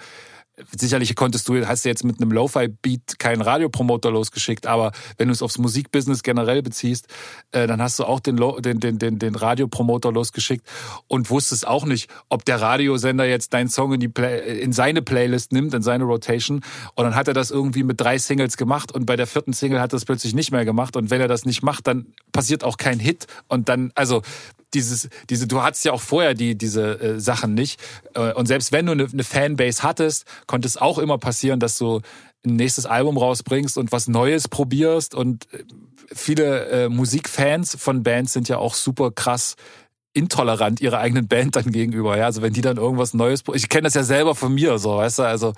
Sicherlich 0.78 1.16
konntest 1.16 1.50
du, 1.50 1.66
hast 1.66 1.84
du 1.84 1.90
jetzt 1.90 2.04
mit 2.04 2.22
einem 2.22 2.32
Lo-Fi-Beat 2.32 3.18
keinen 3.18 3.42
Radiopromoter 3.42 4.12
losgeschickt, 4.12 4.68
aber 4.68 4.92
wenn 5.18 5.28
du 5.28 5.32
es 5.32 5.42
aufs 5.42 5.58
Musikbusiness 5.58 6.22
generell 6.22 6.62
beziehst, 6.62 7.08
äh, 7.52 7.66
dann 7.66 7.82
hast 7.82 7.98
du 7.98 8.04
auch 8.04 8.20
den, 8.20 8.38
den, 8.38 8.80
den, 8.80 9.00
den, 9.00 9.18
den 9.18 9.34
Radiopromoter 9.34 10.12
losgeschickt 10.12 10.68
und 11.08 11.32
wusstest 11.32 11.66
auch 11.66 11.86
nicht, 11.86 12.08
ob 12.30 12.46
der 12.46 12.62
Radiosender 12.62 13.26
jetzt 13.26 13.56
deinen 13.56 13.68
Song 13.68 13.94
in, 13.94 14.00
die 14.00 14.10
Play 14.10 14.62
in 14.62 14.74
seine 14.74 15.02
Playlist 15.02 15.54
nimmt, 15.54 15.74
in 15.74 15.82
seine 15.82 16.04
Rotation. 16.04 16.62
Und 16.94 17.04
dann 17.04 17.16
hat 17.16 17.28
er 17.28 17.34
das 17.34 17.50
irgendwie 17.50 17.82
mit 17.82 18.00
drei 18.00 18.20
Singles 18.20 18.56
gemacht 18.56 18.92
und 18.92 19.08
bei 19.08 19.16
der 19.16 19.26
vierten 19.26 19.54
Single 19.54 19.80
hat 19.80 19.92
er 19.92 19.98
es 19.98 20.06
plötzlich 20.06 20.36
nicht 20.36 20.52
mehr 20.52 20.66
gemacht. 20.66 20.96
Und 20.96 21.10
wenn 21.10 21.20
er 21.20 21.28
das 21.28 21.46
nicht 21.46 21.64
macht, 21.64 21.88
dann 21.88 22.14
passiert 22.32 22.64
auch 22.64 22.78
kein 22.78 23.00
Hit. 23.00 23.26
Und 23.48 23.70
dann, 23.70 23.92
also 23.96 24.22
dieses, 24.74 25.10
diese, 25.30 25.48
du 25.48 25.62
hattest 25.62 25.86
ja 25.86 25.92
auch 25.94 26.02
vorher 26.02 26.34
die, 26.34 26.58
diese 26.58 27.00
äh, 27.00 27.20
Sachen 27.20 27.54
nicht. 27.54 27.80
Äh, 28.14 28.34
und 28.34 28.48
selbst 28.48 28.72
wenn 28.72 28.86
du 28.86 28.92
eine, 28.94 29.08
eine 29.12 29.24
Fanbase 29.24 29.84
hattest, 29.84 30.26
konnte 30.48 30.68
es 30.68 30.78
auch 30.78 30.98
immer 30.98 31.18
passieren, 31.18 31.60
dass 31.60 31.78
du 31.78 32.02
ein 32.46 32.56
nächstes 32.56 32.86
Album 32.86 33.18
rausbringst 33.18 33.78
und 33.78 33.92
was 33.92 34.08
Neues 34.08 34.48
probierst. 34.48 35.16
Und 35.16 35.52
äh, 35.54 35.64
viele 36.14 36.66
äh, 36.66 36.90
Musikfans 36.90 37.76
von 37.80 38.04
Bands 38.04 38.34
sind 38.34 38.50
ja 38.50 38.58
auch 38.58 38.76
super 38.76 39.12
krass 39.12 39.56
intolerant 40.14 40.80
ihrer 40.80 41.00
eigenen 41.00 41.28
Band 41.28 41.56
dann 41.56 41.72
gegenüber. 41.72 42.18
Ja, 42.18 42.26
also 42.26 42.42
wenn 42.42 42.54
die 42.54 42.62
dann 42.62 42.78
irgendwas 42.78 43.14
Neues, 43.14 43.44
ich 43.54 43.68
kenne 43.68 43.84
das 43.84 43.96
ja 43.96 44.04
selber 44.04 44.36
von 44.36 44.54
mir, 44.54 44.78
so, 44.78 44.98
weißt 44.98 45.20
du, 45.20 45.24
also. 45.24 45.54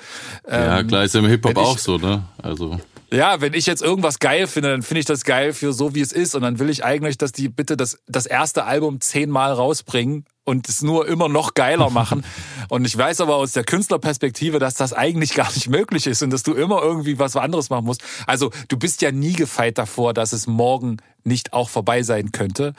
Ähm, 0.48 0.64
ja, 0.64 0.84
klar, 0.84 1.04
ist 1.04 1.14
ja 1.14 1.20
im 1.20 1.28
Hip-Hop 1.28 1.58
auch 1.58 1.78
so, 1.78 1.98
ne? 1.98 2.24
Also. 2.42 2.80
Ja, 3.12 3.40
wenn 3.40 3.54
ich 3.54 3.66
jetzt 3.66 3.82
irgendwas 3.82 4.20
geil 4.20 4.48
finde, 4.48 4.72
dann 4.72 4.82
finde 4.82 5.00
ich 5.00 5.06
das 5.06 5.24
geil 5.24 5.54
für 5.54 5.74
so, 5.74 5.96
wie 5.96 6.02
es 6.02 6.12
ist. 6.12 6.36
Und 6.36 6.42
dann 6.42 6.60
will 6.60 6.70
ich 6.70 6.84
eigentlich, 6.84 7.18
dass 7.18 7.32
die 7.32 7.50
bitte 7.50 7.78
das, 7.78 8.00
das 8.08 8.26
erste 8.26 8.66
Album 8.66 9.00
zehnmal 9.00 9.52
rausbringen 9.54 10.26
und 10.44 10.68
es 10.70 10.82
nur 10.82 11.08
immer 11.08 11.30
noch 11.30 11.54
geiler 11.54 11.90
machen. 11.90 12.26
und 12.70 12.86
ich 12.86 12.98
weiß 12.98 13.22
aber 13.22 13.36
aus 13.36 13.52
der 13.52 13.64
Künstlerperspektive, 13.64 14.60
dass 14.60 14.76
das 14.76 14.94
eigentlich 14.94 15.34
gar 15.34 15.52
nicht 15.54 15.70
möglich 15.70 16.08
ist 16.08 16.24
und 16.24 16.32
dass 16.32 16.44
du 16.44 16.54
immer 16.54 16.82
irgendwie 16.82 17.20
was 17.20 17.36
anderes 17.36 17.70
machen 17.70 17.86
musst. 17.86 18.04
Also 18.28 18.52
du 18.70 18.78
bist 18.78 19.02
ja 19.02 19.12
nie 19.12 19.34
gefeit 19.34 19.78
davor, 19.78 20.14
dass 20.14 20.34
es 20.34 20.48
morgen 20.48 20.98
nicht 21.24 21.54
auch 21.54 21.70
vorbei 21.70 22.04
sein 22.04 22.32
könnte. 22.32 22.74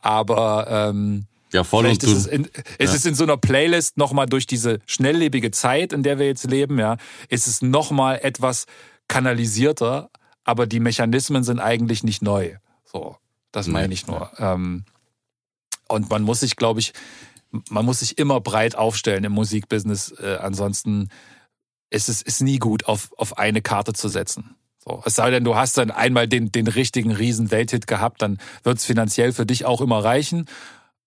Aber 0.00 0.66
ähm, 0.70 1.26
ja, 1.52 1.64
voll 1.64 1.84
Vielleicht 1.84 2.04
und 2.04 2.12
ist 2.12 2.18
es, 2.18 2.26
in, 2.26 2.44
ist 2.78 2.90
ja. 2.90 2.94
es 2.94 3.06
in 3.06 3.14
so 3.14 3.24
einer 3.24 3.36
Playlist 3.36 3.96
nochmal 3.96 4.26
durch 4.26 4.46
diese 4.46 4.80
schnelllebige 4.86 5.50
Zeit, 5.50 5.92
in 5.92 6.02
der 6.02 6.18
wir 6.18 6.26
jetzt 6.26 6.44
leben, 6.50 6.78
ja, 6.78 6.96
ist 7.28 7.46
es 7.46 7.62
nochmal 7.62 8.20
etwas 8.22 8.66
kanalisierter, 9.08 10.10
aber 10.44 10.66
die 10.66 10.80
Mechanismen 10.80 11.44
sind 11.44 11.60
eigentlich 11.60 12.04
nicht 12.04 12.22
neu. 12.22 12.56
So, 12.84 13.16
das 13.52 13.66
meine 13.66 13.94
ich 13.94 14.06
nur. 14.06 14.30
Ähm, 14.38 14.84
und 15.88 16.10
man 16.10 16.22
muss 16.22 16.40
sich, 16.40 16.56
glaube 16.56 16.80
ich, 16.80 16.92
man 17.70 17.84
muss 17.84 18.00
sich 18.00 18.18
immer 18.18 18.40
breit 18.40 18.74
aufstellen 18.76 19.24
im 19.24 19.32
Musikbusiness. 19.32 20.12
Äh, 20.20 20.38
ansonsten 20.40 21.08
ist 21.90 22.08
es 22.08 22.22
ist 22.22 22.42
nie 22.42 22.58
gut, 22.58 22.86
auf, 22.86 23.10
auf 23.16 23.38
eine 23.38 23.62
Karte 23.62 23.92
zu 23.92 24.08
setzen. 24.08 24.56
So, 24.78 25.02
es 25.04 25.14
sei 25.14 25.30
denn, 25.30 25.44
du 25.44 25.56
hast 25.56 25.78
dann 25.78 25.90
einmal 25.90 26.28
den, 26.28 26.52
den 26.52 26.68
richtigen 26.68 27.12
riesen 27.12 27.50
Welthit 27.50 27.86
gehabt, 27.86 28.22
dann 28.22 28.38
wird 28.62 28.78
es 28.78 28.84
finanziell 28.84 29.32
für 29.32 29.46
dich 29.46 29.64
auch 29.64 29.80
immer 29.80 30.04
reichen. 30.04 30.46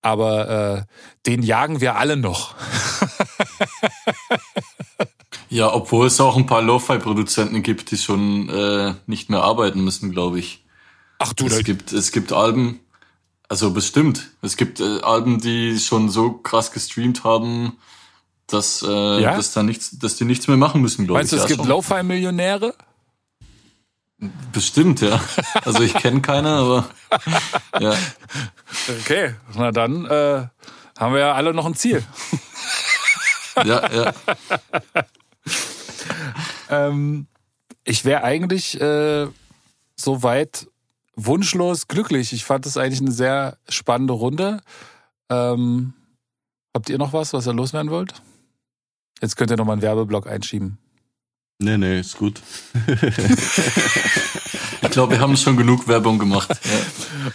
Aber 0.02 0.50
äh, 0.78 0.84
den 1.26 1.44
jagen 1.44 1.82
wir 1.82 1.98
alle 1.98 2.16
noch. 2.16 2.56
Ja, 5.50 5.74
obwohl 5.74 6.08
es 6.08 6.22
auch 6.22 6.38
ein 6.38 6.46
paar 6.46 6.62
Lo-Fi-Produzenten 6.62 7.64
gibt, 7.64 7.90
die 7.92 7.98
schon 7.98 8.50
äh, 8.50 8.94
nicht 9.08 9.30
mehr 9.30 9.42
arbeiten 9.44 9.84
müssen, 9.84 10.12
glaube 10.12 10.40
ich. 10.40 10.64
Ach 11.18 11.34
du, 11.34 11.48
Es 11.48 11.64
gibt, 11.64 11.92
es 11.92 12.12
gibt 12.12 12.32
Alben, 12.32 12.80
also 13.50 13.72
bestimmt. 13.72 14.30
Es 14.42 14.58
gibt 14.58 14.80
äh, 14.80 15.02
Alben, 15.02 15.42
die 15.42 15.80
schon 15.80 16.10
so 16.10 16.34
krass 16.34 16.72
gestreamt 16.72 17.24
haben, 17.24 17.78
dass, 18.48 18.84
äh, 18.88 19.22
Ja? 19.22 19.36
dass 19.36 19.52
da 19.54 19.64
nichts, 19.64 19.98
dass 19.98 20.16
die 20.18 20.26
nichts 20.26 20.48
mehr 20.48 20.58
machen 20.58 20.82
müssen, 20.82 21.06
glaube 21.08 21.20
ich. 21.22 21.24
meinst 21.24 21.34
du, 21.34 21.38
es 21.38 21.50
Ja, 21.50 21.56
gibt. 21.56 21.68
Lo-Fi-Millionäre? 21.68 22.74
Bestimmt, 24.52 25.02
ja. 25.02 25.20
Also 25.66 25.82
ich 25.82 25.94
kenne 25.94 26.22
keine, 26.22 26.50
aber 26.50 26.90
ja. 27.80 27.96
Okay, 29.02 29.34
na 29.56 29.72
dann 29.72 30.06
äh, 30.06 30.46
haben 31.00 31.14
wir 31.14 31.20
ja 31.22 31.34
alle 31.34 31.54
noch 31.54 31.66
ein 31.66 31.76
Ziel. 31.76 32.04
Ja, 33.66 33.92
ja. 33.92 34.14
Ähm, 36.72 37.26
ich 37.84 38.06
wäre 38.06 38.24
eigentlich 38.24 38.80
äh, 38.80 39.26
soweit 39.96 40.68
wunschlos 41.16 41.88
glücklich. 41.88 42.32
Ich 42.32 42.46
fand 42.46 42.68
das 42.68 42.78
eigentlich 42.78 43.02
eine 43.02 43.12
sehr 43.12 43.58
spannende 43.68 44.14
Runde. 44.14 44.62
Ähm, 45.32 45.94
habt 46.74 46.90
ihr 46.90 47.00
noch 47.00 47.12
was, 47.12 47.34
was 47.34 47.48
ihr 47.48 47.54
loswerden 47.54 47.90
wollt? 47.90 48.14
Jetzt 49.20 49.36
könnt 49.36 49.50
ihr 49.50 49.58
noch 49.58 49.66
mal 49.66 49.74
einen 49.74 49.82
Werbeblock 49.82 50.28
einschieben. 50.28 50.78
Nee, 51.58 51.78
nee, 51.78 52.00
ist 52.00 52.18
gut. 52.18 52.42
Ich 54.82 54.90
glaube, 54.90 55.14
wir 55.14 55.20
haben 55.20 55.36
schon 55.38 55.58
genug 55.58 55.88
Werbung 55.88 56.20
gemacht. 56.20 56.50
Ja. 56.50 56.70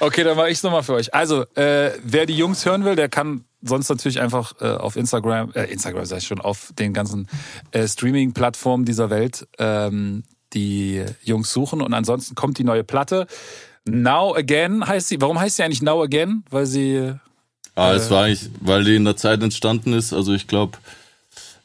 Okay, 0.01 0.25
dann 0.25 0.37
mache 0.37 0.49
ich 0.49 0.55
es 0.55 0.63
nochmal 0.63 0.83
für 0.83 0.95
euch. 0.95 1.15
Also, 1.15 1.43
äh, 1.55 1.93
wer 2.03 2.27
die 2.27 2.37
Jungs 2.37 2.65
hören 2.65 2.85
will, 2.85 2.97
der 2.97 3.09
kann 3.09 3.45
sonst 3.63 3.89
natürlich 3.89 4.21
einfach 4.21 4.55
äh, 4.61 4.67
auf 4.67 4.97
Instagram, 4.97 5.53
äh, 5.55 5.65
Instagram 5.65 6.05
sag 6.05 6.19
ich 6.19 6.27
schon, 6.27 6.41
auf 6.41 6.73
den 6.79 6.93
ganzen 6.93 7.29
äh, 7.71 7.87
Streaming-Plattformen 7.87 8.85
dieser 8.85 9.11
Welt 9.11 9.47
ähm, 9.59 10.25
die 10.53 11.05
Jungs 11.23 11.53
suchen. 11.53 11.81
Und 11.81 11.95
ansonsten 11.95 12.35
kommt 12.35 12.59
die 12.59 12.65
neue 12.65 12.83
Platte. 12.83 13.27
Now 13.85 14.35
Again 14.35 14.87
heißt 14.87 15.09
sie. 15.09 15.21
Warum 15.21 15.39
heißt 15.39 15.57
sie 15.57 15.63
eigentlich 15.63 15.83
Now 15.83 16.03
Again? 16.03 16.45
Weil 16.51 16.67
sie... 16.67 17.13
Ah, 17.77 17.93
es 17.93 18.11
war 18.11 18.25
eigentlich, 18.25 18.49
weil 18.61 18.85
die 18.85 18.97
in 18.97 19.05
der 19.05 19.17
Zeit 19.17 19.43
entstanden 19.43 19.93
ist. 19.93 20.13
Also 20.13 20.33
ich 20.33 20.47
glaube, 20.47 20.79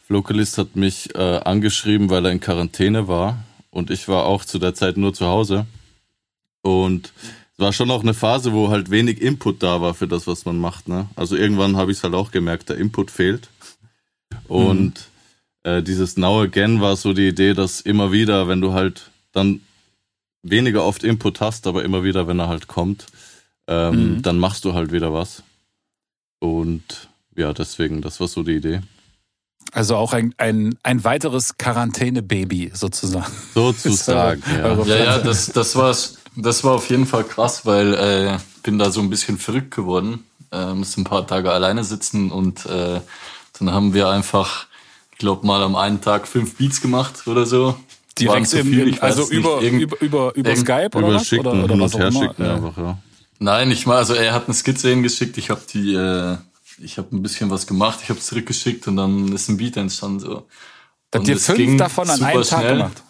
Localist 0.07 0.57
hat 0.57 0.75
mich 0.75 1.15
äh, 1.15 1.19
angeschrieben, 1.19 2.09
weil 2.09 2.25
er 2.25 2.31
in 2.31 2.39
Quarantäne 2.39 3.07
war. 3.07 3.37
Und 3.71 3.91
ich 3.91 4.07
war 4.07 4.25
auch 4.25 4.45
zu 4.45 4.59
der 4.59 4.73
Zeit 4.73 4.97
nur 4.97 5.13
zu 5.13 5.25
Hause. 5.27 5.65
Und 6.61 7.13
es 7.53 7.59
war 7.59 7.73
schon 7.73 7.91
auch 7.91 8.01
eine 8.01 8.13
Phase, 8.13 8.53
wo 8.53 8.69
halt 8.69 8.89
wenig 8.89 9.21
Input 9.21 9.61
da 9.63 9.81
war 9.81 9.93
für 9.93 10.07
das, 10.07 10.27
was 10.27 10.45
man 10.45 10.57
macht. 10.57 10.87
Ne? 10.87 11.07
Also 11.15 11.35
irgendwann 11.35 11.77
habe 11.77 11.91
ich 11.91 11.97
es 11.97 12.03
halt 12.03 12.13
auch 12.15 12.31
gemerkt, 12.31 12.69
der 12.69 12.77
Input 12.77 13.11
fehlt. 13.11 13.49
Und 14.47 14.93
äh, 15.63 15.81
dieses 15.83 16.17
Now 16.17 16.41
Again 16.41 16.81
war 16.81 16.95
so 16.95 17.13
die 17.13 17.27
Idee, 17.27 17.53
dass 17.53 17.81
immer 17.81 18.11
wieder, 18.11 18.47
wenn 18.47 18.61
du 18.61 18.73
halt 18.73 19.11
dann 19.31 19.61
weniger 20.41 20.83
oft 20.85 21.03
Input 21.03 21.41
hast, 21.41 21.67
aber 21.67 21.83
immer 21.83 22.03
wieder, 22.03 22.27
wenn 22.27 22.39
er 22.39 22.47
halt 22.47 22.67
kommt, 22.67 23.05
ähm, 23.67 24.15
Mhm. 24.15 24.21
dann 24.23 24.39
machst 24.39 24.65
du 24.65 24.73
halt 24.73 24.91
wieder 24.91 25.13
was. 25.13 25.43
Und 26.39 27.09
ja, 27.35 27.53
deswegen, 27.53 28.01
das 28.01 28.19
war 28.19 28.27
so 28.27 28.43
die 28.43 28.55
Idee. 28.55 28.81
Also 29.71 29.95
auch 29.95 30.13
ein, 30.13 30.33
ein, 30.37 30.77
ein 30.83 31.03
weiteres 31.03 31.57
Quarantäne-Baby 31.57 32.71
sozusagen. 32.73 33.31
Sozusagen, 33.53 34.41
ist 34.41 34.47
ja. 34.57 34.83
Ja, 34.83 35.03
ja, 35.03 35.17
das, 35.19 35.47
das, 35.47 35.75
war, 35.75 35.95
das 36.35 36.63
war 36.63 36.73
auf 36.73 36.89
jeden 36.89 37.05
Fall 37.05 37.23
krass, 37.23 37.65
weil 37.65 37.93
äh, 37.93 38.37
bin 38.63 38.79
da 38.79 38.91
so 38.91 38.99
ein 39.01 39.09
bisschen 39.09 39.37
verrückt 39.37 39.71
geworden. 39.71 40.23
Äh, 40.51 40.73
musste 40.73 41.01
ein 41.01 41.03
paar 41.03 41.27
Tage 41.27 41.51
alleine 41.51 41.83
sitzen 41.83 42.31
und 42.31 42.65
äh, 42.65 42.99
dann 43.59 43.71
haben 43.71 43.93
wir 43.93 44.09
einfach, 44.09 44.65
ich 45.11 45.19
glaube 45.19 45.45
mal 45.45 45.61
am 45.61 45.75
einen 45.75 46.01
Tag 46.01 46.27
fünf 46.27 46.55
Beats 46.55 46.81
gemacht 46.81 47.27
oder 47.27 47.45
so. 47.45 47.65
Waren 47.67 48.43
Direkt 48.43 48.53
im, 48.53 48.67
viel, 48.67 48.87
im 48.89 48.97
also 49.01 49.29
über, 49.29 49.61
Irgend- 49.61 49.81
über, 49.83 50.01
über, 50.01 50.35
über 50.35 50.55
Skype 50.55 50.89
oder 50.97 51.13
was? 51.13 51.31
Oder, 51.31 51.63
oder 51.63 51.79
was 51.79 51.93
auch 51.95 51.99
immer. 51.99 52.31
einfach, 52.37 52.77
ja. 52.77 52.97
Nein, 53.37 53.71
ich 53.71 53.85
mal, 53.85 53.97
also 53.97 54.13
er 54.15 54.33
hat 54.33 54.45
eine 54.45 54.53
Skizze 54.53 54.89
hingeschickt, 54.89 55.37
ich 55.37 55.49
habe 55.49 55.61
die, 55.71 55.93
äh, 55.93 56.35
ich 56.81 56.97
habe 56.97 57.15
ein 57.15 57.21
bisschen 57.21 57.49
was 57.49 57.67
gemacht, 57.67 57.99
ich 58.03 58.09
habe 58.09 58.19
zurückgeschickt 58.19 58.87
und 58.87 58.95
dann 58.97 59.31
ist 59.33 59.49
ein 59.49 59.57
Beat 59.57 59.77
entstanden 59.77 60.19
so. 60.19 60.35
Habt 61.11 61.21
Und 61.21 61.27
ihr 61.27 61.35
es 61.35 61.45
fünf 61.45 61.57
ging 61.57 61.77
davon 61.77 62.09
an 62.09 62.17
super 62.17 62.29
einem 62.29 62.43
Tag 62.43 62.59
schnell. 62.59 62.77
gemacht? 62.77 63.03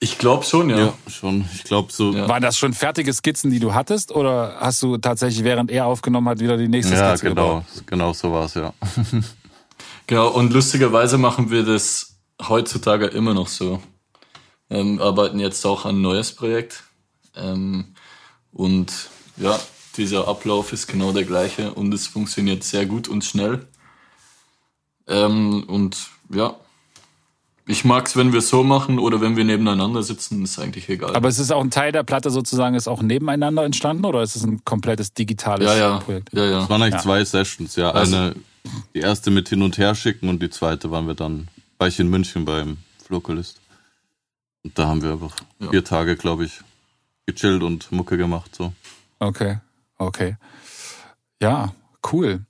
Ich 0.00 0.18
glaube 0.18 0.44
schon, 0.44 0.70
ja. 0.70 0.78
Ja, 0.78 0.94
schon. 1.08 1.44
Ich 1.54 1.64
glaube 1.64 1.92
so. 1.92 2.12
Ja. 2.12 2.20
Ja, 2.20 2.28
Waren 2.28 2.42
das 2.42 2.56
schon 2.56 2.72
fertige 2.72 3.12
Skizzen, 3.12 3.50
die 3.50 3.58
du 3.58 3.74
hattest? 3.74 4.12
Oder 4.12 4.56
hast 4.60 4.80
du 4.82 4.96
tatsächlich, 4.96 5.42
während 5.42 5.70
er 5.72 5.86
aufgenommen 5.86 6.28
hat, 6.28 6.38
wieder 6.38 6.56
die 6.56 6.68
nächste 6.68 6.96
Skizze 6.96 7.28
genau. 7.30 7.46
gebaut? 7.46 7.64
Genau 7.86 8.12
so 8.12 8.32
war 8.32 8.44
es, 8.44 8.54
ja. 8.54 8.72
Genau, 10.08 10.28
und 10.28 10.54
lustigerweise 10.54 11.18
machen 11.18 11.50
wir 11.50 11.64
das 11.64 12.16
heutzutage 12.40 13.06
immer 13.08 13.34
noch 13.34 13.48
so. 13.48 13.82
Ähm, 14.70 15.00
arbeiten 15.02 15.38
jetzt 15.38 15.66
auch 15.66 15.84
an 15.84 15.96
ein 15.96 16.00
neues 16.00 16.34
Projekt. 16.34 16.84
Ähm, 17.36 17.94
und 18.50 18.90
ja, 19.36 19.58
dieser 19.98 20.26
Ablauf 20.28 20.72
ist 20.72 20.86
genau 20.86 21.12
der 21.12 21.24
gleiche 21.24 21.74
und 21.74 21.92
es 21.92 22.06
funktioniert 22.06 22.64
sehr 22.64 22.86
gut 22.86 23.08
und 23.08 23.24
schnell. 23.24 23.66
Ähm, 25.06 25.64
und 25.66 26.08
ja, 26.30 26.56
ich 27.66 27.84
mag's, 27.84 28.16
wenn 28.16 28.32
wir 28.32 28.38
es 28.38 28.48
so 28.48 28.62
machen 28.62 28.98
oder 28.98 29.20
wenn 29.20 29.36
wir 29.36 29.44
nebeneinander 29.44 30.02
sitzen, 30.02 30.42
ist 30.44 30.58
eigentlich 30.58 30.88
egal. 30.88 31.14
Aber 31.14 31.28
es 31.28 31.38
ist 31.38 31.50
auch 31.52 31.60
ein 31.62 31.70
Teil 31.70 31.92
der 31.92 32.02
Platte 32.02 32.30
sozusagen, 32.30 32.74
ist 32.74 32.88
auch 32.88 33.02
nebeneinander 33.02 33.64
entstanden 33.64 34.04
oder 34.06 34.22
ist 34.22 34.36
es 34.36 34.44
ein 34.44 34.64
komplettes 34.64 35.12
digitales 35.12 35.66
ja, 35.66 35.76
ja, 35.76 35.98
Projekt? 35.98 36.30
ja, 36.32 36.44
ja. 36.44 36.62
Es 36.62 36.70
waren 36.70 36.80
eigentlich 36.82 36.94
Ja. 36.94 37.00
zwei 37.02 37.24
Sessions, 37.24 37.76
ja. 37.76 37.90
Also- 37.90 38.16
Eine, 38.16 38.36
die 38.94 39.00
erste 39.00 39.30
mit 39.30 39.48
hin 39.48 39.62
und 39.62 39.78
her 39.78 39.94
schicken 39.94 40.28
und 40.28 40.42
die 40.42 40.50
zweite 40.50 40.90
waren 40.90 41.06
wir 41.06 41.14
dann, 41.14 41.48
war 41.78 41.88
ich 41.88 41.98
in 42.00 42.08
München 42.08 42.44
beim 42.44 42.78
Localist. 43.08 43.60
Und 44.62 44.78
da 44.78 44.88
haben 44.88 45.02
wir 45.02 45.12
einfach 45.12 45.34
Ja. 45.60 45.70
vier 45.70 45.84
Tage, 45.84 46.16
glaube 46.16 46.44
ich, 46.44 46.60
gechillt 47.26 47.62
und 47.62 47.90
Mucke 47.92 48.16
gemacht, 48.18 48.54
so. 48.54 48.72
Okay, 49.20 49.58
okay. 49.98 50.36
Ja, 51.40 51.74
cool. 52.12 52.46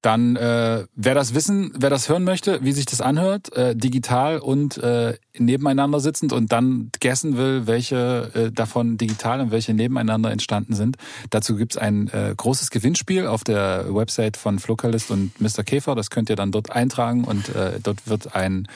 Dann, 0.00 0.36
äh, 0.36 0.86
wer 0.94 1.14
das 1.16 1.34
wissen, 1.34 1.72
wer 1.76 1.90
das 1.90 2.08
hören 2.08 2.22
möchte, 2.22 2.62
wie 2.62 2.70
sich 2.70 2.86
das 2.86 3.00
anhört, 3.00 3.52
äh, 3.56 3.74
digital 3.74 4.38
und 4.38 4.78
äh, 4.78 5.18
nebeneinander 5.36 5.98
sitzend 5.98 6.32
und 6.32 6.52
dann 6.52 6.92
guessen 7.00 7.36
will, 7.36 7.66
welche 7.66 8.30
äh, 8.32 8.52
davon 8.52 8.96
digital 8.96 9.40
und 9.40 9.50
welche 9.50 9.74
nebeneinander 9.74 10.30
entstanden 10.30 10.74
sind, 10.74 10.98
dazu 11.30 11.56
gibt's 11.56 11.76
ein 11.76 12.06
äh, 12.10 12.32
großes 12.36 12.70
Gewinnspiel 12.70 13.26
auf 13.26 13.42
der 13.42 13.92
Website 13.92 14.36
von 14.36 14.60
Flocalist 14.60 15.10
und 15.10 15.40
Mr. 15.40 15.64
Käfer. 15.64 15.96
Das 15.96 16.10
könnt 16.10 16.30
ihr 16.30 16.36
dann 16.36 16.52
dort 16.52 16.70
eintragen 16.70 17.24
und 17.24 17.48
äh, 17.56 17.80
dort 17.82 18.06
wird 18.06 18.36
ein, 18.36 18.68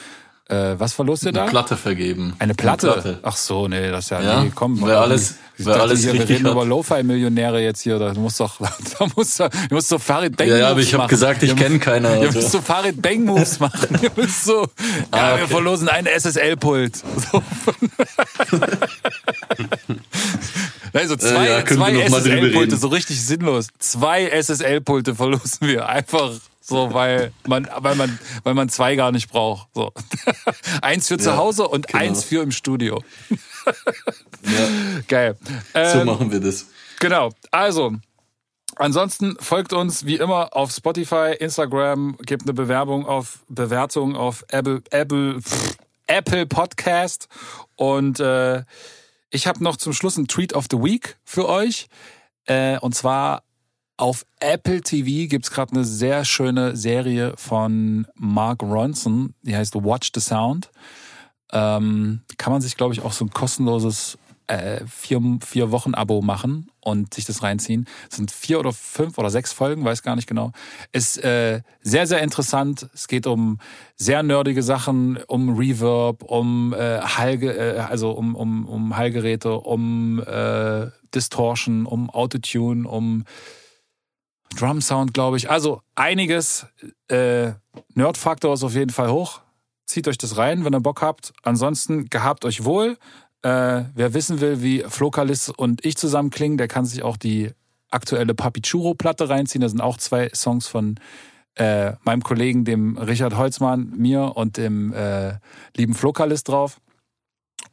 äh, 0.49 0.74
was 0.78 0.93
verlost 0.93 1.24
ihr 1.24 1.32
da? 1.32 1.43
Eine 1.43 1.51
Platte 1.51 1.76
vergeben. 1.76 2.34
Eine 2.38 2.55
Platte? 2.55 3.18
Ach 3.22 3.36
so, 3.36 3.68
nee, 3.68 3.90
das 3.90 4.05
ist 4.05 4.11
ja, 4.11 4.20
Ja, 4.20 4.43
nee, 4.45 4.53
komm. 4.55 4.80
wer 4.84 5.01
alles- 5.01 5.36
ich 5.59 5.66
wer 5.66 5.74
dachte 5.74 5.88
alles 5.88 6.01
hier, 6.03 6.14
wir 6.14 6.28
reden 6.28 6.47
hat. 6.47 6.53
über 6.53 6.64
Lo-Fi-Millionäre 6.64 7.61
jetzt 7.62 7.82
hier, 7.82 7.99
da 7.99 8.12
muss 8.14 8.38
doch, 8.38 8.59
da 8.99 9.07
muss, 9.14 9.36
da, 9.36 9.49
du 9.49 9.74
musst 9.74 9.88
so 9.88 9.99
Farid 9.99 10.36
Bang 10.36 10.49
Ja, 10.49 10.57
ja, 10.57 10.68
aber 10.70 10.80
ich 10.80 10.93
habe 10.95 11.07
gesagt, 11.09 11.43
ich 11.43 11.51
Ihr- 11.51 11.57
kenne 11.57 11.78
keiner. 11.78 12.14
Ihr 12.16 12.22
Also. 12.26 12.38
müsst 12.38 12.53
so 12.53 12.61
Farid 12.61 13.01
Bang 13.03 13.24
Moves 13.24 13.61
machen. 13.61 13.99
Ihr 14.03 14.11
müsst 14.16 14.45
so, 14.45 14.62
ja, 14.62 14.66
Ah, 15.11 15.36
wir 15.36 15.45
okay. 15.45 15.53
verlosen 15.53 15.88
ein 15.88 16.07
SSL-Pult. 16.07 16.97
So. 17.32 17.43
Also 20.95 21.16
zwei, 21.16 21.49
ja, 21.49 21.59
wir 21.59 21.66
zwei 21.76 21.93
SSL-Pulte, 22.07 22.76
so 22.76 22.88
richtig 22.88 23.20
sinnlos. 23.24 23.68
Zwei 23.78 24.26
SSL-Pulte 24.28 25.14
verlosen 25.14 25.59
wir 25.68 25.88
einfach 25.88 26.32
so, 26.65 26.95
weil 26.95 27.33
man, 27.47 27.69
weil 27.79 27.97
man, 27.97 28.19
weil 28.45 28.55
man 28.55 28.69
zwei 28.69 28.95
gar 28.95 29.11
nicht 29.11 29.29
braucht. 29.31 29.69
So. 29.75 29.93
eins 30.83 31.09
für 31.09 31.19
zu 31.19 31.31
Ja, 31.31 31.37
Hause 31.37 31.67
und 31.69 31.89
genau. 31.89 32.03
eins 32.05 32.23
für 32.25 32.41
im 32.43 32.53
Studio. 32.53 33.03
Ja, 34.45 34.69
Geil. 35.09 35.37
so 35.73 35.79
Ähm, 35.79 36.07
machen 36.07 36.31
wir 36.31 36.41
das. 36.41 36.67
Genau. 37.01 37.31
Also, 37.51 37.95
ansonsten 38.77 39.37
folgt 39.41 39.73
uns 39.73 40.07
wie 40.07 40.17
immer 40.17 40.55
auf 40.57 40.71
Spotify, 40.71 41.35
Instagram, 41.39 42.17
gebt 42.25 42.45
eine 42.45 42.53
Bewerbung 42.55 43.07
auf 43.07 43.41
Bewertung 43.49 44.14
auf 44.14 44.45
Apple, 44.49 44.83
Apple, 44.91 45.41
Apple 46.07 46.47
Podcast. 46.47 47.29
Und 47.75 48.21
äh, 48.21 48.63
ich 49.30 49.47
habe 49.49 49.64
noch 49.64 49.76
zum 49.76 49.93
Schluss 49.93 50.17
einen 50.17 50.29
Tweet 50.29 50.53
of 50.55 50.67
the 50.71 50.79
Week 50.79 51.17
für 51.25 51.49
euch. 51.49 51.89
Äh, 52.47 52.79
und 52.79 52.95
zwar 52.95 53.43
auf 53.97 54.25
Apple 54.41 54.81
TV 54.81 55.29
gibt's 55.29 55.51
gerade 55.51 55.73
eine 55.73 55.85
sehr 55.85 56.25
schöne 56.25 56.77
Serie 56.77 57.35
von 57.37 58.07
Mark 58.14 58.63
Ronson, 58.63 59.35
die 59.43 59.57
heißt 59.57 59.75
Watch 59.75 60.11
the 60.14 60.21
Sound. 60.21 60.71
Ähm, 61.53 62.23
kann 62.39 62.53
man 62.53 62.63
sich, 62.63 62.77
glaube 62.77 62.95
ich, 62.95 63.03
auch 63.03 63.13
so 63.13 63.25
ein 63.25 63.31
kostenloses 63.31 64.19
äh, 64.47 64.85
vier, 64.87 65.21
vier 65.45 65.71
Wochen 65.71 65.95
Abo 65.95 66.21
machen 66.21 66.71
und 66.81 67.14
sich 67.14 67.25
das 67.25 67.43
reinziehen. 67.43 67.87
Es 68.11 68.17
sind 68.17 68.31
vier 68.31 68.59
oder 68.59 68.73
fünf 68.73 69.19
oder 69.19 69.31
sechs 69.31 69.53
Folgen, 69.53 69.85
weiß 69.85 70.03
gar 70.03 70.17
nicht 70.17 70.27
genau. 70.27 70.53
Ist 70.93 71.23
äh, 71.23 71.63
sehr, 71.83 72.07
sehr 72.07 72.23
interessant. 72.23 72.89
Es 72.93 73.09
geht 73.09 73.27
um 73.27 73.59
sehr 73.97 74.23
nerdige 74.23 74.63
Sachen, 74.63 75.19
um 75.27 75.57
Reverb, 75.57 76.23
um 76.25 76.75
äh, 76.75 77.01
Hallge, 77.01 77.53
äh, 77.53 77.79
also 77.79 78.11
um, 78.11 78.35
um, 78.35 78.67
um 78.67 78.97
Hallgeräte, 78.97 79.53
um 79.53 80.21
äh, 80.21 80.89
Distortion, 81.14 81.87
um 81.87 82.11
Autotune, 82.11 82.89
um 82.89 83.25
Drum 84.54 84.80
Sound, 84.80 85.14
glaube 85.14 85.37
ich. 85.37 85.50
Also 85.50 85.80
einiges. 85.95 86.66
Äh, 87.08 87.53
Nerdfaktor 87.95 88.54
ist 88.54 88.64
auf 88.64 88.74
jeden 88.74 88.91
Fall 88.91 89.11
hoch. 89.11 89.41
zieht 89.87 90.08
euch 90.08 90.18
das 90.18 90.37
rein, 90.37 90.64
wenn 90.64 90.74
ihr 90.74 90.80
Bock 90.80 91.03
habt. 91.03 91.33
Ansonsten 91.42 92.08
gehabt 92.08 92.45
euch 92.45 92.64
wohl. 92.64 92.96
Äh, 93.42 93.84
wer 93.95 94.14
wissen 94.14 94.41
will, 94.41 94.62
wie 94.62 94.84
Flokalis 94.88 95.49
und 95.49 95.84
ich 95.84 95.96
zusammen 95.96 96.30
klingen, 96.30 96.57
der 96.57 96.68
kann 96.68 96.87
sich 96.87 97.03
auch 97.03 97.16
die 97.16 97.50
aktuelle 97.91 98.34
Papichuro-Platte 98.34 99.29
reinziehen. 99.29 99.61
Da 99.61 99.68
sind 99.68 99.80
auch 99.80 99.99
zwei 99.99 100.30
Songs 100.34 100.66
von 100.66 100.96
äh, 101.57 101.92
meinem 102.04 102.22
Kollegen, 102.22 102.64
dem 102.64 102.96
Richard 102.96 103.37
Holzmann, 103.37 103.92
mir 103.96 104.37
und 104.37 104.57
dem 104.57 104.92
äh, 104.95 105.34
lieben 105.76 105.95
Flokalis 105.95 106.45
drauf. 106.45 106.79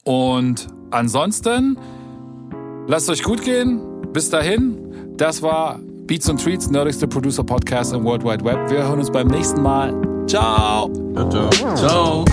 Und 0.04 0.68
ansonsten, 0.92 1.78
lasst 2.88 3.10
euch 3.10 3.24
gut 3.24 3.44
gehen. 3.44 4.12
Bis 4.12 4.30
dahin, 4.30 5.16
das 5.18 5.42
war 5.42 5.80
Beats 6.10 6.28
and 6.28 6.42
Treats, 6.42 6.68
nerdigste 6.72 7.08
Producer 7.08 7.44
Podcast 7.44 7.94
im 7.94 8.04
World 8.04 8.24
Wide 8.24 8.44
Web. 8.44 8.72
Wir 8.72 8.80
hören 8.80 8.98
uns 8.98 9.12
beim 9.12 9.28
nächsten 9.28 9.62
Mal. 9.62 9.94
Ciao. 10.26 10.90
Ciao, 11.14 11.30
ciao. 11.30 11.76
Ciao. 11.76 12.26